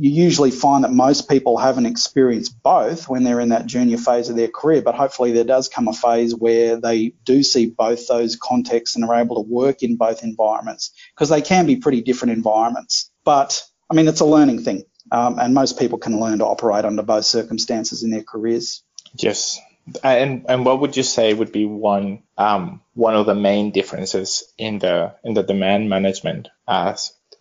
you 0.00 0.10
usually 0.10 0.52
find 0.52 0.84
that 0.84 0.92
most 0.92 1.28
people 1.28 1.58
haven't 1.58 1.86
experienced 1.86 2.62
both 2.62 3.08
when 3.08 3.24
they're 3.24 3.40
in 3.40 3.48
that 3.48 3.66
junior 3.66 3.98
phase 3.98 4.28
of 4.28 4.36
their 4.36 4.46
career, 4.46 4.80
but 4.80 4.94
hopefully 4.94 5.32
there 5.32 5.42
does 5.42 5.68
come 5.68 5.88
a 5.88 5.92
phase 5.92 6.36
where 6.36 6.76
they 6.76 7.14
do 7.24 7.42
see 7.42 7.66
both 7.66 8.06
those 8.06 8.36
contexts 8.36 8.94
and 8.94 9.04
are 9.04 9.16
able 9.16 9.42
to 9.42 9.50
work 9.50 9.82
in 9.82 9.96
both 9.96 10.22
environments 10.22 10.92
because 11.14 11.30
they 11.30 11.42
can 11.42 11.66
be 11.66 11.74
pretty 11.74 12.00
different 12.00 12.30
environments. 12.30 13.10
But 13.24 13.64
I 13.90 13.94
mean, 13.94 14.06
it's 14.06 14.20
a 14.20 14.24
learning 14.24 14.62
thing, 14.62 14.84
um, 15.10 15.40
and 15.40 15.52
most 15.52 15.80
people 15.80 15.98
can 15.98 16.20
learn 16.20 16.38
to 16.38 16.46
operate 16.46 16.84
under 16.84 17.02
both 17.02 17.24
circumstances 17.24 18.04
in 18.04 18.10
their 18.10 18.22
careers. 18.22 18.84
Yes. 19.16 19.58
And 20.04 20.44
and 20.48 20.64
what 20.64 20.80
would 20.80 20.96
you 20.96 21.02
say 21.02 21.34
would 21.34 21.50
be 21.50 21.64
one 21.64 22.22
um, 22.36 22.82
one 22.94 23.16
of 23.16 23.26
the 23.26 23.34
main 23.34 23.72
differences 23.72 24.44
in 24.56 24.78
the 24.78 25.16
in 25.24 25.34
the 25.34 25.42
demand 25.42 25.88
management 25.88 26.48
uh, 26.68 26.94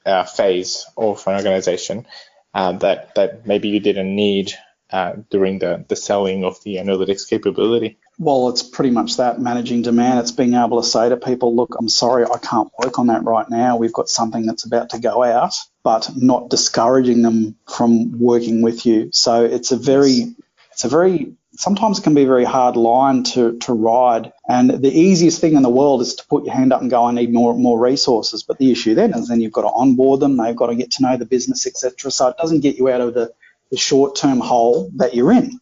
uh, 0.07 0.23
phase 0.23 0.87
of 0.97 1.21
an 1.27 1.35
organization 1.35 2.07
uh, 2.57 2.71
that 2.71 3.13
that 3.13 3.45
maybe 3.45 3.69
you 3.69 3.79
didn't 3.79 4.15
need 4.15 4.51
uh, 4.89 5.13
during 5.29 5.59
the, 5.59 5.85
the 5.89 5.95
selling 5.95 6.43
of 6.43 6.61
the 6.63 6.77
analytics 6.77 7.29
capability? 7.29 7.99
Well, 8.17 8.49
it's 8.49 8.63
pretty 8.63 8.89
much 8.89 9.17
that 9.17 9.39
managing 9.39 9.83
demand. 9.83 10.19
It's 10.19 10.31
being 10.31 10.55
able 10.55 10.81
to 10.81 10.87
say 10.87 11.09
to 11.09 11.17
people, 11.17 11.55
look, 11.55 11.75
I'm 11.77 11.89
sorry, 11.89 12.25
I 12.25 12.39
can't 12.39 12.71
work 12.83 12.97
on 12.97 13.07
that 13.07 13.23
right 13.23 13.47
now. 13.47 13.77
We've 13.77 13.93
got 13.93 14.09
something 14.09 14.47
that's 14.47 14.65
about 14.65 14.89
to 14.91 14.99
go 14.99 15.23
out, 15.23 15.53
but 15.83 16.09
not 16.15 16.49
discouraging 16.49 17.21
them 17.21 17.57
from 17.69 18.17
working 18.17 18.63
with 18.63 18.87
you. 18.87 19.11
So 19.11 19.45
it's 19.45 19.71
a 19.71 19.77
very, 19.77 20.35
it's 20.71 20.83
a 20.83 20.89
very 20.89 21.33
sometimes 21.57 21.99
it 21.99 22.03
can 22.03 22.13
be 22.13 22.23
a 22.23 22.27
very 22.27 22.45
hard 22.45 22.75
line 22.75 23.23
to, 23.23 23.57
to 23.59 23.73
ride. 23.73 24.31
And 24.47 24.69
the 24.69 24.91
easiest 24.91 25.41
thing 25.41 25.55
in 25.55 25.63
the 25.63 25.69
world 25.69 26.01
is 26.01 26.15
to 26.15 26.27
put 26.27 26.45
your 26.45 26.53
hand 26.53 26.71
up 26.71 26.81
and 26.81 26.89
go, 26.89 27.03
I 27.03 27.11
need 27.11 27.33
more 27.33 27.53
more 27.55 27.79
resources. 27.79 28.43
But 28.43 28.59
the 28.59 28.71
issue 28.71 28.95
then 28.95 29.13
is 29.13 29.27
then 29.27 29.41
you've 29.41 29.51
got 29.51 29.63
to 29.63 29.73
onboard 29.73 30.19
them, 30.19 30.37
they've 30.37 30.55
got 30.55 30.67
to 30.67 30.75
get 30.75 30.91
to 30.91 31.03
know 31.03 31.17
the 31.17 31.25
business, 31.25 31.67
etc. 31.67 32.11
So 32.11 32.27
it 32.29 32.37
doesn't 32.37 32.61
get 32.61 32.77
you 32.77 32.89
out 32.89 33.01
of 33.01 33.13
the, 33.13 33.33
the 33.71 33.77
short 33.77 34.15
term 34.15 34.39
hole 34.39 34.91
that 34.95 35.15
you're 35.15 35.31
in. 35.31 35.59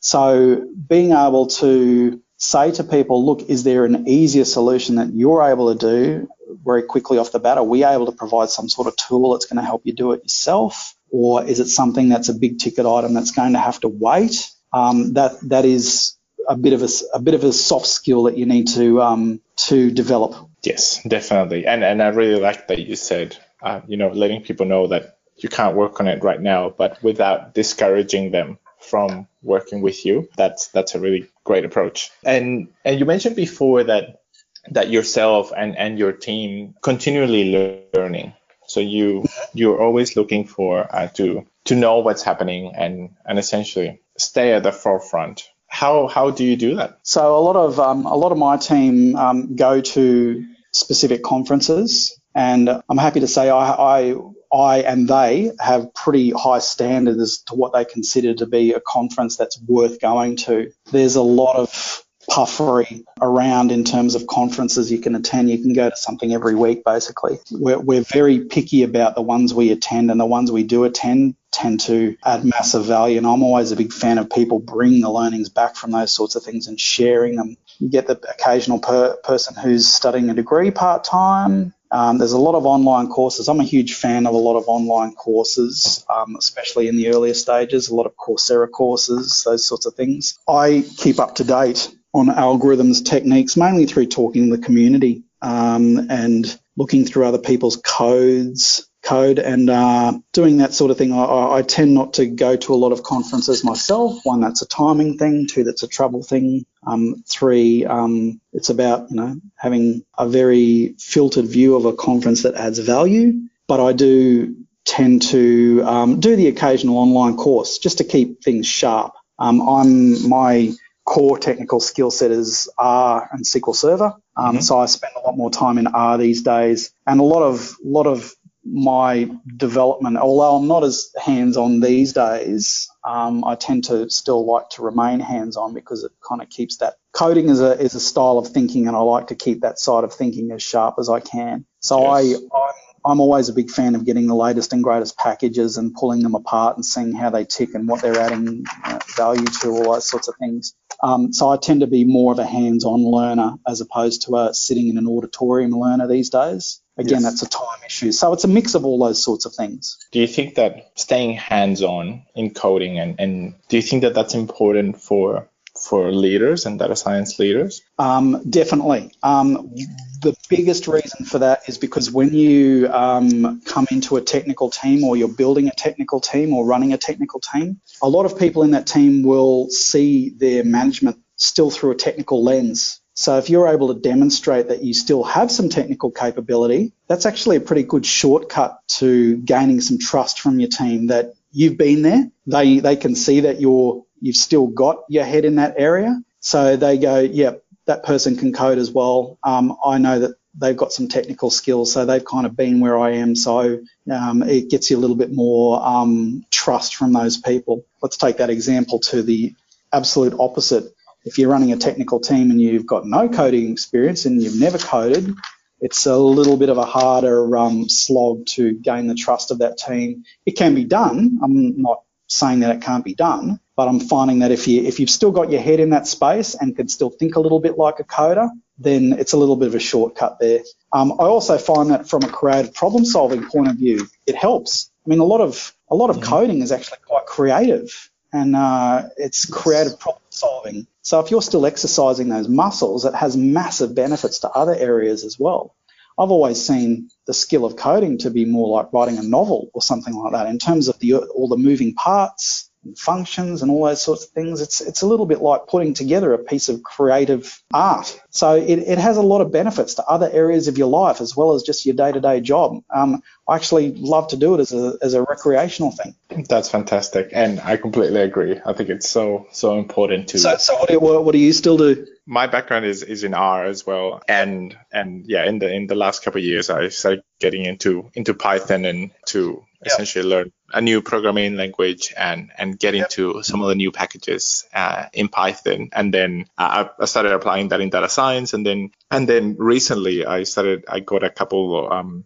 So 0.00 0.66
being 0.88 1.12
able 1.12 1.48
to 1.48 2.22
say 2.36 2.72
to 2.72 2.84
people, 2.84 3.24
look, 3.24 3.42
is 3.48 3.64
there 3.64 3.84
an 3.84 4.08
easier 4.08 4.44
solution 4.44 4.96
that 4.96 5.12
you're 5.12 5.42
able 5.42 5.74
to 5.74 5.78
do 5.78 6.28
very 6.64 6.82
quickly 6.82 7.18
off 7.18 7.32
the 7.32 7.38
bat? 7.38 7.58
Are 7.58 7.64
we 7.64 7.84
able 7.84 8.06
to 8.06 8.12
provide 8.12 8.48
some 8.48 8.68
sort 8.68 8.88
of 8.88 8.96
tool 8.96 9.32
that's 9.32 9.46
going 9.46 9.58
to 9.58 9.64
help 9.64 9.82
you 9.84 9.92
do 9.92 10.12
it 10.12 10.22
yourself? 10.22 10.94
Or 11.10 11.44
is 11.44 11.60
it 11.60 11.68
something 11.68 12.08
that's 12.08 12.28
a 12.28 12.34
big 12.34 12.58
ticket 12.58 12.86
item 12.86 13.14
that's 13.14 13.32
going 13.32 13.52
to 13.52 13.58
have 13.58 13.80
to 13.80 13.88
wait? 13.88 14.50
Um, 14.72 15.14
that 15.14 15.32
that 15.48 15.64
is 15.64 16.16
a 16.48 16.56
bit 16.56 16.72
of 16.72 16.82
a, 16.82 16.88
a 17.14 17.20
bit 17.20 17.34
of 17.34 17.44
a 17.44 17.52
soft 17.52 17.86
skill 17.86 18.24
that 18.24 18.36
you 18.36 18.46
need 18.46 18.68
to 18.68 19.00
um, 19.00 19.40
to 19.56 19.90
develop. 19.90 20.34
Yes, 20.62 21.02
definitely, 21.06 21.66
and 21.66 21.84
and 21.84 22.02
I 22.02 22.08
really 22.08 22.40
like 22.40 22.68
that 22.68 22.80
you 22.80 22.96
said, 22.96 23.36
uh, 23.62 23.80
you 23.86 23.96
know, 23.96 24.08
letting 24.08 24.42
people 24.42 24.66
know 24.66 24.88
that 24.88 25.18
you 25.36 25.48
can't 25.48 25.76
work 25.76 26.00
on 26.00 26.08
it 26.08 26.22
right 26.22 26.40
now, 26.40 26.70
but 26.70 27.02
without 27.02 27.54
discouraging 27.54 28.30
them 28.30 28.58
from 28.80 29.26
working 29.42 29.80
with 29.80 30.04
you. 30.04 30.28
That's 30.36 30.68
that's 30.68 30.94
a 30.94 31.00
really 31.00 31.28
great 31.44 31.64
approach. 31.64 32.10
And 32.24 32.68
and 32.84 32.98
you 32.98 33.06
mentioned 33.06 33.36
before 33.36 33.84
that 33.84 34.22
that 34.70 34.90
yourself 34.90 35.52
and 35.56 35.76
and 35.76 35.98
your 35.98 36.12
team 36.12 36.74
continually 36.82 37.88
learning. 37.94 38.34
So 38.66 38.80
you 38.80 39.24
you're 39.54 39.80
always 39.80 40.16
looking 40.16 40.46
for 40.46 40.86
uh, 40.94 41.08
to 41.14 41.46
to 41.64 41.74
know 41.74 41.98
what's 41.98 42.22
happening 42.22 42.74
and 42.74 43.10
and 43.24 43.38
essentially 43.38 44.00
stay 44.20 44.52
at 44.52 44.62
the 44.62 44.72
forefront. 44.72 45.44
How 45.66 46.08
how 46.08 46.30
do 46.30 46.44
you 46.44 46.56
do 46.56 46.76
that? 46.76 46.98
So 47.02 47.36
a 47.36 47.40
lot 47.40 47.56
of 47.56 47.78
um, 47.78 48.06
a 48.06 48.16
lot 48.16 48.32
of 48.32 48.38
my 48.38 48.56
team 48.56 49.16
um, 49.16 49.56
go 49.56 49.80
to 49.80 50.44
specific 50.72 51.22
conferences, 51.22 52.18
and 52.34 52.68
I'm 52.88 52.98
happy 52.98 53.20
to 53.20 53.28
say 53.28 53.48
I, 53.48 53.70
I 53.70 54.14
I 54.52 54.78
and 54.82 55.08
they 55.08 55.52
have 55.60 55.94
pretty 55.94 56.30
high 56.30 56.58
standards 56.58 57.42
to 57.44 57.54
what 57.54 57.72
they 57.72 57.84
consider 57.84 58.34
to 58.34 58.46
be 58.46 58.72
a 58.72 58.80
conference 58.80 59.36
that's 59.36 59.60
worth 59.62 60.00
going 60.00 60.36
to. 60.38 60.72
There's 60.90 61.14
a 61.14 61.22
lot 61.22 61.56
of 61.56 61.99
puffery 62.30 63.04
around 63.20 63.72
in 63.72 63.82
terms 63.84 64.14
of 64.14 64.26
conferences 64.26 64.90
you 64.90 65.00
can 65.00 65.16
attend. 65.16 65.50
You 65.50 65.58
can 65.58 65.72
go 65.72 65.90
to 65.90 65.96
something 65.96 66.32
every 66.32 66.54
week, 66.54 66.84
basically. 66.84 67.38
We're, 67.50 67.80
we're 67.80 68.02
very 68.02 68.38
picky 68.44 68.84
about 68.84 69.16
the 69.16 69.22
ones 69.22 69.52
we 69.52 69.72
attend, 69.72 70.10
and 70.10 70.20
the 70.20 70.26
ones 70.26 70.52
we 70.52 70.62
do 70.62 70.84
attend 70.84 71.34
tend 71.50 71.80
to 71.80 72.16
add 72.24 72.44
massive 72.44 72.84
value. 72.84 73.18
And 73.18 73.26
I'm 73.26 73.42
always 73.42 73.72
a 73.72 73.76
big 73.76 73.92
fan 73.92 74.18
of 74.18 74.30
people 74.30 74.60
bringing 74.60 75.00
the 75.00 75.10
learnings 75.10 75.48
back 75.48 75.74
from 75.74 75.90
those 75.90 76.14
sorts 76.14 76.36
of 76.36 76.44
things 76.44 76.68
and 76.68 76.78
sharing 76.78 77.34
them. 77.34 77.56
You 77.80 77.88
get 77.90 78.06
the 78.06 78.20
occasional 78.30 78.78
per- 78.78 79.16
person 79.24 79.56
who's 79.60 79.88
studying 79.92 80.30
a 80.30 80.34
degree 80.34 80.70
part 80.70 81.02
time 81.02 81.74
Um, 81.90 82.18
there's 82.18 82.32
a 82.32 82.38
lot 82.38 82.54
of 82.54 82.66
online 82.66 83.08
courses. 83.08 83.48
I'm 83.48 83.60
a 83.60 83.64
huge 83.64 83.94
fan 83.94 84.26
of 84.26 84.34
a 84.34 84.38
lot 84.38 84.56
of 84.56 84.64
online 84.68 85.12
courses, 85.12 86.04
um, 86.08 86.36
especially 86.36 86.86
in 86.86 86.96
the 86.96 87.08
earlier 87.08 87.34
stages, 87.34 87.88
a 87.88 87.94
lot 87.94 88.06
of 88.06 88.16
Coursera 88.16 88.70
courses, 88.70 89.42
those 89.44 89.66
sorts 89.66 89.86
of 89.86 89.94
things. 89.94 90.38
I 90.48 90.84
keep 90.98 91.18
up 91.18 91.36
to 91.36 91.44
date 91.44 91.90
on 92.12 92.26
algorithms, 92.26 93.04
techniques, 93.04 93.56
mainly 93.56 93.86
through 93.86 94.06
talking 94.06 94.50
to 94.50 94.56
the 94.56 94.62
community 94.62 95.24
um, 95.42 96.10
and 96.10 96.58
looking 96.76 97.04
through 97.04 97.26
other 97.26 97.38
people's 97.38 97.76
codes, 97.76 98.88
code 99.02 99.38
and 99.38 99.70
uh, 99.70 100.12
doing 100.32 100.58
that 100.58 100.74
sort 100.74 100.90
of 100.90 100.98
thing. 100.98 101.12
I, 101.12 101.56
I, 101.56 101.62
tend 101.62 101.94
not 101.94 102.14
to 102.14 102.26
go 102.26 102.56
to 102.56 102.74
a 102.74 102.76
lot 102.76 102.92
of 102.92 103.02
conferences 103.02 103.64
myself. 103.64 104.20
One, 104.24 104.40
that's 104.40 104.62
a 104.62 104.68
timing 104.68 105.16
thing. 105.16 105.46
Two, 105.46 105.64
that's 105.64 105.82
a 105.82 105.88
travel 105.88 106.22
thing. 106.22 106.66
Um, 106.86 107.22
three, 107.26 107.86
um, 107.86 108.40
it's 108.52 108.68
about 108.68 109.10
you 109.10 109.16
know 109.16 109.36
having 109.56 110.04
a 110.18 110.28
very 110.28 110.96
filtered 110.98 111.46
view 111.46 111.76
of 111.76 111.86
a 111.86 111.94
conference 111.94 112.42
that 112.42 112.54
adds 112.54 112.78
value. 112.78 113.48
But 113.66 113.80
I 113.80 113.92
do 113.92 114.56
tend 114.84 115.22
to 115.22 115.82
um, 115.84 116.20
do 116.20 116.36
the 116.36 116.48
occasional 116.48 116.98
online 116.98 117.36
course 117.36 117.78
just 117.78 117.98
to 117.98 118.04
keep 118.04 118.42
things 118.42 118.66
sharp. 118.66 119.14
Um, 119.38 119.66
I'm 119.66 120.28
my 120.28 120.72
core 121.10 121.38
technical 121.38 121.80
skill 121.80 122.12
set 122.12 122.30
is 122.30 122.68
R 122.78 123.28
and 123.32 123.44
SQL 123.44 123.74
Server. 123.74 124.14
Um, 124.36 124.54
mm-hmm. 124.54 124.60
So 124.60 124.78
I 124.78 124.86
spend 124.86 125.12
a 125.16 125.26
lot 125.26 125.36
more 125.36 125.50
time 125.50 125.76
in 125.76 125.88
R 125.88 126.16
these 126.16 126.42
days, 126.42 126.94
and 127.04 127.18
a 127.18 127.24
lot 127.24 127.42
of 127.42 127.74
lot 127.82 128.06
of 128.06 128.32
my 128.64 129.28
development, 129.56 130.18
although 130.18 130.56
I'm 130.56 130.68
not 130.68 130.84
as 130.84 131.12
hands 131.20 131.56
on 131.56 131.80
these 131.80 132.12
days, 132.12 132.88
um, 133.02 133.42
I 133.44 133.56
tend 133.56 133.84
to 133.84 134.08
still 134.08 134.46
like 134.46 134.68
to 134.70 134.82
remain 134.82 135.18
hands 135.18 135.56
on 135.56 135.74
because 135.74 136.04
it 136.04 136.12
kind 136.28 136.42
of 136.42 136.48
keeps 136.48 136.76
that 136.76 136.94
coding 137.12 137.48
is 137.48 137.60
a 137.60 137.72
is 137.80 137.96
a 137.96 138.00
style 138.00 138.38
of 138.38 138.46
thinking, 138.46 138.86
and 138.86 138.96
I 138.96 139.00
like 139.00 139.26
to 139.28 139.34
keep 139.34 139.62
that 139.62 139.80
side 139.80 140.04
of 140.04 140.14
thinking 140.14 140.52
as 140.52 140.62
sharp 140.62 140.94
as 141.00 141.08
I 141.08 141.18
can. 141.18 141.64
So 141.80 142.02
yes. 142.02 142.08
I 142.08 142.56
I'm, 142.56 142.89
I'm 143.04 143.20
always 143.20 143.48
a 143.48 143.52
big 143.52 143.70
fan 143.70 143.94
of 143.94 144.04
getting 144.04 144.26
the 144.26 144.34
latest 144.34 144.72
and 144.72 144.82
greatest 144.82 145.16
packages 145.16 145.76
and 145.76 145.94
pulling 145.94 146.22
them 146.22 146.34
apart 146.34 146.76
and 146.76 146.84
seeing 146.84 147.12
how 147.12 147.30
they 147.30 147.44
tick 147.44 147.74
and 147.74 147.88
what 147.88 148.02
they're 148.02 148.18
adding 148.18 148.64
uh, 148.84 148.98
value 149.16 149.46
to, 149.62 149.68
all 149.70 149.94
those 149.94 150.06
sorts 150.06 150.28
of 150.28 150.34
things. 150.36 150.74
Um, 151.02 151.32
so 151.32 151.48
I 151.48 151.56
tend 151.56 151.80
to 151.80 151.86
be 151.86 152.04
more 152.04 152.32
of 152.32 152.38
a 152.38 152.44
hands-on 152.44 153.02
learner 153.02 153.54
as 153.66 153.80
opposed 153.80 154.26
to 154.26 154.36
a 154.36 154.54
sitting 154.54 154.88
in 154.88 154.98
an 154.98 155.06
auditorium 155.06 155.70
learner 155.70 156.06
these 156.06 156.30
days. 156.30 156.80
Again, 156.98 157.22
yes. 157.22 157.40
that's 157.40 157.42
a 157.42 157.48
time 157.48 157.78
issue. 157.86 158.12
So 158.12 158.34
it's 158.34 158.44
a 158.44 158.48
mix 158.48 158.74
of 158.74 158.84
all 158.84 158.98
those 158.98 159.22
sorts 159.22 159.46
of 159.46 159.54
things. 159.54 159.96
Do 160.12 160.20
you 160.20 160.26
think 160.26 160.56
that 160.56 160.92
staying 160.96 161.36
hands-on 161.36 162.24
in 162.34 162.52
coding 162.52 162.98
and, 162.98 163.18
and 163.18 163.54
do 163.68 163.76
you 163.76 163.82
think 163.82 164.02
that 164.02 164.12
that's 164.12 164.34
important 164.34 165.00
for 165.00 165.48
for 165.90 166.12
leaders 166.12 166.66
and 166.66 166.78
data 166.78 166.94
science 166.94 167.40
leaders? 167.40 167.82
Um, 167.98 168.48
definitely. 168.48 169.12
Um, 169.24 169.74
the 170.22 170.36
biggest 170.48 170.86
reason 170.86 171.24
for 171.24 171.40
that 171.40 171.62
is 171.68 171.78
because 171.78 172.12
when 172.12 172.32
you 172.32 172.88
um, 172.92 173.60
come 173.62 173.86
into 173.90 174.16
a 174.16 174.20
technical 174.20 174.70
team 174.70 175.02
or 175.02 175.16
you're 175.16 175.36
building 175.42 175.66
a 175.66 175.72
technical 175.72 176.20
team 176.20 176.54
or 176.54 176.64
running 176.64 176.92
a 176.92 176.98
technical 176.98 177.40
team, 177.40 177.80
a 178.02 178.08
lot 178.08 178.24
of 178.24 178.38
people 178.38 178.62
in 178.62 178.70
that 178.70 178.86
team 178.86 179.24
will 179.24 179.68
see 179.70 180.30
their 180.30 180.62
management 180.62 181.18
still 181.36 181.70
through 181.70 181.90
a 181.90 181.96
technical 181.96 182.44
lens. 182.44 183.00
So 183.14 183.36
if 183.38 183.50
you're 183.50 183.68
able 183.68 183.92
to 183.92 184.00
demonstrate 184.00 184.68
that 184.68 184.84
you 184.84 184.94
still 184.94 185.24
have 185.24 185.50
some 185.50 185.68
technical 185.68 186.10
capability, 186.12 186.92
that's 187.08 187.26
actually 187.26 187.56
a 187.56 187.60
pretty 187.60 187.82
good 187.82 188.06
shortcut 188.06 188.78
to 188.98 189.38
gaining 189.38 189.80
some 189.80 189.98
trust 189.98 190.40
from 190.40 190.60
your 190.60 190.70
team 190.70 191.08
that 191.08 191.34
you've 191.52 191.76
been 191.76 192.02
there. 192.02 192.30
They 192.46 192.78
they 192.78 192.96
can 192.96 193.14
see 193.14 193.40
that 193.40 193.60
you're 193.60 194.04
you've 194.20 194.36
still 194.36 194.66
got 194.66 195.04
your 195.08 195.24
head 195.24 195.44
in 195.44 195.56
that 195.56 195.74
area. 195.78 196.22
So 196.40 196.76
they 196.76 196.98
go, 196.98 197.20
yep, 197.20 197.64
that 197.86 198.04
person 198.04 198.36
can 198.36 198.52
code 198.52 198.78
as 198.78 198.90
well. 198.90 199.38
Um, 199.42 199.76
I 199.84 199.98
know 199.98 200.20
that 200.20 200.36
they've 200.54 200.76
got 200.76 200.92
some 200.92 201.08
technical 201.08 201.50
skills, 201.50 201.92
so 201.92 202.04
they've 202.04 202.24
kind 202.24 202.46
of 202.46 202.56
been 202.56 202.80
where 202.80 202.98
I 202.98 203.12
am. 203.12 203.36
So 203.36 203.80
um, 204.10 204.42
it 204.42 204.70
gets 204.70 204.90
you 204.90 204.96
a 204.96 205.00
little 205.00 205.16
bit 205.16 205.32
more 205.32 205.84
um, 205.84 206.44
trust 206.50 206.96
from 206.96 207.12
those 207.12 207.36
people. 207.36 207.84
Let's 208.02 208.16
take 208.16 208.38
that 208.38 208.50
example 208.50 209.00
to 209.00 209.22
the 209.22 209.54
absolute 209.92 210.34
opposite 210.38 210.92
if 211.24 211.38
you're 211.38 211.50
running 211.50 211.72
a 211.72 211.76
technical 211.76 212.20
team 212.20 212.50
and 212.50 212.60
you've 212.60 212.86
got 212.86 213.06
no 213.06 213.28
coding 213.28 213.70
experience 213.70 214.24
and 214.24 214.42
you've 214.42 214.58
never 214.58 214.78
coded, 214.78 215.34
it's 215.80 216.06
a 216.06 216.16
little 216.16 216.56
bit 216.56 216.68
of 216.68 216.78
a 216.78 216.84
harder 216.84 217.56
um, 217.56 217.88
slog 217.88 218.46
to 218.46 218.72
gain 218.74 219.06
the 219.06 219.14
trust 219.14 219.50
of 219.50 219.58
that 219.58 219.78
team. 219.78 220.24
It 220.46 220.52
can 220.56 220.74
be 220.74 220.84
done. 220.84 221.38
I'm 221.42 221.80
not 221.80 222.02
saying 222.30 222.60
that 222.60 222.74
it 222.74 222.82
can't 222.82 223.04
be 223.04 223.14
done, 223.14 223.60
but 223.76 223.88
I'm 223.88 224.00
finding 224.00 224.38
that 224.40 224.52
if 224.52 224.68
you 224.68 224.82
if 224.82 225.00
you've 225.00 225.10
still 225.10 225.32
got 225.32 225.50
your 225.50 225.60
head 225.60 225.80
in 225.80 225.90
that 225.90 226.06
space 226.06 226.54
and 226.54 226.76
can 226.76 226.88
still 226.88 227.10
think 227.10 227.36
a 227.36 227.40
little 227.40 227.60
bit 227.60 227.76
like 227.76 227.98
a 227.98 228.04
coder, 228.04 228.48
then 228.78 229.12
it's 229.18 229.32
a 229.32 229.36
little 229.36 229.56
bit 229.56 229.68
of 229.68 229.74
a 229.74 229.80
shortcut 229.80 230.38
there. 230.38 230.60
Um, 230.92 231.12
I 231.12 231.24
also 231.24 231.58
find 231.58 231.90
that 231.90 232.08
from 232.08 232.22
a 232.22 232.28
creative 232.28 232.72
problem 232.72 233.04
solving 233.04 233.48
point 233.48 233.68
of 233.68 233.76
view, 233.76 234.06
it 234.26 234.36
helps. 234.36 234.90
I 235.04 235.10
mean, 235.10 235.18
a 235.18 235.24
lot 235.24 235.40
of 235.40 235.74
a 235.90 235.96
lot 235.96 236.10
of 236.10 236.16
mm-hmm. 236.16 236.30
coding 236.30 236.62
is 236.62 236.72
actually 236.72 236.98
quite 237.04 237.26
creative, 237.26 238.10
and 238.32 238.54
uh, 238.54 239.08
it's 239.16 239.46
creative 239.46 239.98
problem 239.98 240.22
solving. 240.30 240.86
So 241.02 241.18
if 241.18 241.30
you're 241.30 241.42
still 241.42 241.66
exercising 241.66 242.28
those 242.28 242.48
muscles, 242.48 243.04
it 243.04 243.14
has 243.14 243.36
massive 243.36 243.94
benefits 243.94 244.40
to 244.40 244.50
other 244.50 244.74
areas 244.74 245.24
as 245.24 245.38
well. 245.38 245.74
I've 246.20 246.30
always 246.30 246.64
seen 246.64 247.08
the 247.26 247.32
skill 247.32 247.64
of 247.64 247.76
coding 247.76 248.18
to 248.18 248.30
be 248.30 248.44
more 248.44 248.68
like 248.68 248.92
writing 248.92 249.16
a 249.16 249.22
novel 249.22 249.70
or 249.72 249.80
something 249.80 250.14
like 250.14 250.32
that 250.32 250.48
in 250.48 250.58
terms 250.58 250.88
of 250.88 250.98
the 250.98 251.14
all 251.14 251.48
the 251.48 251.56
moving 251.56 251.94
parts 251.94 252.69
and 252.84 252.98
functions 252.98 253.62
and 253.62 253.70
all 253.70 253.84
those 253.84 254.02
sorts 254.02 254.24
of 254.24 254.30
things. 254.30 254.60
It's 254.60 254.80
it's 254.80 255.02
a 255.02 255.06
little 255.06 255.26
bit 255.26 255.40
like 255.40 255.66
putting 255.66 255.94
together 255.94 256.32
a 256.32 256.38
piece 256.38 256.68
of 256.68 256.82
creative 256.82 257.62
art. 257.72 258.20
So 258.30 258.54
it, 258.54 258.78
it 258.78 258.98
has 258.98 259.16
a 259.16 259.22
lot 259.22 259.40
of 259.40 259.52
benefits 259.52 259.94
to 259.94 260.04
other 260.04 260.30
areas 260.30 260.68
of 260.68 260.78
your 260.78 260.88
life 260.88 261.20
as 261.20 261.36
well 261.36 261.52
as 261.52 261.62
just 261.62 261.84
your 261.84 261.94
day 261.94 262.12
to 262.12 262.20
day 262.20 262.40
job. 262.40 262.82
Um, 262.90 263.22
I 263.48 263.56
actually 263.56 263.92
love 263.92 264.28
to 264.28 264.36
do 264.36 264.54
it 264.54 264.60
as 264.60 264.72
a 264.72 264.96
as 265.02 265.14
a 265.14 265.22
recreational 265.22 265.90
thing. 265.90 266.14
That's 266.48 266.68
fantastic, 266.68 267.30
and 267.32 267.60
I 267.60 267.76
completely 267.76 268.20
agree. 268.20 268.60
I 268.64 268.72
think 268.72 268.88
it's 268.90 269.10
so 269.10 269.46
so 269.52 269.78
important 269.78 270.28
to. 270.28 270.38
So 270.38 270.56
so 270.56 270.76
what 270.76 270.88
do, 270.88 271.00
what, 271.00 271.24
what 271.24 271.32
do 271.32 271.38
you 271.38 271.52
still 271.52 271.76
do? 271.76 272.06
My 272.26 272.46
background 272.46 272.84
is, 272.84 273.02
is 273.02 273.24
in 273.24 273.34
R 273.34 273.64
as 273.64 273.84
well, 273.84 274.22
and 274.28 274.76
and 274.92 275.26
yeah, 275.26 275.46
in 275.46 275.58
the 275.58 275.72
in 275.72 275.86
the 275.88 275.96
last 275.96 276.22
couple 276.22 276.38
of 276.38 276.44
years, 276.44 276.70
I 276.70 276.88
started 276.88 277.24
getting 277.40 277.64
into 277.64 278.10
into 278.14 278.34
Python 278.34 278.84
and 278.84 279.10
to 279.26 279.64
yep. 279.84 279.92
essentially 279.92 280.28
learn 280.28 280.52
a 280.72 280.80
new 280.80 281.02
programming 281.02 281.56
language 281.56 282.12
and 282.16 282.50
and 282.56 282.78
get 282.78 282.94
yep. 282.94 283.06
into 283.06 283.42
some 283.42 283.62
of 283.62 283.68
the 283.68 283.74
new 283.74 283.90
packages 283.90 284.66
uh, 284.74 285.06
in 285.12 285.28
Python. 285.28 285.88
And 285.92 286.12
then 286.12 286.46
uh, 286.58 286.86
I 286.98 287.04
started 287.06 287.32
applying 287.32 287.68
that 287.68 287.80
in 287.80 287.90
data 287.90 288.08
science, 288.08 288.54
and 288.54 288.64
then 288.64 288.90
and 289.10 289.28
then 289.28 289.56
recently 289.58 290.26
I 290.26 290.44
started 290.44 290.84
I 290.88 291.00
got 291.00 291.22
a 291.22 291.30
couple 291.30 291.92
um 291.92 292.24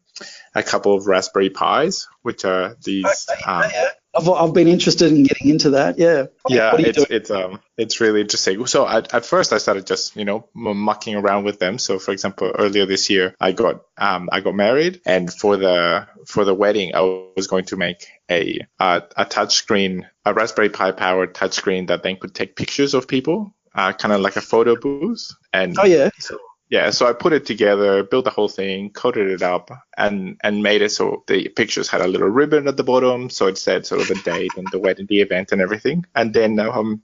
a 0.54 0.62
couple 0.62 0.94
of 0.94 1.06
Raspberry 1.06 1.50
Pis, 1.50 2.08
which 2.22 2.44
are 2.44 2.76
these. 2.82 3.26
Okay. 3.30 3.42
Um, 3.44 3.70
yeah. 3.72 3.88
I've, 4.16 4.28
I've 4.28 4.54
been 4.54 4.68
interested 4.68 5.12
in 5.12 5.24
getting 5.24 5.48
into 5.50 5.70
that. 5.70 5.98
Yeah. 5.98 6.26
Yeah, 6.48 6.74
it's 6.78 6.96
doing? 6.96 7.06
it's 7.10 7.30
um 7.30 7.60
it's 7.76 8.00
really 8.00 8.20
interesting. 8.20 8.66
So 8.66 8.86
at, 8.86 9.12
at 9.14 9.24
first 9.24 9.52
I 9.52 9.58
started 9.58 9.86
just 9.86 10.16
you 10.16 10.24
know 10.24 10.48
mucking 10.54 11.16
around 11.16 11.44
with 11.44 11.58
them. 11.58 11.78
So 11.78 11.98
for 11.98 12.12
example, 12.12 12.52
earlier 12.58 12.86
this 12.86 13.10
year 13.10 13.34
I 13.40 13.52
got 13.52 13.82
um 13.98 14.28
I 14.32 14.40
got 14.40 14.54
married, 14.54 15.00
and 15.06 15.32
for 15.32 15.56
the 15.56 16.06
for 16.26 16.44
the 16.44 16.54
wedding 16.54 16.94
I 16.94 17.00
was 17.36 17.46
going 17.46 17.64
to 17.66 17.76
make 17.76 18.06
a 18.30 18.60
a, 18.78 19.02
a 19.16 19.24
touchscreen 19.24 20.06
a 20.24 20.32
Raspberry 20.32 20.70
Pi 20.70 20.92
powered 20.92 21.34
touchscreen 21.34 21.88
that 21.88 22.02
then 22.02 22.16
could 22.16 22.34
take 22.34 22.56
pictures 22.56 22.94
of 22.94 23.06
people, 23.06 23.54
uh, 23.74 23.92
kind 23.92 24.12
of 24.12 24.20
like 24.20 24.36
a 24.36 24.40
photo 24.40 24.76
booth. 24.76 25.32
And 25.52 25.76
oh 25.78 25.84
yeah. 25.84 26.10
So, 26.18 26.38
yeah, 26.70 26.90
so 26.90 27.06
I 27.06 27.12
put 27.12 27.32
it 27.32 27.44
together, 27.44 28.02
built 28.02 28.24
the 28.24 28.30
whole 28.30 28.48
thing, 28.48 28.90
coded 28.90 29.28
it 29.28 29.42
up, 29.42 29.70
and 29.96 30.38
and 30.42 30.62
made 30.62 30.82
it 30.82 30.90
so 30.90 31.22
the 31.26 31.48
pictures 31.48 31.88
had 31.88 32.00
a 32.00 32.08
little 32.08 32.28
ribbon 32.28 32.68
at 32.68 32.76
the 32.76 32.84
bottom, 32.84 33.28
so 33.28 33.46
it 33.46 33.58
said 33.58 33.86
sort 33.86 34.00
of 34.00 34.08
the 34.08 34.14
date 34.24 34.52
and 34.56 34.66
the 34.72 34.78
wedding, 34.78 35.06
the 35.06 35.20
event, 35.20 35.52
and 35.52 35.60
everything. 35.60 36.06
And 36.14 36.32
then 36.32 36.58
um, 36.58 37.02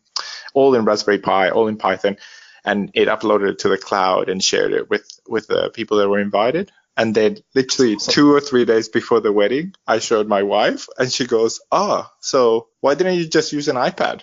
all 0.55 0.75
in 0.75 0.85
Raspberry 0.85 1.19
Pi, 1.19 1.51
all 1.51 1.69
in 1.69 1.77
Python, 1.77 2.17
and 2.65 2.91
it 2.95 3.09
uploaded 3.09 3.51
it 3.51 3.59
to 3.61 3.69
the 3.69 3.77
cloud 3.79 4.29
and 4.31 4.43
shared 4.43 4.73
it 4.73 4.89
with 4.89 5.07
with 5.29 5.47
the 5.47 5.71
people 5.75 5.99
that 5.99 6.09
were 6.09 6.21
invited. 6.21 6.73
And 6.97 7.15
then 7.15 7.39
literally 7.55 7.97
two 7.97 8.35
or 8.35 8.41
three 8.41 8.65
days 8.65 8.89
before 8.89 9.21
the 9.21 9.33
wedding, 9.33 9.75
I 9.87 10.01
showed 10.01 10.27
my 10.27 10.43
wife, 10.43 10.87
and 10.99 11.13
she 11.13 11.27
goes, 11.27 11.61
"Ah, 11.71 12.09
oh, 12.09 12.13
so 12.21 12.69
why 12.81 12.95
didn't 12.95 13.17
you 13.17 13.29
just 13.29 13.53
use 13.53 13.69
an 13.69 13.77
iPad?" 13.77 14.23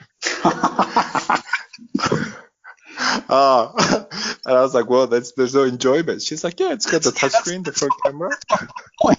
Uh, 3.30 4.03
and 4.48 4.57
I 4.57 4.61
was 4.61 4.74
like, 4.74 4.90
well, 4.90 5.07
there's 5.07 5.34
there's 5.34 5.53
no 5.53 5.64
enjoyment. 5.64 6.22
She's 6.22 6.44
like, 6.44 6.60
yeah, 6.60 6.72
it's 6.72 6.90
got 6.90 7.03
the 7.03 7.11
touchscreen, 7.11 7.65
the 7.65 7.74
front 7.74 7.94
camera. 8.03 8.32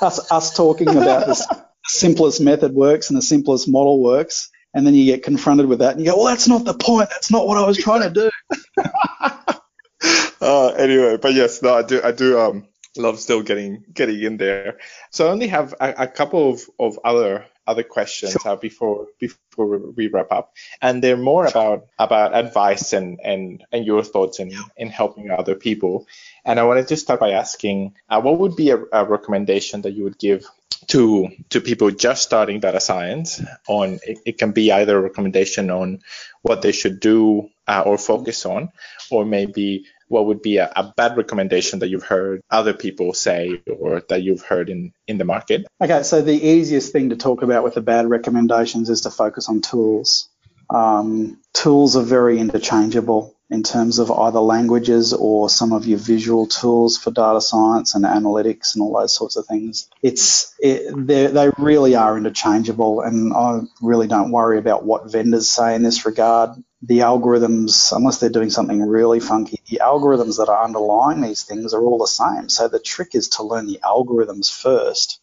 us 0.00 0.32
us 0.32 0.56
talking 0.56 0.88
about 0.88 1.26
the 1.26 1.64
simplest 1.84 2.40
method 2.40 2.72
works 2.72 3.10
and 3.10 3.16
the 3.18 3.22
simplest 3.22 3.68
model 3.68 4.02
works, 4.02 4.50
and 4.72 4.86
then 4.86 4.94
you 4.94 5.04
get 5.04 5.22
confronted 5.22 5.66
with 5.66 5.80
that, 5.80 5.92
and 5.92 6.00
you 6.00 6.10
go, 6.10 6.16
well, 6.16 6.26
that's 6.26 6.48
not 6.48 6.64
the 6.64 6.72
point. 6.72 7.10
That's 7.10 7.30
not 7.30 7.46
what 7.46 7.58
I 7.58 7.66
was 7.66 7.76
trying 7.76 8.02
to 8.02 8.10
do. 8.10 8.30
uh, 10.40 10.68
anyway, 10.68 11.18
but 11.18 11.34
yes, 11.34 11.62
no, 11.62 11.74
I 11.74 11.82
do 11.82 12.00
I 12.02 12.12
do 12.12 12.40
um 12.40 12.66
love 12.96 13.20
still 13.20 13.42
getting 13.42 13.84
getting 13.92 14.22
in 14.22 14.38
there. 14.38 14.78
So 15.10 15.26
I 15.26 15.30
only 15.30 15.48
have 15.48 15.74
a, 15.78 15.94
a 15.98 16.08
couple 16.08 16.50
of, 16.50 16.62
of 16.78 16.98
other 17.04 17.44
other 17.66 17.82
questions 17.82 18.36
sure. 18.42 18.52
uh, 18.52 18.56
before 18.56 19.06
before 19.18 19.78
we 19.96 20.08
wrap 20.08 20.30
up, 20.30 20.54
and 20.82 21.02
they're 21.02 21.16
more 21.16 21.46
about 21.46 21.86
about 21.98 22.34
advice 22.34 22.92
and 22.92 23.20
and 23.24 23.64
and 23.72 23.86
your 23.86 24.02
thoughts 24.02 24.38
in 24.38 24.52
in 24.76 24.88
helping 24.88 25.30
other 25.30 25.54
people. 25.54 26.06
And 26.44 26.60
I 26.60 26.64
wanted 26.64 26.88
to 26.88 26.96
start 26.96 27.20
by 27.20 27.30
asking, 27.30 27.94
uh, 28.08 28.20
what 28.20 28.38
would 28.38 28.56
be 28.56 28.70
a, 28.70 28.78
a, 28.92 29.04
recommendation 29.04 29.82
that 29.82 29.92
you 29.92 30.04
would 30.04 30.18
give 30.18 30.44
to 30.88 31.28
to 31.50 31.60
people 31.60 31.90
just 31.90 32.22
starting 32.22 32.60
data 32.60 32.80
science? 32.80 33.40
On 33.68 33.98
it, 34.02 34.18
it 34.26 34.38
can 34.38 34.52
be 34.52 34.72
either 34.72 34.98
a 34.98 35.02
recommendation 35.02 35.70
on 35.70 36.00
what 36.42 36.62
they 36.62 36.72
should 36.72 37.00
do 37.00 37.48
uh, 37.66 37.82
or 37.86 37.96
focus 37.96 38.44
on, 38.44 38.70
or 39.10 39.24
maybe 39.24 39.86
what 40.08 40.26
would 40.26 40.42
be 40.42 40.58
a, 40.58 40.70
a, 40.76 40.92
bad 40.96 41.16
recommendation 41.16 41.78
that 41.80 41.88
you've 41.88 42.04
heard 42.04 42.40
other 42.50 42.74
people 42.74 43.12
say 43.14 43.62
or 43.78 44.02
that 44.08 44.22
you've 44.22 44.42
heard 44.42 44.70
in, 44.70 44.92
in 45.06 45.18
the 45.18 45.24
market? 45.24 45.66
Okay, 45.80 46.02
so 46.02 46.22
the 46.22 46.32
easiest 46.32 46.92
thing 46.92 47.10
to 47.10 47.16
talk 47.16 47.42
about 47.42 47.64
with 47.64 47.74
the 47.74 47.80
bad 47.80 48.08
recommendations 48.08 48.90
is 48.90 49.02
to 49.02 49.10
focus 49.10 49.48
on 49.48 49.60
tools. 49.60 50.28
Um, 50.70 51.38
tools 51.52 51.96
are 51.96 52.02
very 52.02 52.38
interchangeable 52.38 53.34
in 53.50 53.62
terms 53.62 53.98
of 53.98 54.10
either 54.10 54.40
languages 54.40 55.12
or 55.12 55.48
some 55.48 55.72
of 55.72 55.86
your 55.86 55.98
visual 55.98 56.46
tools 56.46 56.96
for 56.96 57.10
data 57.10 57.40
science 57.40 57.94
and 57.94 58.04
analytics 58.04 58.74
and 58.74 58.82
all 58.82 58.98
those 58.98 59.12
sorts 59.12 59.36
of 59.36 59.46
things. 59.46 59.88
It's 60.02 60.54
it, 60.58 61.06
they 61.06 61.50
really 61.58 61.94
are 61.94 62.16
interchangeable, 62.16 63.02
and 63.02 63.34
I 63.34 63.60
really 63.82 64.06
don't 64.06 64.30
worry 64.30 64.58
about 64.58 64.84
what 64.84 65.10
vendors 65.10 65.48
say 65.48 65.74
in 65.74 65.82
this 65.82 66.06
regard. 66.06 66.50
The 66.82 67.00
algorithms, 67.00 67.94
unless 67.96 68.18
they're 68.18 68.30
doing 68.30 68.50
something 68.50 68.82
really 68.82 69.20
funky, 69.20 69.60
the 69.68 69.80
algorithms 69.82 70.38
that 70.38 70.50
are 70.50 70.64
underlying 70.64 71.20
these 71.20 71.42
things 71.42 71.72
are 71.72 71.82
all 71.82 71.98
the 71.98 72.06
same. 72.06 72.48
So 72.48 72.68
the 72.68 72.78
trick 72.78 73.14
is 73.14 73.28
to 73.30 73.42
learn 73.42 73.66
the 73.66 73.80
algorithms 73.82 74.52
first 74.52 75.20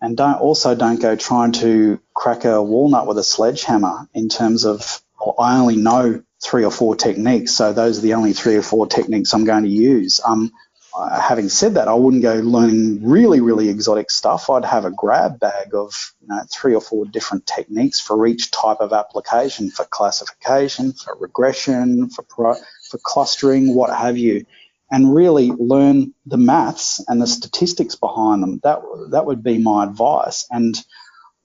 and 0.00 0.16
don't 0.16 0.40
also 0.40 0.74
don't 0.74 1.00
go 1.00 1.16
trying 1.16 1.52
to 1.52 2.00
crack 2.14 2.44
a 2.44 2.62
walnut 2.62 3.06
with 3.06 3.18
a 3.18 3.24
sledgehammer 3.24 4.08
in 4.14 4.28
terms 4.28 4.64
of 4.64 5.02
well, 5.18 5.34
I 5.38 5.58
only 5.58 5.76
know 5.76 6.22
three 6.42 6.64
or 6.64 6.70
four 6.70 6.96
techniques, 6.96 7.52
so 7.52 7.72
those 7.72 7.98
are 7.98 8.02
the 8.02 8.14
only 8.14 8.32
three 8.32 8.56
or 8.56 8.62
four 8.62 8.86
techniques 8.86 9.32
I'm 9.32 9.44
going 9.44 9.64
to 9.64 9.68
use. 9.68 10.20
Um, 10.24 10.52
uh, 10.96 11.20
having 11.20 11.48
said 11.50 11.74
that, 11.74 11.88
I 11.88 11.94
wouldn't 11.94 12.22
go 12.22 12.34
learning 12.36 13.06
really, 13.06 13.40
really 13.40 13.68
exotic 13.68 14.10
stuff. 14.10 14.48
I'd 14.48 14.64
have 14.64 14.86
a 14.86 14.90
grab 14.90 15.38
bag 15.38 15.74
of 15.74 16.14
you 16.22 16.28
know, 16.28 16.42
three 16.50 16.74
or 16.74 16.80
four 16.80 17.04
different 17.04 17.46
techniques 17.46 18.00
for 18.00 18.26
each 18.26 18.50
type 18.50 18.78
of 18.80 18.92
application, 18.94 19.70
for 19.70 19.84
classification, 19.84 20.92
for 20.92 21.16
regression, 21.20 22.08
for 22.08 22.22
pro- 22.22 22.56
for 22.90 22.98
clustering, 22.98 23.74
what 23.74 23.94
have 23.94 24.16
you 24.16 24.46
and 24.90 25.14
really 25.14 25.50
learn 25.50 26.14
the 26.26 26.36
maths 26.36 27.04
and 27.08 27.20
the 27.20 27.26
statistics 27.26 27.94
behind 27.96 28.42
them. 28.42 28.60
That 28.62 28.80
that 29.10 29.26
would 29.26 29.42
be 29.42 29.58
my 29.58 29.84
advice, 29.84 30.46
and 30.50 30.76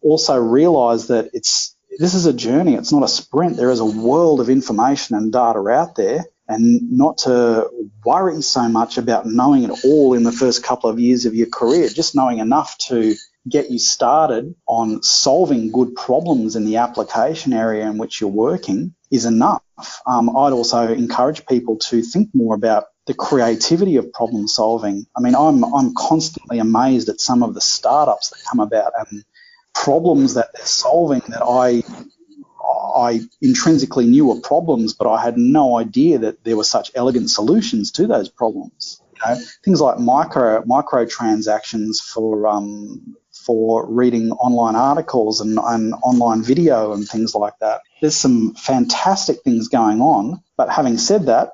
also 0.01 0.37
realize 0.37 1.07
that 1.07 1.31
it's 1.33 1.75
this 1.97 2.13
is 2.13 2.25
a 2.25 2.33
journey. 2.33 2.75
It's 2.75 2.91
not 2.91 3.03
a 3.03 3.07
sprint. 3.07 3.57
There 3.57 3.71
is 3.71 3.79
a 3.79 3.85
world 3.85 4.39
of 4.39 4.49
information 4.49 5.15
and 5.15 5.31
data 5.31 5.59
out 5.67 5.95
there, 5.95 6.25
and 6.47 6.91
not 6.91 7.19
to 7.19 7.69
worry 8.03 8.41
so 8.41 8.67
much 8.67 8.97
about 8.97 9.25
knowing 9.25 9.63
it 9.63 9.85
all 9.85 10.13
in 10.13 10.23
the 10.23 10.31
first 10.31 10.63
couple 10.63 10.89
of 10.89 10.99
years 10.99 11.25
of 11.25 11.35
your 11.35 11.47
career. 11.47 11.89
Just 11.89 12.15
knowing 12.15 12.39
enough 12.39 12.77
to 12.89 13.15
get 13.49 13.71
you 13.71 13.79
started 13.79 14.55
on 14.67 15.01
solving 15.01 15.71
good 15.71 15.95
problems 15.95 16.55
in 16.55 16.65
the 16.65 16.77
application 16.77 17.53
area 17.53 17.85
in 17.89 17.97
which 17.97 18.21
you're 18.21 18.29
working 18.29 18.93
is 19.09 19.25
enough. 19.25 19.63
Um, 20.05 20.29
I'd 20.29 20.53
also 20.53 20.93
encourage 20.93 21.45
people 21.45 21.77
to 21.77 22.01
think 22.03 22.29
more 22.33 22.53
about 22.53 22.85
the 23.07 23.13
creativity 23.15 23.97
of 23.97 24.13
problem 24.13 24.47
solving. 24.47 25.07
I 25.17 25.21
mean, 25.21 25.35
I'm 25.35 25.63
I'm 25.63 25.93
constantly 25.95 26.59
amazed 26.59 27.09
at 27.09 27.19
some 27.19 27.41
of 27.43 27.53
the 27.53 27.61
startups 27.61 28.29
that 28.29 28.43
come 28.47 28.59
about 28.59 28.93
and 28.99 29.25
problems 29.73 30.35
that 30.35 30.49
they're 30.53 30.65
solving 30.65 31.21
that 31.29 31.43
I 31.43 31.83
I 32.95 33.21
intrinsically 33.41 34.05
knew 34.05 34.27
were 34.27 34.41
problems, 34.41 34.93
but 34.93 35.09
I 35.09 35.21
had 35.21 35.37
no 35.37 35.77
idea 35.77 36.19
that 36.19 36.43
there 36.43 36.57
were 36.57 36.63
such 36.63 36.91
elegant 36.95 37.29
solutions 37.29 37.91
to 37.93 38.07
those 38.07 38.29
problems. 38.29 39.01
You 39.15 39.35
know, 39.35 39.41
things 39.63 39.81
like 39.81 39.99
micro 39.99 40.63
micro 40.65 41.05
transactions 41.05 42.01
for 42.01 42.47
um, 42.47 43.15
for 43.45 43.89
reading 43.89 44.31
online 44.31 44.75
articles 44.75 45.41
and, 45.41 45.57
and 45.61 45.93
online 46.03 46.43
video 46.43 46.93
and 46.93 47.07
things 47.07 47.33
like 47.33 47.57
that. 47.59 47.81
There's 48.01 48.17
some 48.17 48.53
fantastic 48.53 49.41
things 49.43 49.67
going 49.67 50.01
on, 50.01 50.43
but 50.57 50.69
having 50.69 50.97
said 50.97 51.25
that, 51.25 51.53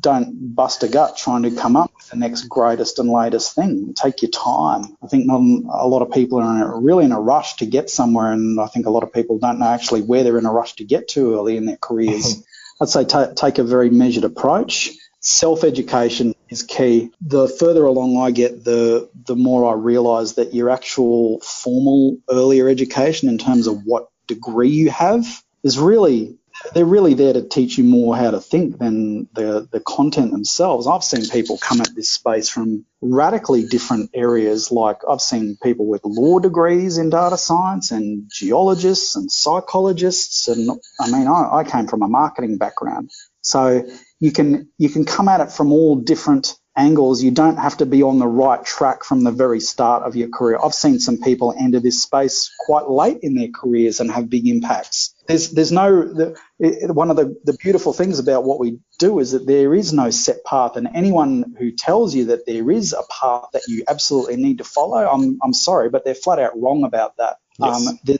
don't 0.00 0.54
bust 0.54 0.82
a 0.82 0.88
gut 0.88 1.16
trying 1.16 1.42
to 1.42 1.50
come 1.50 1.76
up 1.76 1.92
with 1.96 2.08
the 2.08 2.16
next 2.16 2.48
greatest 2.48 2.98
and 2.98 3.08
latest 3.08 3.54
thing. 3.54 3.92
Take 3.94 4.22
your 4.22 4.30
time. 4.30 4.96
I 5.02 5.06
think 5.06 5.26
not 5.26 5.38
a 5.38 5.86
lot 5.86 6.02
of 6.02 6.12
people 6.12 6.40
are 6.40 6.56
in 6.56 6.62
a, 6.62 6.76
really 6.78 7.04
in 7.04 7.12
a 7.12 7.20
rush 7.20 7.56
to 7.56 7.66
get 7.66 7.90
somewhere, 7.90 8.32
and 8.32 8.60
I 8.60 8.66
think 8.66 8.86
a 8.86 8.90
lot 8.90 9.02
of 9.02 9.12
people 9.12 9.38
don't 9.38 9.58
know 9.58 9.66
actually 9.66 10.02
where 10.02 10.24
they're 10.24 10.38
in 10.38 10.46
a 10.46 10.52
rush 10.52 10.74
to 10.76 10.84
get 10.84 11.08
to 11.08 11.34
early 11.34 11.56
in 11.56 11.66
their 11.66 11.76
careers. 11.76 12.36
Mm-hmm. 12.36 12.82
I'd 12.82 12.88
say 12.88 13.04
t- 13.04 13.34
take 13.34 13.58
a 13.58 13.64
very 13.64 13.90
measured 13.90 14.24
approach. 14.24 14.90
Self 15.20 15.64
education 15.64 16.34
is 16.48 16.62
key. 16.62 17.10
The 17.20 17.48
further 17.48 17.84
along 17.84 18.18
I 18.18 18.30
get, 18.30 18.64
the 18.64 19.10
the 19.26 19.36
more 19.36 19.70
I 19.70 19.74
realise 19.74 20.32
that 20.32 20.54
your 20.54 20.70
actual 20.70 21.40
formal 21.40 22.18
earlier 22.30 22.68
education, 22.68 23.28
in 23.28 23.38
terms 23.38 23.66
of 23.66 23.82
what 23.84 24.08
degree 24.26 24.70
you 24.70 24.90
have, 24.90 25.26
is 25.62 25.78
really 25.78 26.36
they're 26.72 26.84
really 26.84 27.14
there 27.14 27.32
to 27.32 27.42
teach 27.42 27.78
you 27.78 27.84
more 27.84 28.16
how 28.16 28.30
to 28.30 28.40
think 28.40 28.78
than 28.78 29.28
the, 29.32 29.68
the 29.70 29.80
content 29.80 30.30
themselves. 30.30 30.86
I've 30.86 31.04
seen 31.04 31.28
people 31.28 31.58
come 31.58 31.80
at 31.80 31.94
this 31.94 32.10
space 32.10 32.48
from 32.48 32.84
radically 33.00 33.66
different 33.66 34.10
areas. 34.14 34.70
Like 34.70 34.98
I've 35.08 35.20
seen 35.20 35.58
people 35.62 35.86
with 35.86 36.02
law 36.04 36.38
degrees 36.38 36.98
in 36.98 37.10
data 37.10 37.36
science 37.36 37.90
and 37.90 38.30
geologists 38.32 39.16
and 39.16 39.30
psychologists. 39.30 40.48
And 40.48 40.70
I 41.00 41.10
mean, 41.10 41.26
I, 41.26 41.58
I 41.58 41.64
came 41.64 41.86
from 41.86 42.02
a 42.02 42.08
marketing 42.08 42.56
background. 42.58 43.10
So 43.42 43.84
you 44.20 44.32
can, 44.32 44.70
you 44.78 44.88
can 44.88 45.04
come 45.04 45.28
at 45.28 45.40
it 45.40 45.52
from 45.52 45.72
all 45.72 45.96
different 45.96 46.56
angles. 46.76 47.22
You 47.22 47.30
don't 47.30 47.56
have 47.56 47.76
to 47.78 47.86
be 47.86 48.02
on 48.02 48.18
the 48.18 48.26
right 48.26 48.64
track 48.64 49.04
from 49.04 49.22
the 49.22 49.30
very 49.30 49.60
start 49.60 50.02
of 50.02 50.16
your 50.16 50.28
career. 50.28 50.58
I've 50.62 50.74
seen 50.74 50.98
some 50.98 51.18
people 51.20 51.54
enter 51.58 51.80
this 51.80 52.02
space 52.02 52.50
quite 52.58 52.88
late 52.88 53.18
in 53.22 53.34
their 53.34 53.48
careers 53.54 54.00
and 54.00 54.10
have 54.10 54.30
big 54.30 54.48
impacts. 54.48 55.13
There's, 55.26 55.50
there's 55.50 55.72
no, 55.72 56.02
the, 56.02 56.38
one 56.92 57.10
of 57.10 57.16
the, 57.16 57.36
the 57.44 57.54
beautiful 57.54 57.92
things 57.92 58.18
about 58.18 58.44
what 58.44 58.60
we 58.60 58.78
do 58.98 59.18
is 59.20 59.32
that 59.32 59.46
there 59.46 59.74
is 59.74 59.92
no 59.92 60.10
set 60.10 60.44
path 60.44 60.76
and 60.76 60.88
anyone 60.94 61.54
who 61.58 61.70
tells 61.70 62.14
you 62.14 62.26
that 62.26 62.46
there 62.46 62.70
is 62.70 62.92
a 62.92 63.02
path 63.10 63.46
that 63.52 63.62
you 63.66 63.84
absolutely 63.88 64.36
need 64.36 64.58
to 64.58 64.64
follow, 64.64 65.08
I'm, 65.08 65.38
I'm 65.42 65.54
sorry, 65.54 65.88
but 65.88 66.04
they're 66.04 66.14
flat 66.14 66.38
out 66.38 66.52
wrong 66.60 66.84
about 66.84 67.16
that. 67.16 67.36
Yes. 67.58 67.86
Um, 67.86 67.98
there's, 68.04 68.18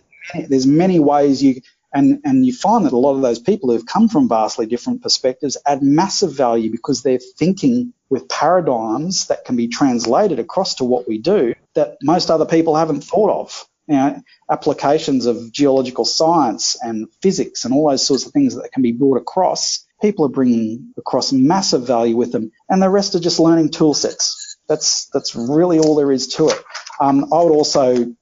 there's 0.48 0.66
many 0.66 0.98
ways 0.98 1.42
you, 1.42 1.60
and, 1.92 2.20
and 2.24 2.44
you 2.44 2.52
find 2.52 2.86
that 2.86 2.92
a 2.92 2.96
lot 2.96 3.14
of 3.14 3.22
those 3.22 3.38
people 3.38 3.70
who've 3.70 3.86
come 3.86 4.08
from 4.08 4.28
vastly 4.28 4.66
different 4.66 5.02
perspectives 5.02 5.56
add 5.66 5.82
massive 5.82 6.32
value 6.34 6.70
because 6.70 7.02
they're 7.02 7.20
thinking 7.38 7.92
with 8.10 8.28
paradigms 8.28 9.26
that 9.26 9.44
can 9.44 9.56
be 9.56 9.68
translated 9.68 10.38
across 10.38 10.76
to 10.76 10.84
what 10.84 11.06
we 11.06 11.18
do 11.18 11.54
that 11.74 11.98
most 12.02 12.30
other 12.30 12.46
people 12.46 12.74
haven't 12.76 13.02
thought 13.02 13.30
of. 13.30 13.68
You 13.86 13.96
know, 13.96 14.22
applications 14.50 15.26
of 15.26 15.52
geological 15.52 16.04
science 16.04 16.76
and 16.80 17.06
physics 17.20 17.64
and 17.64 17.74
all 17.74 17.90
those 17.90 18.06
sorts 18.06 18.24
of 18.24 18.32
things 18.32 18.54
that 18.54 18.72
can 18.72 18.82
be 18.82 18.92
brought 18.92 19.18
across. 19.18 19.84
People 20.00 20.24
are 20.24 20.30
bringing 20.30 20.92
across 20.96 21.32
massive 21.32 21.86
value 21.86 22.16
with 22.16 22.32
them, 22.32 22.50
and 22.68 22.82
the 22.82 22.88
rest 22.88 23.14
are 23.14 23.20
just 23.20 23.40
learning 23.40 23.70
tool 23.70 23.94
sets. 23.94 24.56
That's 24.68 25.08
that's 25.12 25.34
really 25.34 25.78
all 25.78 25.94
there 25.94 26.12
is 26.12 26.28
to 26.28 26.48
it. 26.48 26.58
Um, 27.00 27.32
I 27.32 27.42
would 27.42 27.52
also 27.52 28.14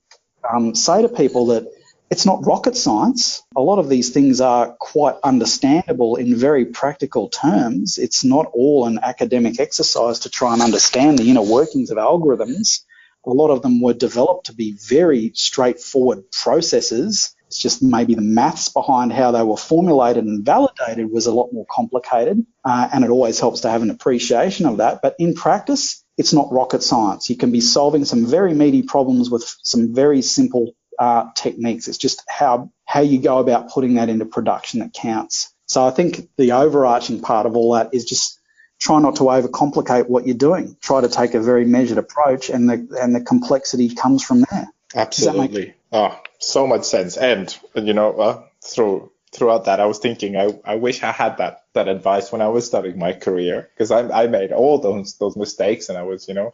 um, 0.51 0.74
say 0.74 1.02
to 1.02 1.09
people 1.09 1.47
that 1.47 1.66
it's 2.12 2.26
not 2.26 2.44
rocket 2.44 2.76
science. 2.76 3.43
A 3.56 3.62
lot 3.62 3.78
of 3.78 3.89
these 3.89 4.10
things 4.10 4.43
are 4.43 4.76
quite 4.78 5.14
understandable 5.24 6.16
in 6.16 6.36
very 6.36 6.66
practical 6.66 7.30
terms. 7.30 7.97
It's 7.97 8.22
not 8.22 8.51
all 8.52 8.86
an 8.86 8.98
academic 9.02 9.59
exercise 9.59 10.18
to 10.20 10.30
try 10.30 10.52
and 10.52 10.60
understand 10.60 11.18
the 11.18 11.30
inner 11.30 11.40
workings 11.40 11.90
of 11.90 11.97
algorithms. 11.97 12.80
A 13.24 13.30
lot 13.30 13.50
of 13.50 13.62
them 13.62 13.80
were 13.80 13.94
developed 13.94 14.46
to 14.46 14.54
be 14.54 14.72
very 14.72 15.32
straightforward 15.34 16.30
processes. 16.32 17.34
It's 17.46 17.58
just 17.58 17.82
maybe 17.82 18.14
the 18.14 18.22
maths 18.22 18.68
behind 18.68 19.12
how 19.12 19.30
they 19.30 19.42
were 19.42 19.56
formulated 19.56 20.24
and 20.24 20.44
validated 20.44 21.10
was 21.10 21.26
a 21.26 21.34
lot 21.34 21.52
more 21.52 21.66
complicated, 21.70 22.44
uh, 22.64 22.88
and 22.92 23.04
it 23.04 23.10
always 23.10 23.38
helps 23.38 23.60
to 23.60 23.70
have 23.70 23.82
an 23.82 23.90
appreciation 23.90 24.66
of 24.66 24.78
that. 24.78 25.00
But 25.02 25.14
in 25.18 25.34
practice, 25.34 26.02
it's 26.16 26.32
not 26.32 26.52
rocket 26.52 26.82
science. 26.82 27.30
You 27.30 27.36
can 27.36 27.52
be 27.52 27.60
solving 27.60 28.04
some 28.04 28.26
very 28.26 28.54
meaty 28.54 28.82
problems 28.82 29.30
with 29.30 29.44
some 29.62 29.94
very 29.94 30.22
simple 30.22 30.74
uh, 30.98 31.30
techniques. 31.34 31.88
It's 31.88 31.98
just 31.98 32.22
how 32.28 32.70
how 32.84 33.00
you 33.00 33.20
go 33.20 33.38
about 33.38 33.70
putting 33.70 33.94
that 33.94 34.08
into 34.08 34.26
production 34.26 34.80
that 34.80 34.92
counts. 34.92 35.54
So 35.66 35.86
I 35.86 35.90
think 35.90 36.28
the 36.36 36.52
overarching 36.52 37.20
part 37.20 37.46
of 37.46 37.56
all 37.56 37.72
that 37.72 37.94
is 37.94 38.04
just 38.04 38.38
try 38.82 38.98
not 38.98 39.16
to 39.16 39.22
overcomplicate 39.22 40.09
what 40.09 40.26
you're 40.26 40.36
doing. 40.36 40.76
Try 40.80 41.00
to 41.00 41.09
take 41.09 41.34
a 41.34 41.40
very 41.40 41.64
measured 41.64 41.98
approach, 41.98 42.50
and 42.50 42.68
the 42.68 42.98
and 43.00 43.14
the 43.14 43.20
complexity 43.20 43.94
comes 43.94 44.24
from 44.24 44.44
there. 44.50 44.66
Absolutely. 44.94 45.74
Oh, 45.92 46.18
so 46.38 46.66
much 46.66 46.84
sense. 46.84 47.16
And 47.16 47.56
you 47.74 47.94
know, 47.94 48.12
uh, 48.12 48.42
through 48.60 49.12
throughout 49.30 49.66
that, 49.66 49.78
I 49.78 49.86
was 49.86 49.98
thinking, 49.98 50.36
I, 50.36 50.59
I 50.64 50.74
wish 50.74 51.02
I 51.02 51.12
had 51.12 51.38
that 51.38 51.64
that 51.74 51.86
advice 51.86 52.32
when 52.32 52.42
I 52.42 52.48
was 52.48 52.66
starting 52.66 52.98
my 52.98 53.12
career 53.12 53.70
because 53.72 53.92
I 53.92 54.22
I 54.22 54.26
made 54.26 54.52
all 54.52 54.78
those 54.78 55.16
those 55.18 55.36
mistakes, 55.36 55.88
and 55.88 55.96
I 55.96 56.02
was 56.02 56.26
you 56.26 56.34
know 56.34 56.52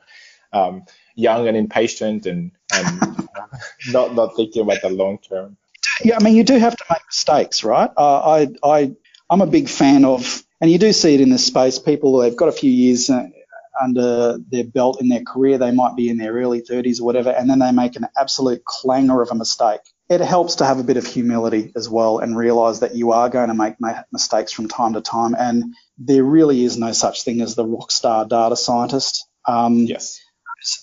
um, 0.52 0.84
young 1.14 1.48
and 1.48 1.56
impatient 1.56 2.26
and, 2.26 2.52
and 2.74 3.28
not 3.88 4.14
not 4.14 4.36
thinking 4.36 4.62
about 4.62 4.82
the 4.82 4.90
long 4.90 5.18
term. 5.18 5.56
Yeah, 6.04 6.16
I 6.20 6.22
mean, 6.22 6.36
you 6.36 6.44
do 6.44 6.58
have 6.58 6.76
to 6.76 6.84
make 6.90 7.06
mistakes, 7.06 7.64
right? 7.64 7.90
Uh, 7.96 8.20
I 8.20 8.48
I 8.62 8.92
I'm 9.30 9.40
a 9.40 9.46
big 9.46 9.68
fan 9.68 10.04
of, 10.04 10.42
and 10.60 10.70
you 10.70 10.78
do 10.78 10.92
see 10.92 11.14
it 11.14 11.20
in 11.20 11.30
this 11.30 11.46
space. 11.46 11.78
People 11.78 12.18
they've 12.18 12.36
got 12.36 12.48
a 12.48 12.52
few 12.52 12.70
years 12.70 13.10
uh, 13.10 13.28
under 13.80 14.38
their 14.50 14.64
belt 14.64 15.00
in 15.00 15.08
their 15.08 15.22
career. 15.22 15.58
They 15.58 15.70
might 15.70 15.96
be 15.96 16.08
in 16.08 16.16
their 16.16 16.32
early 16.32 16.62
30s 16.62 17.00
or 17.00 17.04
whatever, 17.04 17.30
and 17.30 17.48
then 17.48 17.58
they 17.58 17.72
make 17.72 17.96
an 17.96 18.06
absolute 18.16 18.64
clanger 18.64 19.22
of 19.22 19.30
a 19.30 19.34
mistake. 19.34 19.80
It 20.08 20.20
helps 20.20 20.56
to 20.56 20.64
have 20.64 20.78
a 20.78 20.84
bit 20.84 20.96
of 20.96 21.06
humility 21.06 21.72
as 21.76 21.88
well 21.88 22.18
and 22.18 22.36
realize 22.36 22.80
that 22.80 22.94
you 22.94 23.12
are 23.12 23.28
going 23.28 23.48
to 23.48 23.54
make 23.54 23.74
mistakes 24.10 24.52
from 24.52 24.68
time 24.68 24.94
to 24.94 25.02
time. 25.02 25.36
And 25.38 25.74
there 25.98 26.24
really 26.24 26.64
is 26.64 26.78
no 26.78 26.92
such 26.92 27.24
thing 27.24 27.42
as 27.42 27.54
the 27.54 27.66
rock 27.66 27.90
star 27.90 28.24
data 28.24 28.56
scientist. 28.56 29.28
Um, 29.46 29.80
yes. 29.80 30.20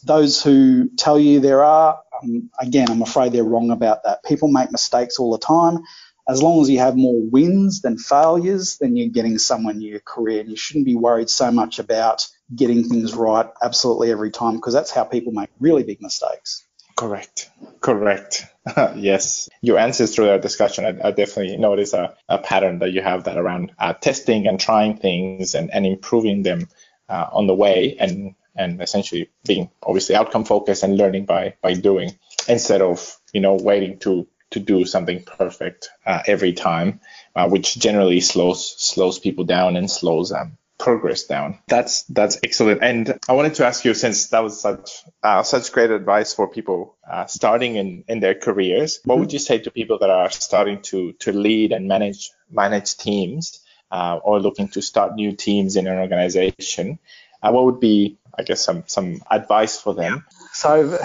Those 0.06 0.42
who 0.42 0.90
tell 0.96 1.20
you 1.20 1.40
there 1.40 1.64
are, 1.64 2.00
um, 2.24 2.50
again, 2.60 2.90
I'm 2.90 3.02
afraid 3.02 3.34
they're 3.34 3.44
wrong 3.44 3.72
about 3.72 4.04
that. 4.04 4.24
People 4.24 4.48
make 4.48 4.72
mistakes 4.72 5.20
all 5.20 5.32
the 5.32 5.46
time 5.46 5.80
as 6.28 6.42
long 6.42 6.62
as 6.62 6.70
you 6.70 6.80
have 6.80 6.96
more 6.96 7.22
wins 7.22 7.82
than 7.82 7.98
failures, 7.98 8.78
then 8.80 8.96
you're 8.96 9.10
getting 9.10 9.38
somewhere 9.38 9.74
in 9.74 9.82
your 9.82 10.00
career. 10.00 10.42
And 10.42 10.50
you 10.50 10.58
shouldn't 10.58 10.86
be 10.86 10.96
worried 10.96 11.30
so 11.30 11.52
much 11.52 11.80
about 11.80 12.28
getting 12.54 12.84
things 12.84 13.14
right 13.14 13.48
absolutely 13.62 14.12
every 14.12 14.32
time 14.32 14.56
because 14.56 14.74
that's 14.74 14.92
how 14.92 15.04
people 15.04 15.34
make 15.34 15.50
really 15.60 15.84
big 15.84 16.02
mistakes. 16.02 16.66
Correct. 16.96 17.50
Correct. 17.82 18.46
yes. 18.96 19.50
Your 19.62 19.78
answers 19.78 20.16
through 20.16 20.30
our 20.30 20.40
discussion, 20.40 20.86
I, 20.86 21.10
I 21.10 21.12
definitely 21.12 21.58
notice 21.58 21.94
a, 21.94 22.16
a, 22.30 22.38
pattern 22.38 22.80
that 22.80 22.92
you 22.92 23.02
have 23.02 23.26
that 23.26 23.38
around 23.38 23.74
uh, 23.78 23.94
testing 23.94 24.48
and 24.48 24.60
trying 24.60 24.98
things 24.98 25.56
and, 25.56 25.72
and 25.74 25.86
improving 25.86 26.44
them 26.44 26.70
uh, 27.10 27.28
on 27.34 27.48
the 27.48 27.54
way 27.54 27.98
and, 28.00 28.36
and 28.56 28.82
essentially 28.82 29.30
being 29.46 29.70
obviously 29.84 30.16
outcome 30.16 30.46
focused 30.46 30.84
and 30.84 30.98
learning 30.98 31.26
by, 31.26 31.56
by 31.62 31.74
doing 31.74 32.18
instead 32.48 32.82
of, 32.82 33.18
you 33.34 33.42
know, 33.42 33.56
waiting 33.56 34.00
to 34.00 34.26
to 34.52 34.60
do 34.60 34.86
something 34.86 35.24
perfect 35.24 35.90
uh, 36.06 36.22
every 36.28 36.54
time, 36.54 37.00
uh, 37.36 37.50
which 37.50 37.76
generally 37.78 38.22
slows 38.22 38.76
slows 38.78 39.20
people 39.20 39.44
down 39.44 39.76
and 39.76 39.90
slows 39.90 40.32
um, 40.32 40.58
progress 40.78 41.24
down. 41.24 41.60
That's 41.68 42.04
that's 42.04 42.40
excellent. 42.44 42.84
And 42.84 43.20
I 43.28 43.34
wanted 43.34 43.56
to 43.56 43.66
ask 43.66 43.86
you, 43.86 43.94
since 43.94 44.28
that 44.28 44.44
was 44.44 44.60
such 44.60 45.04
uh, 45.24 45.44
such 45.44 45.72
great 45.72 45.92
advice 45.92 46.34
for 46.34 46.48
people 46.48 46.96
uh, 47.10 47.26
starting 47.26 47.76
in, 47.76 48.04
in 48.08 48.20
their 48.20 48.36
careers, 48.36 49.00
what 49.06 49.20
would 49.20 49.34
you 49.34 49.40
say 49.40 49.60
to 49.60 49.72
people 49.72 50.00
that 50.00 50.10
are 50.10 50.32
starting 50.32 50.82
to 50.84 51.14
to 51.14 51.32
lead 51.32 51.72
and 51.72 51.88
manage 51.88 52.32
manage 52.50 52.98
teams 52.98 53.62
uh, 53.92 54.20
or 54.24 54.40
looking 54.40 54.68
to 54.70 54.82
start 54.82 55.16
new 55.16 55.34
teams 55.34 55.76
in 55.76 55.88
an 55.88 55.98
organization? 55.98 57.00
Uh, 57.42 57.52
what 57.52 57.66
would 57.66 57.80
be, 57.80 58.18
I 58.38 58.44
guess, 58.44 58.64
some 58.64 58.84
some 58.88 59.22
advice 59.30 59.80
for 59.80 59.94
them? 59.94 60.26
So 60.54 60.98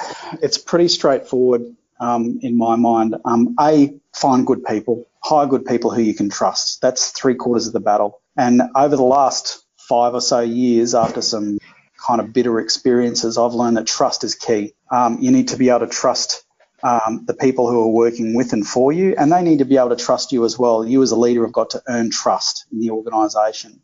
it's 0.42 0.58
pretty 0.58 0.88
straightforward 0.88 1.76
um, 2.00 2.40
in 2.42 2.56
my 2.56 2.76
mind. 2.76 3.16
Um, 3.24 3.54
a, 3.60 3.94
find 4.14 4.46
good 4.46 4.64
people, 4.64 5.06
hire 5.22 5.46
good 5.46 5.64
people 5.64 5.90
who 5.90 6.02
you 6.02 6.14
can 6.14 6.30
trust. 6.30 6.80
That's 6.80 7.10
three 7.10 7.34
quarters 7.34 7.66
of 7.66 7.72
the 7.72 7.80
battle. 7.80 8.20
And 8.36 8.62
over 8.74 8.96
the 8.96 9.02
last 9.02 9.64
five 9.76 10.14
or 10.14 10.20
so 10.20 10.40
years, 10.40 10.94
after 10.94 11.22
some 11.22 11.58
kind 12.04 12.20
of 12.20 12.32
bitter 12.32 12.58
experiences, 12.60 13.36
I've 13.36 13.52
learned 13.54 13.76
that 13.76 13.86
trust 13.86 14.24
is 14.24 14.34
key. 14.34 14.72
Um, 14.90 15.18
you 15.20 15.30
need 15.30 15.48
to 15.48 15.56
be 15.56 15.68
able 15.68 15.80
to 15.80 15.86
trust 15.86 16.44
um, 16.82 17.24
the 17.26 17.34
people 17.34 17.68
who 17.68 17.82
are 17.82 17.88
working 17.88 18.34
with 18.34 18.52
and 18.52 18.66
for 18.66 18.92
you, 18.92 19.14
and 19.18 19.30
they 19.30 19.42
need 19.42 19.58
to 19.58 19.64
be 19.66 19.76
able 19.76 19.90
to 19.90 20.02
trust 20.02 20.32
you 20.32 20.44
as 20.44 20.58
well. 20.58 20.86
You 20.86 21.02
as 21.02 21.10
a 21.10 21.16
leader 21.16 21.44
have 21.44 21.52
got 21.52 21.70
to 21.70 21.82
earn 21.86 22.10
trust 22.10 22.64
in 22.72 22.80
the 22.80 22.90
organisation. 22.90 23.82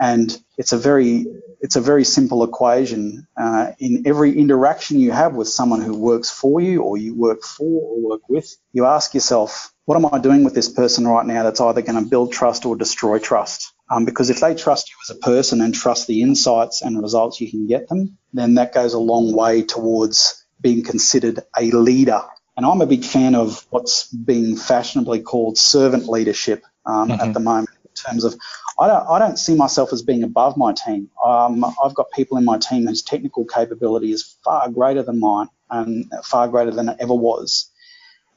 And 0.00 0.36
it's 0.58 0.72
a 0.72 0.78
very 0.78 1.26
it's 1.62 1.76
a 1.76 1.80
very 1.80 2.04
simple 2.04 2.42
equation. 2.42 3.28
Uh, 3.36 3.68
in 3.78 4.02
every 4.04 4.36
interaction 4.36 4.98
you 4.98 5.12
have 5.12 5.34
with 5.34 5.48
someone 5.48 5.80
who 5.80 5.96
works 5.96 6.28
for 6.28 6.60
you, 6.60 6.82
or 6.82 6.98
you 6.98 7.14
work 7.14 7.42
for, 7.44 7.82
or 7.82 8.10
work 8.10 8.28
with, 8.28 8.52
you 8.72 8.84
ask 8.84 9.14
yourself, 9.14 9.72
what 9.84 9.94
am 9.96 10.06
I 10.12 10.18
doing 10.18 10.42
with 10.42 10.54
this 10.54 10.68
person 10.68 11.06
right 11.06 11.24
now 11.24 11.44
that's 11.44 11.60
either 11.60 11.82
going 11.82 12.02
to 12.02 12.10
build 12.10 12.32
trust 12.32 12.66
or 12.66 12.74
destroy 12.74 13.20
trust? 13.20 13.72
Um, 13.88 14.04
because 14.04 14.28
if 14.28 14.40
they 14.40 14.54
trust 14.56 14.90
you 14.90 14.96
as 15.04 15.16
a 15.16 15.20
person 15.20 15.60
and 15.60 15.72
trust 15.72 16.08
the 16.08 16.22
insights 16.22 16.82
and 16.82 17.00
results 17.00 17.40
you 17.40 17.48
can 17.48 17.68
get 17.68 17.88
them, 17.88 18.18
then 18.32 18.54
that 18.54 18.74
goes 18.74 18.94
a 18.94 18.98
long 18.98 19.32
way 19.32 19.62
towards 19.62 20.44
being 20.60 20.82
considered 20.82 21.40
a 21.56 21.70
leader. 21.70 22.22
And 22.56 22.66
I'm 22.66 22.80
a 22.80 22.86
big 22.86 23.04
fan 23.04 23.34
of 23.34 23.64
what's 23.70 24.08
being 24.08 24.56
fashionably 24.56 25.22
called 25.22 25.58
servant 25.58 26.08
leadership 26.08 26.64
um, 26.86 27.08
mm-hmm. 27.08 27.20
at 27.20 27.34
the 27.34 27.40
moment 27.40 27.70
in 27.84 28.10
terms 28.10 28.24
of 28.24 28.34
I 28.78 28.86
don't, 28.88 29.06
I 29.08 29.18
don't 29.18 29.38
see 29.38 29.54
myself 29.54 29.92
as 29.92 30.02
being 30.02 30.22
above 30.22 30.56
my 30.56 30.72
team. 30.72 31.10
Um, 31.24 31.64
I've 31.64 31.94
got 31.94 32.10
people 32.12 32.38
in 32.38 32.44
my 32.44 32.58
team 32.58 32.86
whose 32.86 33.02
technical 33.02 33.44
capability 33.44 34.12
is 34.12 34.36
far 34.44 34.68
greater 34.70 35.02
than 35.02 35.20
mine 35.20 35.48
and 35.70 36.10
far 36.24 36.48
greater 36.48 36.70
than 36.70 36.88
it 36.88 36.96
ever 37.00 37.14
was. 37.14 37.70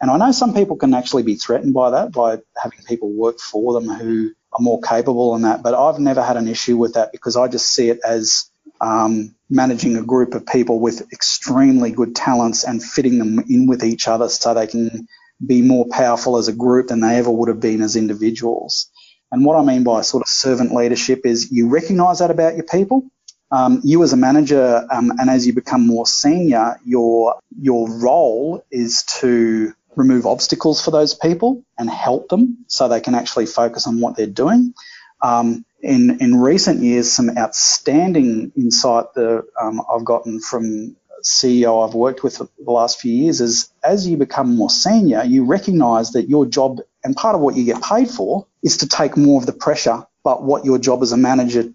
And 0.02 0.12
I 0.12 0.18
know 0.18 0.32
some 0.32 0.54
people 0.54 0.76
can 0.76 0.94
actually 0.94 1.24
be 1.24 1.36
threatened 1.36 1.74
by 1.74 1.92
that, 1.92 2.12
by 2.12 2.40
having 2.62 2.80
people 2.86 3.12
work 3.12 3.40
for 3.40 3.74
them 3.74 3.88
who 3.90 4.32
are 4.54 4.62
more 4.62 4.82
capable 4.82 5.34
than 5.34 5.44
that. 5.44 5.64
But 5.64 5.74
I've 5.74 6.00
never 6.00 6.22
had 6.22 6.38
an 6.38 6.48
issue 6.48 6.78
with 6.78 6.94
that 6.94 7.12
because 7.12 7.38
I 7.38 7.48
just 7.48 7.68
see 7.72 7.90
it 7.90 8.00
as 8.06 8.50
um, 8.82 9.36
managing 9.50 9.96
a 9.96 10.04
group 10.04 10.34
of 10.36 10.46
people 10.46 10.80
with 10.80 11.12
extremely 11.14 11.92
good 11.92 12.16
talents 12.16 12.64
and 12.66 12.84
fitting 12.84 13.20
them 13.20 13.40
in 13.50 13.68
with 13.68 13.84
each 13.84 14.08
other 14.08 14.28
so 14.30 14.54
they 14.54 14.68
can 14.68 15.08
be 15.46 15.62
more 15.62 15.86
powerful 15.90 16.38
as 16.38 16.48
a 16.48 16.54
group 16.54 16.88
than 16.88 17.00
they 17.00 17.18
ever 17.18 17.32
would 17.32 17.50
have 17.50 17.60
been 17.60 17.82
as 17.82 17.96
individuals. 17.96 18.90
And 19.32 19.44
what 19.44 19.58
I 19.58 19.64
mean 19.64 19.84
by 19.84 20.02
sort 20.02 20.24
of 20.24 20.30
servant 20.30 20.74
leadership 20.74 21.26
is 21.26 21.52
you 21.52 21.68
recognize 21.68 22.20
that 22.20 22.32
about 22.32 22.56
your 22.56 22.66
people. 22.66 23.04
Um, 23.52 23.82
you 23.84 24.02
as 24.04 24.14
a 24.14 24.18
manager, 24.18 24.86
um, 24.92 25.12
and 25.20 25.30
as 25.30 25.46
you 25.46 25.54
become 25.54 25.86
more 25.86 26.06
senior, 26.06 26.80
your 26.84 27.40
your 27.60 27.90
role 27.90 28.64
is 28.72 29.04
to 29.20 29.74
remove 29.96 30.26
obstacles 30.26 30.84
for 30.84 30.92
those 30.92 31.14
people 31.14 31.64
and 31.78 31.90
help 31.90 32.28
them 32.30 32.66
so 32.68 32.88
they 32.88 33.00
can 33.02 33.16
actually 33.16 33.46
focus 33.46 33.88
on 33.88 34.02
what 34.02 34.18
they're 34.18 34.26
doing. 34.28 34.74
Um, 35.22 35.64
in 35.82 36.18
in 36.22 36.36
recent 36.36 36.82
years, 36.82 37.12
some 37.12 37.38
outstanding 37.38 38.52
insight 38.58 39.14
that 39.14 39.46
um, 39.62 39.82
I've 39.90 40.06
gotten 40.06 40.40
from 40.40 40.96
CEO 41.26 41.88
I've 41.88 41.96
worked 41.96 42.24
with 42.24 42.38
the 42.38 42.72
last 42.72 43.00
few 43.00 43.12
years 43.12 43.42
is 43.42 43.70
as 43.84 44.08
you 44.08 44.16
become 44.16 44.56
more 44.56 44.70
senior, 44.70 45.24
you 45.24 45.46
recognize 45.46 46.12
that 46.12 46.30
your 46.30 46.46
job 46.46 46.82
and 47.06 47.16
part 47.16 47.36
of 47.36 47.42
what 47.42 47.56
you 47.56 47.64
get 47.64 47.82
paid 47.82 48.10
for 48.10 48.48
is 48.64 48.78
to 48.78 48.88
take 48.88 49.16
more 49.16 49.40
of 49.40 49.46
the 49.46 49.54
pressure. 49.54 50.06
But 50.24 50.44
what 50.44 50.66
your 50.66 50.80
job 50.80 51.04
as 51.04 51.12
a 51.12 51.18
manager 51.18 51.72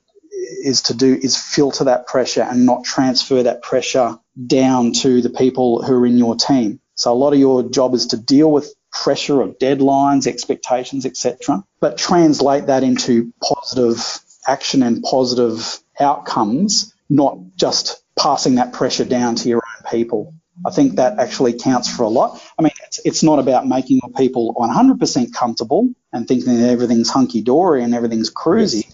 is 0.63 0.83
to 0.83 0.95
do 0.95 1.15
is 1.15 1.37
filter 1.37 1.85
that 1.85 2.07
pressure 2.09 2.43
and 2.43 2.67
not 2.67 2.85
transfer 2.85 3.43
that 3.45 3.63
pressure 3.63 4.19
down 4.47 4.93
to 4.93 5.23
the 5.23 5.31
people 5.31 5.83
who 5.83 5.95
are 5.95 6.07
in 6.07 6.19
your 6.19 6.35
team. 6.35 6.81
So 6.97 7.13
a 7.13 7.15
lot 7.15 7.33
of 7.33 7.39
your 7.39 7.63
job 7.63 7.95
is 7.95 8.09
to 8.09 8.17
deal 8.17 8.51
with 8.51 8.75
pressure 8.93 9.41
of 9.41 9.59
deadlines, 9.59 10.27
expectations, 10.27 11.07
etc., 11.07 11.65
but 11.81 11.97
translate 11.97 12.67
that 12.67 12.83
into 12.83 13.33
positive 13.41 14.19
action 14.47 14.83
and 14.83 15.03
positive 15.03 15.79
outcomes, 16.01 16.93
not 17.09 17.39
just 17.57 18.03
passing 18.19 18.57
that 18.57 18.73
pressure 18.73 19.05
down 19.05 19.37
to 19.37 19.49
your 19.49 19.63
own 19.63 19.91
people. 19.91 20.35
I 20.67 20.71
think 20.71 20.97
that 20.97 21.19
actually 21.19 21.55
counts 21.55 21.89
for 21.89 22.03
a 22.03 22.09
lot. 22.09 22.43
I 22.59 22.63
mean, 22.63 22.73
it's, 22.91 23.01
it's 23.05 23.23
not 23.23 23.39
about 23.39 23.69
making 23.69 24.01
people 24.17 24.53
100% 24.59 25.33
comfortable 25.33 25.89
and 26.13 26.27
thinking 26.27 26.59
that 26.59 26.71
everything's 26.71 27.09
hunky 27.09 27.41
dory 27.41 27.85
and 27.85 27.95
everything's 27.95 28.33
cruisy. 28.33 28.85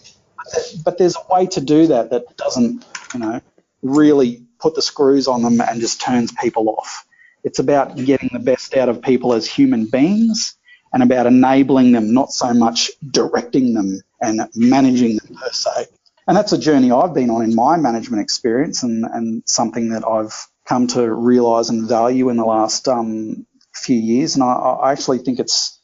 Yes. 0.52 0.74
But 0.74 0.98
there's 0.98 1.16
a 1.16 1.32
way 1.32 1.46
to 1.46 1.62
do 1.62 1.86
that 1.86 2.10
that 2.10 2.36
doesn't, 2.36 2.84
you 3.14 3.20
know, 3.20 3.40
really 3.80 4.42
put 4.58 4.74
the 4.74 4.82
screws 4.82 5.26
on 5.28 5.40
them 5.40 5.62
and 5.62 5.80
just 5.80 5.98
turns 5.98 6.30
people 6.30 6.68
off. 6.68 7.06
It's 7.42 7.58
about 7.58 7.96
getting 7.96 8.28
the 8.34 8.38
best 8.38 8.76
out 8.76 8.90
of 8.90 9.00
people 9.00 9.32
as 9.32 9.46
human 9.46 9.86
beings 9.86 10.56
and 10.92 11.02
about 11.02 11.26
enabling 11.26 11.92
them, 11.92 12.12
not 12.12 12.32
so 12.32 12.52
much 12.52 12.90
directing 13.10 13.72
them 13.72 14.02
and 14.20 14.42
managing 14.54 15.16
them 15.16 15.36
per 15.36 15.50
se. 15.52 15.86
And 16.28 16.36
that's 16.36 16.52
a 16.52 16.58
journey 16.58 16.92
I've 16.92 17.14
been 17.14 17.30
on 17.30 17.42
in 17.42 17.54
my 17.54 17.78
management 17.78 18.22
experience 18.22 18.82
and, 18.82 19.06
and 19.06 19.42
something 19.46 19.88
that 19.90 20.06
I've 20.06 20.34
come 20.66 20.86
to 20.88 21.10
realize 21.10 21.70
and 21.70 21.88
value 21.88 22.28
in 22.28 22.36
the 22.36 22.44
last 22.44 22.88
um, 22.88 23.46
few 23.86 23.96
years. 23.98 24.34
And 24.34 24.44
I, 24.44 24.52
I, 24.52 24.92
actually 24.92 25.18
think 25.18 25.38
it's, 25.38 25.80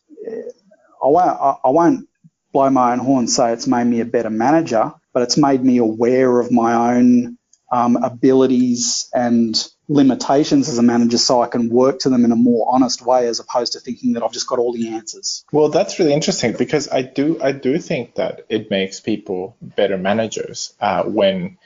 I 1.02 1.06
won't, 1.06 1.58
I 1.64 1.70
won't 1.70 2.08
blow 2.52 2.68
my 2.70 2.92
own 2.92 2.98
horn 2.98 3.26
say 3.26 3.52
it's 3.52 3.66
made 3.66 3.84
me 3.84 4.00
a 4.00 4.04
better 4.04 4.30
manager, 4.30 4.92
but 5.12 5.22
it's 5.22 5.36
made 5.36 5.64
me 5.64 5.78
aware 5.78 6.40
of 6.40 6.52
my 6.52 6.94
own 6.94 7.38
um, 7.72 7.96
abilities 7.96 9.08
and 9.14 9.66
limitations 9.88 10.68
as 10.68 10.78
a 10.78 10.82
manager 10.82 11.18
so 11.18 11.42
I 11.42 11.48
can 11.48 11.68
work 11.70 12.00
to 12.00 12.10
them 12.10 12.24
in 12.24 12.32
a 12.32 12.36
more 12.36 12.68
honest 12.70 13.04
way 13.04 13.26
as 13.26 13.40
opposed 13.40 13.72
to 13.72 13.80
thinking 13.80 14.12
that 14.12 14.22
I've 14.22 14.32
just 14.32 14.46
got 14.46 14.58
all 14.58 14.72
the 14.72 14.88
answers. 14.88 15.44
Well, 15.52 15.70
that's 15.70 15.98
really 15.98 16.12
interesting 16.12 16.54
because 16.56 16.88
I 16.88 17.02
do 17.02 17.40
I 17.42 17.52
do 17.52 17.78
think 17.78 18.16
that 18.16 18.42
it 18.48 18.70
makes 18.70 19.00
people 19.00 19.56
better 19.60 19.98
managers 19.98 20.74
uh, 20.80 21.04
when 21.04 21.58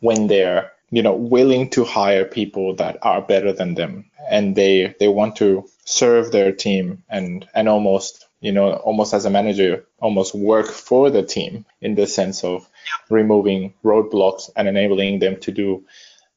when 0.00 0.26
they're 0.26 0.72
you 0.90 1.02
know 1.02 1.14
willing 1.14 1.70
to 1.70 1.84
hire 1.84 2.24
people 2.24 2.74
that 2.76 2.98
are 3.02 3.22
better 3.22 3.52
than 3.52 3.74
them 3.74 4.10
and 4.28 4.54
they 4.54 4.94
they 4.98 5.08
want 5.08 5.36
to 5.36 5.68
serve 5.84 6.30
their 6.32 6.52
team 6.52 7.02
and 7.08 7.48
and 7.54 7.68
almost 7.68 8.26
you 8.40 8.52
know 8.52 8.72
almost 8.72 9.14
as 9.14 9.24
a 9.24 9.30
manager 9.30 9.84
almost 10.00 10.34
work 10.34 10.66
for 10.66 11.10
the 11.10 11.22
team 11.22 11.64
in 11.80 11.94
the 11.94 12.06
sense 12.06 12.44
of 12.44 12.68
removing 13.10 13.74
roadblocks 13.84 14.50
and 14.56 14.68
enabling 14.68 15.18
them 15.18 15.38
to 15.40 15.50
do 15.50 15.84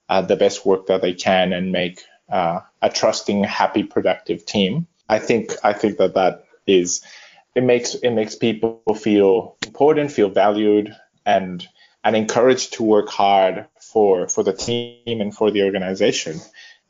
uh, 0.09 0.21
the 0.21 0.35
best 0.35 0.65
work 0.65 0.87
that 0.87 1.01
they 1.01 1.13
can 1.13 1.53
and 1.53 1.71
make 1.71 2.01
uh, 2.29 2.59
a 2.81 2.89
trusting 2.89 3.43
happy 3.43 3.83
productive 3.83 4.45
team 4.45 4.87
i 5.09 5.19
think 5.19 5.53
i 5.63 5.73
think 5.73 5.97
that 5.97 6.15
that 6.15 6.45
is 6.65 7.03
it 7.55 7.63
makes 7.63 7.93
it 7.95 8.11
makes 8.11 8.35
people 8.35 8.81
feel 8.95 9.55
important 9.65 10.11
feel 10.11 10.29
valued 10.29 10.95
and 11.25 11.67
and 12.05 12.15
encouraged 12.15 12.73
to 12.73 12.83
work 12.83 13.09
hard 13.09 13.65
for 13.79 14.29
for 14.29 14.43
the 14.43 14.53
team 14.53 15.19
and 15.21 15.35
for 15.35 15.51
the 15.51 15.63
organization. 15.63 16.39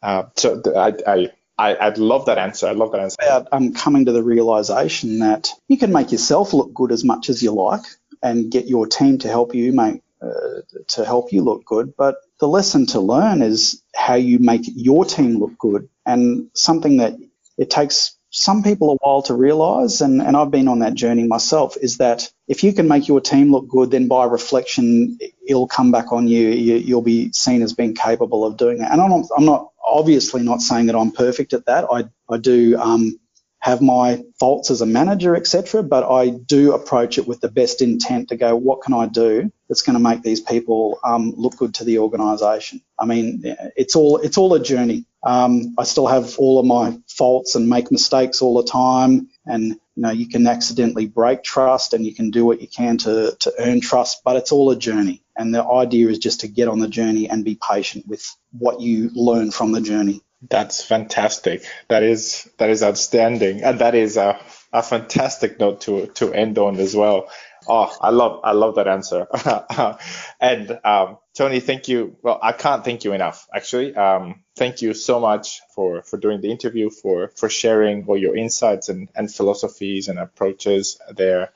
Uh, 0.04 0.24
so 0.36 0.62
I, 0.76 0.94
I 1.08 1.32
I, 1.58 1.90
would 1.90 1.98
love 1.98 2.26
that 2.26 2.38
answer. 2.38 2.68
I 2.68 2.72
love 2.72 2.92
that 2.92 3.02
answer. 3.02 3.18
About 3.22 3.48
um, 3.52 3.74
coming 3.74 4.06
to 4.06 4.12
the 4.12 4.24
realization 4.24 5.20
that 5.20 5.52
you 5.68 5.78
can 5.78 5.92
make 5.92 6.12
yourself 6.12 6.54
look 6.54 6.74
good 6.74 6.92
as 6.92 7.04
much 7.04 7.30
as 7.30 7.42
you 7.42 7.52
like, 7.52 7.84
and 8.22 8.52
get 8.52 8.68
your 8.68 8.88
team 8.88 9.20
to 9.20 9.28
help 9.28 9.56
you 9.56 9.72
make 9.72 10.02
uh, 10.22 10.62
to 10.88 11.06
help 11.06 11.32
you 11.32 11.44
look 11.44 11.66
good. 11.66 11.96
But 11.98 12.18
the 12.40 12.48
lesson 12.48 12.88
to 12.88 13.00
learn 13.00 13.42
is 13.42 13.82
how 13.96 14.16
you 14.16 14.40
make 14.40 14.64
your 14.66 15.06
team 15.06 15.40
look 15.40 15.58
good, 15.58 15.90
and 16.06 16.50
something 16.54 16.98
that 16.98 17.16
it 17.58 17.70
takes 17.70 18.18
some 18.32 18.64
people 18.64 18.92
a 18.92 18.96
while 18.96 19.22
to 19.24 19.34
realize, 19.34 20.02
and, 20.02 20.22
and 20.22 20.36
I've 20.36 20.52
been 20.52 20.68
on 20.68 20.80
that 20.80 20.94
journey 20.94 21.26
myself, 21.26 21.78
is 21.82 21.98
that 21.98 22.30
if 22.48 22.64
you 22.64 22.74
can 22.74 22.88
make 22.88 23.08
your 23.08 23.22
team 23.22 23.52
look 23.52 23.68
good, 23.68 23.92
then 23.92 24.08
by 24.08 24.26
reflection, 24.26 25.18
it'll 25.48 25.68
come 25.68 25.92
back 25.92 26.12
on 26.12 26.28
you. 26.28 26.50
you 26.50 26.96
will 26.96 27.02
be 27.02 27.32
seen 27.34 27.62
as 27.62 27.74
being 27.74 27.96
capable 27.96 28.46
of 28.46 28.58
doing 28.58 28.82
it. 28.82 28.88
And 28.92 29.02
I'm 29.02 29.10
not, 29.10 29.26
I'm 29.36 29.46
not 29.46 29.72
obviously 29.84 30.44
not 30.44 30.62
saying 30.62 30.88
that 30.88 30.96
I'm 30.96 31.12
perfect 31.12 31.54
at 31.54 31.66
that. 31.66 31.86
I, 31.92 32.06
I 32.32 32.38
do 32.38 32.78
um, 32.78 33.20
have 33.66 33.82
my 33.82 34.24
faults 34.40 34.70
as 34.70 34.82
a 34.82 34.86
manager, 34.86 35.36
etc. 35.36 35.82
But 35.82 36.08
I 36.08 36.30
do 36.30 36.74
approach 36.74 37.18
it 37.18 37.28
with 37.28 37.42
the 37.42 37.50
best 37.50 37.82
intent 37.82 38.30
to 38.30 38.36
go, 38.36 38.56
what 38.56 38.84
can 38.84 38.94
I 38.94 39.08
do 39.08 39.52
that's 39.68 39.82
going 39.82 39.96
to 39.96 40.00
make 40.00 40.22
these 40.22 40.40
people 40.40 41.00
um, 41.04 41.34
look 41.36 41.58
good 41.58 41.74
to 41.76 41.84
the 41.84 41.98
organisation? 41.98 42.82
I 43.00 43.06
mean, 43.06 43.42
it's 43.76 43.96
all 43.96 44.18
it's 44.18 44.38
all 44.38 44.54
a 44.54 44.62
journey. 44.62 45.06
Um, 45.24 45.74
I 45.80 45.84
still 45.84 46.06
have 46.06 46.38
all 46.38 46.60
of 46.60 46.68
my 46.68 47.00
faults 47.08 47.56
and 47.56 47.68
make 47.68 47.92
mistakes 47.92 48.44
all 48.44 48.62
the 48.62 48.70
time, 48.70 49.30
and 49.48 49.80
you 49.96 50.04
know 50.04 50.12
you 50.12 50.28
can 50.28 50.46
accidentally 50.48 51.08
break 51.08 51.44
trust, 51.44 51.94
and 51.94 52.06
you 52.06 52.14
can 52.14 52.30
do 52.32 52.46
what 52.46 52.62
you 52.62 52.68
can 52.68 52.98
to 53.00 53.36
to 53.40 53.54
earn 53.60 53.82
trust, 53.82 54.22
but 54.24 54.36
it's 54.36 54.52
all 54.52 54.70
a 54.72 54.76
journey. 54.76 55.24
And 55.38 55.54
the 55.54 55.64
idea 55.64 56.08
is 56.10 56.20
just 56.20 56.42
to 56.42 56.48
get 56.48 56.68
on 56.68 56.80
the 56.80 56.88
journey 56.88 57.30
and 57.30 57.44
be 57.44 57.58
patient 57.62 58.08
with 58.08 58.26
what 58.52 58.80
you 58.80 59.10
learn 59.14 59.52
from 59.52 59.72
the 59.72 59.82
journey. 59.82 60.22
That's 60.50 60.84
fantastic. 60.84 61.64
That 61.88 62.04
is 62.04 62.50
that 62.58 62.70
is 62.70 62.84
outstanding, 62.84 63.64
and 63.64 63.80
that 63.80 63.96
is 63.96 64.18
a, 64.18 64.40
a 64.72 64.84
fantastic 64.84 65.60
note 65.60 65.82
to 65.82 66.08
to 66.16 66.34
end 66.34 66.58
on 66.58 66.78
as 66.78 66.96
well. 66.96 67.30
Oh, 67.68 67.96
I 68.02 68.10
love 68.12 68.42
I 68.44 68.52
love 68.52 68.76
that 68.76 68.88
answer. 68.88 69.28
and 70.40 70.80
um, 70.84 71.18
Tony, 71.34 71.60
thank 71.60 71.88
you. 71.88 72.16
Well, 72.22 72.40
I 72.42 72.52
can't 72.52 72.84
thank 72.84 73.04
you 73.04 73.14
enough. 73.14 73.48
Actually, 73.54 73.96
um, 73.96 74.44
thank 74.56 74.82
you 74.82 74.94
so 74.94 75.20
much 75.20 75.62
for 75.74 76.04
for 76.04 76.18
doing 76.18 76.42
the 76.42 76.52
interview, 76.52 76.90
for 76.90 77.32
for 77.36 77.50
sharing 77.50 78.06
all 78.06 78.18
your 78.18 78.36
insights 78.36 78.90
and 78.90 79.10
and 79.16 79.34
philosophies 79.34 80.08
and 80.08 80.20
approaches. 80.20 81.00
They're 81.16 81.52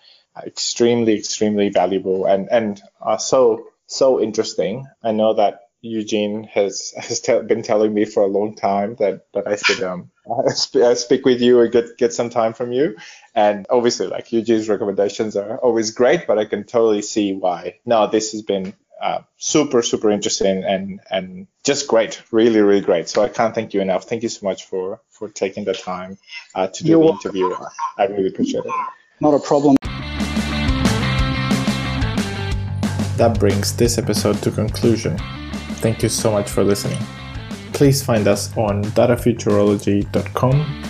extremely 0.46 1.18
extremely 1.18 1.70
valuable 1.70 2.26
and 2.26 2.50
and 2.50 2.82
are 3.02 3.20
so 3.20 3.68
so 3.88 4.22
interesting. 4.22 4.88
I 5.04 5.12
know 5.12 5.34
that 5.34 5.69
Eugene 5.82 6.44
has 6.44 6.94
has 6.98 7.22
te- 7.22 7.42
been 7.42 7.64
telling 7.64 7.94
me 7.94 8.06
for 8.06 8.24
a 8.24 8.28
long 8.28 8.56
time 8.56 8.96
that 9.00 9.26
that 9.34 9.48
I 9.48 9.56
should 9.56 9.82
um 9.82 10.12
sp- 10.52 10.96
speak 10.96 11.26
with 11.26 11.42
you 11.42 11.60
or 11.60 11.68
get 11.68 11.98
get 11.98 12.14
some 12.14 12.30
time 12.30 12.54
from 12.54 12.72
you. 12.72 12.98
And 13.34 13.66
obviously, 13.70 14.08
like 14.08 14.32
Eugene's 14.32 14.68
recommendations 14.68 15.36
are 15.38 15.58
always 15.58 15.92
great, 15.92 16.28
but 16.28 16.38
I 16.38 16.46
can 16.46 16.66
totally 16.66 17.02
see 17.02 17.34
why. 17.34 17.80
No, 17.86 18.08
this 18.08 18.34
has 18.34 18.42
been 18.42 18.74
uh, 19.02 19.22
super 19.38 19.82
super 19.82 20.10
interesting 20.10 20.64
and 20.66 21.00
and 21.10 21.48
just 21.64 21.88
great, 21.88 22.22
really 22.32 22.60
really 22.60 22.82
great. 22.82 23.08
So 23.08 23.24
I 23.24 23.30
can't 23.30 23.56
thank 23.56 23.74
you 23.74 23.80
enough. 23.80 24.04
Thank 24.04 24.24
you 24.24 24.30
so 24.30 24.46
much 24.46 24.66
for 24.66 25.00
for 25.10 25.30
taking 25.30 25.64
the 25.64 25.74
time 25.74 26.18
uh, 26.56 26.68
to 26.68 26.84
do 26.84 26.90
You're 26.90 27.06
the 27.06 27.12
interview. 27.14 27.56
I 27.98 28.06
really 28.08 28.28
appreciate 28.28 28.66
it. 28.66 28.74
Not 29.22 29.34
a 29.34 29.40
problem. 29.40 29.78
That 33.16 33.38
brings 33.38 33.76
this 33.76 33.98
episode 33.98 34.42
to 34.44 34.52
conclusion. 34.52 35.20
Thank 35.82 36.04
you 36.04 36.10
so 36.10 36.32
much 36.32 36.50
for 36.50 36.64
listening. 36.64 37.00
Please 37.74 38.04
find 38.04 38.28
us 38.28 38.56
on 38.58 38.84
datafuturology.com 38.84 40.84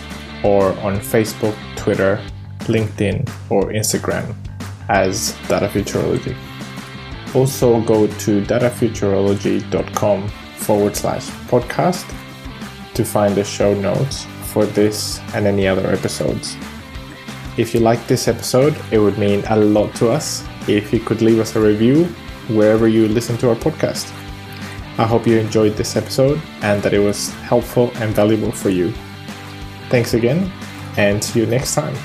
or 0.44 0.72
on 0.80 1.00
Facebook, 1.00 1.56
Twitter, 1.76 2.20
LinkedIn, 2.62 3.30
or 3.50 3.72
Instagram 3.72 4.36
as 4.90 5.36
Data 5.48 5.68
Futurology. 5.68 6.36
Also, 7.36 7.80
go 7.82 8.08
to 8.08 8.42
datafuturology.com 8.42 10.28
forward 10.58 10.96
slash 10.96 11.28
podcast 11.48 12.08
to 12.96 13.06
find 13.06 13.36
the 13.36 13.44
show 13.44 13.74
notes 13.76 14.26
for 14.46 14.66
this 14.66 15.20
and 15.36 15.46
any 15.46 15.68
other 15.68 15.88
episodes. 15.92 16.58
If 17.58 17.74
you 17.74 17.82
like 17.82 18.06
this 18.08 18.28
episode, 18.28 18.76
it 18.92 18.98
would 18.98 19.18
mean 19.18 19.44
a 19.50 19.58
lot 19.58 19.94
to 19.96 20.10
us 20.10 20.44
if 20.68 20.92
you 20.92 21.00
could 21.00 21.22
leave 21.22 21.40
us 21.40 21.56
a 21.56 21.62
review 21.62 22.06
wherever 22.48 22.88
you 22.88 23.08
listen 23.08 23.38
to 23.38 23.50
our 23.50 23.56
podcast. 23.56 24.12
I 25.00 25.06
hope 25.06 25.26
you 25.26 25.40
enjoyed 25.40 25.78
this 25.78 25.96
episode 25.96 26.42
and 26.62 26.84
that 26.84 26.94
it 26.94 27.00
was 27.00 27.32
helpful 27.48 27.90
and 27.96 28.14
valuable 28.14 28.52
for 28.52 28.70
you. 28.70 28.92
Thanks 29.88 30.14
again, 30.14 30.52
and 30.98 31.24
see 31.24 31.40
you 31.40 31.46
next 31.46 31.74
time. 31.74 31.96